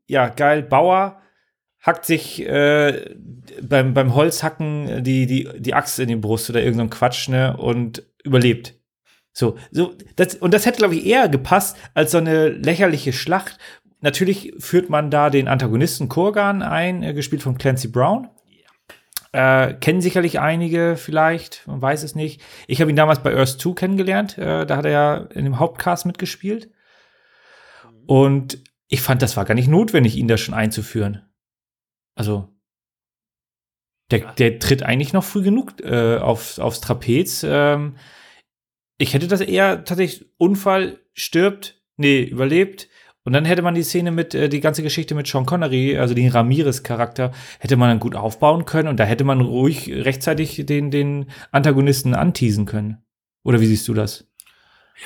ja, 0.06 0.28
geil, 0.28 0.62
Bauer 0.62 1.20
hackt 1.80 2.06
sich 2.06 2.46
äh, 2.46 3.14
beim, 3.60 3.92
beim 3.92 4.14
Holzhacken 4.14 5.02
die, 5.02 5.26
die, 5.26 5.48
die 5.58 5.74
Axt 5.74 5.98
in 5.98 6.08
die 6.08 6.16
Brust 6.16 6.48
oder 6.48 6.62
irgend 6.62 6.80
so 6.80 6.86
Quatsch, 6.98 7.28
ne, 7.28 7.56
und 7.56 8.04
überlebt. 8.22 8.74
So, 9.32 9.56
so, 9.70 9.94
das, 10.16 10.34
und 10.34 10.52
das 10.52 10.66
hätte, 10.66 10.78
glaube 10.78 10.94
ich, 10.94 11.06
eher 11.06 11.28
gepasst 11.28 11.76
als 11.94 12.10
so 12.10 12.18
eine 12.18 12.48
lächerliche 12.48 13.12
Schlacht. 13.12 13.58
Natürlich 14.00 14.52
führt 14.58 14.90
man 14.90 15.10
da 15.10 15.30
den 15.30 15.48
Antagonisten 15.48 16.08
Kurgan 16.08 16.62
ein, 16.62 17.02
äh, 17.02 17.14
gespielt 17.14 17.42
von 17.42 17.56
Clancy 17.56 17.88
Brown. 17.88 18.28
Äh, 19.32 19.74
kennen 19.74 20.02
sicherlich 20.02 20.40
einige 20.40 20.96
vielleicht, 20.96 21.66
man 21.66 21.80
weiß 21.80 22.02
es 22.02 22.14
nicht. 22.14 22.42
Ich 22.66 22.82
habe 22.82 22.90
ihn 22.90 22.96
damals 22.96 23.22
bei 23.22 23.34
Earth 23.34 23.58
2 23.60 23.72
kennengelernt, 23.72 24.36
äh, 24.36 24.66
da 24.66 24.76
hat 24.76 24.84
er 24.84 24.90
ja 24.90 25.16
in 25.16 25.44
dem 25.44 25.58
Hauptcast 25.58 26.04
mitgespielt. 26.04 26.70
Und 28.06 28.58
ich 28.88 29.00
fand, 29.00 29.22
das 29.22 29.38
war 29.38 29.46
gar 29.46 29.54
nicht 29.54 29.68
notwendig, 29.68 30.16
ihn 30.16 30.28
da 30.28 30.36
schon 30.36 30.54
einzuführen. 30.54 31.22
Also, 32.14 32.48
der, 34.10 34.32
der 34.34 34.58
tritt 34.58 34.82
eigentlich 34.82 35.14
noch 35.14 35.24
früh 35.24 35.42
genug 35.42 35.80
äh, 35.80 36.18
aufs, 36.18 36.58
aufs 36.58 36.82
Trapez. 36.82 37.42
Ähm, 37.48 37.96
ich 39.02 39.14
hätte 39.14 39.26
das 39.26 39.40
eher 39.40 39.84
tatsächlich 39.84 40.26
Unfall, 40.38 41.00
stirbt, 41.12 41.80
nee, 41.96 42.22
überlebt. 42.22 42.88
Und 43.24 43.32
dann 43.32 43.44
hätte 43.44 43.62
man 43.62 43.74
die 43.74 43.82
Szene 43.82 44.10
mit, 44.10 44.34
äh, 44.34 44.48
die 44.48 44.60
ganze 44.60 44.82
Geschichte 44.82 45.14
mit 45.14 45.26
Sean 45.26 45.46
Connery, 45.46 45.98
also 45.98 46.14
den 46.14 46.30
Ramirez-Charakter, 46.30 47.32
hätte 47.58 47.76
man 47.76 47.88
dann 47.88 48.00
gut 48.00 48.14
aufbauen 48.14 48.64
können 48.64 48.88
und 48.88 48.98
da 48.98 49.04
hätte 49.04 49.24
man 49.24 49.40
ruhig 49.40 49.88
rechtzeitig 49.92 50.64
den, 50.66 50.90
den 50.90 51.26
Antagonisten 51.50 52.14
anteasen 52.14 52.64
können. 52.64 52.98
Oder 53.44 53.60
wie 53.60 53.66
siehst 53.66 53.88
du 53.88 53.94
das? 53.94 54.24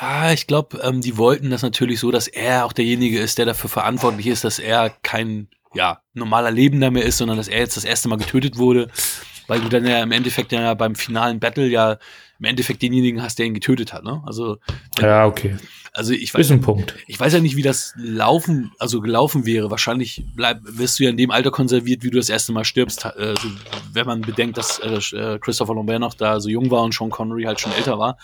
Ja, 0.00 0.30
ich 0.32 0.46
glaube, 0.46 0.78
ähm, 0.82 1.00
die 1.00 1.16
wollten 1.16 1.50
das 1.50 1.62
natürlich 1.62 2.00
so, 2.00 2.10
dass 2.10 2.28
er 2.28 2.66
auch 2.66 2.72
derjenige 2.72 3.18
ist, 3.18 3.38
der 3.38 3.46
dafür 3.46 3.70
verantwortlich 3.70 4.26
ist, 4.26 4.44
dass 4.44 4.58
er 4.58 4.90
kein 5.02 5.48
ja, 5.74 6.02
normaler 6.12 6.50
Lebender 6.50 6.90
mehr 6.90 7.04
ist, 7.04 7.18
sondern 7.18 7.36
dass 7.38 7.48
er 7.48 7.60
jetzt 7.60 7.76
das 7.76 7.84
erste 7.84 8.08
Mal 8.08 8.18
getötet 8.18 8.58
wurde, 8.58 8.88
weil 9.46 9.60
du 9.60 9.68
dann 9.68 9.86
ja 9.86 10.02
im 10.02 10.12
Endeffekt 10.12 10.52
ja 10.52 10.74
beim 10.74 10.94
finalen 10.94 11.40
Battle 11.40 11.66
ja 11.66 11.98
im 12.38 12.44
Endeffekt 12.44 12.82
denjenigen 12.82 13.22
hast, 13.22 13.38
der 13.38 13.46
ihn 13.46 13.54
getötet 13.54 13.92
hat. 13.92 14.04
Ne? 14.04 14.22
Also, 14.26 14.58
Ja, 15.00 15.26
okay. 15.26 15.56
also 15.94 16.12
ich 16.12 16.24
Ist 16.24 16.34
weiß, 16.34 16.50
ein 16.50 16.60
Punkt. 16.60 16.94
ich 17.06 17.18
weiß 17.18 17.32
ja 17.32 17.40
nicht, 17.40 17.56
wie 17.56 17.62
das 17.62 17.94
laufen, 17.96 18.72
also 18.78 19.00
gelaufen 19.00 19.46
wäre. 19.46 19.70
Wahrscheinlich 19.70 20.22
bleib, 20.34 20.60
wirst 20.62 20.98
du 20.98 21.04
ja 21.04 21.10
in 21.10 21.16
dem 21.16 21.30
Alter 21.30 21.50
konserviert, 21.50 22.02
wie 22.02 22.10
du 22.10 22.18
das 22.18 22.28
erste 22.28 22.52
Mal 22.52 22.64
stirbst. 22.64 23.04
Äh, 23.06 23.34
so, 23.40 23.48
wenn 23.92 24.06
man 24.06 24.20
bedenkt, 24.20 24.58
dass 24.58 24.78
äh, 24.80 25.38
Christopher 25.40 25.74
Lambert 25.74 26.00
noch 26.00 26.14
da 26.14 26.40
so 26.40 26.48
jung 26.50 26.70
war 26.70 26.82
und 26.82 26.92
Sean 26.92 27.10
Connery 27.10 27.44
halt 27.44 27.60
schon 27.60 27.72
älter 27.72 27.98
war. 27.98 28.18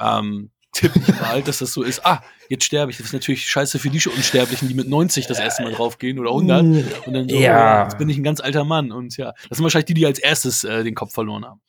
Ähm, 0.00 0.50
tippe 0.74 0.98
ich 0.98 1.20
mal 1.20 1.42
dass 1.42 1.58
das 1.58 1.72
so 1.72 1.82
ist. 1.82 2.04
Ah, 2.04 2.22
jetzt 2.48 2.64
sterbe 2.64 2.90
ich. 2.90 2.98
Das 2.98 3.06
ist 3.06 3.12
natürlich 3.12 3.48
scheiße 3.48 3.78
für 3.78 3.88
die 3.90 4.00
Unsterblichen, 4.08 4.68
die 4.68 4.74
mit 4.74 4.88
90 4.88 5.26
das 5.26 5.38
erste 5.40 5.62
Mal 5.62 5.72
draufgehen 5.72 6.18
oder 6.18 6.30
100. 6.30 6.62
Und 7.06 7.14
dann 7.14 7.28
so, 7.28 7.36
Ja. 7.36 7.80
oh, 7.80 7.84
jetzt 7.84 7.98
bin 7.98 8.08
ich 8.08 8.16
ein 8.18 8.22
ganz 8.24 8.40
alter 8.40 8.64
Mann. 8.64 8.92
Und 8.92 9.16
ja, 9.16 9.32
das 9.48 9.56
sind 9.58 9.62
wahrscheinlich 9.64 9.86
die, 9.86 9.94
die 9.94 10.06
als 10.06 10.18
erstes 10.18 10.64
äh, 10.64 10.84
den 10.84 10.94
Kopf 10.94 11.12
verloren 11.14 11.44
haben. 11.44 11.60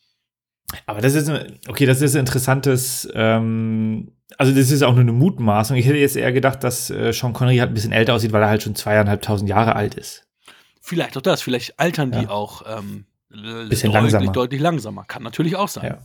Aber 0.88 1.00
das 1.00 1.14
ist, 1.14 1.32
okay, 1.68 1.86
das 1.86 2.02
ist 2.02 2.16
ein 2.16 2.22
interessantes, 2.22 3.08
ähm, 3.14 4.12
also 4.38 4.52
das 4.54 4.72
ist 4.72 4.82
auch 4.82 4.92
nur 4.94 5.02
eine 5.02 5.12
Mutmaßung. 5.14 5.78
Ich 5.78 5.86
hätte 5.86 5.98
jetzt 5.98 6.18
eher 6.18 6.32
gedacht, 6.34 6.64
dass 6.64 6.90
äh, 6.90 7.14
Sean 7.14 7.34
Connery 7.34 7.58
halt 7.58 7.70
ein 7.72 7.74
bisschen 7.76 7.92
älter 7.94 8.14
aussieht, 8.16 8.34
weil 8.34 8.42
er 8.42 8.50
halt 8.50 8.64
schon 8.64 8.76
zweieinhalbtausend 8.76 9.48
Jahre 9.50 9.76
alt 9.76 9.94
ist. 9.96 10.24
Vielleicht 10.82 11.16
auch 11.18 11.22
das. 11.22 11.42
Vielleicht 11.42 11.80
altern 11.80 12.12
die 12.12 12.24
Ja. 12.24 12.30
auch 12.30 12.64
ähm, 12.68 13.06
Bisschen 13.70 13.92
deutlich, 13.92 14.12
langsamer. 14.14 14.32
deutlich 14.32 14.62
langsamer. 14.62 15.04
Kann 15.06 15.24
natürlich 15.24 15.56
auch 15.56 15.68
sein. 15.68 15.86
Ja. 15.86 15.98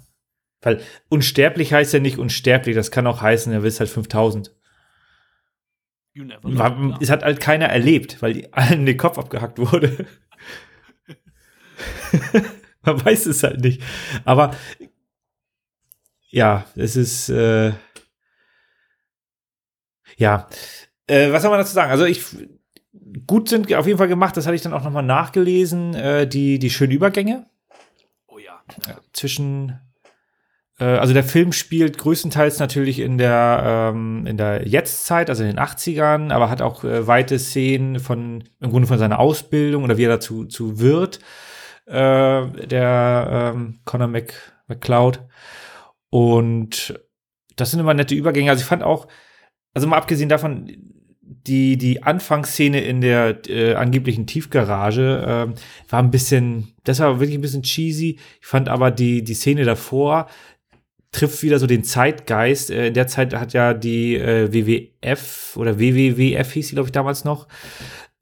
Weil 0.62 0.82
unsterblich 1.08 1.72
heißt 1.72 1.94
ja 1.94 2.00
nicht 2.00 2.18
unsterblich, 2.18 2.74
das 2.74 2.90
kann 2.90 3.06
auch 3.06 3.22
heißen, 3.22 3.52
er 3.52 3.64
ist 3.64 3.80
halt 3.80 3.90
5000. 3.90 4.54
You 6.12 6.24
never 6.24 6.40
know. 6.50 6.96
Es 7.00 7.08
hat 7.08 7.22
halt 7.22 7.40
keiner 7.40 7.66
erlebt, 7.66 8.20
weil 8.20 8.34
die 8.34 8.52
allen 8.52 8.84
den 8.84 8.96
Kopf 8.96 9.16
abgehackt 9.18 9.58
wurde. 9.58 10.06
Man 12.82 13.04
weiß 13.04 13.26
es 13.26 13.42
halt 13.42 13.60
nicht. 13.60 13.82
Aber 14.24 14.56
ja, 16.28 16.66
es 16.76 16.96
ist 16.96 17.28
äh, 17.28 17.72
ja. 20.16 20.48
Äh, 21.06 21.32
was 21.32 21.42
soll 21.42 21.50
man 21.50 21.60
dazu 21.60 21.72
sagen? 21.72 21.90
Also 21.90 22.04
ich 22.04 22.24
gut 23.26 23.48
sind 23.48 23.72
auf 23.74 23.86
jeden 23.86 23.98
Fall 23.98 24.08
gemacht, 24.08 24.36
das 24.36 24.46
hatte 24.46 24.54
ich 24.54 24.62
dann 24.62 24.72
auch 24.74 24.84
nochmal 24.84 25.02
nachgelesen, 25.02 25.94
äh, 25.94 26.26
die, 26.26 26.58
die 26.58 26.70
schönen 26.70 26.92
Übergänge 26.92 27.46
Oh 28.26 28.38
ja. 28.38 28.62
zwischen 29.12 29.80
also 30.84 31.12
der 31.12 31.24
Film 31.24 31.52
spielt 31.52 31.98
größtenteils 31.98 32.58
natürlich 32.58 33.00
in 33.00 33.18
der 33.18 33.92
ähm, 33.94 34.26
in 34.26 34.36
der 34.36 34.66
Jetztzeit, 34.66 35.28
also 35.28 35.42
in 35.42 35.50
den 35.50 35.58
80ern, 35.58 36.32
aber 36.32 36.48
hat 36.48 36.62
auch 36.62 36.84
äh, 36.84 37.06
weite 37.06 37.38
Szenen 37.38 38.00
von 38.00 38.44
im 38.60 38.70
Grunde 38.70 38.88
von 38.88 38.98
seiner 38.98 39.18
Ausbildung 39.18 39.84
oder 39.84 39.98
wie 39.98 40.04
er 40.04 40.10
dazu 40.10 40.46
zu 40.46 40.80
wird, 40.80 41.20
äh, 41.86 41.92
der 41.92 43.52
ähm, 43.54 43.80
Conor 43.84 44.08
Mc, 44.08 44.32
McCloud. 44.68 45.20
Und 46.08 46.98
das 47.56 47.70
sind 47.70 47.80
immer 47.80 47.94
nette 47.94 48.14
Übergänge. 48.14 48.50
Also 48.50 48.62
ich 48.62 48.68
fand 48.68 48.82
auch, 48.82 49.06
also 49.74 49.86
mal 49.86 49.98
abgesehen 49.98 50.28
davon, 50.28 50.66
die, 51.46 51.76
die 51.76 52.02
Anfangsszene 52.02 52.80
in 52.80 53.00
der 53.00 53.48
äh, 53.48 53.74
angeblichen 53.74 54.26
Tiefgarage 54.26 55.24
ähm, 55.26 55.54
war 55.88 56.02
ein 56.02 56.10
bisschen, 56.10 56.74
das 56.84 57.00
war 57.00 57.20
wirklich 57.20 57.38
ein 57.38 57.42
bisschen 57.42 57.62
cheesy. 57.62 58.18
Ich 58.40 58.46
fand 58.46 58.68
aber 58.68 58.90
die, 58.90 59.22
die 59.22 59.34
Szene 59.34 59.64
davor 59.64 60.28
trifft 61.12 61.42
wieder 61.42 61.58
so 61.58 61.66
den 61.66 61.84
Zeitgeist. 61.84 62.70
Äh, 62.70 62.88
in 62.88 62.94
der 62.94 63.06
Zeit 63.06 63.34
hat 63.34 63.52
ja 63.52 63.74
die 63.74 64.16
äh, 64.16 64.52
WWF 64.52 65.56
oder 65.56 65.78
WWWF 65.78 66.52
hieß 66.52 66.68
sie, 66.68 66.74
glaube 66.74 66.88
ich, 66.88 66.92
damals 66.92 67.24
noch, 67.24 67.48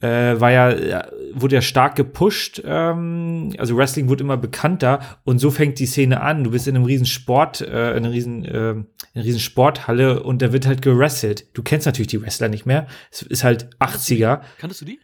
äh, 0.01 0.41
war 0.41 0.51
ja, 0.51 1.07
wurde 1.33 1.57
ja 1.57 1.63
stark 1.63 1.97
gepusht. 1.97 2.63
Ähm, 2.65 3.53
also 3.59 3.77
Wrestling 3.77 4.09
wurde 4.09 4.25
immer 4.25 4.37
bekannter 4.37 5.01
und 5.25 5.39
so 5.39 5.51
fängt 5.51 5.79
die 5.79 5.87
Szene 5.87 6.21
an. 6.21 6.45
Du 6.45 6.51
bist 6.51 6.69
in 6.69 6.77
einem 6.77 6.85
riesen 6.85 7.07
Sport, 7.07 7.61
äh, 7.61 7.91
in 7.91 8.05
einer 8.05 8.13
riesen, 8.13 8.45
äh, 8.45 8.71
in 8.71 8.87
einer 9.15 9.25
riesen 9.25 9.41
Sporthalle 9.41 10.23
und 10.23 10.41
da 10.41 10.53
wird 10.53 10.67
halt 10.67 10.83
gewrestelt. 10.83 11.49
Du 11.55 11.63
kennst 11.63 11.87
natürlich 11.87 12.09
die 12.09 12.23
Wrestler 12.23 12.49
nicht 12.49 12.65
mehr. 12.65 12.87
Es 13.11 13.23
ist 13.23 13.45
halt 13.45 13.71
80er. 13.81 14.41
Kanntest 14.59 14.83
du 14.83 14.85
die? 14.85 15.01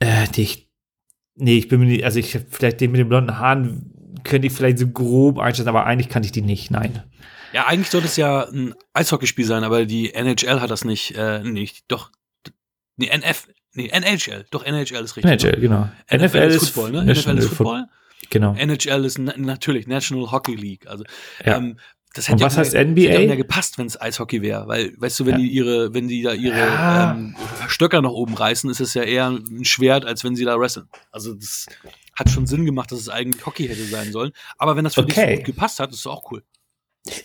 Äh, 0.00 0.26
die 0.34 0.42
ich, 0.42 0.70
nee, 1.36 1.56
ich 1.56 1.68
bin 1.68 1.80
mir 1.80 1.86
nicht, 1.86 2.04
also 2.04 2.18
ich 2.18 2.38
vielleicht 2.50 2.80
den 2.80 2.90
mit 2.90 3.00
den 3.00 3.08
blonden 3.08 3.38
Haaren 3.38 3.97
könnte 4.24 4.46
ich 4.46 4.52
vielleicht 4.52 4.78
so 4.78 4.88
grob 4.88 5.38
einschätzen, 5.38 5.68
aber 5.68 5.86
eigentlich 5.86 6.08
kannte 6.08 6.26
ich 6.26 6.32
die 6.32 6.42
nicht, 6.42 6.70
nein. 6.70 7.02
Ja, 7.52 7.66
eigentlich 7.66 7.88
sollte 7.90 8.06
es 8.06 8.16
ja 8.16 8.46
ein 8.48 8.74
Eishockeyspiel 8.92 9.44
sein, 9.44 9.64
aber 9.64 9.86
die 9.86 10.12
NHL 10.14 10.60
hat 10.60 10.70
das 10.70 10.84
nicht, 10.84 11.14
äh, 11.16 11.40
nicht, 11.42 11.84
doch, 11.88 12.10
nee, 12.96 13.08
NF, 13.08 13.48
nee, 13.72 13.88
NHL, 13.88 14.44
doch 14.50 14.64
NHL 14.64 15.02
ist 15.04 15.16
richtig. 15.16 15.24
NHL, 15.44 15.60
genau. 15.60 15.88
NFL, 16.12 16.26
NFL 16.26 16.36
ist 16.56 16.68
Football, 16.70 17.04
ne? 17.04 17.12
NFL 17.14 17.38
ist 17.38 17.48
Football. 17.48 17.86
Genau. 18.30 18.54
NHL 18.54 19.04
ist 19.04 19.18
na 19.18 19.32
natürlich 19.36 19.86
National 19.86 20.30
Hockey 20.30 20.54
League. 20.54 20.86
Also 20.86 21.04
Ja. 21.44 21.56
ähm, 21.56 21.78
das 22.14 22.28
Und 22.28 22.34
hätte 22.34 22.44
was 22.44 22.54
ja, 22.54 22.60
heißt 22.60 22.74
das 22.74 22.80
hätte 22.80 23.00
ja 23.00 23.12
NBA? 23.14 23.26
mehr 23.26 23.36
gepasst, 23.36 23.78
wenn 23.78 23.86
es 23.86 23.98
Eishockey 24.00 24.42
wäre, 24.42 24.66
weil 24.66 24.92
weißt 24.98 25.20
du, 25.20 25.26
wenn 25.26 25.34
Ja. 25.34 25.38
die 25.38 25.48
ihre, 25.48 25.94
wenn 25.94 26.08
die 26.08 26.22
da 26.22 26.32
ihre 26.34 26.56
Ja. 26.58 27.12
ähm, 27.14 27.36
Stöcker 27.68 28.02
nach 28.02 28.10
oben 28.10 28.34
reißen, 28.34 28.68
ist 28.70 28.80
es 28.80 28.92
ja 28.94 29.02
eher 29.04 29.28
ein 29.28 29.64
Schwert, 29.64 30.04
als 30.04 30.24
wenn 30.24 30.34
sie 30.36 30.44
da 30.44 30.58
wresteln. 30.58 30.88
Also 31.12 31.34
das 31.34 31.66
hat 32.18 32.30
schon 32.30 32.46
Sinn 32.46 32.64
gemacht, 32.64 32.90
dass 32.92 33.00
es 33.00 33.08
eigentlich 33.08 33.44
Hockey 33.46 33.68
hätte 33.68 33.84
sein 33.84 34.12
sollen. 34.12 34.32
Aber 34.56 34.76
wenn 34.76 34.84
das 34.84 34.94
für 34.94 35.04
dich 35.04 35.16
Okay. 35.16 35.30
so 35.30 35.36
gut 35.36 35.44
gepasst 35.46 35.80
hat, 35.80 35.90
ist 35.90 36.00
es 36.00 36.06
auch 36.06 36.30
cool. 36.30 36.42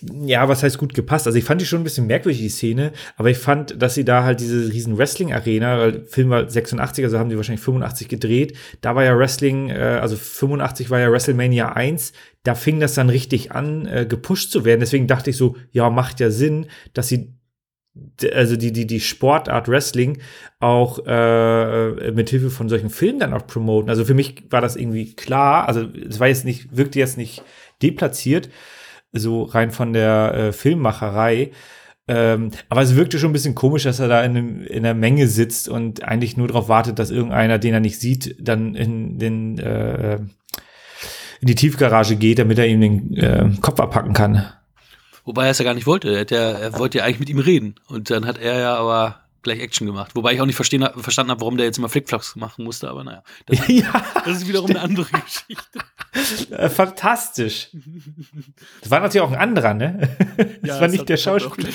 Ja, 0.02 0.48
was 0.48 0.64
heißt 0.64 0.78
gut 0.78 0.94
gepasst? 0.94 1.28
Also 1.28 1.38
ich 1.38 1.44
fand 1.44 1.60
die 1.60 1.66
schon 1.66 1.82
ein 1.82 1.84
bisschen 1.84 2.08
merkwürdig, 2.08 2.40
die 2.40 2.48
Szene, 2.48 2.94
aber 3.18 3.30
ich 3.32 3.38
fand, 3.38 3.82
dass 3.82 3.96
sie 3.96 4.06
da 4.06 4.24
halt 4.24 4.40
diese 4.40 4.72
riesen 4.72 4.98
Wrestling-Arena, 4.98 5.78
weil 5.78 6.06
Film 6.06 6.30
war 6.30 6.50
86, 6.50 7.04
also 7.04 7.20
haben 7.20 7.30
die 7.30 7.36
wahrscheinlich 7.36 7.64
85 7.66 8.08
gedreht, 8.08 8.56
da 8.80 8.96
war 8.96 9.04
ja 9.04 9.18
Wrestling, 9.18 9.70
äh, 9.72 10.00
also 10.02 10.16
85 10.16 10.90
war 10.90 11.00
ja 11.00 11.12
WrestleMania 11.12 11.74
1, 11.74 12.14
da 12.44 12.56
fing 12.56 12.80
das 12.80 12.94
dann 12.94 13.10
richtig 13.10 13.52
an, 13.52 13.86
äh, 13.86 14.06
gepusht 14.08 14.52
zu 14.52 14.64
werden. 14.64 14.80
Deswegen 14.80 15.08
dachte 15.08 15.32
ich 15.32 15.38
so, 15.38 15.58
ja, 15.72 15.90
macht 15.90 16.22
ja 16.22 16.30
Sinn, 16.30 16.68
dass 16.94 17.10
sie 17.10 17.34
also 18.34 18.56
die, 18.56 18.72
die, 18.72 18.88
die 18.88 19.00
Sportart 19.00 19.68
Wrestling 19.68 20.20
auch 20.60 21.00
äh, 21.06 22.12
mit 22.12 22.30
Hilfe 22.30 22.50
von 22.50 22.70
solchen 22.70 22.90
Filmen 22.90 23.20
dann 23.20 23.34
auch 23.34 23.46
promoten. 23.46 23.90
Also 23.90 24.06
für 24.06 24.14
mich 24.14 24.46
war 24.50 24.62
das 24.62 24.76
irgendwie 24.76 25.14
klar, 25.14 25.68
also 25.68 25.88
es 26.10 26.20
war 26.20 26.28
jetzt 26.28 26.46
nicht, 26.46 26.76
wirkte 26.76 27.00
jetzt 27.00 27.18
nicht 27.18 27.44
deplatziert, 27.82 28.50
so 29.12 29.44
rein 29.44 29.72
von 29.72 29.94
der 29.94 30.34
äh, 30.34 30.52
Filmmacherei. 30.52 31.52
Ähm, 32.08 32.52
aber 32.68 32.82
es 32.82 32.96
wirkte 32.96 33.18
schon 33.18 33.30
ein 33.30 33.34
bisschen 33.34 33.56
komisch, 33.56 33.84
dass 33.84 34.00
er 34.00 34.08
da 34.10 34.24
in, 34.24 34.38
einem, 34.38 34.64
in 34.64 34.84
der 34.84 34.94
Menge 34.94 35.28
sitzt 35.28 35.70
und 35.70 36.04
eigentlich 36.04 36.36
nur 36.36 36.48
darauf 36.48 36.68
wartet, 36.68 37.00
dass 37.00 37.12
irgendeiner, 37.12 37.60
den 37.60 37.74
er 37.74 37.80
nicht 37.80 38.00
sieht, 38.00 38.36
dann 38.40 38.76
in 38.76 39.20
den 39.20 39.58
äh, 39.60 40.20
in 41.40 41.48
die 41.48 41.56
Tiefgarage 41.56 42.16
geht, 42.16 42.40
damit 42.40 42.58
er 42.58 42.68
ihm 42.68 42.80
den 42.80 43.18
äh, 43.18 43.50
Kopf 43.60 43.80
abpacken 43.80 44.14
kann. 44.14 44.46
Wobei 45.26 45.46
er 45.46 45.52
es 45.52 45.58
ja 45.60 45.66
gar 45.66 45.74
nicht 45.74 45.88
wollte. 45.88 46.10
Er, 46.10 46.26
ja, 46.30 46.58
er 46.60 46.78
wollte 46.80 46.98
ja 47.00 47.04
eigentlich 47.06 47.20
mit 47.20 47.30
ihm 47.30 47.40
reden. 47.40 47.76
Und 47.88 48.10
dann 48.10 48.26
hat 48.26 48.38
er 48.38 48.60
ja 48.60 48.76
aber 48.76 49.22
gleich 49.42 49.60
Action 49.60 49.88
gemacht. 49.88 50.16
Wobei 50.16 50.34
ich 50.34 50.42
auch 50.42 50.46
nicht 50.46 50.56
verstehen, 50.56 50.88
verstanden 50.98 51.32
habe, 51.32 51.42
warum 51.42 51.58
der 51.58 51.66
jetzt 51.66 51.78
immer 51.78 51.90
Flickflacks 51.90 52.36
machen 52.36 52.64
musste. 52.64 52.90
Aber 52.90 53.04
naja, 53.04 53.24
das, 53.46 53.60
ja, 53.68 54.04
das 54.26 54.38
ist 54.38 54.48
wiederum 54.48 54.70
eine 54.70 54.82
andere 54.82 55.06
Geschichte. 55.06 55.80
äh, 56.52 56.70
fantastisch. 56.70 57.70
Das 58.82 58.90
war 58.92 59.00
natürlich 59.02 59.22
auch 59.28 59.32
ein 59.32 59.38
anderer, 59.40 59.74
ne? 59.74 60.16
Das 60.62 60.80
war 60.80 60.88
nicht 60.88 61.02
hat- 61.02 61.10
der 61.10 61.18
Schauspieler. 61.18 61.70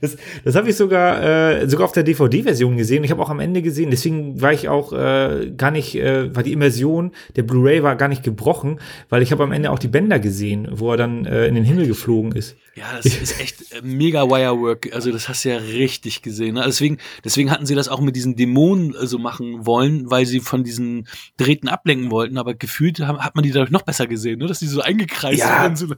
Das, 0.00 0.16
das 0.44 0.54
habe 0.54 0.70
ich 0.70 0.76
sogar, 0.76 1.22
äh, 1.60 1.68
sogar 1.68 1.84
auf 1.86 1.92
der 1.92 2.02
DVD-Version 2.02 2.76
gesehen. 2.76 3.04
Ich 3.04 3.10
habe 3.10 3.22
auch 3.22 3.30
am 3.30 3.40
Ende 3.40 3.62
gesehen. 3.62 3.90
Deswegen 3.90 4.40
war 4.40 4.52
ich 4.52 4.68
auch 4.68 4.92
äh, 4.92 5.52
gar 5.56 5.70
nicht, 5.70 5.94
äh, 5.96 6.34
war 6.34 6.42
die 6.42 6.52
Immersion 6.52 7.12
der 7.36 7.42
Blu-ray 7.42 7.82
war 7.82 7.96
gar 7.96 8.08
nicht 8.08 8.22
gebrochen, 8.22 8.80
weil 9.08 9.22
ich 9.22 9.32
habe 9.32 9.42
am 9.44 9.52
Ende 9.52 9.70
auch 9.70 9.78
die 9.78 9.88
Bänder 9.88 10.18
gesehen, 10.18 10.68
wo 10.70 10.90
er 10.92 10.96
dann 10.96 11.24
äh, 11.26 11.46
in 11.46 11.54
den 11.54 11.64
Himmel 11.64 11.86
geflogen 11.86 12.32
ist. 12.32 12.56
Ja, 12.74 12.84
das 12.96 13.06
ist 13.06 13.40
echt 13.40 13.72
äh, 13.72 13.80
mega 13.82 14.28
Wirework. 14.28 14.94
Also 14.94 15.10
das 15.10 15.28
hast 15.28 15.44
du 15.44 15.48
ja 15.48 15.56
richtig 15.56 16.22
gesehen. 16.22 16.54
Ne? 16.54 16.62
Deswegen, 16.64 16.98
deswegen 17.24 17.50
hatten 17.50 17.66
sie 17.66 17.74
das 17.74 17.88
auch 17.88 18.00
mit 18.00 18.14
diesen 18.14 18.36
Dämonen 18.36 18.94
äh, 18.94 19.06
so 19.06 19.18
machen 19.18 19.66
wollen, 19.66 20.10
weil 20.10 20.26
sie 20.26 20.38
von 20.40 20.62
diesen 20.62 21.08
Drähten 21.38 21.68
ablenken 21.68 22.10
wollten. 22.12 22.38
Aber 22.38 22.54
gefühlt 22.54 23.00
haben, 23.00 23.18
hat 23.18 23.34
man 23.34 23.42
die 23.42 23.50
dadurch 23.50 23.72
noch 23.72 23.82
besser 23.82 24.06
gesehen, 24.06 24.38
ne? 24.38 24.46
dass 24.46 24.60
die 24.60 24.66
so 24.68 24.80
eingekreist 24.80 25.40
Ja. 25.40 25.48
waren. 25.62 25.76
So. 25.76 25.86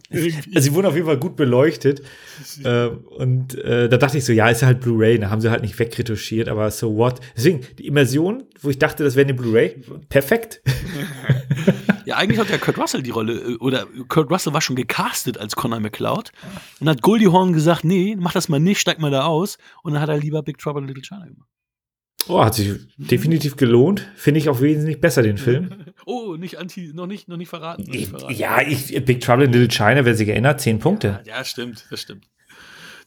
Also 0.55 0.71
sie 0.71 0.75
wurden 0.75 0.87
auf 0.87 0.95
jeden 0.95 1.07
Fall 1.07 1.19
gut 1.19 1.37
beleuchtet. 1.37 2.01
äh, 2.65 2.89
und 3.21 3.55
äh, 3.57 3.89
da 3.89 3.97
dachte 3.97 4.19
ich 4.19 4.25
so, 4.25 4.33
ja, 4.33 4.49
ist 4.49 4.63
ja 4.63 4.67
halt 4.67 4.81
Blu-ray, 4.81 5.19
da 5.19 5.31
haben 5.31 5.41
sie 5.41 5.51
halt 5.51 5.63
nicht 5.63 5.79
wegretuschiert, 5.79 6.49
aber 6.49 6.71
so 6.71 6.97
what. 6.97 7.21
Deswegen, 7.37 7.61
die 7.79 7.87
Immersion, 7.87 8.45
wo 8.61 8.71
ich 8.71 8.79
dachte, 8.79 9.05
das 9.05 9.15
wäre 9.15 9.29
eine 9.29 9.35
Blu-ray, 9.35 9.83
perfekt. 10.09 10.63
Ja, 12.07 12.17
eigentlich 12.17 12.41
hat 12.41 12.51
ja 12.51 12.59
Kurt 12.59 12.77
Russell 12.77 13.05
die 13.05 13.11
Rolle, 13.11 13.35
äh, 13.35 13.57
oder 13.59 13.87
Kurt 14.09 14.33
Russell 14.33 14.53
war 14.53 14.61
schon 14.61 14.75
gecastet 14.75 15.39
als 15.39 15.55
Connor 15.55 15.79
McLeod 15.79 16.33
und 16.81 16.89
hat 16.89 17.03
Goldie 17.03 17.29
Horn 17.29 17.53
gesagt, 17.53 17.85
nee, 17.85 18.17
mach 18.19 18.33
das 18.33 18.49
mal 18.49 18.59
nicht, 18.59 18.81
steig 18.81 18.99
mal 18.99 19.13
da 19.13 19.27
aus. 19.27 19.59
Und 19.85 19.93
dann 19.93 20.03
hat 20.03 20.09
er 20.09 20.19
lieber 20.19 20.43
Big 20.43 20.59
Trouble 20.59 20.83
in 20.83 20.89
Little 20.89 21.05
China 21.05 21.27
gemacht. 21.27 21.49
Oh, 22.27 22.45
hat 22.45 22.55
sich 22.55 22.73
definitiv 22.97 23.57
gelohnt. 23.57 24.11
Finde 24.17 24.39
ich 24.39 24.49
auch 24.49 24.61
wesentlich 24.61 25.01
besser, 25.01 25.23
den 25.23 25.39
Film. 25.39 25.71
Oh, 26.07 26.35
nicht 26.35 26.59
anti, 26.59 26.91
noch 26.93 27.07
nicht, 27.07 27.29
noch 27.29 27.37
nicht 27.37 27.51
verraten. 27.51 27.85
Noch 27.85 27.93
nicht 27.93 28.09
verraten. 28.09 28.35
Ja, 28.35 28.63
ich, 28.63 29.05
Big 29.05 29.21
Trouble 29.21 29.45
in 29.45 29.53
Little 29.53 29.69
China, 29.69 30.05
wer 30.05 30.17
sich 30.17 30.29
erinnert, 30.29 30.61
zehn 30.61 30.81
Punkte. 30.81 31.21
Ja, 31.25 31.45
stimmt, 31.45 31.87
das 31.91 32.01
stimmt. 32.01 32.27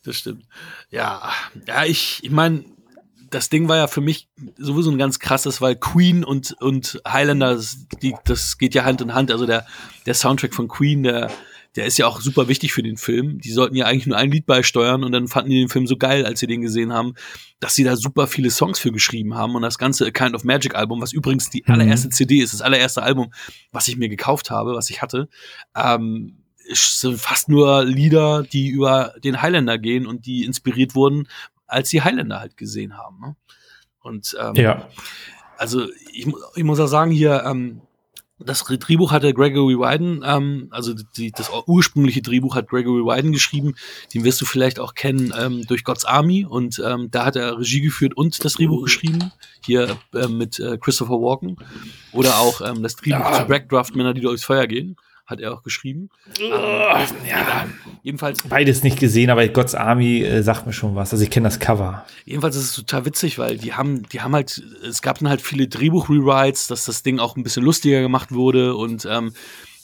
Das 0.03 0.17
stimmt. 0.17 0.45
Ja, 0.89 1.31
ja, 1.67 1.85
ich, 1.85 2.19
ich 2.23 2.31
meine, 2.31 2.65
das 3.29 3.49
Ding 3.49 3.67
war 3.67 3.77
ja 3.77 3.87
für 3.87 4.01
mich 4.01 4.27
sowieso 4.57 4.91
ein 4.91 4.97
ganz 4.97 5.19
krasses, 5.19 5.59
weil 5.61 5.75
Queen 5.75 6.23
und, 6.23 6.55
und 6.61 7.01
Highlander, 7.07 7.55
das, 7.55 7.87
die, 8.01 8.13
das 8.25 8.57
geht 8.57 8.75
ja 8.75 8.83
Hand 8.83 9.01
in 9.01 9.13
Hand. 9.13 9.31
Also 9.31 9.45
der, 9.45 9.65
der 10.05 10.13
Soundtrack 10.13 10.53
von 10.53 10.67
Queen, 10.67 11.01
der, 11.03 11.31
der 11.75 11.85
ist 11.85 11.97
ja 11.97 12.05
auch 12.05 12.21
super 12.21 12.47
wichtig 12.47 12.73
für 12.73 12.83
den 12.83 12.97
Film. 12.97 13.39
Die 13.39 13.51
sollten 13.51 13.75
ja 13.75 13.85
eigentlich 13.87 14.05
nur 14.05 14.17
ein 14.17 14.29
Lied 14.29 14.45
beisteuern 14.45 15.03
und 15.03 15.11
dann 15.11 15.27
fanden 15.27 15.49
die 15.49 15.59
den 15.59 15.69
Film 15.69 15.87
so 15.87 15.97
geil, 15.97 16.25
als 16.25 16.41
sie 16.41 16.47
den 16.47 16.61
gesehen 16.61 16.93
haben, 16.93 17.15
dass 17.59 17.73
sie 17.73 17.83
da 17.83 17.95
super 17.95 18.27
viele 18.27 18.51
Songs 18.51 18.77
für 18.77 18.91
geschrieben 18.91 19.33
haben 19.33 19.55
und 19.55 19.63
das 19.63 19.79
ganze 19.79 20.05
A 20.05 20.11
Kind 20.11 20.35
of 20.35 20.43
Magic 20.43 20.75
Album, 20.75 21.01
was 21.01 21.13
übrigens 21.13 21.49
die 21.49 21.63
Mhm. 21.65 21.73
allererste 21.73 22.09
CD 22.09 22.37
ist, 22.39 22.53
das 22.53 22.61
allererste 22.61 23.01
Album, 23.01 23.33
was 23.71 23.87
ich 23.87 23.97
mir 23.97 24.09
gekauft 24.09 24.51
habe, 24.51 24.75
was 24.75 24.91
ich 24.91 25.01
hatte, 25.01 25.27
ähm, 25.75 26.42
sind 26.71 27.19
fast 27.19 27.49
nur 27.49 27.83
Lieder, 27.83 28.43
die 28.43 28.69
über 28.69 29.13
den 29.23 29.41
Highlander 29.41 29.77
gehen 29.77 30.05
und 30.07 30.25
die 30.25 30.45
inspiriert 30.45 30.95
wurden, 30.95 31.27
als 31.67 31.89
sie 31.89 32.01
Highlander 32.01 32.39
halt 32.39 32.57
gesehen 32.57 32.97
haben. 32.97 33.19
Ne? 33.19 33.35
Und 34.01 34.35
ähm, 34.39 34.55
Ja. 34.55 34.89
also 35.57 35.87
ich, 36.11 36.27
ich 36.55 36.63
muss 36.63 36.79
auch 36.79 36.87
sagen, 36.87 37.11
hier, 37.11 37.43
ähm, 37.45 37.81
das 38.39 38.63
Drehbuch 38.63 39.11
hatte 39.11 39.33
Gregory 39.33 39.77
Wyden, 39.77 40.21
ähm, 40.25 40.67
also 40.71 40.93
die, 41.15 41.31
das 41.31 41.49
ursprüngliche 41.65 42.21
Drehbuch 42.21 42.55
hat 42.55 42.67
Gregory 42.67 43.03
Wyden 43.05 43.31
geschrieben, 43.31 43.75
den 44.13 44.23
wirst 44.25 44.41
du 44.41 44.45
vielleicht 44.45 44.79
auch 44.79 44.95
kennen 44.95 45.31
ähm, 45.37 45.65
durch 45.67 45.83
God's 45.83 46.03
Army 46.03 46.45
und 46.45 46.81
ähm, 46.85 47.09
da 47.09 47.25
hat 47.25 47.35
er 47.37 47.57
Regie 47.59 47.81
geführt 47.81 48.15
und 48.17 48.43
das 48.43 48.53
Drehbuch 48.53 48.83
geschrieben, 48.83 49.31
hier 49.65 49.97
ähm, 50.13 50.37
mit 50.37 50.59
äh, 50.59 50.77
Christopher 50.77 51.21
Walken 51.21 51.57
oder 52.11 52.37
auch 52.39 52.59
ähm, 52.61 52.83
das 52.83 52.95
Drehbuch 52.97 53.19
Ja. 53.31 53.31
zu 53.33 53.45
Backdraft 53.47 53.95
Männer, 53.95 54.13
die 54.13 54.21
durchs 54.21 54.43
Feuer 54.43 54.67
gehen, 54.67 54.97
hat 55.33 55.39
er 55.41 55.53
auch 55.53 55.63
geschrieben. 55.63 56.09
ja. 56.39 57.67
Jedenfalls 58.01 58.41
Beides 58.43 58.83
nicht 58.83 58.99
gesehen, 58.99 59.29
aber 59.29 59.47
God's 59.47 59.75
Army 59.75 60.23
äh, 60.23 60.41
sagt 60.41 60.65
mir 60.65 60.73
schon 60.73 60.95
was. 60.95 61.11
Also 61.11 61.23
ich 61.23 61.29
kenne 61.29 61.47
das 61.47 61.59
Cover. 61.59 62.05
Jedenfalls 62.25 62.55
ist 62.55 62.69
es 62.69 62.75
total 62.75 63.05
witzig, 63.05 63.37
weil 63.37 63.57
die 63.57 63.73
haben, 63.73 64.03
die 64.09 64.21
haben 64.21 64.33
halt, 64.33 64.63
es 64.87 65.01
gab 65.01 65.19
dann 65.19 65.29
halt 65.29 65.41
viele 65.41 65.67
Drehbuch-Rewrites, 65.67 66.67
dass 66.67 66.85
das 66.85 67.03
Ding 67.03 67.19
auch 67.19 67.35
ein 67.35 67.43
bisschen 67.43 67.63
lustiger 67.63 68.01
gemacht 68.01 68.31
wurde 68.31 68.75
und 68.75 69.05
ähm, 69.09 69.33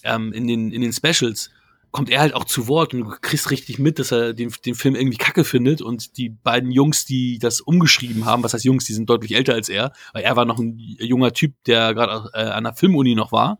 ähm, 0.03 0.31
in, 0.34 0.47
den, 0.47 0.71
in 0.71 0.81
den 0.81 0.93
Specials 0.93 1.51
kommt 1.91 2.09
er 2.09 2.19
halt 2.19 2.33
auch 2.35 2.45
zu 2.45 2.67
Wort 2.67 2.93
und 2.93 2.99
du 3.01 3.09
kriegst 3.21 3.49
richtig 3.49 3.79
mit, 3.79 3.97
dass 3.99 4.11
er 4.11 4.33
den, 4.33 4.53
den 4.65 4.75
Film 4.75 4.95
irgendwie 4.95 5.17
kacke 5.17 5.43
findet. 5.43 5.81
Und 5.81 6.17
die 6.17 6.29
beiden 6.29 6.71
Jungs, 6.71 7.05
die 7.05 7.39
das 7.39 7.61
umgeschrieben 7.61 8.25
haben, 8.25 8.43
was 8.43 8.53
heißt 8.53 8.65
Jungs, 8.65 8.85
die 8.85 8.93
sind 8.93 9.09
deutlich 9.09 9.35
älter 9.35 9.53
als 9.53 9.69
er, 9.69 9.91
weil 10.13 10.23
er 10.23 10.35
war 10.35 10.45
noch 10.45 10.59
ein 10.59 10.77
junger 10.77 11.33
Typ, 11.33 11.55
der 11.65 11.93
gerade 11.93 12.29
äh, 12.33 12.43
an 12.49 12.63
der 12.63 12.73
Filmuni 12.73 13.15
noch 13.15 13.31
war, 13.31 13.59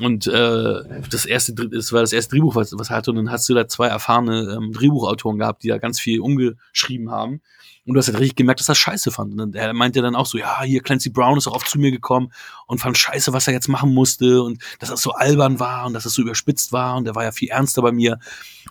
Und 0.00 0.26
äh, 0.26 0.82
das 1.10 1.26
erste, 1.26 1.54
das 1.54 1.92
war 1.92 2.00
das 2.00 2.12
erste 2.12 2.34
Drehbuch, 2.34 2.56
was, 2.56 2.72
was 2.76 2.90
hatte, 2.90 3.10
und 3.10 3.16
dann 3.16 3.30
hast 3.30 3.48
du 3.48 3.54
da 3.54 3.68
zwei 3.68 3.88
erfahrene 3.88 4.56
ähm, 4.56 4.72
Drehbuchautoren 4.72 5.38
gehabt, 5.38 5.62
die 5.62 5.68
da 5.68 5.78
ganz 5.78 6.00
viel 6.00 6.20
umgeschrieben 6.20 7.10
haben. 7.10 7.40
Und 7.84 7.94
du 7.94 7.98
hast 7.98 8.06
halt 8.06 8.20
richtig 8.20 8.36
gemerkt, 8.36 8.60
dass 8.60 8.68
er 8.68 8.76
scheiße 8.76 9.10
fand. 9.10 9.40
Und 9.40 9.56
er 9.56 9.72
meinte 9.72 10.02
dann 10.02 10.14
auch 10.14 10.26
so, 10.26 10.38
ja, 10.38 10.62
hier 10.62 10.82
Clancy 10.82 11.10
Brown 11.10 11.36
ist 11.36 11.48
auch 11.48 11.56
oft 11.56 11.68
zu 11.68 11.80
mir 11.80 11.90
gekommen 11.90 12.32
und 12.66 12.78
fand 12.78 12.96
scheiße, 12.96 13.32
was 13.32 13.48
er 13.48 13.54
jetzt 13.54 13.68
machen 13.68 13.92
musste 13.92 14.42
und 14.42 14.62
dass 14.78 14.90
das 14.90 15.02
so 15.02 15.12
albern 15.12 15.58
war 15.58 15.86
und 15.86 15.92
dass 15.92 16.02
es 16.02 16.12
das 16.12 16.14
so 16.14 16.22
überspitzt 16.22 16.72
war 16.72 16.96
und 16.96 17.08
er 17.08 17.16
war 17.16 17.24
ja 17.24 17.32
viel 17.32 17.48
ernster 17.48 17.82
bei 17.82 17.90
mir. 17.90 18.20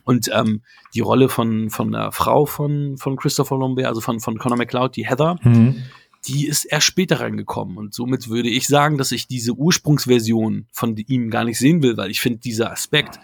Und 0.05 0.29
ähm, 0.33 0.61
die 0.93 1.01
Rolle 1.01 1.27
von, 1.27 1.69
von 1.69 1.91
der 1.91 2.13
Frau 2.13 2.45
von, 2.45 2.97
von 2.97 3.17
Christopher 3.17 3.57
Lambert, 3.57 3.88
also 3.88 3.99
von, 3.99 4.21
von 4.21 4.38
Conor 4.38 4.57
McLeod, 4.57 4.95
die 4.95 5.05
Heather, 5.05 5.38
mhm. 5.43 5.83
die 6.27 6.47
ist 6.47 6.63
erst 6.63 6.88
später 6.88 7.19
reingekommen. 7.19 7.77
Und 7.77 7.93
somit 7.93 8.29
würde 8.29 8.49
ich 8.49 8.67
sagen, 8.67 8.97
dass 8.97 9.11
ich 9.11 9.27
diese 9.27 9.51
Ursprungsversion 9.51 10.67
von 10.71 10.95
ihm 10.95 11.29
gar 11.29 11.43
nicht 11.43 11.59
sehen 11.59 11.83
will, 11.83 11.97
weil 11.97 12.11
ich 12.11 12.21
finde, 12.21 12.39
dieser 12.39 12.71
Aspekt, 12.71 13.19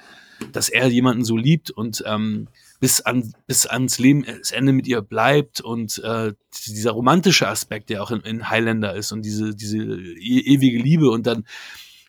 dass 0.52 0.68
er 0.68 0.88
jemanden 0.88 1.24
so 1.24 1.38
liebt 1.38 1.72
und 1.72 2.04
ähm, 2.06 2.50
bis, 2.80 3.02
an, 3.02 3.34
bis 3.48 3.66
ans 3.66 3.98
Leben, 3.98 4.24
das 4.26 4.52
Ende 4.52 4.72
mit 4.72 4.88
ihr 4.88 5.02
bleibt 5.02 5.62
und 5.62 5.98
äh, 6.04 6.34
dieser 6.68 6.92
romantische 6.92 7.48
Aspekt, 7.48 7.90
der 7.90 8.04
auch 8.04 8.12
in, 8.12 8.22
in 8.22 8.50
Highlander 8.50 8.94
ist 8.96 9.12
und 9.12 9.24
diese, 9.24 9.56
diese 9.56 9.78
e 9.78 10.40
ewige 10.40 10.80
Liebe 10.80 11.10
und 11.10 11.26
dann 11.26 11.46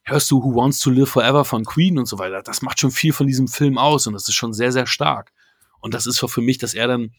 hörst 0.04 0.30
du 0.30 0.42
Who 0.42 0.54
Wants 0.54 0.80
to 0.80 0.90
Live 0.90 1.10
Forever 1.10 1.44
von 1.44 1.64
Queen 1.64 1.98
und 1.98 2.06
so 2.06 2.18
weiter. 2.18 2.42
Das 2.42 2.62
macht 2.62 2.80
schon 2.80 2.90
viel 2.90 3.12
von 3.12 3.26
diesem 3.26 3.48
Film 3.48 3.78
aus 3.78 4.06
und 4.06 4.14
das 4.14 4.28
ist 4.28 4.34
schon 4.34 4.52
sehr, 4.52 4.72
sehr 4.72 4.86
stark. 4.86 5.32
Und 5.80 5.94
das 5.94 6.06
ist 6.06 6.18
für 6.18 6.40
mich, 6.40 6.58
dass 6.58 6.74
er 6.74 6.88
dann 6.88 7.12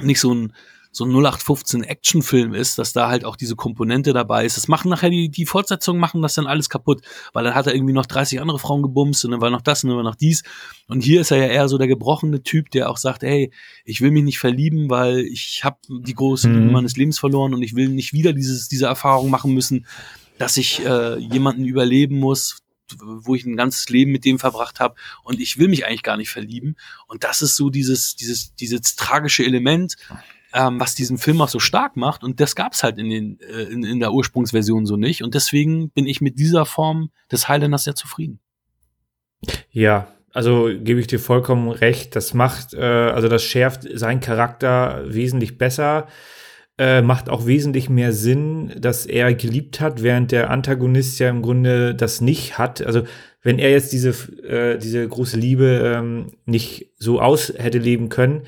nicht 0.00 0.20
so 0.20 0.34
ein 0.34 0.54
so 0.94 1.04
ein 1.04 1.10
0815 1.10 1.84
Actionfilm 1.84 2.52
ist, 2.52 2.78
dass 2.78 2.92
da 2.92 3.08
halt 3.08 3.24
auch 3.24 3.36
diese 3.36 3.56
Komponente 3.56 4.12
dabei 4.12 4.44
ist. 4.44 4.58
Das 4.58 4.68
machen 4.68 4.90
nachher 4.90 5.08
die, 5.08 5.30
die 5.30 5.46
Fortsetzungen 5.46 5.98
machen 5.98 6.20
das 6.20 6.34
dann 6.34 6.46
alles 6.46 6.68
kaputt, 6.68 7.00
weil 7.32 7.44
dann 7.44 7.54
hat 7.54 7.66
er 7.66 7.74
irgendwie 7.74 7.94
noch 7.94 8.04
30 8.04 8.42
andere 8.42 8.58
Frauen 8.58 8.82
gebumst 8.82 9.24
und 9.24 9.30
dann 9.30 9.40
war 9.40 9.48
noch 9.48 9.62
das 9.62 9.82
und 9.82 9.88
dann 9.88 9.96
war 9.96 10.04
noch 10.04 10.16
dies. 10.16 10.42
Und 10.88 11.00
hier 11.02 11.22
ist 11.22 11.30
er 11.30 11.38
ja 11.38 11.46
eher 11.46 11.68
so 11.68 11.78
der 11.78 11.88
gebrochene 11.88 12.42
Typ, 12.42 12.70
der 12.70 12.90
auch 12.90 12.98
sagt, 12.98 13.22
hey, 13.22 13.50
ich 13.86 14.02
will 14.02 14.10
mich 14.10 14.22
nicht 14.22 14.38
verlieben, 14.38 14.90
weil 14.90 15.20
ich 15.20 15.64
habe 15.64 15.78
die 15.88 16.14
große 16.14 16.48
Liebe 16.48 16.60
mhm. 16.60 16.72
meines 16.72 16.96
Lebens 16.96 17.18
verloren 17.18 17.54
und 17.54 17.62
ich 17.62 17.74
will 17.74 17.88
nicht 17.88 18.12
wieder 18.12 18.34
dieses, 18.34 18.68
diese 18.68 18.84
Erfahrung 18.84 19.30
machen 19.30 19.54
müssen, 19.54 19.86
dass 20.36 20.58
ich 20.58 20.84
äh, 20.84 21.16
jemanden 21.18 21.64
überleben 21.64 22.18
muss, 22.18 22.58
wo 23.00 23.34
ich 23.34 23.46
ein 23.46 23.56
ganzes 23.56 23.88
Leben 23.88 24.12
mit 24.12 24.26
dem 24.26 24.38
verbracht 24.38 24.78
habe 24.78 24.96
und 25.24 25.40
ich 25.40 25.56
will 25.58 25.68
mich 25.68 25.86
eigentlich 25.86 26.02
gar 26.02 26.18
nicht 26.18 26.28
verlieben. 26.28 26.76
Und 27.06 27.24
das 27.24 27.40
ist 27.40 27.56
so 27.56 27.70
dieses, 27.70 28.16
dieses, 28.16 28.54
dieses 28.56 28.96
tragische 28.96 29.44
Element, 29.44 29.96
ähm, 30.52 30.80
was 30.80 30.94
diesen 30.94 31.18
Film 31.18 31.40
auch 31.40 31.48
so 31.48 31.58
stark 31.58 31.96
macht. 31.96 32.24
Und 32.24 32.40
das 32.40 32.54
gab 32.56 32.72
es 32.72 32.82
halt 32.82 32.98
in, 32.98 33.10
den, 33.10 33.40
äh, 33.40 33.62
in, 33.64 33.84
in 33.84 34.00
der 34.00 34.12
Ursprungsversion 34.12 34.86
so 34.86 34.96
nicht. 34.96 35.22
Und 35.22 35.34
deswegen 35.34 35.90
bin 35.90 36.06
ich 36.06 36.20
mit 36.20 36.38
dieser 36.38 36.66
Form 36.66 37.10
des 37.30 37.48
Highlanders 37.48 37.84
sehr 37.84 37.94
zufrieden. 37.94 38.40
Ja, 39.70 40.08
also 40.32 40.70
gebe 40.72 41.00
ich 41.00 41.06
dir 41.06 41.18
vollkommen 41.18 41.68
recht. 41.68 42.16
Das 42.16 42.34
macht, 42.34 42.74
äh, 42.74 42.80
also 42.80 43.28
das 43.28 43.42
schärft 43.42 43.86
seinen 43.94 44.20
Charakter 44.20 45.02
wesentlich 45.06 45.58
besser. 45.58 46.06
Äh, 46.78 47.02
macht 47.02 47.28
auch 47.28 47.46
wesentlich 47.46 47.90
mehr 47.90 48.12
Sinn, 48.12 48.72
dass 48.78 49.04
er 49.04 49.34
geliebt 49.34 49.80
hat, 49.80 50.02
während 50.02 50.32
der 50.32 50.50
Antagonist 50.50 51.18
ja 51.18 51.28
im 51.28 51.42
Grunde 51.42 51.94
das 51.94 52.22
nicht 52.22 52.56
hat. 52.56 52.80
Also 52.82 53.02
wenn 53.42 53.58
er 53.58 53.70
jetzt 53.70 53.92
diese, 53.92 54.10
äh, 54.42 54.78
diese 54.78 55.06
große 55.06 55.36
Liebe 55.36 55.94
ähm, 55.96 56.28
nicht 56.46 56.92
so 56.96 57.20
aus 57.20 57.52
hätte 57.56 57.78
leben 57.78 58.08
können, 58.08 58.42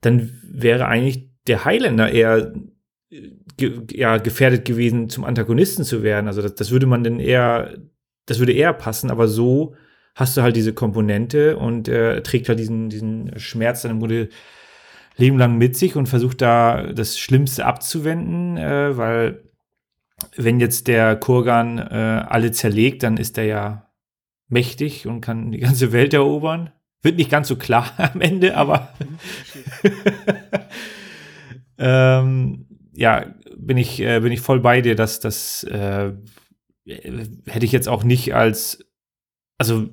dann 0.00 0.30
wäre 0.44 0.86
eigentlich 0.86 1.25
der 1.46 1.64
Highlander 1.64 2.10
eher 2.10 2.52
ge 3.56 3.82
ja, 3.92 4.18
gefährdet 4.18 4.64
gewesen, 4.64 5.08
zum 5.08 5.24
Antagonisten 5.24 5.84
zu 5.84 6.02
werden. 6.02 6.26
Also 6.26 6.42
das, 6.42 6.54
das 6.54 6.70
würde 6.70 6.86
man 6.86 7.04
dann 7.04 7.20
eher, 7.20 7.76
das 8.26 8.38
würde 8.38 8.52
eher 8.52 8.72
passen, 8.72 9.10
aber 9.10 9.28
so 9.28 9.74
hast 10.14 10.36
du 10.36 10.42
halt 10.42 10.56
diese 10.56 10.72
Komponente 10.72 11.56
und 11.56 11.88
er 11.88 12.22
trägt 12.22 12.48
halt 12.48 12.58
diesen, 12.58 12.88
diesen 12.88 13.38
Schmerz 13.38 13.82
dann 13.82 13.92
im 13.92 14.00
Grunde 14.00 14.28
Leben 15.16 15.38
lang 15.38 15.56
mit 15.56 15.76
sich 15.76 15.96
und 15.96 16.08
versucht 16.08 16.42
da 16.42 16.92
das 16.92 17.18
Schlimmste 17.18 17.64
abzuwenden, 17.64 18.56
äh, 18.58 18.96
weil 18.96 19.42
wenn 20.36 20.60
jetzt 20.60 20.88
der 20.88 21.16
Kurgan 21.16 21.78
äh, 21.78 22.24
alle 22.28 22.50
zerlegt, 22.52 23.02
dann 23.02 23.16
ist 23.16 23.38
er 23.38 23.44
ja 23.44 23.90
mächtig 24.48 25.06
und 25.06 25.20
kann 25.20 25.52
die 25.52 25.58
ganze 25.58 25.92
Welt 25.92 26.14
erobern. 26.14 26.70
Wird 27.02 27.16
nicht 27.16 27.30
ganz 27.30 27.48
so 27.48 27.56
klar 27.56 27.92
am 28.12 28.20
Ende, 28.20 28.56
aber 28.56 28.94
ähm, 31.78 32.66
ja, 32.94 33.34
bin 33.56 33.76
ich, 33.76 34.00
äh, 34.00 34.20
bin 34.20 34.32
ich 34.32 34.40
voll 34.40 34.60
bei 34.60 34.80
dir, 34.80 34.94
dass 34.94 35.20
das 35.20 35.64
äh, 35.64 36.12
hätte 36.86 37.64
ich 37.64 37.72
jetzt 37.72 37.88
auch 37.88 38.04
nicht 38.04 38.34
als, 38.34 38.84
also 39.58 39.88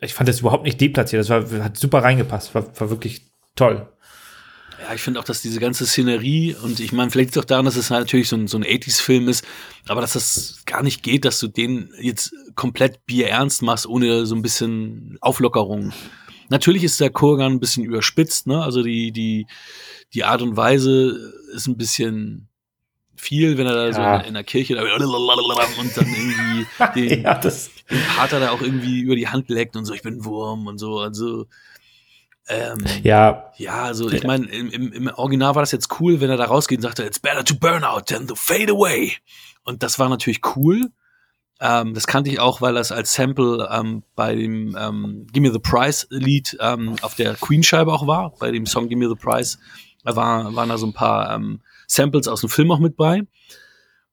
ich 0.00 0.14
fand 0.14 0.28
das 0.28 0.40
überhaupt 0.40 0.64
nicht 0.64 0.80
deplatziert, 0.80 1.20
das 1.20 1.30
war, 1.30 1.64
hat 1.64 1.76
super 1.76 2.02
reingepasst, 2.02 2.54
war, 2.54 2.78
war 2.78 2.90
wirklich 2.90 3.32
toll. 3.56 3.88
Ja, 4.82 4.92
ich 4.94 5.00
finde 5.00 5.18
auch, 5.18 5.24
dass 5.24 5.40
diese 5.40 5.60
ganze 5.60 5.86
Szenerie 5.86 6.54
und 6.62 6.78
ich 6.78 6.92
meine, 6.92 7.10
vielleicht 7.10 7.28
liegt 7.28 7.36
es 7.36 7.42
auch 7.42 7.46
daran, 7.46 7.64
dass 7.64 7.76
es 7.76 7.90
halt 7.90 8.02
natürlich 8.02 8.28
so 8.28 8.36
ein, 8.36 8.48
so 8.48 8.58
ein 8.58 8.64
80s-Film 8.64 9.28
ist, 9.28 9.44
aber 9.88 10.02
dass 10.02 10.12
das 10.12 10.62
gar 10.66 10.82
nicht 10.82 11.02
geht, 11.02 11.24
dass 11.24 11.38
du 11.38 11.48
den 11.48 11.90
jetzt 11.98 12.34
komplett 12.54 13.06
bierernst 13.06 13.62
machst, 13.62 13.86
ohne 13.86 14.26
so 14.26 14.34
ein 14.34 14.42
bisschen 14.42 15.16
Auflockerung. 15.22 15.92
Natürlich 16.48 16.84
ist 16.84 17.00
der 17.00 17.10
Kurgan 17.10 17.52
ein 17.52 17.60
bisschen 17.60 17.84
überspitzt, 17.84 18.46
ne? 18.46 18.62
Also 18.62 18.82
die, 18.82 19.12
die, 19.12 19.46
die 20.12 20.24
Art 20.24 20.42
und 20.42 20.56
Weise 20.56 21.32
ist 21.54 21.66
ein 21.66 21.76
bisschen 21.76 22.48
viel, 23.16 23.56
wenn 23.56 23.66
er 23.66 23.74
da 23.74 23.86
ja. 23.86 23.92
so 23.92 24.02
in, 24.02 24.28
in, 24.28 24.34
der 24.34 24.44
Kirche 24.44 24.74
da 24.74 24.82
und 24.82 25.96
dann 25.96 26.06
irgendwie 26.06 26.66
den, 27.08 27.22
ja, 27.22 27.34
den 27.34 28.02
Pater 28.16 28.40
da 28.40 28.50
auch 28.50 28.60
irgendwie 28.60 29.00
über 29.00 29.16
die 29.16 29.28
Hand 29.28 29.48
leckt 29.48 29.76
und 29.76 29.84
so, 29.84 29.94
ich 29.94 30.02
bin 30.02 30.24
Wurm 30.24 30.66
und 30.66 30.78
so. 30.78 30.98
Also 30.98 31.46
ähm, 32.48 32.84
ja. 33.02 33.50
Ja, 33.56 33.84
also 33.84 34.10
ich 34.10 34.24
meine, 34.24 34.46
im, 34.46 34.70
im, 34.70 34.92
im 34.92 35.06
Original 35.08 35.54
war 35.54 35.62
das 35.62 35.72
jetzt 35.72 36.00
cool, 36.00 36.20
wenn 36.20 36.30
er 36.30 36.36
da 36.36 36.44
rausgeht 36.44 36.78
und 36.78 36.82
sagte, 36.82 37.04
it's 37.04 37.18
better 37.18 37.44
to 37.44 37.54
burn 37.54 37.84
out 37.84 38.06
than 38.06 38.26
to 38.26 38.34
fade 38.34 38.70
away. 38.70 39.12
Und 39.64 39.82
das 39.82 39.98
war 39.98 40.08
natürlich 40.08 40.40
cool. 40.56 40.90
Ähm, 41.60 41.94
das 41.94 42.06
kannte 42.06 42.30
ich 42.30 42.40
auch, 42.40 42.60
weil 42.60 42.74
das 42.74 42.92
als 42.92 43.14
Sample 43.14 43.68
ähm, 43.70 44.02
bei 44.14 44.34
dem 44.34 44.76
ähm, 44.78 45.26
Give 45.32 45.46
Me 45.46 45.52
the 45.52 45.60
Prize 45.60 46.06
Lied 46.10 46.56
ähm, 46.60 46.96
auf 47.02 47.14
der 47.14 47.34
Queen-Scheibe 47.34 47.92
auch 47.92 48.06
war, 48.06 48.34
bei 48.38 48.50
dem 48.50 48.66
Song 48.66 48.88
Give 48.88 48.98
Me 48.98 49.08
the 49.08 49.14
Prize. 49.14 49.58
War, 50.02 50.54
waren 50.54 50.68
da 50.68 50.76
so 50.76 50.86
ein 50.86 50.92
paar 50.92 51.34
ähm, 51.34 51.60
Samples 51.86 52.28
aus 52.28 52.42
dem 52.42 52.50
Film 52.50 52.70
auch 52.70 52.78
mit 52.78 52.96
bei. 52.96 53.22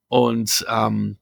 Und 0.08 0.66
ähm, 0.70 1.18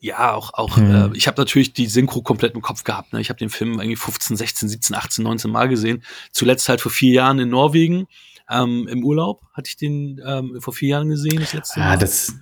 ja, 0.00 0.34
auch, 0.34 0.54
auch 0.54 0.76
mhm. 0.76 1.12
äh, 1.12 1.16
ich 1.16 1.26
habe 1.26 1.40
natürlich 1.40 1.72
die 1.72 1.86
Synchro 1.86 2.22
komplett 2.22 2.54
im 2.54 2.62
Kopf 2.62 2.84
gehabt. 2.84 3.12
Ne? 3.12 3.20
Ich 3.20 3.30
habe 3.30 3.38
den 3.38 3.50
Film 3.50 3.80
irgendwie 3.80 3.96
15, 3.96 4.36
16, 4.36 4.68
17, 4.68 4.96
18, 4.96 5.24
19 5.24 5.50
Mal 5.50 5.68
gesehen. 5.68 6.02
Zuletzt 6.32 6.68
halt 6.68 6.80
vor 6.80 6.92
vier 6.92 7.12
Jahren 7.12 7.38
in 7.38 7.48
Norwegen 7.48 8.06
ähm, 8.50 8.88
im 8.88 9.04
Urlaub 9.04 9.42
hatte 9.52 9.68
ich 9.68 9.76
den 9.76 10.20
ähm, 10.24 10.60
vor 10.60 10.72
vier 10.72 10.90
Jahren 10.90 11.08
gesehen, 11.08 11.40
das 11.40 11.52
letzte 11.52 11.80
ah, 11.80 11.84
Mal. 11.84 11.92
Ah, 11.92 11.96
das, 11.96 12.34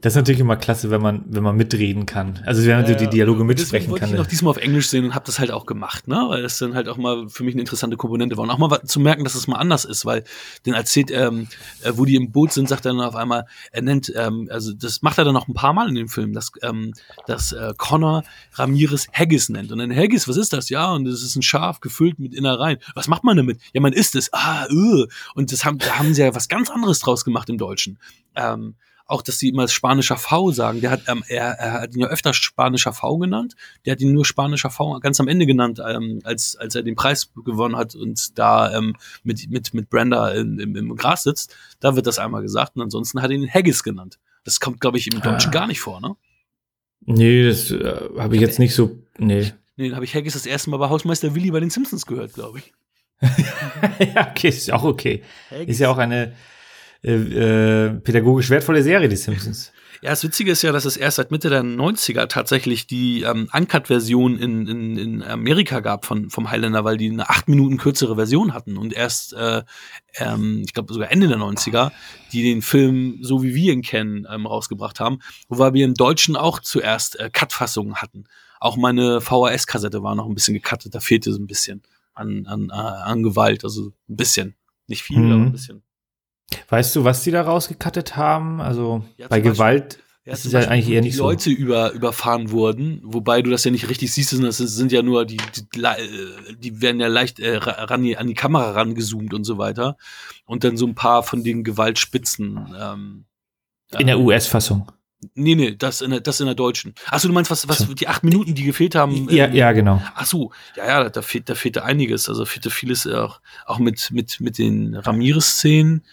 das 0.00 0.12
ist 0.12 0.16
natürlich 0.16 0.40
immer 0.40 0.56
klasse, 0.56 0.90
wenn 0.90 1.02
man, 1.02 1.24
wenn 1.28 1.42
man 1.42 1.56
mitreden 1.56 2.06
kann. 2.06 2.40
Also 2.46 2.64
wenn 2.64 2.80
man 2.80 2.90
äh, 2.90 2.96
die 2.96 3.08
Dialoge 3.08 3.44
mitsprechen 3.44 3.94
kann. 3.94 4.10
Ich 4.10 4.16
noch 4.16 4.26
diesmal 4.26 4.50
auf 4.50 4.56
Englisch 4.56 4.88
sehen 4.88 5.04
und 5.04 5.14
habe 5.14 5.26
das 5.26 5.38
halt 5.38 5.50
auch 5.50 5.66
gemacht, 5.66 6.08
ne? 6.08 6.24
Weil 6.28 6.42
das 6.42 6.58
dann 6.58 6.74
halt 6.74 6.88
auch 6.88 6.96
mal 6.96 7.28
für 7.28 7.44
mich 7.44 7.54
eine 7.54 7.60
interessante 7.60 7.96
Komponente 7.96 8.36
war. 8.36 8.44
Und 8.44 8.50
auch 8.50 8.58
mal 8.58 8.82
zu 8.84 9.00
merken, 9.00 9.24
dass 9.24 9.34
es 9.34 9.42
das 9.42 9.48
mal 9.48 9.58
anders 9.58 9.84
ist, 9.84 10.06
weil 10.06 10.24
den 10.64 10.74
erzählt, 10.74 11.10
ähm, 11.10 11.48
äh, 11.82 11.92
wo 11.94 12.04
die 12.04 12.14
im 12.14 12.32
Boot 12.32 12.52
sind, 12.52 12.68
sagt 12.68 12.86
er 12.86 12.92
dann 12.92 13.02
auf 13.02 13.16
einmal, 13.16 13.46
er 13.72 13.82
nennt, 13.82 14.12
ähm, 14.16 14.48
also 14.50 14.72
das 14.72 15.02
macht 15.02 15.18
er 15.18 15.24
dann 15.24 15.34
noch 15.34 15.48
ein 15.48 15.54
paar 15.54 15.72
Mal 15.72 15.88
in 15.88 15.94
dem 15.94 16.08
Film, 16.08 16.32
dass, 16.32 16.52
ähm, 16.62 16.94
dass 17.26 17.52
äh, 17.52 17.74
Connor 17.76 18.24
Ramirez 18.54 19.08
Haggis 19.12 19.48
nennt. 19.50 19.72
Und 19.72 19.78
dann 19.78 19.94
Haggis, 19.94 20.26
was 20.28 20.36
ist 20.36 20.52
das? 20.52 20.70
Ja, 20.70 20.92
und 20.92 21.04
das 21.04 21.22
ist 21.22 21.36
ein 21.36 21.42
Schaf 21.42 21.80
gefüllt 21.80 22.18
mit 22.18 22.34
Innereien. 22.34 22.78
Was 22.94 23.08
macht 23.08 23.24
man 23.24 23.36
damit? 23.36 23.60
Ja, 23.72 23.80
man 23.80 23.92
isst 23.92 24.14
es. 24.14 24.32
Ah, 24.32 24.66
öh. 24.70 25.06
Und 25.34 25.49
das 25.52 25.64
haben, 25.64 25.78
da 25.78 25.98
haben 25.98 26.14
sie 26.14 26.22
ja 26.22 26.34
was 26.34 26.48
ganz 26.48 26.70
anderes 26.70 27.00
draus 27.00 27.24
gemacht 27.24 27.48
im 27.48 27.58
Deutschen. 27.58 27.98
Ähm, 28.34 28.74
auch, 29.10 29.22
dass 29.22 29.38
sie 29.38 29.48
immer 29.48 29.66
spanischer 29.66 30.16
V 30.16 30.52
sagen. 30.52 30.80
Der 30.80 30.90
hat, 30.90 31.02
ähm, 31.08 31.24
er, 31.26 31.50
er 31.58 31.72
hat 31.72 31.94
ihn 31.94 32.00
ja 32.00 32.06
öfter 32.06 32.32
spanischer 32.32 32.92
V 32.92 33.18
genannt. 33.18 33.56
Der 33.84 33.92
hat 33.92 34.00
ihn 34.00 34.12
nur 34.12 34.24
spanischer 34.24 34.70
V 34.70 35.00
ganz 35.00 35.18
am 35.18 35.26
Ende 35.26 35.46
genannt, 35.46 35.80
ähm, 35.84 36.20
als, 36.22 36.56
als 36.56 36.76
er 36.76 36.82
den 36.82 36.94
Preis 36.94 37.32
gewonnen 37.44 37.76
hat 37.76 37.96
und 37.96 38.38
da 38.38 38.72
ähm, 38.72 38.94
mit, 39.24 39.50
mit, 39.50 39.74
mit 39.74 39.90
Brenda 39.90 40.30
in, 40.30 40.60
im, 40.60 40.76
im 40.76 40.96
Gras 40.96 41.24
sitzt. 41.24 41.56
Da 41.80 41.96
wird 41.96 42.06
das 42.06 42.20
einmal 42.20 42.42
gesagt 42.42 42.76
und 42.76 42.82
ansonsten 42.82 43.20
hat 43.20 43.30
er 43.30 43.36
ihn 43.36 43.52
Haggis 43.52 43.82
genannt. 43.82 44.18
Das 44.44 44.60
kommt, 44.60 44.80
glaube 44.80 44.98
ich, 44.98 45.12
im 45.12 45.20
Deutschen 45.20 45.50
ah. 45.50 45.54
gar 45.54 45.66
nicht 45.66 45.80
vor, 45.80 46.00
ne? 46.00 46.14
Nee, 47.00 47.48
das 47.48 47.70
äh, 47.70 48.10
habe 48.16 48.36
ich 48.36 48.40
jetzt 48.40 48.58
nicht 48.58 48.74
so. 48.74 48.98
Nee. 49.18 49.52
Nee, 49.76 49.92
habe 49.92 50.04
ich 50.04 50.14
Haggis 50.14 50.34
das 50.34 50.46
erste 50.46 50.70
Mal 50.70 50.76
bei 50.76 50.88
Hausmeister 50.88 51.34
Willi 51.34 51.50
bei 51.50 51.60
den 51.60 51.70
Simpsons 51.70 52.06
gehört, 52.06 52.34
glaube 52.34 52.58
ich. 52.58 52.72
ja, 54.14 54.30
okay, 54.30 54.48
ist 54.48 54.72
auch 54.72 54.84
okay. 54.84 55.22
Ist 55.66 55.80
ja 55.80 55.90
auch 55.90 55.98
eine 55.98 56.34
äh, 57.02 57.12
äh, 57.12 57.90
pädagogisch 58.00 58.50
wertvolle 58.50 58.82
Serie, 58.82 59.08
die 59.08 59.16
Simpsons. 59.16 59.72
Ja, 60.02 60.10
das 60.10 60.24
Witzige 60.24 60.52
ist 60.52 60.62
ja, 60.62 60.72
dass 60.72 60.86
es 60.86 60.96
erst 60.96 61.16
seit 61.16 61.30
Mitte 61.30 61.50
der 61.50 61.62
90er 61.62 62.26
tatsächlich 62.26 62.86
die 62.86 63.22
ähm, 63.22 63.50
Uncut-Version 63.52 64.38
in, 64.38 64.66
in, 64.66 64.96
in 64.96 65.22
Amerika 65.22 65.80
gab 65.80 66.06
von, 66.06 66.30
vom 66.30 66.50
Highlander, 66.50 66.84
weil 66.84 66.96
die 66.96 67.10
eine 67.10 67.28
acht 67.28 67.48
Minuten 67.48 67.76
kürzere 67.76 68.16
Version 68.16 68.54
hatten 68.54 68.78
und 68.78 68.94
erst, 68.94 69.34
äh, 69.34 69.62
ähm, 70.14 70.62
ich 70.64 70.72
glaube 70.72 70.92
sogar 70.94 71.12
Ende 71.12 71.28
der 71.28 71.36
90er, 71.36 71.90
die 72.32 72.42
den 72.42 72.62
Film, 72.62 73.18
so 73.20 73.42
wie 73.42 73.54
wir 73.54 73.74
ihn 73.74 73.82
kennen, 73.82 74.26
ähm, 74.30 74.46
rausgebracht 74.46 75.00
haben, 75.00 75.18
wobei 75.50 75.74
wir 75.74 75.84
im 75.84 75.92
Deutschen 75.92 76.34
auch 76.34 76.60
zuerst 76.60 77.20
äh, 77.20 77.28
Cut-Fassungen 77.30 77.96
hatten. 77.96 78.24
Auch 78.58 78.78
meine 78.78 79.20
VHS-Kassette 79.20 80.02
war 80.02 80.14
noch 80.14 80.26
ein 80.26 80.34
bisschen 80.34 80.54
gecuttet, 80.54 80.94
da 80.94 81.00
fehlte 81.00 81.30
so 81.30 81.38
ein 81.38 81.46
bisschen 81.46 81.82
an, 82.20 82.46
an, 82.46 82.68
äh, 82.70 82.72
an 82.74 83.22
Gewalt, 83.22 83.64
also 83.64 83.88
ein 84.08 84.16
bisschen. 84.16 84.54
Nicht 84.86 85.02
viel, 85.02 85.18
Mhm. 85.18 85.32
aber 85.32 85.42
ein 85.42 85.52
bisschen. 85.52 85.82
Weißt 86.68 86.94
du, 86.96 87.04
was 87.04 87.22
die 87.22 87.30
da 87.30 87.42
rausgekattet 87.42 88.16
haben? 88.16 88.60
Also 88.60 89.04
Ja, 89.16 89.28
bei 89.28 89.36
Beispiel- 89.40 89.52
Gewalt 89.52 89.98
Ja, 90.26 90.32
ist 90.34 90.44
es 90.44 90.52
ja 90.52 90.60
eigentlich 90.60 90.88
eher 90.90 91.00
die 91.00 91.08
nicht 91.08 91.16
so. 91.16 91.24
Leute 91.24 91.50
über, 91.50 91.92
überfahren 91.92 92.50
wurden, 92.50 93.00
wobei 93.04 93.40
du 93.40 93.50
das 93.50 93.64
ja 93.64 93.70
nicht 93.70 93.88
richtig 93.88 94.12
siehst, 94.12 94.30
sondern 94.30 94.48
das 94.48 94.58
sind 94.58 94.92
ja 94.92 95.02
nur 95.02 95.24
die, 95.24 95.38
die, 95.38 95.66
die 96.58 96.80
werden 96.82 97.00
ja 97.00 97.06
leicht 97.06 97.40
äh, 97.40 97.56
ra- 97.56 97.84
ran, 97.84 98.04
an 98.14 98.26
die 98.26 98.34
Kamera 98.34 98.72
rangezoomt 98.72 99.32
und 99.32 99.44
so 99.44 99.56
weiter. 99.58 99.96
Und 100.44 100.62
dann 100.64 100.76
so 100.76 100.86
ein 100.86 100.94
paar 100.94 101.22
von 101.22 101.42
den 101.44 101.64
Gewaltspitzen. 101.64 102.74
Ähm, 102.78 103.24
In 103.98 104.06
der 104.08 104.20
US-Fassung. 104.20 104.90
Nee, 105.34 105.54
nee, 105.54 105.76
das 105.76 106.00
in 106.00 106.10
der, 106.12 106.20
das 106.20 106.40
in 106.40 106.46
der 106.46 106.54
deutschen. 106.54 106.94
Achso, 107.10 107.28
du 107.28 107.34
meinst, 107.34 107.50
was, 107.50 107.68
was 107.68 107.86
die 107.94 108.08
acht 108.08 108.24
Minuten, 108.24 108.54
die 108.54 108.64
gefehlt 108.64 108.94
haben? 108.94 109.28
Ja, 109.28 109.46
ähm, 109.46 109.54
ja, 109.54 109.72
genau. 109.72 110.02
Ach 110.14 110.24
so, 110.24 110.50
ja, 110.76 110.86
ja, 110.86 111.10
da 111.10 111.20
fehlt, 111.20 111.48
da 111.50 111.54
fehlte 111.54 111.84
einiges. 111.84 112.28
Also 112.28 112.46
fehlte 112.46 112.70
vieles 112.70 113.06
auch, 113.06 113.40
auch 113.66 113.78
mit, 113.78 114.10
mit, 114.12 114.40
mit 114.40 114.56
den 114.56 114.94
Ramirez-Szenen. 114.96 116.04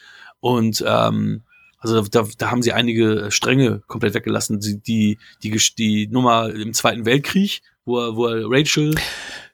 Und 0.41 0.83
ähm, 0.85 1.43
also 1.79 2.01
da, 2.01 2.25
da 2.37 2.51
haben 2.51 2.61
sie 2.61 2.73
einige 2.73 3.31
Stränge 3.31 3.81
komplett 3.87 4.13
weggelassen. 4.13 4.59
Die, 4.59 4.79
die, 4.81 5.19
die, 5.41 5.57
die 5.77 6.07
Nummer 6.07 6.49
im 6.49 6.73
Zweiten 6.73 7.05
Weltkrieg, 7.05 7.61
wo 7.85 7.99
er, 7.99 8.15
wo 8.17 8.25
er 8.27 8.45
Rachel 8.49 8.93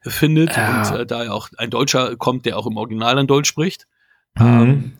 findet 0.01 0.55
Ja. 0.55 0.89
und 0.89 0.99
äh, 0.99 1.05
da 1.05 1.25
ja 1.25 1.31
auch 1.31 1.49
ein 1.57 1.69
Deutscher 1.69 2.15
kommt, 2.15 2.47
der 2.47 2.57
auch 2.57 2.65
im 2.65 2.77
Original 2.77 3.15
dann 3.15 3.27
Deutsch 3.27 3.49
spricht. 3.49 3.85
Mhm. 4.35 4.45
Ähm, 4.45 4.93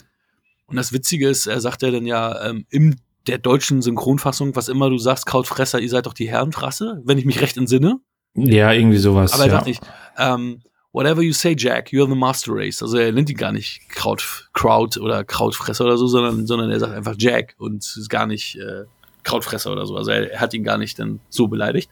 und 0.68 0.76
das 0.76 0.94
Witzige 0.94 1.28
ist, 1.28 1.48
er 1.48 1.60
sagt 1.60 1.82
ja 1.82 1.92
dann 1.92 2.06
ja 2.06 2.50
ähm, 2.50 2.66
in 2.70 3.00
der 3.28 3.38
deutschen 3.38 3.82
Synchronfassung, 3.82 4.56
was 4.56 4.70
immer 4.70 4.90
du 4.90 4.98
sagst, 4.98 5.26
Krautfresser, 5.26 5.80
ihr 5.80 5.90
seid 5.90 6.06
doch 6.06 6.14
die 6.14 6.30
Herrenfrasse, 6.30 7.02
wenn 7.06 7.18
ich 7.18 7.26
mich 7.26 7.41
recht 7.41 7.58
entsinne. 7.58 8.00
Ja, 8.36 8.72
irgendwie 8.72 8.98
sowas. 8.98 9.34
Aber 9.34 9.44
er 9.44 9.48
ja. 9.48 9.54
sagt 9.54 9.68
nicht, 9.68 9.82
ähm, 10.18 10.62
whatever 10.91 11.22
you 11.22 11.34
say, 11.34 11.56
Jack, 11.58 11.90
you're 11.90 12.08
the 12.08 12.16
master 12.16 12.52
race. 12.54 12.82
Also 12.82 12.98
er 12.98 13.12
nennt 13.12 13.30
ihn 13.30 13.38
gar 13.38 13.52
nicht 13.52 13.90
Kraut, 13.90 14.50
Kraut 14.54 14.98
oder 14.98 15.24
Krautfresser 15.24 15.86
oder 15.86 15.98
so, 15.98 16.08
sondern, 16.08 16.48
sondern 16.48 16.72
er 16.72 16.80
sagt 16.80 16.94
einfach 16.94 17.16
Jack 17.18 17.56
und 17.58 17.78
ist 17.78 18.10
gar 18.10 18.28
nicht 18.28 18.58
äh, 18.58 18.84
Krautfresser 19.24 19.72
oder 19.72 19.86
so. 19.86 19.95
Also 19.95 20.12
er, 20.12 20.32
er 20.32 20.40
hat 20.41 20.54
ihn 20.54 20.64
gar 20.64 20.78
nicht 20.78 21.00
dann 21.00 21.20
so 21.30 21.48
beleidigt. 21.48 21.90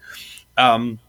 Ähm, 0.57 0.99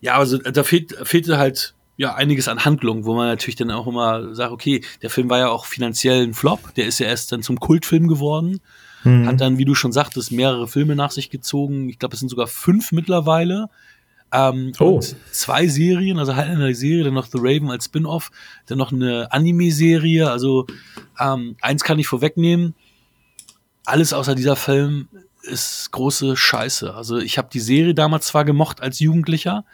ja, 0.00 0.18
also 0.18 0.38
da 0.38 0.64
fehlt, 0.64 0.96
fehlte 1.06 1.38
halt 1.38 1.74
ja 1.96 2.14
einiges 2.14 2.48
an 2.48 2.64
Handlung, 2.64 3.04
wo 3.04 3.14
man 3.14 3.28
natürlich 3.28 3.56
dann 3.56 3.70
auch 3.70 3.86
immer 3.86 4.34
sagt, 4.34 4.52
okay, 4.52 4.82
der 5.02 5.10
Film 5.10 5.30
war 5.30 5.38
ja 5.38 5.48
auch 5.48 5.66
finanziell 5.66 6.22
ein 6.24 6.34
Flop, 6.34 6.74
der 6.74 6.86
ist 6.86 6.98
ja 6.98 7.06
erst 7.06 7.32
dann 7.32 7.42
zum 7.42 7.60
Kultfilm 7.60 8.08
geworden. 8.08 8.60
Mhm. 9.04 9.26
Hat 9.26 9.40
dann, 9.40 9.58
wie 9.58 9.64
du 9.64 9.74
schon 9.74 9.92
sagtest, 9.92 10.32
mehrere 10.32 10.68
Filme 10.68 10.94
nach 10.96 11.10
sich 11.10 11.30
gezogen. 11.30 11.88
Ich 11.88 11.98
glaube, 11.98 12.14
es 12.14 12.20
sind 12.20 12.28
sogar 12.28 12.46
fünf 12.46 12.92
mittlerweile. 12.92 13.68
Ähm, 14.34 14.72
Oh. 14.78 14.94
und 14.96 15.14
zwei 15.30 15.66
Serien, 15.66 16.18
also 16.18 16.34
halt 16.36 16.48
eine 16.50 16.74
Serie, 16.74 17.04
dann 17.04 17.12
noch 17.14 17.26
The 17.26 17.36
Raven 17.38 17.70
als 17.70 17.84
Spin-off, 17.84 18.30
dann 18.66 18.78
noch 18.78 18.90
eine 18.92 19.30
Anime-Serie. 19.30 20.30
Also 20.30 20.66
ähm, 21.20 21.56
eins 21.60 21.84
kann 21.84 21.98
ich 21.98 22.06
vorwegnehmen. 22.06 22.74
Alles 23.84 24.12
außer 24.12 24.34
dieser 24.34 24.56
Film 24.56 25.08
ist 25.42 25.90
große 25.90 26.36
Scheiße. 26.36 26.94
Also 26.94 27.18
ich 27.18 27.36
habe 27.36 27.48
die 27.52 27.60
Serie 27.60 27.94
damals 27.94 28.26
zwar 28.28 28.44
gemocht 28.44 28.80
als 28.80 29.00
Jugendlicher, 29.00 29.64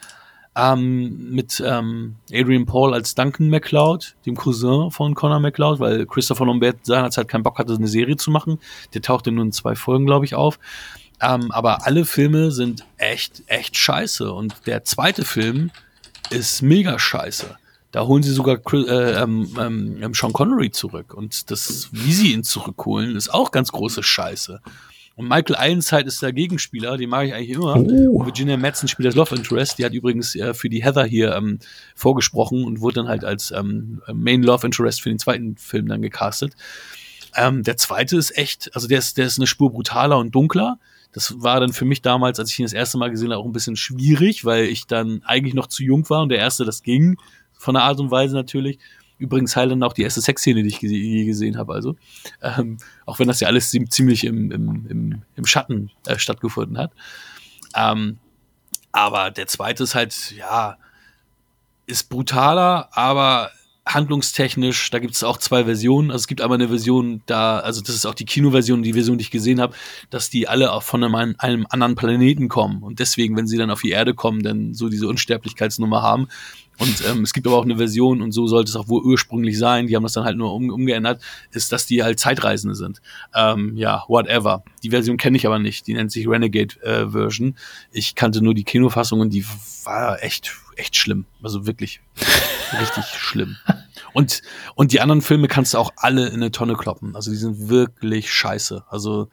ähm, 0.58 1.30
mit 1.30 1.62
ähm, 1.64 2.16
Adrian 2.32 2.66
Paul 2.66 2.92
als 2.92 3.14
Duncan 3.14 3.48
MacLeod, 3.48 4.16
dem 4.26 4.34
Cousin 4.34 4.90
von 4.90 5.14
Connor 5.14 5.38
MacLeod, 5.38 5.78
weil 5.78 6.04
Christopher 6.04 6.46
Lambert 6.46 6.84
seinerzeit 6.84 7.28
keinen 7.28 7.44
Bock 7.44 7.58
hatte, 7.58 7.74
eine 7.74 7.86
Serie 7.86 8.16
zu 8.16 8.32
machen. 8.32 8.58
Der 8.92 9.00
tauchte 9.00 9.30
nur 9.30 9.44
in 9.44 9.52
zwei 9.52 9.76
Folgen, 9.76 10.04
glaube 10.04 10.24
ich, 10.24 10.34
auf. 10.34 10.58
Ähm, 11.20 11.52
aber 11.52 11.86
alle 11.86 12.04
Filme 12.04 12.50
sind 12.50 12.84
echt, 12.96 13.44
echt 13.46 13.76
scheiße. 13.76 14.32
Und 14.32 14.66
der 14.66 14.82
zweite 14.82 15.24
Film 15.24 15.70
ist 16.30 16.62
mega 16.62 16.98
scheiße. 16.98 17.56
Da 17.92 18.06
holen 18.06 18.22
sie 18.22 18.32
sogar 18.32 18.58
äh, 18.72 19.22
ähm, 19.22 19.48
ähm, 19.58 20.14
Sean 20.14 20.32
Connery 20.32 20.72
zurück. 20.72 21.14
Und 21.14 21.52
das, 21.52 21.88
wie 21.92 22.12
sie 22.12 22.32
ihn 22.32 22.42
zurückholen, 22.42 23.14
ist 23.14 23.32
auch 23.32 23.52
ganz 23.52 23.70
große 23.70 24.02
Scheiße. 24.02 24.60
Und 25.18 25.26
Michael 25.26 25.56
Ironside 25.58 26.04
ist 26.04 26.22
der 26.22 26.32
Gegenspieler, 26.32 26.96
den 26.96 27.10
mag 27.10 27.26
ich 27.26 27.34
eigentlich 27.34 27.50
immer. 27.50 27.76
Oh. 27.76 28.24
Virginia 28.24 28.56
Madsen 28.56 28.86
spielt 28.86 29.08
das 29.08 29.16
Love 29.16 29.34
Interest. 29.34 29.76
Die 29.76 29.84
hat 29.84 29.92
übrigens 29.92 30.36
äh, 30.36 30.54
für 30.54 30.68
die 30.68 30.84
Heather 30.84 31.04
hier 31.04 31.34
ähm, 31.34 31.58
vorgesprochen 31.96 32.62
und 32.62 32.80
wurde 32.80 33.00
dann 33.00 33.08
halt 33.08 33.24
als 33.24 33.50
ähm, 33.50 34.00
Main 34.14 34.44
Love 34.44 34.64
Interest 34.64 35.02
für 35.02 35.08
den 35.08 35.18
zweiten 35.18 35.56
Film 35.56 35.88
dann 35.88 36.02
gecastet. 36.02 36.54
Ähm, 37.34 37.64
der 37.64 37.76
zweite 37.76 38.16
ist 38.16 38.38
echt, 38.38 38.70
also 38.76 38.86
der 38.86 39.00
ist, 39.00 39.18
der 39.18 39.26
ist 39.26 39.40
eine 39.40 39.48
Spur 39.48 39.72
brutaler 39.72 40.18
und 40.18 40.36
dunkler. 40.36 40.78
Das 41.10 41.34
war 41.42 41.58
dann 41.58 41.72
für 41.72 41.84
mich 41.84 42.00
damals, 42.00 42.38
als 42.38 42.52
ich 42.52 42.60
ihn 42.60 42.66
das 42.66 42.72
erste 42.72 42.96
Mal 42.96 43.10
gesehen 43.10 43.32
habe, 43.32 43.42
auch 43.42 43.46
ein 43.46 43.52
bisschen 43.52 43.74
schwierig, 43.74 44.44
weil 44.44 44.66
ich 44.66 44.86
dann 44.86 45.22
eigentlich 45.24 45.54
noch 45.54 45.66
zu 45.66 45.82
jung 45.82 46.08
war 46.10 46.22
und 46.22 46.28
der 46.28 46.38
erste, 46.38 46.64
das 46.64 46.84
ging 46.84 47.16
von 47.58 47.74
der 47.74 47.82
Art 47.82 47.98
und 47.98 48.12
Weise 48.12 48.36
natürlich. 48.36 48.78
Übrigens 49.18 49.56
Highlander 49.56 49.86
auch 49.86 49.92
die 49.92 50.02
erste 50.02 50.20
Sexszene, 50.20 50.62
die 50.62 50.68
ich 50.68 50.80
je 50.80 51.24
gesehen 51.24 51.58
habe. 51.58 51.74
Also 51.74 51.96
ähm, 52.40 52.78
auch 53.04 53.18
wenn 53.18 53.28
das 53.28 53.40
ja 53.40 53.48
alles 53.48 53.70
ziem- 53.70 53.90
ziemlich 53.90 54.24
im, 54.24 54.50
im, 54.50 54.86
im, 54.88 55.22
im 55.34 55.46
Schatten 55.46 55.90
äh, 56.06 56.18
stattgefunden 56.18 56.78
hat. 56.78 56.92
Ähm, 57.74 58.18
aber 58.92 59.30
der 59.30 59.46
zweite 59.46 59.82
ist 59.82 59.94
halt, 59.94 60.32
ja, 60.32 60.78
ist 61.86 62.08
brutaler, 62.08 62.88
aber 62.92 63.50
handlungstechnisch, 63.94 64.90
da 64.90 64.98
gibt 64.98 65.14
es 65.14 65.24
auch 65.24 65.38
zwei 65.38 65.64
Versionen. 65.64 66.10
Also 66.10 66.22
es 66.22 66.26
gibt 66.26 66.40
einmal 66.40 66.58
eine 66.58 66.68
Version, 66.68 67.22
da, 67.26 67.58
also 67.58 67.80
das 67.80 67.94
ist 67.94 68.06
auch 68.06 68.14
die 68.14 68.26
Kinoversion, 68.26 68.82
die 68.82 68.92
Version, 68.92 69.18
die 69.18 69.22
ich 69.22 69.30
gesehen 69.30 69.60
habe, 69.60 69.74
dass 70.10 70.30
die 70.30 70.46
alle 70.46 70.72
auch 70.72 70.82
von 70.82 71.02
einem, 71.02 71.34
einem 71.38 71.66
anderen 71.70 71.94
Planeten 71.94 72.48
kommen. 72.48 72.82
Und 72.82 72.98
deswegen, 73.00 73.36
wenn 73.36 73.46
sie 73.46 73.56
dann 73.56 73.70
auf 73.70 73.80
die 73.80 73.90
Erde 73.90 74.14
kommen, 74.14 74.42
dann 74.42 74.74
so 74.74 74.88
diese 74.88 75.08
Unsterblichkeitsnummer 75.08 76.02
haben. 76.02 76.28
Und 76.78 77.02
ähm, 77.10 77.22
es 77.22 77.32
gibt 77.32 77.46
aber 77.46 77.56
auch 77.56 77.64
eine 77.64 77.76
Version, 77.76 78.22
und 78.22 78.30
so 78.30 78.46
sollte 78.46 78.70
es 78.70 78.76
auch 78.76 78.88
wohl 78.88 79.02
ursprünglich 79.02 79.58
sein, 79.58 79.88
die 79.88 79.96
haben 79.96 80.04
das 80.04 80.12
dann 80.12 80.24
halt 80.24 80.36
nur 80.36 80.54
um, 80.54 80.70
umgeändert, 80.70 81.20
ist, 81.50 81.72
dass 81.72 81.86
die 81.86 82.04
halt 82.04 82.20
Zeitreisende 82.20 82.76
sind. 82.76 83.02
Ähm, 83.34 83.76
ja, 83.76 84.04
whatever. 84.06 84.62
Die 84.84 84.90
Version 84.90 85.16
kenne 85.16 85.36
ich 85.36 85.46
aber 85.46 85.58
nicht, 85.58 85.88
die 85.88 85.94
nennt 85.94 86.12
sich 86.12 86.28
Renegade 86.28 86.80
äh, 86.82 87.10
Version. 87.10 87.56
Ich 87.90 88.14
kannte 88.14 88.42
nur 88.42 88.54
die 88.54 88.62
Kinofassung 88.62 89.18
und 89.18 89.30
die 89.30 89.44
war 89.84 90.22
echt, 90.22 90.54
echt 90.76 90.94
schlimm. 90.94 91.24
Also 91.42 91.66
wirklich 91.66 92.00
richtig 92.72 93.04
schlimm. 93.06 93.56
Und, 94.12 94.42
und 94.74 94.92
die 94.92 95.00
anderen 95.00 95.22
Filme 95.22 95.48
kannst 95.48 95.74
du 95.74 95.78
auch 95.78 95.92
alle 95.96 96.28
in 96.28 96.36
eine 96.36 96.50
Tonne 96.50 96.74
kloppen. 96.74 97.14
Also 97.14 97.30
die 97.30 97.36
sind 97.36 97.68
wirklich 97.68 98.32
scheiße. 98.32 98.84
Also 98.88 99.28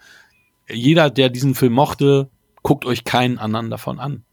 jeder, 0.69 1.09
der 1.09 1.29
diesen 1.29 1.55
Film 1.55 1.73
mochte, 1.73 2.29
guckt 2.63 2.85
euch 2.85 3.03
keinen 3.03 3.37
anderen 3.37 3.69
davon 3.69 3.99
an. 3.99 4.23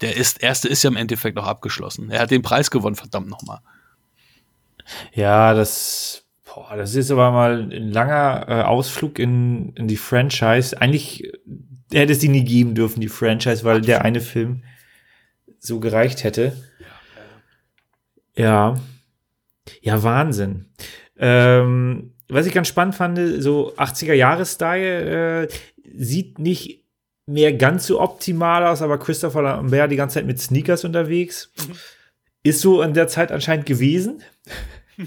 Der 0.00 0.16
ist, 0.16 0.42
erste 0.42 0.68
ist 0.68 0.82
ja 0.82 0.90
im 0.90 0.96
Endeffekt 0.96 1.38
auch 1.38 1.46
abgeschlossen. 1.46 2.10
Er 2.10 2.20
hat 2.20 2.30
den 2.30 2.42
Preis 2.42 2.70
gewonnen, 2.70 2.96
verdammt 2.96 3.28
nochmal. 3.28 3.60
Ja, 5.12 5.54
das, 5.54 6.24
boah, 6.44 6.76
das 6.76 6.94
ist 6.94 7.10
aber 7.10 7.30
mal 7.30 7.68
ein 7.70 7.90
langer 7.90 8.46
äh, 8.48 8.62
Ausflug 8.62 9.18
in, 9.18 9.72
in 9.74 9.88
die 9.88 9.96
Franchise. 9.96 10.80
Eigentlich 10.80 11.32
hätte 11.92 12.12
es 12.12 12.18
die 12.18 12.28
nie 12.28 12.44
geben 12.44 12.74
dürfen, 12.74 13.00
die 13.00 13.08
Franchise, 13.08 13.64
weil 13.64 13.80
der 13.80 14.02
eine 14.02 14.20
Film 14.20 14.62
so 15.58 15.80
gereicht 15.80 16.24
hätte. 16.24 16.56
Ja. 18.38 18.78
Ja, 19.82 20.02
Wahnsinn. 20.02 20.66
Ähm, 21.18 22.14
was 22.28 22.46
ich 22.46 22.54
ganz 22.54 22.68
spannend 22.68 22.94
fand, 22.94 23.18
so 23.42 23.74
80er-Jahres-Style 23.76 25.42
äh, 25.42 25.48
sieht 25.94 26.38
nicht 26.38 26.84
mehr 27.26 27.52
ganz 27.52 27.86
so 27.86 28.00
optimal 28.00 28.66
aus, 28.66 28.80
aber 28.80 28.98
Christopher 28.98 29.42
Lambert 29.42 29.90
die 29.90 29.96
ganze 29.96 30.14
Zeit 30.14 30.26
mit 30.26 30.40
Sneakers 30.40 30.84
unterwegs. 30.84 31.52
Ist 32.42 32.60
so 32.60 32.80
in 32.82 32.94
der 32.94 33.08
Zeit 33.08 33.32
anscheinend 33.32 33.66
gewesen. 33.66 34.22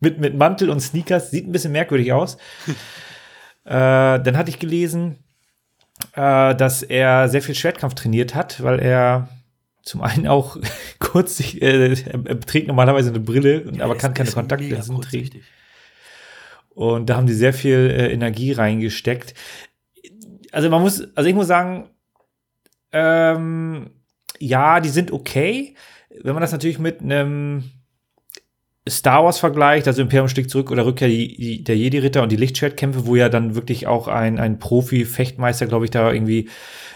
mit, 0.00 0.18
mit 0.18 0.36
Mantel 0.36 0.70
und 0.70 0.80
Sneakers. 0.80 1.30
Sieht 1.30 1.46
ein 1.46 1.52
bisschen 1.52 1.72
merkwürdig 1.72 2.12
aus. 2.12 2.36
äh, 3.64 3.70
dann 4.20 4.36
hatte 4.36 4.50
ich 4.50 4.58
gelesen, 4.58 5.18
äh, 6.14 6.54
dass 6.54 6.82
er 6.82 7.28
sehr 7.28 7.42
viel 7.42 7.54
Schwertkampf 7.54 7.94
trainiert 7.94 8.34
hat, 8.34 8.62
weil 8.62 8.80
er 8.80 9.28
zum 9.82 10.02
einen 10.02 10.26
auch 10.26 10.56
kurz, 10.98 11.40
äh, 11.40 11.92
er, 11.92 12.40
trägt 12.40 12.68
normalerweise 12.68 13.10
eine 13.10 13.20
Brille, 13.20 13.72
aber 13.80 13.96
kann 13.96 14.14
keine 14.14 14.30
Kontaktlinsen 14.30 15.00
tragen. 15.00 15.30
Und 16.70 17.10
da 17.10 17.16
haben 17.16 17.26
die 17.26 17.34
sehr 17.34 17.52
viel 17.52 17.90
äh, 17.90 18.12
Energie 18.12 18.52
reingesteckt. 18.52 19.34
Also 20.52 20.70
man 20.70 20.80
muss, 20.82 21.06
also 21.16 21.28
ich 21.28 21.34
muss 21.34 21.46
sagen, 21.46 21.90
ähm, 22.92 23.90
ja, 24.38 24.80
die 24.80 24.88
sind 24.88 25.12
okay. 25.12 25.74
Wenn 26.22 26.34
man 26.34 26.40
das 26.40 26.52
natürlich 26.52 26.78
mit 26.78 27.00
einem 27.00 27.64
Star 28.88 29.24
Wars 29.24 29.38
vergleicht, 29.38 29.86
also 29.86 30.02
Imperium 30.02 30.28
schlägt 30.28 30.50
zurück 30.50 30.72
oder 30.72 30.84
Rückkehr 30.84 31.08
der 31.08 31.76
Jedi-Ritter 31.76 32.22
und 32.22 32.32
die 32.32 32.36
Lichtschwertkämpfe, 32.36 33.06
wo 33.06 33.14
ja 33.14 33.28
dann 33.28 33.54
wirklich 33.54 33.86
auch 33.86 34.08
ein, 34.08 34.40
ein 34.40 34.58
Profi-Fechtmeister, 34.58 35.66
glaube 35.66 35.84
ich, 35.84 35.92
da 35.92 36.12
irgendwie 36.12 36.48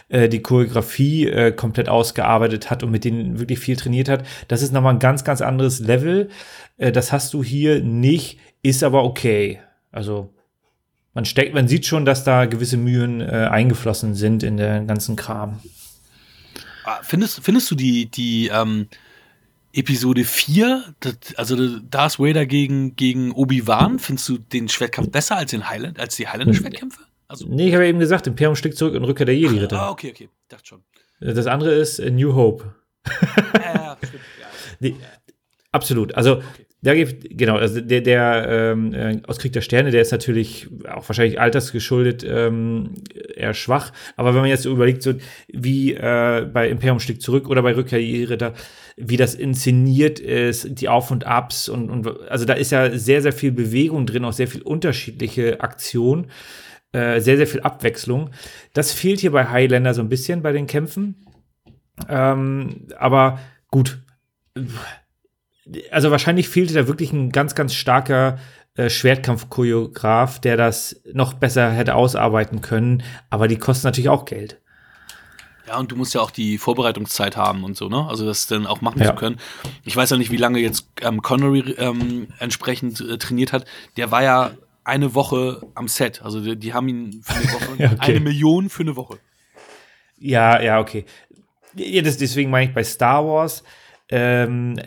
äh, 0.08 0.28
die 0.28 0.42
Choreografie 0.42 1.28
äh, 1.28 1.52
komplett 1.52 1.88
ausgearbeitet 1.88 2.70
hat 2.70 2.82
und 2.82 2.90
mit 2.90 3.04
denen 3.04 3.38
wirklich 3.38 3.60
viel 3.60 3.76
trainiert 3.76 4.08
hat. 4.08 4.26
Das 4.48 4.62
ist 4.62 4.72
nochmal 4.72 4.94
ein 4.94 4.98
ganz, 4.98 5.22
ganz 5.22 5.40
anderes 5.40 5.78
Level. 5.78 6.28
Äh, 6.76 6.90
das 6.90 7.12
hast 7.12 7.32
du 7.34 7.44
hier 7.44 7.80
nicht, 7.82 8.40
ist 8.62 8.82
aber 8.82 9.04
okay. 9.04 9.60
Also 9.92 10.34
man 11.14 11.24
steckt, 11.24 11.54
man 11.54 11.68
sieht 11.68 11.86
schon, 11.86 12.04
dass 12.04 12.24
da 12.24 12.46
gewisse 12.46 12.76
Mühen 12.76 13.20
äh, 13.20 13.48
eingeflossen 13.50 14.14
sind 14.14 14.42
in 14.42 14.56
den 14.56 14.88
ganzen 14.88 15.14
Kram. 15.14 15.60
Ah, 16.84 16.98
findest, 17.02 17.44
findest 17.44 17.70
du 17.70 17.76
die, 17.76 18.10
die 18.10 18.48
ähm, 18.48 18.88
Episode 19.76 20.24
4, 20.24 20.94
das, 21.00 21.16
also 21.36 21.78
Darth 21.80 22.18
Vader 22.18 22.46
gegen, 22.46 22.96
gegen 22.96 23.32
Obi-Wan, 23.32 23.98
findest 23.98 24.28
du 24.28 24.38
den 24.38 24.68
Schwertkampf 24.68 25.10
besser 25.10 25.36
als, 25.36 25.50
den 25.50 25.68
Highland, 25.68 26.00
als 26.00 26.16
die 26.16 26.26
Highlander-Schwertkämpfe? 26.26 27.00
Also 27.28 27.46
nee, 27.48 27.68
ich 27.68 27.74
habe 27.74 27.84
ja 27.84 27.90
eben 27.90 27.98
gesagt, 27.98 28.26
Imperium 28.26 28.56
schlägt 28.56 28.78
zurück 28.78 28.94
und 28.94 29.04
Rückkehr 29.04 29.26
der 29.26 29.36
Jedi-Ritter. 29.36 29.80
Ah, 29.80 29.90
okay, 29.90 30.10
okay, 30.14 30.28
dachte 30.48 30.66
schon. 30.66 30.82
Das 31.20 31.46
andere 31.46 31.74
ist 31.74 31.98
New 31.98 32.34
Hope. 32.34 32.74
ja, 33.54 33.96
stimmt, 33.98 34.22
ja. 34.40 34.46
Nee, 34.80 34.96
absolut. 35.72 36.14
Also, 36.14 36.36
okay. 36.36 36.66
da 36.82 36.94
gibt, 36.94 37.36
genau, 37.36 37.56
also 37.56 37.80
der, 37.80 38.00
der 38.00 38.46
ähm, 38.48 38.94
äh, 38.94 39.20
aus 39.26 39.38
Krieg 39.38 39.52
der 39.52 39.60
Sterne, 39.60 39.90
der 39.90 40.02
ist 40.02 40.12
natürlich 40.12 40.68
auch 40.88 41.08
wahrscheinlich 41.08 41.40
altersgeschuldet 41.40 42.24
ähm, 42.28 42.94
eher 43.34 43.54
schwach. 43.54 43.92
Aber 44.16 44.34
wenn 44.34 44.40
man 44.40 44.50
jetzt 44.50 44.64
überlegt, 44.64 45.02
so 45.02 45.14
wie 45.48 45.94
äh, 45.94 46.48
bei 46.52 46.68
Imperium 46.68 47.00
schlägt 47.00 47.22
zurück 47.22 47.48
oder 47.48 47.62
bei 47.62 47.74
Rückkehr 47.74 47.98
der 47.98 48.06
Jedi-Ritter, 48.06 48.54
wie 48.96 49.16
das 49.16 49.34
inszeniert 49.34 50.18
ist, 50.18 50.80
die 50.80 50.88
Auf 50.88 51.10
und 51.10 51.26
Abs 51.26 51.68
und, 51.68 51.90
und 51.90 52.20
also 52.30 52.46
da 52.46 52.54
ist 52.54 52.72
ja 52.72 52.96
sehr, 52.96 53.20
sehr 53.20 53.32
viel 53.32 53.52
Bewegung 53.52 54.06
drin, 54.06 54.24
auch 54.24 54.32
sehr 54.32 54.48
viel 54.48 54.62
unterschiedliche 54.62 55.60
Aktionen. 55.60 56.30
Äh, 56.92 57.20
sehr, 57.20 57.36
sehr 57.36 57.46
viel 57.46 57.60
Abwechslung. 57.60 58.30
Das 58.72 58.92
fehlt 58.92 59.20
hier 59.20 59.32
bei 59.32 59.48
Highlander 59.48 59.92
so 59.92 60.00
ein 60.00 60.08
bisschen 60.08 60.40
bei 60.40 60.52
den 60.52 60.66
Kämpfen. 60.66 61.26
Ähm, 62.08 62.86
aber 62.96 63.38
gut. 63.70 63.98
Also 65.90 66.10
wahrscheinlich 66.10 66.48
fehlte 66.48 66.72
da 66.72 66.86
wirklich 66.86 67.12
ein 67.12 67.32
ganz, 67.32 67.54
ganz 67.54 67.74
starker 67.74 68.38
äh, 68.76 68.88
Schwertkampf-Choreograf, 68.88 70.40
der 70.40 70.56
das 70.56 71.02
noch 71.12 71.34
besser 71.34 71.70
hätte 71.70 71.96
ausarbeiten 71.96 72.62
können. 72.62 73.02
Aber 73.28 73.46
die 73.46 73.58
kosten 73.58 73.86
natürlich 73.86 74.08
auch 74.08 74.24
Geld. 74.24 74.62
Ja, 75.66 75.78
und 75.78 75.90
du 75.90 75.96
musst 75.96 76.14
ja 76.14 76.20
auch 76.20 76.30
die 76.30 76.58
Vorbereitungszeit 76.58 77.36
haben 77.36 77.64
und 77.64 77.76
so, 77.76 77.88
ne? 77.88 78.06
Also 78.08 78.24
das 78.24 78.46
dann 78.46 78.66
auch 78.66 78.80
machen 78.80 79.00
ja. 79.00 79.08
zu 79.08 79.14
können. 79.14 79.40
Ich 79.84 79.96
weiß 79.96 80.10
ja 80.10 80.16
nicht, 80.16 80.30
wie 80.30 80.36
lange 80.36 80.60
jetzt 80.60 80.88
ähm, 81.00 81.22
Connery 81.22 81.74
ähm, 81.78 82.28
entsprechend 82.38 83.00
äh, 83.00 83.18
trainiert 83.18 83.52
hat. 83.52 83.64
Der 83.96 84.10
war 84.10 84.22
ja 84.22 84.52
eine 84.84 85.14
Woche 85.14 85.66
am 85.74 85.88
Set. 85.88 86.22
Also 86.22 86.40
die, 86.40 86.56
die 86.56 86.72
haben 86.72 86.88
ihn 86.88 87.22
für 87.22 87.34
eine 87.34 87.52
Woche, 87.52 87.76
ja, 87.78 87.92
okay. 87.92 88.12
eine 88.12 88.20
Million 88.20 88.70
für 88.70 88.82
eine 88.82 88.96
Woche. 88.96 89.18
Ja, 90.18 90.62
ja, 90.62 90.78
okay. 90.78 91.04
Ja, 91.74 92.02
das, 92.02 92.16
deswegen 92.16 92.50
meine 92.50 92.68
ich 92.68 92.74
bei 92.74 92.84
Star 92.84 93.26
Wars, 93.26 93.64
ähm, 94.08 94.78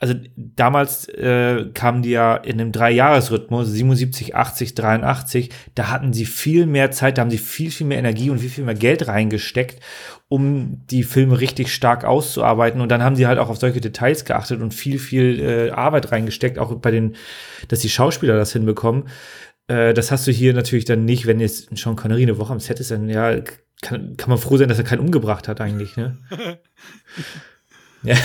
also 0.00 0.14
damals 0.34 1.08
äh, 1.08 1.66
kamen 1.74 2.00
die 2.00 2.10
ja 2.10 2.34
in 2.36 2.58
einem 2.58 2.72
Dreijahresrhythmus, 2.72 3.68
77, 3.68 4.34
80, 4.34 4.74
83, 4.74 5.50
da 5.74 5.90
hatten 5.90 6.14
sie 6.14 6.24
viel 6.24 6.64
mehr 6.64 6.90
Zeit, 6.90 7.18
da 7.18 7.22
haben 7.22 7.30
sie 7.30 7.36
viel, 7.36 7.70
viel 7.70 7.86
mehr 7.86 7.98
Energie 7.98 8.30
und 8.30 8.38
viel, 8.38 8.48
viel 8.48 8.64
mehr 8.64 8.74
Geld 8.74 9.06
reingesteckt, 9.08 9.78
um 10.28 10.80
die 10.90 11.02
Filme 11.02 11.38
richtig 11.38 11.72
stark 11.72 12.06
auszuarbeiten. 12.06 12.80
Und 12.80 12.88
dann 12.88 13.02
haben 13.02 13.14
sie 13.14 13.26
halt 13.26 13.38
auch 13.38 13.50
auf 13.50 13.58
solche 13.58 13.82
Details 13.82 14.24
geachtet 14.24 14.62
und 14.62 14.72
viel, 14.72 14.98
viel 14.98 15.38
äh, 15.38 15.70
Arbeit 15.70 16.10
reingesteckt, 16.12 16.58
auch 16.58 16.74
bei 16.76 16.90
den, 16.90 17.16
dass 17.68 17.80
die 17.80 17.90
Schauspieler 17.90 18.38
das 18.38 18.54
hinbekommen. 18.54 19.06
Äh, 19.68 19.92
das 19.92 20.10
hast 20.10 20.26
du 20.26 20.32
hier 20.32 20.54
natürlich 20.54 20.86
dann 20.86 21.04
nicht, 21.04 21.26
wenn 21.26 21.40
jetzt 21.40 21.76
Sean 21.76 21.96
Connery 21.96 22.22
eine 22.22 22.38
Woche 22.38 22.54
am 22.54 22.60
Set 22.60 22.80
ist, 22.80 22.90
dann 22.90 23.10
ja, 23.10 23.36
kann, 23.82 24.16
kann 24.16 24.30
man 24.30 24.38
froh 24.38 24.56
sein, 24.56 24.70
dass 24.70 24.78
er 24.78 24.84
keinen 24.84 25.00
umgebracht 25.00 25.46
hat 25.46 25.60
eigentlich, 25.60 25.98
ne? 25.98 26.16
ja. 28.02 28.16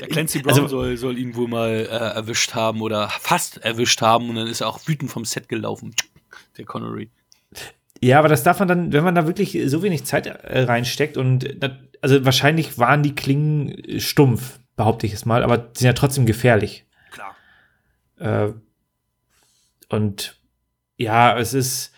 Der 0.00 0.08
Clancy 0.08 0.40
Brown 0.40 0.54
also, 0.54 0.68
soll, 0.68 0.96
soll 0.96 1.18
ihn 1.18 1.34
wohl 1.36 1.48
mal 1.48 1.70
äh, 1.70 1.86
erwischt 1.86 2.54
haben 2.54 2.82
oder 2.82 3.08
fast 3.08 3.58
erwischt 3.58 4.00
haben 4.02 4.28
und 4.28 4.36
dann 4.36 4.46
ist 4.46 4.60
er 4.60 4.68
auch 4.68 4.80
wütend 4.86 5.10
vom 5.10 5.24
Set 5.24 5.48
gelaufen, 5.48 5.94
der 6.58 6.64
Connery. 6.64 7.10
Ja, 8.02 8.18
aber 8.18 8.28
das 8.28 8.42
darf 8.42 8.58
man 8.58 8.68
dann, 8.68 8.92
wenn 8.92 9.04
man 9.04 9.14
da 9.14 9.26
wirklich 9.26 9.58
so 9.66 9.82
wenig 9.82 10.04
Zeit 10.04 10.26
äh, 10.26 10.62
reinsteckt 10.62 11.16
und 11.16 11.56
also 12.02 12.24
wahrscheinlich 12.24 12.78
waren 12.78 13.02
die 13.02 13.14
Klingen 13.14 14.00
stumpf, 14.00 14.58
behaupte 14.76 15.06
ich 15.06 15.14
es 15.14 15.24
mal, 15.24 15.42
aber 15.42 15.70
sind 15.74 15.86
ja 15.86 15.92
trotzdem 15.94 16.26
gefährlich. 16.26 16.84
Klar. 17.12 17.36
Äh, 18.18 18.52
und 19.88 20.38
ja, 20.98 21.38
es 21.38 21.54
ist, 21.54 21.92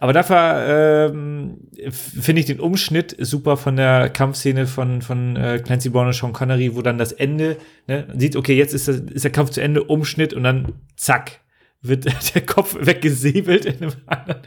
aber 0.00 0.12
dafür 0.12 1.10
ähm, 1.10 1.58
finde 1.90 2.40
ich 2.40 2.46
den 2.46 2.60
Umschnitt 2.60 3.16
super 3.18 3.56
von 3.56 3.76
der 3.76 4.08
Kampfszene 4.08 4.66
von, 4.66 5.02
von 5.02 5.36
äh, 5.36 5.60
Clancy 5.64 5.90
Brown 5.90 6.06
und 6.06 6.12
Sean 6.12 6.32
Connery, 6.32 6.74
wo 6.76 6.82
dann 6.82 6.98
das 6.98 7.12
Ende, 7.12 7.56
ne, 7.86 8.04
man 8.08 8.20
sieht, 8.20 8.36
okay, 8.36 8.56
jetzt 8.56 8.74
ist, 8.74 8.88
das, 8.88 8.96
ist 8.96 9.24
der 9.24 9.32
Kampf 9.32 9.50
zu 9.50 9.60
Ende, 9.60 9.84
Umschnitt 9.84 10.32
und 10.32 10.44
dann 10.44 10.74
zack, 10.96 11.40
wird 11.82 12.04
der 12.34 12.46
Kopf 12.46 12.76
weggesäbelt 12.78 13.64
in 13.64 13.82
einem 13.82 13.92
anderen. 14.06 14.42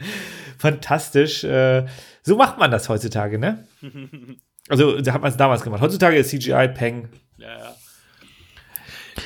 Fantastisch. 0.58 1.44
Äh, 1.44 1.86
so 2.22 2.36
macht 2.36 2.58
man 2.58 2.70
das 2.70 2.88
heutzutage, 2.88 3.38
ne? 3.38 3.66
Also, 4.70 5.00
da 5.00 5.14
hat 5.14 5.22
man 5.22 5.30
es 5.30 5.38
damals 5.38 5.62
gemacht. 5.62 5.80
Heutzutage 5.80 6.18
ist 6.18 6.28
CGI 6.28 6.68
Peng. 6.68 7.08
Ja, 7.38 7.48
ja. 7.48 7.76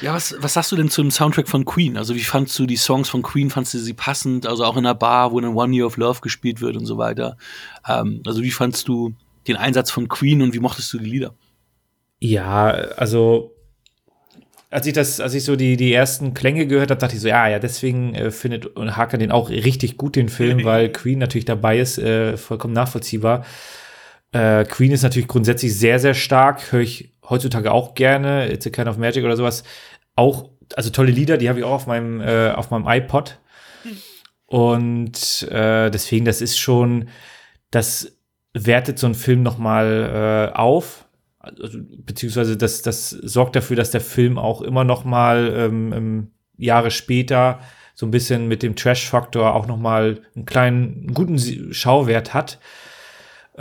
Ja, 0.00 0.14
was, 0.14 0.34
was 0.38 0.54
sagst 0.54 0.72
du 0.72 0.76
denn 0.76 0.88
zum 0.88 1.10
Soundtrack 1.10 1.48
von 1.48 1.64
Queen? 1.64 1.96
Also, 1.96 2.14
wie 2.14 2.20
fandst 2.20 2.58
du 2.58 2.66
die 2.66 2.76
Songs 2.76 3.08
von 3.08 3.22
Queen? 3.22 3.50
Fandst 3.50 3.74
du 3.74 3.78
sie 3.78 3.94
passend? 3.94 4.46
Also 4.46 4.64
auch 4.64 4.76
in 4.76 4.86
einer 4.86 4.94
Bar, 4.94 5.32
wo 5.32 5.40
dann 5.40 5.54
One 5.54 5.74
Year 5.74 5.86
of 5.86 5.96
Love 5.96 6.20
gespielt 6.20 6.60
wird 6.60 6.76
und 6.76 6.86
so 6.86 6.98
weiter. 6.98 7.36
Ähm, 7.88 8.22
also, 8.26 8.42
wie 8.42 8.50
fandst 8.50 8.88
du 8.88 9.14
den 9.46 9.56
Einsatz 9.56 9.90
von 9.90 10.08
Queen 10.08 10.42
und 10.42 10.54
wie 10.54 10.60
mochtest 10.60 10.92
du 10.92 10.98
die 10.98 11.10
Lieder? 11.10 11.34
Ja, 12.20 12.68
also 12.70 13.52
als 14.72 14.86
ich 14.86 14.94
das, 14.94 15.20
als 15.20 15.34
ich 15.34 15.44
so 15.44 15.54
die, 15.54 15.76
die 15.76 15.92
ersten 15.92 16.32
Klänge 16.32 16.66
gehört 16.66 16.90
habe, 16.90 16.98
dachte 16.98 17.14
ich 17.14 17.20
so, 17.20 17.28
ja, 17.28 17.46
ja, 17.46 17.58
deswegen 17.58 18.14
äh, 18.14 18.30
findet 18.30 18.70
Hakan 18.74 19.20
den 19.20 19.30
auch 19.30 19.50
richtig 19.50 19.98
gut, 19.98 20.16
den 20.16 20.30
Film, 20.30 20.64
weil 20.64 20.90
Queen 20.90 21.18
natürlich 21.18 21.44
dabei 21.44 21.78
ist, 21.78 21.98
äh, 21.98 22.38
vollkommen 22.38 22.72
nachvollziehbar. 22.72 23.44
Äh, 24.32 24.64
Queen 24.64 24.92
ist 24.92 25.02
natürlich 25.02 25.28
grundsätzlich 25.28 25.76
sehr, 25.78 25.98
sehr 25.98 26.14
stark, 26.14 26.72
höre 26.72 26.80
ich 26.80 27.12
heutzutage 27.28 27.70
auch 27.70 27.94
gerne, 27.94 28.50
It's 28.50 28.66
a 28.66 28.70
Kind 28.70 28.88
of 28.88 28.96
Magic 28.96 29.24
oder 29.24 29.36
sowas 29.36 29.64
auch, 30.16 30.50
also 30.74 30.90
tolle 30.90 31.12
Lieder, 31.12 31.36
die 31.38 31.48
habe 31.48 31.58
ich 31.58 31.64
auch 31.64 31.72
auf 31.72 31.86
meinem, 31.86 32.20
äh, 32.20 32.50
auf 32.50 32.70
meinem 32.70 32.86
iPod. 32.86 33.38
Und 34.46 35.48
äh, 35.50 35.90
deswegen, 35.90 36.26
das 36.26 36.42
ist 36.42 36.58
schon, 36.58 37.08
das 37.70 38.18
wertet 38.52 38.98
so 38.98 39.06
einen 39.06 39.14
Film 39.14 39.42
noch 39.42 39.56
mal 39.56 40.50
äh, 40.52 40.56
auf. 40.56 41.06
Also, 41.38 41.78
beziehungsweise 41.80 42.56
das, 42.56 42.82
das 42.82 43.10
sorgt 43.10 43.56
dafür, 43.56 43.76
dass 43.76 43.90
der 43.90 44.02
Film 44.02 44.38
auch 44.38 44.60
immer 44.60 44.84
noch 44.84 45.04
mal 45.04 45.52
ähm, 45.56 46.30
Jahre 46.58 46.90
später 46.90 47.60
so 47.94 48.06
ein 48.06 48.10
bisschen 48.10 48.46
mit 48.46 48.62
dem 48.62 48.76
Trash-Faktor 48.76 49.54
auch 49.54 49.66
noch 49.66 49.78
mal 49.78 50.20
einen 50.36 50.44
kleinen, 50.44 50.98
einen 50.98 51.14
guten 51.14 51.72
Schauwert 51.72 52.34
hat. 52.34 52.58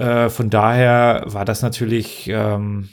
Äh, 0.02 0.30
von 0.30 0.50
daher 0.50 1.24
war 1.28 1.46
das 1.46 1.62
natürlich 1.62 2.28
ähm, 2.28 2.90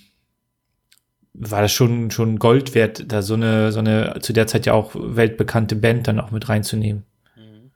war 1.40 1.62
das 1.62 1.72
schon, 1.72 2.10
schon 2.10 2.38
Gold 2.38 2.74
wert, 2.74 3.10
da 3.10 3.22
so 3.22 3.34
eine, 3.34 3.72
so 3.72 3.78
eine 3.78 4.18
zu 4.20 4.32
der 4.32 4.46
Zeit 4.46 4.66
ja 4.66 4.72
auch 4.72 4.90
weltbekannte 4.94 5.76
Band 5.76 6.08
dann 6.08 6.20
auch 6.20 6.32
mit 6.32 6.48
reinzunehmen. 6.48 7.04
Mhm. 7.36 7.70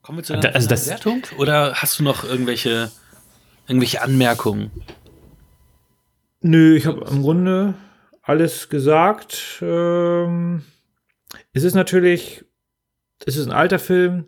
Kommen 0.00 0.18
wir 0.18 0.22
zu 0.22 0.34
einer, 0.34 0.54
also 0.54 0.68
das, 0.68 0.88
Wertung? 0.88 1.22
Oder 1.38 1.74
hast 1.74 1.98
du 1.98 2.04
noch 2.04 2.24
irgendwelche, 2.24 2.90
irgendwelche 3.66 4.02
Anmerkungen? 4.02 4.70
Nö, 6.40 6.76
ich 6.76 6.86
habe 6.86 7.04
im 7.10 7.22
Grunde 7.22 7.74
alles 8.22 8.68
gesagt. 8.68 9.58
Ähm, 9.62 10.64
es 11.52 11.64
ist 11.64 11.74
natürlich, 11.74 12.44
es 13.26 13.36
ist 13.36 13.46
ein 13.46 13.52
alter 13.52 13.78
Film, 13.78 14.26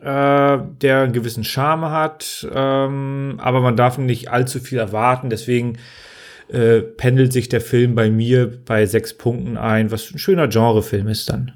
äh, 0.00 0.58
der 0.80 1.02
einen 1.02 1.12
gewissen 1.12 1.44
Charme 1.44 1.90
hat, 1.90 2.46
ähm, 2.52 3.38
aber 3.38 3.60
man 3.60 3.76
darf 3.76 3.98
nicht 3.98 4.30
allzu 4.30 4.60
viel 4.60 4.78
erwarten. 4.78 5.30
Deswegen 5.30 5.78
äh, 6.48 6.80
pendelt 6.80 7.32
sich 7.32 7.48
der 7.48 7.60
Film 7.60 7.94
bei 7.94 8.10
mir 8.10 8.46
bei 8.64 8.86
sechs 8.86 9.16
Punkten 9.16 9.56
ein, 9.56 9.90
was 9.90 10.10
ein 10.10 10.18
schöner 10.18 10.48
Genrefilm 10.48 11.08
ist 11.08 11.28
dann. 11.28 11.52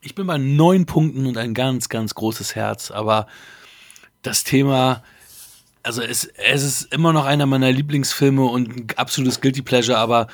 Ich 0.00 0.14
bin 0.14 0.26
bei 0.26 0.38
neun 0.38 0.86
Punkten 0.86 1.26
und 1.26 1.38
ein 1.38 1.54
ganz, 1.54 1.88
ganz 1.88 2.14
großes 2.14 2.54
Herz, 2.54 2.90
aber 2.90 3.26
das 4.22 4.44
Thema, 4.44 5.02
also 5.82 6.02
es, 6.02 6.24
es 6.24 6.62
ist 6.62 6.92
immer 6.92 7.12
noch 7.12 7.24
einer 7.24 7.46
meiner 7.46 7.72
Lieblingsfilme 7.72 8.44
und 8.44 8.68
ein 8.68 8.86
absolutes 8.96 9.40
Guilty 9.40 9.62
Pleasure, 9.62 9.98
aber 9.98 10.26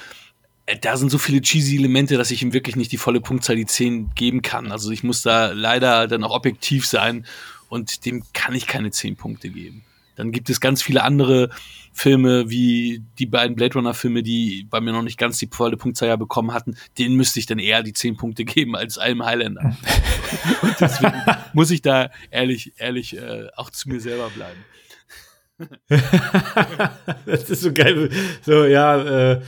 da 0.81 0.97
sind 0.97 1.11
so 1.11 1.19
viele 1.19 1.41
cheesy 1.41 1.77
Elemente, 1.77 2.17
dass 2.17 2.31
ich 2.31 2.43
ihm 2.43 2.53
wirklich 2.53 2.77
nicht 2.77 2.93
die 2.93 2.97
volle 2.97 3.21
Punktzahl, 3.21 3.57
die 3.57 3.67
10 3.67 4.15
geben 4.15 4.43
kann. 4.43 4.73
Also 4.73 4.91
ich 4.91 5.03
muss 5.03 5.23
da 5.23 5.53
leider 5.53 6.07
dann 6.07 6.25
auch 6.25 6.35
objektiv 6.35 6.87
sein 6.87 7.27
und 7.69 8.05
dem 8.05 8.25
kann 8.33 8.55
ich 8.55 8.67
keine 8.67 8.91
10 8.91 9.17
Punkte 9.17 9.49
geben. 9.49 9.85
Dann 10.17 10.33
gibt 10.33 10.51
es 10.51 10.61
ganz 10.61 10.83
viele 10.83 11.03
andere 11.03 11.49
Filme, 11.93 12.51
wie 12.51 13.03
die 13.19 13.27
beiden 13.27 13.57
Blade 13.57 13.75
Runner-Filme, 13.75 14.23
die 14.23 14.67
bei 14.69 14.81
mir 14.81 14.93
noch 14.93 15.03
nicht 15.03 15.19
ganz 15.19 15.39
die 15.39 15.49
volle 15.51 15.77
Punktzahl 15.77 16.17
bekommen 16.19 16.53
hatten. 16.53 16.77
Denen 16.99 17.17
müsste 17.17 17.41
ich 17.41 17.47
dann 17.47 17.59
eher 17.59 17.83
die 17.83 17.95
zehn 17.95 18.17
Punkte 18.17 18.45
geben 18.45 18.77
als 18.77 18.99
einem 18.99 19.25
Highlander. 19.25 19.77
Und 20.63 20.77
deswegen 20.79 21.23
muss 21.53 21.71
ich 21.71 21.81
da 21.83 22.11
ehrlich, 22.31 22.75
ehrlich 22.77 23.17
äh, 23.17 23.49
auch 23.57 23.71
zu 23.71 23.89
mir 23.89 24.01
selber 24.01 24.31
bleiben. 24.31 24.61
das 27.27 27.51
ist 27.51 27.63
so 27.63 27.73
geil. 27.73 28.11
So, 28.43 28.65
ja, 28.65 29.33
äh, 29.33 29.41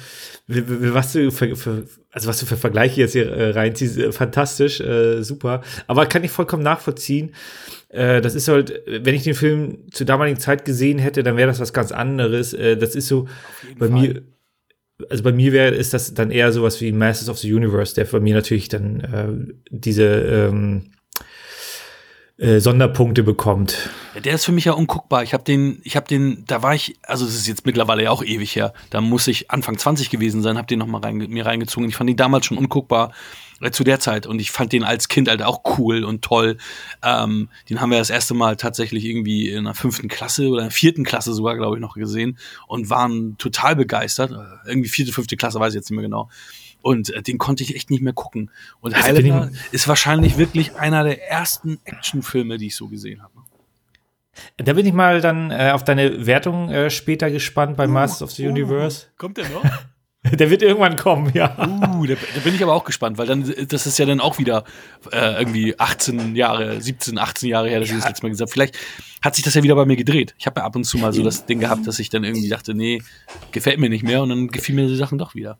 was 0.54 1.12
du 1.12 1.30
für, 1.30 1.56
für, 1.56 1.84
also 2.10 2.28
was 2.28 2.40
du 2.40 2.46
für 2.46 2.56
Vergleiche 2.56 3.00
jetzt 3.00 3.12
hier 3.12 3.30
äh, 3.30 3.50
reinziehst, 3.50 3.98
äh, 3.98 4.12
fantastisch, 4.12 4.80
äh, 4.80 5.22
super. 5.22 5.62
Aber 5.86 6.06
kann 6.06 6.24
ich 6.24 6.30
vollkommen 6.30 6.62
nachvollziehen. 6.62 7.34
Äh, 7.88 8.20
das 8.20 8.34
ist 8.34 8.48
halt, 8.48 8.82
wenn 8.86 9.14
ich 9.14 9.22
den 9.22 9.34
Film 9.34 9.78
zur 9.90 10.06
damaligen 10.06 10.38
Zeit 10.38 10.64
gesehen 10.64 10.98
hätte, 10.98 11.22
dann 11.22 11.36
wäre 11.36 11.48
das 11.48 11.60
was 11.60 11.72
ganz 11.72 11.92
anderes. 11.92 12.54
Äh, 12.54 12.76
das 12.76 12.94
ist 12.94 13.08
so 13.08 13.28
bei 13.78 13.88
Fall. 13.88 14.00
mir. 14.00 14.22
Also 15.10 15.24
bei 15.24 15.32
mir 15.32 15.52
wäre 15.52 15.74
ist 15.74 15.94
das 15.94 16.14
dann 16.14 16.30
eher 16.30 16.52
sowas 16.52 16.80
wie 16.80 16.92
Masters 16.92 17.28
of 17.28 17.38
the 17.38 17.52
Universe, 17.52 17.94
der 17.94 18.04
bei 18.04 18.20
mir 18.20 18.34
natürlich 18.34 18.68
dann 18.68 19.00
äh, 19.00 19.54
diese 19.70 20.04
ähm, 20.04 20.92
äh, 22.42 22.58
Sonderpunkte 22.60 23.22
bekommt. 23.22 23.90
Der 24.24 24.34
ist 24.34 24.44
für 24.44 24.52
mich 24.52 24.64
ja 24.64 24.72
unguckbar. 24.72 25.22
Ich 25.22 25.32
habe 25.32 25.44
den, 25.44 25.80
ich 25.84 25.94
habe 25.94 26.08
den, 26.08 26.44
da 26.46 26.62
war 26.62 26.74
ich, 26.74 26.96
also 27.02 27.24
es 27.24 27.36
ist 27.36 27.46
jetzt 27.46 27.64
mittlerweile 27.64 28.02
ja 28.02 28.10
auch 28.10 28.24
ewig 28.24 28.56
her. 28.56 28.72
Da 28.90 29.00
muss 29.00 29.28
ich 29.28 29.50
Anfang 29.52 29.78
20 29.78 30.10
gewesen 30.10 30.42
sein, 30.42 30.58
habe 30.58 30.66
den 30.66 30.80
noch 30.80 30.88
mal 30.88 31.00
rein, 31.00 31.16
mir 31.16 31.46
reingezogen. 31.46 31.88
Ich 31.88 31.94
fand 31.94 32.10
ihn 32.10 32.16
damals 32.16 32.46
schon 32.46 32.58
unguckbar 32.58 33.12
zu 33.70 33.84
der 33.84 34.00
Zeit 34.00 34.26
und 34.26 34.40
ich 34.40 34.50
fand 34.50 34.72
den 34.72 34.82
als 34.82 35.08
Kind 35.08 35.28
halt 35.28 35.42
auch 35.42 35.62
cool 35.78 36.02
und 36.04 36.22
toll. 36.22 36.56
Ähm, 37.02 37.48
den 37.70 37.80
haben 37.80 37.90
wir 37.90 37.98
das 37.98 38.10
erste 38.10 38.34
Mal 38.34 38.56
tatsächlich 38.56 39.04
irgendwie 39.04 39.50
in 39.50 39.64
der 39.64 39.74
fünften 39.74 40.08
Klasse 40.08 40.48
oder 40.48 40.62
in 40.62 40.68
der 40.68 40.72
vierten 40.72 41.04
Klasse 41.04 41.32
sogar, 41.32 41.56
glaube 41.56 41.76
ich, 41.76 41.80
noch 41.80 41.94
gesehen 41.94 42.38
und 42.66 42.90
waren 42.90 43.36
total 43.38 43.76
begeistert. 43.76 44.32
Äh, 44.32 44.68
irgendwie 44.68 44.88
vierte, 44.88 45.12
fünfte 45.12 45.36
Klasse, 45.36 45.60
weiß 45.60 45.74
ich 45.74 45.76
jetzt 45.76 45.90
nicht 45.90 45.96
mehr 45.96 46.04
genau. 46.04 46.28
Und 46.80 47.10
äh, 47.10 47.22
den 47.22 47.38
konnte 47.38 47.62
ich 47.62 47.76
echt 47.76 47.90
nicht 47.90 48.02
mehr 48.02 48.12
gucken. 48.12 48.50
Und 48.80 48.94
also 48.94 49.06
Highlander 49.06 49.52
ist 49.70 49.86
wahrscheinlich 49.86 50.36
wirklich 50.36 50.74
einer 50.74 51.04
der 51.04 51.28
ersten 51.30 51.78
Actionfilme, 51.84 52.58
die 52.58 52.66
ich 52.66 52.76
so 52.76 52.88
gesehen 52.88 53.22
habe. 53.22 53.32
Da 54.56 54.72
bin 54.72 54.86
ich 54.86 54.92
mal 54.92 55.20
dann 55.20 55.50
äh, 55.50 55.70
auf 55.72 55.84
deine 55.84 56.26
Wertung 56.26 56.70
äh, 56.70 56.90
später 56.90 57.30
gespannt 57.30 57.76
bei 57.76 57.86
uh, 57.86 57.90
Masters 57.90 58.22
of 58.22 58.30
the 58.32 58.46
uh, 58.46 58.50
Universe. 58.50 59.06
Kommt 59.16 59.36
der 59.36 59.48
noch? 59.50 59.64
Der 60.38 60.50
wird 60.50 60.62
irgendwann 60.62 60.96
kommen, 60.96 61.32
ja. 61.34 61.50
Uh, 61.58 62.06
da, 62.06 62.14
da, 62.14 62.40
bin 62.44 62.54
ich 62.54 62.62
aber 62.62 62.74
auch 62.74 62.84
gespannt, 62.84 63.18
weil 63.18 63.26
dann, 63.26 63.52
das 63.68 63.86
ist 63.86 63.98
ja 63.98 64.06
dann 64.06 64.20
auch 64.20 64.38
wieder 64.38 64.62
äh, 65.10 65.40
irgendwie 65.40 65.76
18 65.76 66.36
Jahre, 66.36 66.80
17, 66.80 67.18
18 67.18 67.48
Jahre 67.48 67.68
her, 67.68 67.80
dass 67.80 67.88
ja. 67.88 67.96
ich 67.96 68.02
das 68.02 68.10
letzte 68.10 68.26
Mal 68.26 68.30
gesagt 68.30 68.48
habe. 68.48 68.52
Vielleicht 68.52 68.78
hat 69.20 69.34
sich 69.34 69.44
das 69.44 69.54
ja 69.54 69.64
wieder 69.64 69.74
bei 69.74 69.84
mir 69.84 69.96
gedreht. 69.96 70.36
Ich 70.38 70.46
habe 70.46 70.60
ja 70.60 70.66
ab 70.66 70.76
und 70.76 70.84
zu 70.84 70.96
mal 70.98 71.12
so 71.12 71.24
das 71.24 71.46
Ding 71.46 71.58
gehabt, 71.58 71.88
dass 71.88 71.98
ich 71.98 72.08
dann 72.08 72.22
irgendwie 72.22 72.48
dachte, 72.48 72.72
nee, 72.72 73.02
gefällt 73.50 73.80
mir 73.80 73.88
nicht 73.90 74.04
mehr 74.04 74.22
und 74.22 74.28
dann 74.28 74.46
gefiel 74.46 74.76
mir 74.76 74.86
die 74.86 74.94
Sachen 74.94 75.18
doch 75.18 75.34
wieder. 75.34 75.58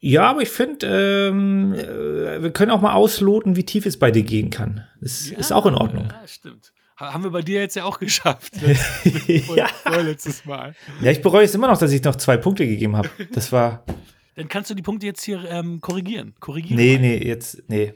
Ja, 0.00 0.30
aber 0.30 0.42
ich 0.42 0.48
finde, 0.48 1.28
ähm, 1.28 1.74
äh, 1.74 2.42
wir 2.42 2.50
können 2.50 2.72
auch 2.72 2.80
mal 2.80 2.94
ausloten, 2.94 3.54
wie 3.54 3.64
tief 3.64 3.86
es 3.86 3.98
bei 3.98 4.10
dir 4.10 4.22
gehen 4.22 4.50
kann. 4.50 4.86
Das 5.00 5.30
ja, 5.30 5.38
ist 5.38 5.52
auch 5.52 5.66
in 5.66 5.74
Ordnung. 5.74 6.08
Ja, 6.10 6.26
stimmt. 6.26 6.72
Haben 7.00 7.24
wir 7.24 7.30
bei 7.30 7.40
dir 7.40 7.60
jetzt 7.60 7.76
ja 7.76 7.84
auch 7.84 7.98
geschafft. 7.98 8.52
ja. 9.26 9.66
Vorletztes 9.84 10.44
Mal. 10.44 10.74
Ja, 11.00 11.10
ich 11.10 11.22
bereue 11.22 11.44
es 11.44 11.54
immer 11.54 11.68
noch, 11.68 11.78
dass 11.78 11.92
ich 11.92 12.02
noch 12.02 12.16
zwei 12.16 12.36
Punkte 12.36 12.66
gegeben 12.66 12.96
habe. 12.96 13.08
Das 13.32 13.52
war. 13.52 13.84
Dann 14.36 14.48
kannst 14.48 14.70
du 14.70 14.74
die 14.74 14.82
Punkte 14.82 15.06
jetzt 15.06 15.22
hier 15.22 15.44
ähm, 15.48 15.80
korrigieren. 15.80 16.34
korrigieren. 16.40 16.76
Nee, 16.76 16.98
nee, 16.98 17.16
jetzt, 17.16 17.62
nee. 17.68 17.94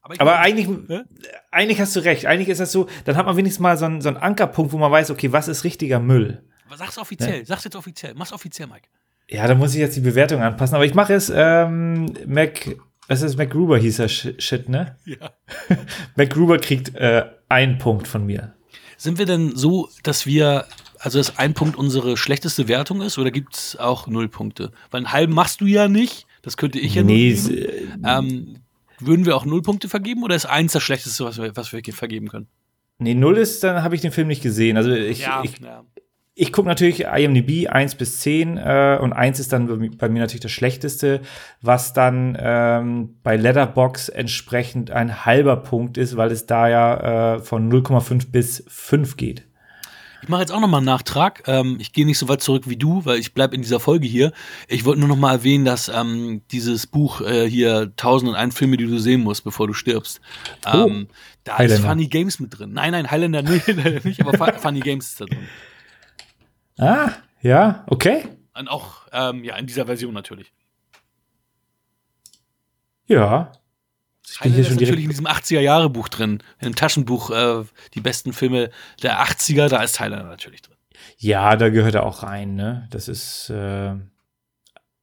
Aber, 0.00 0.14
aber 0.20 0.38
eigentlich, 0.38 0.68
ne? 0.68 1.06
eigentlich 1.50 1.80
hast 1.80 1.94
du 1.96 2.00
recht. 2.00 2.26
Eigentlich 2.26 2.48
ist 2.48 2.60
das 2.60 2.72
so, 2.72 2.88
dann 3.04 3.16
hat 3.16 3.26
man 3.26 3.36
wenigstens 3.36 3.60
mal 3.60 3.76
so 3.76 3.84
einen, 3.84 4.00
so 4.00 4.08
einen 4.08 4.16
Ankerpunkt, 4.16 4.72
wo 4.72 4.78
man 4.78 4.90
weiß, 4.90 5.10
okay, 5.10 5.32
was 5.32 5.48
ist 5.48 5.64
richtiger 5.64 6.00
Müll? 6.00 6.44
Sag's 6.74 6.98
offiziell, 6.98 7.40
ne? 7.40 7.46
sag's 7.46 7.64
jetzt 7.64 7.76
offiziell. 7.76 8.14
Mach's 8.14 8.32
offiziell, 8.32 8.68
Mike. 8.68 8.88
Ja, 9.28 9.46
da 9.46 9.54
muss 9.54 9.74
ich 9.74 9.80
jetzt 9.80 9.96
die 9.96 10.00
Bewertung 10.00 10.40
anpassen, 10.40 10.74
aber 10.74 10.86
ich 10.86 10.94
mache 10.94 11.14
es, 11.14 11.30
ähm, 11.34 12.06
Mac, 12.26 12.76
was 13.08 13.22
ist 13.22 13.36
MacGruber 13.36 13.78
hieß 13.78 13.96
der 13.96 14.08
Shit, 14.08 14.68
ne? 14.68 14.96
Ja. 15.04 15.30
MacGruber 16.16 16.58
kriegt 16.58 16.94
äh, 16.94 17.24
einen 17.48 17.78
Punkt 17.78 18.06
von 18.06 18.24
mir. 18.26 18.54
Sind 18.98 19.18
wir 19.18 19.26
denn 19.26 19.56
so, 19.56 19.88
dass 20.02 20.26
wir, 20.26 20.66
also 20.98 21.18
dass 21.18 21.38
ein 21.38 21.54
Punkt 21.54 21.76
unsere 21.76 22.16
schlechteste 22.16 22.68
Wertung 22.68 23.00
ist 23.00 23.16
oder 23.18 23.30
gibt 23.30 23.56
es 23.56 23.76
auch 23.76 24.06
null 24.06 24.28
Punkte? 24.28 24.72
Weil 24.90 24.98
einen 24.98 25.12
halben 25.12 25.32
machst 25.32 25.62
du 25.62 25.66
ja 25.66 25.88
nicht, 25.88 26.26
das 26.42 26.56
könnte 26.56 26.78
ich 26.78 26.94
ja 26.94 27.02
nee, 27.02 27.32
geben. 27.32 28.02
Ähm, 28.04 28.56
würden 29.00 29.24
wir 29.24 29.36
auch 29.36 29.46
null 29.46 29.62
Punkte 29.62 29.88
vergeben 29.88 30.22
oder 30.22 30.36
ist 30.36 30.46
eins 30.46 30.72
das 30.72 30.82
schlechteste, 30.82 31.24
was 31.24 31.38
wir, 31.38 31.56
was 31.56 31.72
wir 31.72 31.82
vergeben 31.94 32.28
können? 32.28 32.48
Nee, 32.98 33.14
null 33.14 33.38
ist, 33.38 33.62
dann 33.62 33.82
habe 33.82 33.94
ich 33.94 34.00
den 34.00 34.12
Film 34.12 34.28
nicht 34.28 34.42
gesehen. 34.42 34.76
Also 34.76 34.90
ich, 34.90 35.20
ja, 35.20 35.42
ich, 35.44 35.58
ja 35.60 35.84
ich 36.40 36.52
gucke 36.52 36.68
natürlich 36.68 37.04
IMDb 37.04 37.68
1 37.68 37.96
bis 37.96 38.20
10 38.20 38.58
äh, 38.58 38.98
und 39.00 39.12
1 39.12 39.40
ist 39.40 39.52
dann 39.52 39.90
bei 39.98 40.08
mir 40.08 40.20
natürlich 40.20 40.40
das 40.40 40.52
Schlechteste, 40.52 41.20
was 41.62 41.94
dann 41.94 42.38
ähm, 42.40 43.16
bei 43.24 43.36
Letterbox 43.36 44.08
entsprechend 44.08 44.92
ein 44.92 45.26
halber 45.26 45.56
Punkt 45.56 45.98
ist, 45.98 46.16
weil 46.16 46.30
es 46.30 46.46
da 46.46 46.68
ja 46.68 47.34
äh, 47.34 47.38
von 47.40 47.72
0,5 47.72 48.30
bis 48.30 48.62
5 48.68 49.16
geht. 49.16 49.48
Ich 50.22 50.28
mache 50.28 50.42
jetzt 50.42 50.52
auch 50.52 50.60
nochmal 50.60 50.78
einen 50.78 50.86
Nachtrag. 50.86 51.42
Ähm, 51.48 51.78
ich 51.80 51.92
gehe 51.92 52.06
nicht 52.06 52.18
so 52.18 52.28
weit 52.28 52.40
zurück 52.40 52.68
wie 52.68 52.76
du, 52.76 53.04
weil 53.04 53.18
ich 53.18 53.34
bleibe 53.34 53.56
in 53.56 53.62
dieser 53.62 53.80
Folge 53.80 54.06
hier. 54.06 54.32
Ich 54.68 54.84
wollte 54.84 55.00
nur 55.00 55.08
nochmal 55.08 55.34
erwähnen, 55.36 55.64
dass 55.64 55.88
ähm, 55.88 56.42
dieses 56.52 56.86
Buch 56.86 57.20
äh, 57.20 57.50
hier 57.50 57.92
1001 57.96 58.56
Filme, 58.56 58.76
die 58.76 58.86
du 58.86 58.98
sehen 58.98 59.22
musst, 59.22 59.42
bevor 59.42 59.66
du 59.66 59.72
stirbst, 59.72 60.20
oh. 60.66 60.86
ähm, 60.86 61.08
da 61.42 61.58
Highlander. 61.58 61.74
ist 61.74 61.84
Funny 61.84 62.06
Games 62.06 62.38
mit 62.38 62.56
drin. 62.56 62.74
Nein, 62.74 62.92
nein, 62.92 63.10
Highlander 63.10 63.42
nicht, 63.42 63.66
nicht 64.04 64.24
aber 64.24 64.54
Funny 64.54 64.80
Games 64.80 65.08
ist 65.08 65.20
da 65.20 65.24
drin. 65.24 65.48
Ah, 66.78 67.12
ja, 67.42 67.84
okay. 67.86 68.24
Und 68.54 68.68
auch, 68.68 69.06
ähm, 69.12 69.44
ja, 69.44 69.56
in 69.56 69.66
dieser 69.66 69.86
Version 69.86 70.14
natürlich. 70.14 70.52
Ja. 73.06 73.52
Ich 74.30 74.40
bin 74.40 74.52
hier 74.52 74.64
schon 74.64 74.76
natürlich 74.76 75.04
in 75.04 75.10
diesem 75.10 75.26
80er-Jahre-Buch 75.26 76.08
drin. 76.08 76.42
Im 76.60 76.74
Taschenbuch, 76.74 77.30
äh, 77.30 77.64
die 77.94 78.00
besten 78.00 78.32
Filme 78.32 78.70
der 79.02 79.20
80er, 79.22 79.68
da 79.68 79.82
ist 79.82 79.96
Tyler 79.96 80.22
natürlich 80.24 80.62
drin. 80.62 80.76
Ja, 81.16 81.56
da 81.56 81.70
gehört 81.70 81.94
er 81.94 82.04
auch 82.04 82.22
rein, 82.22 82.54
ne? 82.54 82.86
Das 82.90 83.08
ist, 83.08 83.50
äh, 83.50 83.94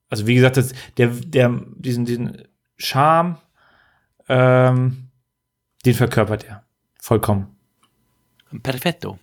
also 0.10 0.28
wie 0.28 0.36
gesagt, 0.36 0.58
das, 0.58 0.74
der, 0.98 1.08
der, 1.08 1.62
diesen, 1.76 2.06
diesen 2.06 2.48
Charme, 2.78 3.38
ähm, 4.30 5.10
den 5.86 5.94
verkörpert 5.94 6.44
er. 6.46 6.64
Vollkommen. 7.00 7.56
Perfetto. 8.64 9.20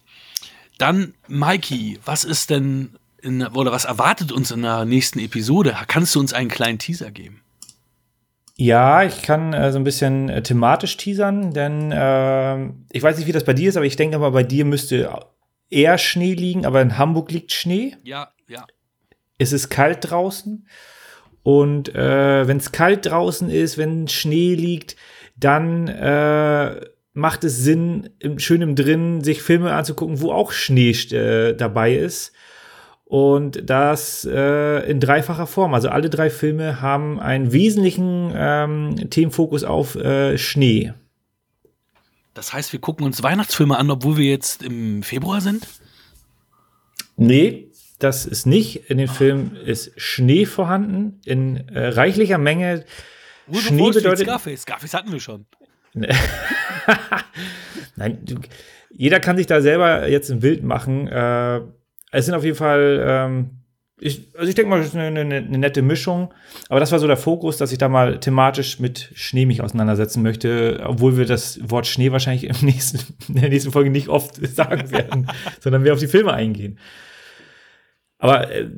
Dann, 0.78 1.14
Mikey, 1.28 1.98
was 2.04 2.24
ist 2.24 2.50
denn 2.50 2.98
in, 3.20 3.46
oder 3.46 3.72
was 3.72 3.84
erwartet 3.84 4.32
uns 4.32 4.50
in 4.50 4.62
der 4.62 4.84
nächsten 4.84 5.18
Episode? 5.18 5.76
Kannst 5.86 6.14
du 6.14 6.20
uns 6.20 6.32
einen 6.32 6.48
kleinen 6.48 6.78
Teaser 6.78 7.10
geben? 7.10 7.42
Ja, 8.56 9.02
ich 9.02 9.22
kann 9.22 9.52
äh, 9.52 9.72
so 9.72 9.78
ein 9.78 9.84
bisschen 9.84 10.28
äh, 10.28 10.42
thematisch 10.42 10.96
teasern, 10.96 11.52
denn 11.52 11.90
äh, 11.90 12.66
ich 12.90 13.02
weiß 13.02 13.16
nicht, 13.16 13.26
wie 13.26 13.32
das 13.32 13.44
bei 13.44 13.54
dir 13.54 13.68
ist, 13.68 13.76
aber 13.76 13.86
ich 13.86 13.96
denke 13.96 14.18
mal, 14.18 14.30
bei 14.30 14.42
dir 14.42 14.64
müsste 14.64 15.10
eher 15.70 15.98
Schnee 15.98 16.34
liegen, 16.34 16.66
aber 16.66 16.82
in 16.82 16.98
Hamburg 16.98 17.30
liegt 17.30 17.52
Schnee. 17.52 17.96
Ja, 18.02 18.32
ja. 18.48 18.66
Es 19.38 19.52
ist 19.52 19.70
kalt 19.70 20.10
draußen. 20.10 20.66
Und 21.42 21.94
äh, 21.94 22.46
wenn 22.46 22.58
es 22.58 22.70
kalt 22.70 23.06
draußen 23.06 23.50
ist, 23.50 23.78
wenn 23.78 24.06
Schnee 24.06 24.54
liegt, 24.54 24.96
dann 25.34 25.88
äh, 25.88 26.80
macht 27.14 27.44
es 27.44 27.58
Sinn, 27.58 28.10
im, 28.18 28.38
schön 28.38 28.62
im 28.62 28.74
Drin 28.74 29.22
sich 29.22 29.42
Filme 29.42 29.72
anzugucken, 29.72 30.20
wo 30.20 30.32
auch 30.32 30.52
Schnee 30.52 30.90
äh, 30.90 31.54
dabei 31.54 31.94
ist. 31.94 32.32
Und 33.04 33.68
das 33.68 34.24
äh, 34.24 34.90
in 34.90 34.98
dreifacher 34.98 35.46
Form. 35.46 35.74
Also 35.74 35.90
alle 35.90 36.08
drei 36.08 36.30
Filme 36.30 36.80
haben 36.80 37.20
einen 37.20 37.52
wesentlichen 37.52 38.32
ähm, 38.34 39.10
Themenfokus 39.10 39.64
auf 39.64 39.96
äh, 39.96 40.38
Schnee. 40.38 40.94
Das 42.32 42.54
heißt, 42.54 42.72
wir 42.72 42.80
gucken 42.80 43.04
uns 43.04 43.22
Weihnachtsfilme 43.22 43.76
an, 43.76 43.90
obwohl 43.90 44.16
wir 44.16 44.30
jetzt 44.30 44.62
im 44.62 45.02
Februar 45.02 45.42
sind? 45.42 45.68
Nee, 47.16 47.70
das 47.98 48.24
ist 48.24 48.46
nicht. 48.46 48.90
In 48.90 48.96
den 48.96 49.10
oh. 49.10 49.12
Filmen 49.12 49.56
ist 49.56 49.92
Schnee 50.00 50.46
vorhanden, 50.46 51.20
in 51.26 51.68
äh, 51.68 51.88
reichlicher 51.88 52.38
Menge. 52.38 52.86
Schnee 53.52 53.90
bedeutet. 53.90 54.26
Scarface. 54.26 54.62
Scarface 54.62 54.94
hatten 54.94 55.12
wir 55.12 55.20
schon. 55.20 55.44
Nein, 57.96 58.18
jeder 58.90 59.20
kann 59.20 59.36
sich 59.36 59.46
da 59.46 59.60
selber 59.60 60.08
jetzt 60.08 60.30
ein 60.30 60.40
Bild 60.40 60.62
machen. 60.62 61.08
Äh, 61.08 61.60
es 62.10 62.26
sind 62.26 62.34
auf 62.34 62.44
jeden 62.44 62.56
Fall, 62.56 63.02
ähm, 63.06 63.50
ich, 63.98 64.28
also 64.36 64.48
ich 64.48 64.54
denke 64.54 64.70
mal, 64.70 64.78
das 64.78 64.88
ist 64.88 64.96
eine, 64.96 65.20
eine, 65.20 65.36
eine, 65.36 65.58
nette 65.58 65.82
Mischung. 65.82 66.32
Aber 66.68 66.80
das 66.80 66.92
war 66.92 66.98
so 66.98 67.06
der 67.06 67.16
Fokus, 67.16 67.56
dass 67.56 67.72
ich 67.72 67.78
da 67.78 67.88
mal 67.88 68.20
thematisch 68.20 68.80
mit 68.80 69.10
Schnee 69.14 69.46
mich 69.46 69.62
auseinandersetzen 69.62 70.22
möchte, 70.22 70.82
obwohl 70.84 71.16
wir 71.16 71.24
das 71.24 71.58
Wort 71.70 71.86
Schnee 71.86 72.12
wahrscheinlich 72.12 72.44
im 72.44 72.66
nächsten, 72.66 73.14
in 73.28 73.40
der 73.40 73.48
nächsten 73.48 73.72
Folge 73.72 73.90
nicht 73.90 74.08
oft 74.08 74.36
sagen 74.54 74.90
werden, 74.90 75.28
sondern 75.60 75.84
wir 75.84 75.92
auf 75.92 76.00
die 76.00 76.08
Filme 76.08 76.34
eingehen. 76.34 76.78
Aber 78.18 78.50
äh, 78.50 78.68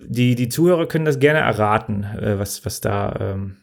die, 0.00 0.34
die 0.34 0.48
Zuhörer 0.48 0.86
können 0.86 1.04
das 1.04 1.18
gerne 1.18 1.40
erraten, 1.40 2.04
äh, 2.04 2.38
was, 2.38 2.64
was 2.64 2.80
da 2.80 3.16
ähm, 3.20 3.56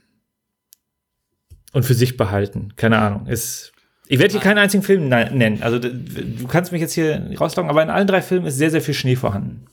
und 1.75 1.83
für 1.83 1.93
sich 1.93 2.15
behalten. 2.15 2.73
Keine 2.77 2.97
Ahnung. 2.99 3.27
Ist 3.27 3.73
Ich 4.07 4.17
werde 4.17 4.31
hier 4.31 4.39
keinen 4.39 4.59
einzigen 4.59 4.81
Film 4.81 5.09
nennen. 5.09 5.61
Also 5.61 5.77
du 5.77 6.47
kannst 6.47 6.71
mich 6.71 6.79
jetzt 6.79 6.93
hier 6.93 7.29
rausloggen, 7.39 7.69
aber 7.69 7.83
in 7.83 7.89
allen 7.89 8.07
drei 8.07 8.21
Filmen 8.21 8.45
ist 8.45 8.55
sehr, 8.55 8.71
sehr 8.71 8.81
viel 8.81 8.93
Schnee 8.93 9.17
vorhanden. 9.17 9.65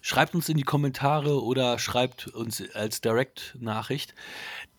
Schreibt 0.00 0.36
uns 0.36 0.48
in 0.48 0.56
die 0.56 0.62
Kommentare 0.62 1.42
oder 1.42 1.80
schreibt 1.80 2.28
uns 2.28 2.62
als 2.74 3.00
Direct-Nachricht. 3.00 4.14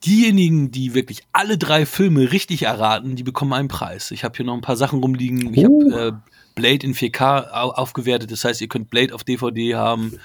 Diejenigen, 0.05 0.71
die 0.71 0.93
wirklich 0.93 1.23
alle 1.33 1.57
drei 1.57 1.85
Filme 1.85 2.31
richtig 2.31 2.63
erraten, 2.63 3.17
die 3.17 3.23
bekommen 3.23 3.51
einen 3.51 3.67
Preis. 3.67 4.11
Ich 4.11 4.23
habe 4.23 4.37
hier 4.37 4.45
noch 4.45 4.53
ein 4.55 4.61
paar 4.61 4.77
Sachen 4.77 5.01
rumliegen. 5.01 5.53
Ich 5.53 5.67
Uh. 5.67 5.91
habe 5.91 6.07
äh, 6.07 6.11
Blade 6.55 6.85
in 6.85 6.93
4K 6.95 7.51
au 7.51 7.71
aufgewertet. 7.71 8.31
Das 8.31 8.45
heißt, 8.45 8.61
ihr 8.61 8.69
könnt 8.69 8.89
Blade 8.89 9.13
auf 9.13 9.25
DVD 9.25 9.75
haben. 9.75 10.17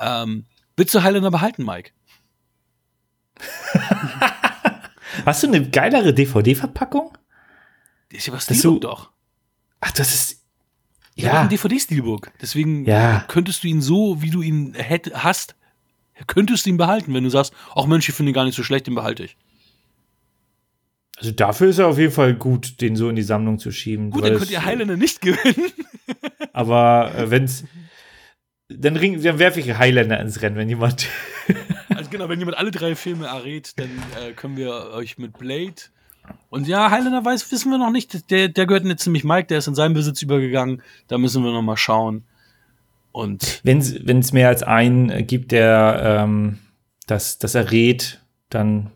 Ähm, 0.00 0.46
willst 0.74 0.94
du 0.94 1.02
Highlander 1.02 1.30
behalten, 1.30 1.66
Mike? 1.66 1.90
Hast 5.28 5.42
du 5.42 5.46
eine 5.48 5.68
geilere 5.68 6.12
DVD-Verpackung? 6.14 7.16
Das 8.10 8.20
ist 8.20 8.26
ja 8.26 8.32
was 8.32 8.44
Steelbook 8.44 8.62
so- 8.62 8.78
doch. 8.78 9.10
Ach, 9.80 9.90
das 9.92 10.14
ist. 10.14 10.44
Ja, 11.14 11.34
Ja. 11.34 11.40
ein 11.42 11.48
DVD-Steelbook. 11.48 12.30
Deswegen 12.40 12.84
Ja. 12.84 13.24
könntest 13.28 13.62
du 13.64 13.68
ihn 13.68 13.80
so, 13.82 14.22
wie 14.22 14.30
du 14.30 14.40
ihn 14.42 14.74
hätt, 14.74 15.10
hast, 15.14 15.54
könntest 16.26 16.64
du 16.66 16.70
ihn 16.70 16.76
behalten, 16.76 17.12
wenn 17.14 17.24
du 17.24 17.30
sagst, 17.30 17.52
ach 17.74 17.86
Mensch, 17.86 18.08
ich 18.08 18.14
finde 18.14 18.30
ihn 18.30 18.34
gar 18.34 18.44
nicht 18.44 18.54
so 18.56 18.62
schlecht, 18.62 18.86
den 18.86 18.94
behalte 18.94 19.24
ich. 19.24 19.36
Also 21.18 21.32
dafür 21.32 21.68
ist 21.68 21.78
er 21.78 21.88
auf 21.88 21.98
jeden 21.98 22.12
Fall 22.12 22.34
gut, 22.34 22.80
den 22.80 22.94
so 22.96 23.08
in 23.08 23.16
die 23.16 23.22
Sammlung 23.22 23.58
zu 23.58 23.72
schieben. 23.72 24.10
Gut, 24.10 24.24
dann 24.24 24.36
könnt 24.38 24.50
ihr 24.52 24.64
Highlander 24.64 24.96
nicht 24.96 25.20
gewinnen. 25.20 25.72
Aber 26.52 27.12
äh, 27.16 27.30
wenn's. 27.30 27.64
Dann, 28.68 28.96
ring- 28.96 29.20
dann 29.22 29.38
werfe 29.38 29.60
ich 29.60 29.76
Highlander 29.76 30.20
ins 30.20 30.40
Rennen, 30.42 30.56
wenn 30.56 30.68
jemand. 30.68 31.06
Genau, 32.10 32.28
wenn 32.28 32.38
jemand 32.38 32.56
alle 32.58 32.70
drei 32.70 32.94
Filme 32.94 33.26
errät, 33.26 33.78
dann 33.78 33.90
äh, 34.20 34.32
können 34.32 34.56
wir 34.56 34.90
euch 34.92 35.18
mit 35.18 35.38
Blade 35.38 35.74
und 36.50 36.66
ja, 36.66 36.90
Highlander 36.90 37.24
weiß, 37.24 37.50
wissen 37.52 37.70
wir 37.70 37.78
noch 37.78 37.90
nicht. 37.90 38.30
Der, 38.30 38.48
der 38.48 38.66
gehört 38.66 38.84
jetzt 38.84 39.06
nämlich 39.06 39.24
Mike, 39.24 39.48
der 39.48 39.58
ist 39.58 39.68
in 39.68 39.74
seinen 39.74 39.94
Besitz 39.94 40.22
übergegangen. 40.22 40.82
Da 41.06 41.18
müssen 41.18 41.44
wir 41.44 41.52
noch 41.52 41.62
mal 41.62 41.76
schauen. 41.76 42.24
Und 43.12 43.60
Wenn 43.64 43.78
es 43.78 44.32
mehr 44.32 44.48
als 44.48 44.62
einen 44.62 45.10
äh, 45.10 45.22
gibt, 45.22 45.52
der 45.52 46.22
ähm, 46.22 46.58
das, 47.06 47.38
das 47.38 47.54
errät, 47.54 48.20
dann 48.50 48.90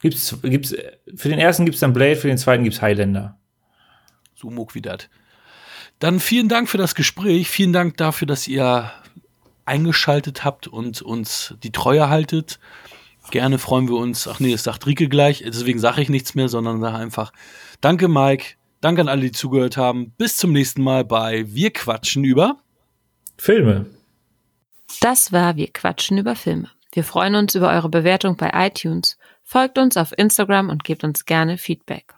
gibt's, 0.00 0.36
gibt's, 0.42 0.74
für 1.14 1.28
den 1.28 1.38
ersten 1.38 1.64
gibt's 1.64 1.80
dann 1.80 1.92
Blade, 1.92 2.16
für 2.16 2.28
den 2.28 2.38
zweiten 2.38 2.64
gibt's 2.64 2.82
Highlander. 2.82 3.38
so 4.34 4.50
muck 4.50 4.74
wie 4.74 4.82
dat. 4.82 5.08
Dann 5.98 6.20
vielen 6.20 6.48
Dank 6.48 6.68
für 6.68 6.78
das 6.78 6.94
Gespräch. 6.94 7.48
Vielen 7.48 7.72
Dank 7.72 7.96
dafür, 7.96 8.26
dass 8.26 8.46
ihr 8.46 8.92
eingeschaltet 9.66 10.44
habt 10.44 10.66
und 10.68 11.02
uns 11.02 11.54
die 11.62 11.72
Treue 11.72 12.08
haltet. 12.08 12.58
Gerne 13.30 13.58
freuen 13.58 13.88
wir 13.88 13.96
uns. 13.96 14.28
Ach 14.28 14.40
nee, 14.40 14.52
das 14.52 14.62
sagt 14.62 14.86
Rike 14.86 15.08
gleich. 15.08 15.42
Deswegen 15.44 15.78
sage 15.78 16.00
ich 16.00 16.08
nichts 16.08 16.34
mehr, 16.34 16.48
sondern 16.48 16.80
sage 16.80 16.96
einfach 16.96 17.32
Danke, 17.80 18.08
Mike. 18.08 18.54
Danke 18.80 19.00
an 19.00 19.08
alle, 19.08 19.22
die 19.22 19.32
zugehört 19.32 19.76
haben. 19.76 20.12
Bis 20.16 20.36
zum 20.36 20.52
nächsten 20.52 20.82
Mal 20.82 21.04
bei 21.04 21.44
Wir 21.52 21.72
quatschen 21.72 22.24
über. 22.24 22.58
Filme. 23.36 23.86
Das 25.00 25.32
war 25.32 25.56
Wir 25.56 25.72
quatschen 25.72 26.18
über 26.18 26.36
Filme. 26.36 26.70
Wir 26.92 27.04
freuen 27.04 27.34
uns 27.34 27.54
über 27.54 27.70
eure 27.70 27.88
Bewertung 27.88 28.36
bei 28.36 28.50
iTunes. 28.54 29.18
Folgt 29.42 29.78
uns 29.78 29.96
auf 29.96 30.16
Instagram 30.16 30.70
und 30.70 30.84
gebt 30.84 31.04
uns 31.04 31.24
gerne 31.24 31.58
Feedback. 31.58 32.15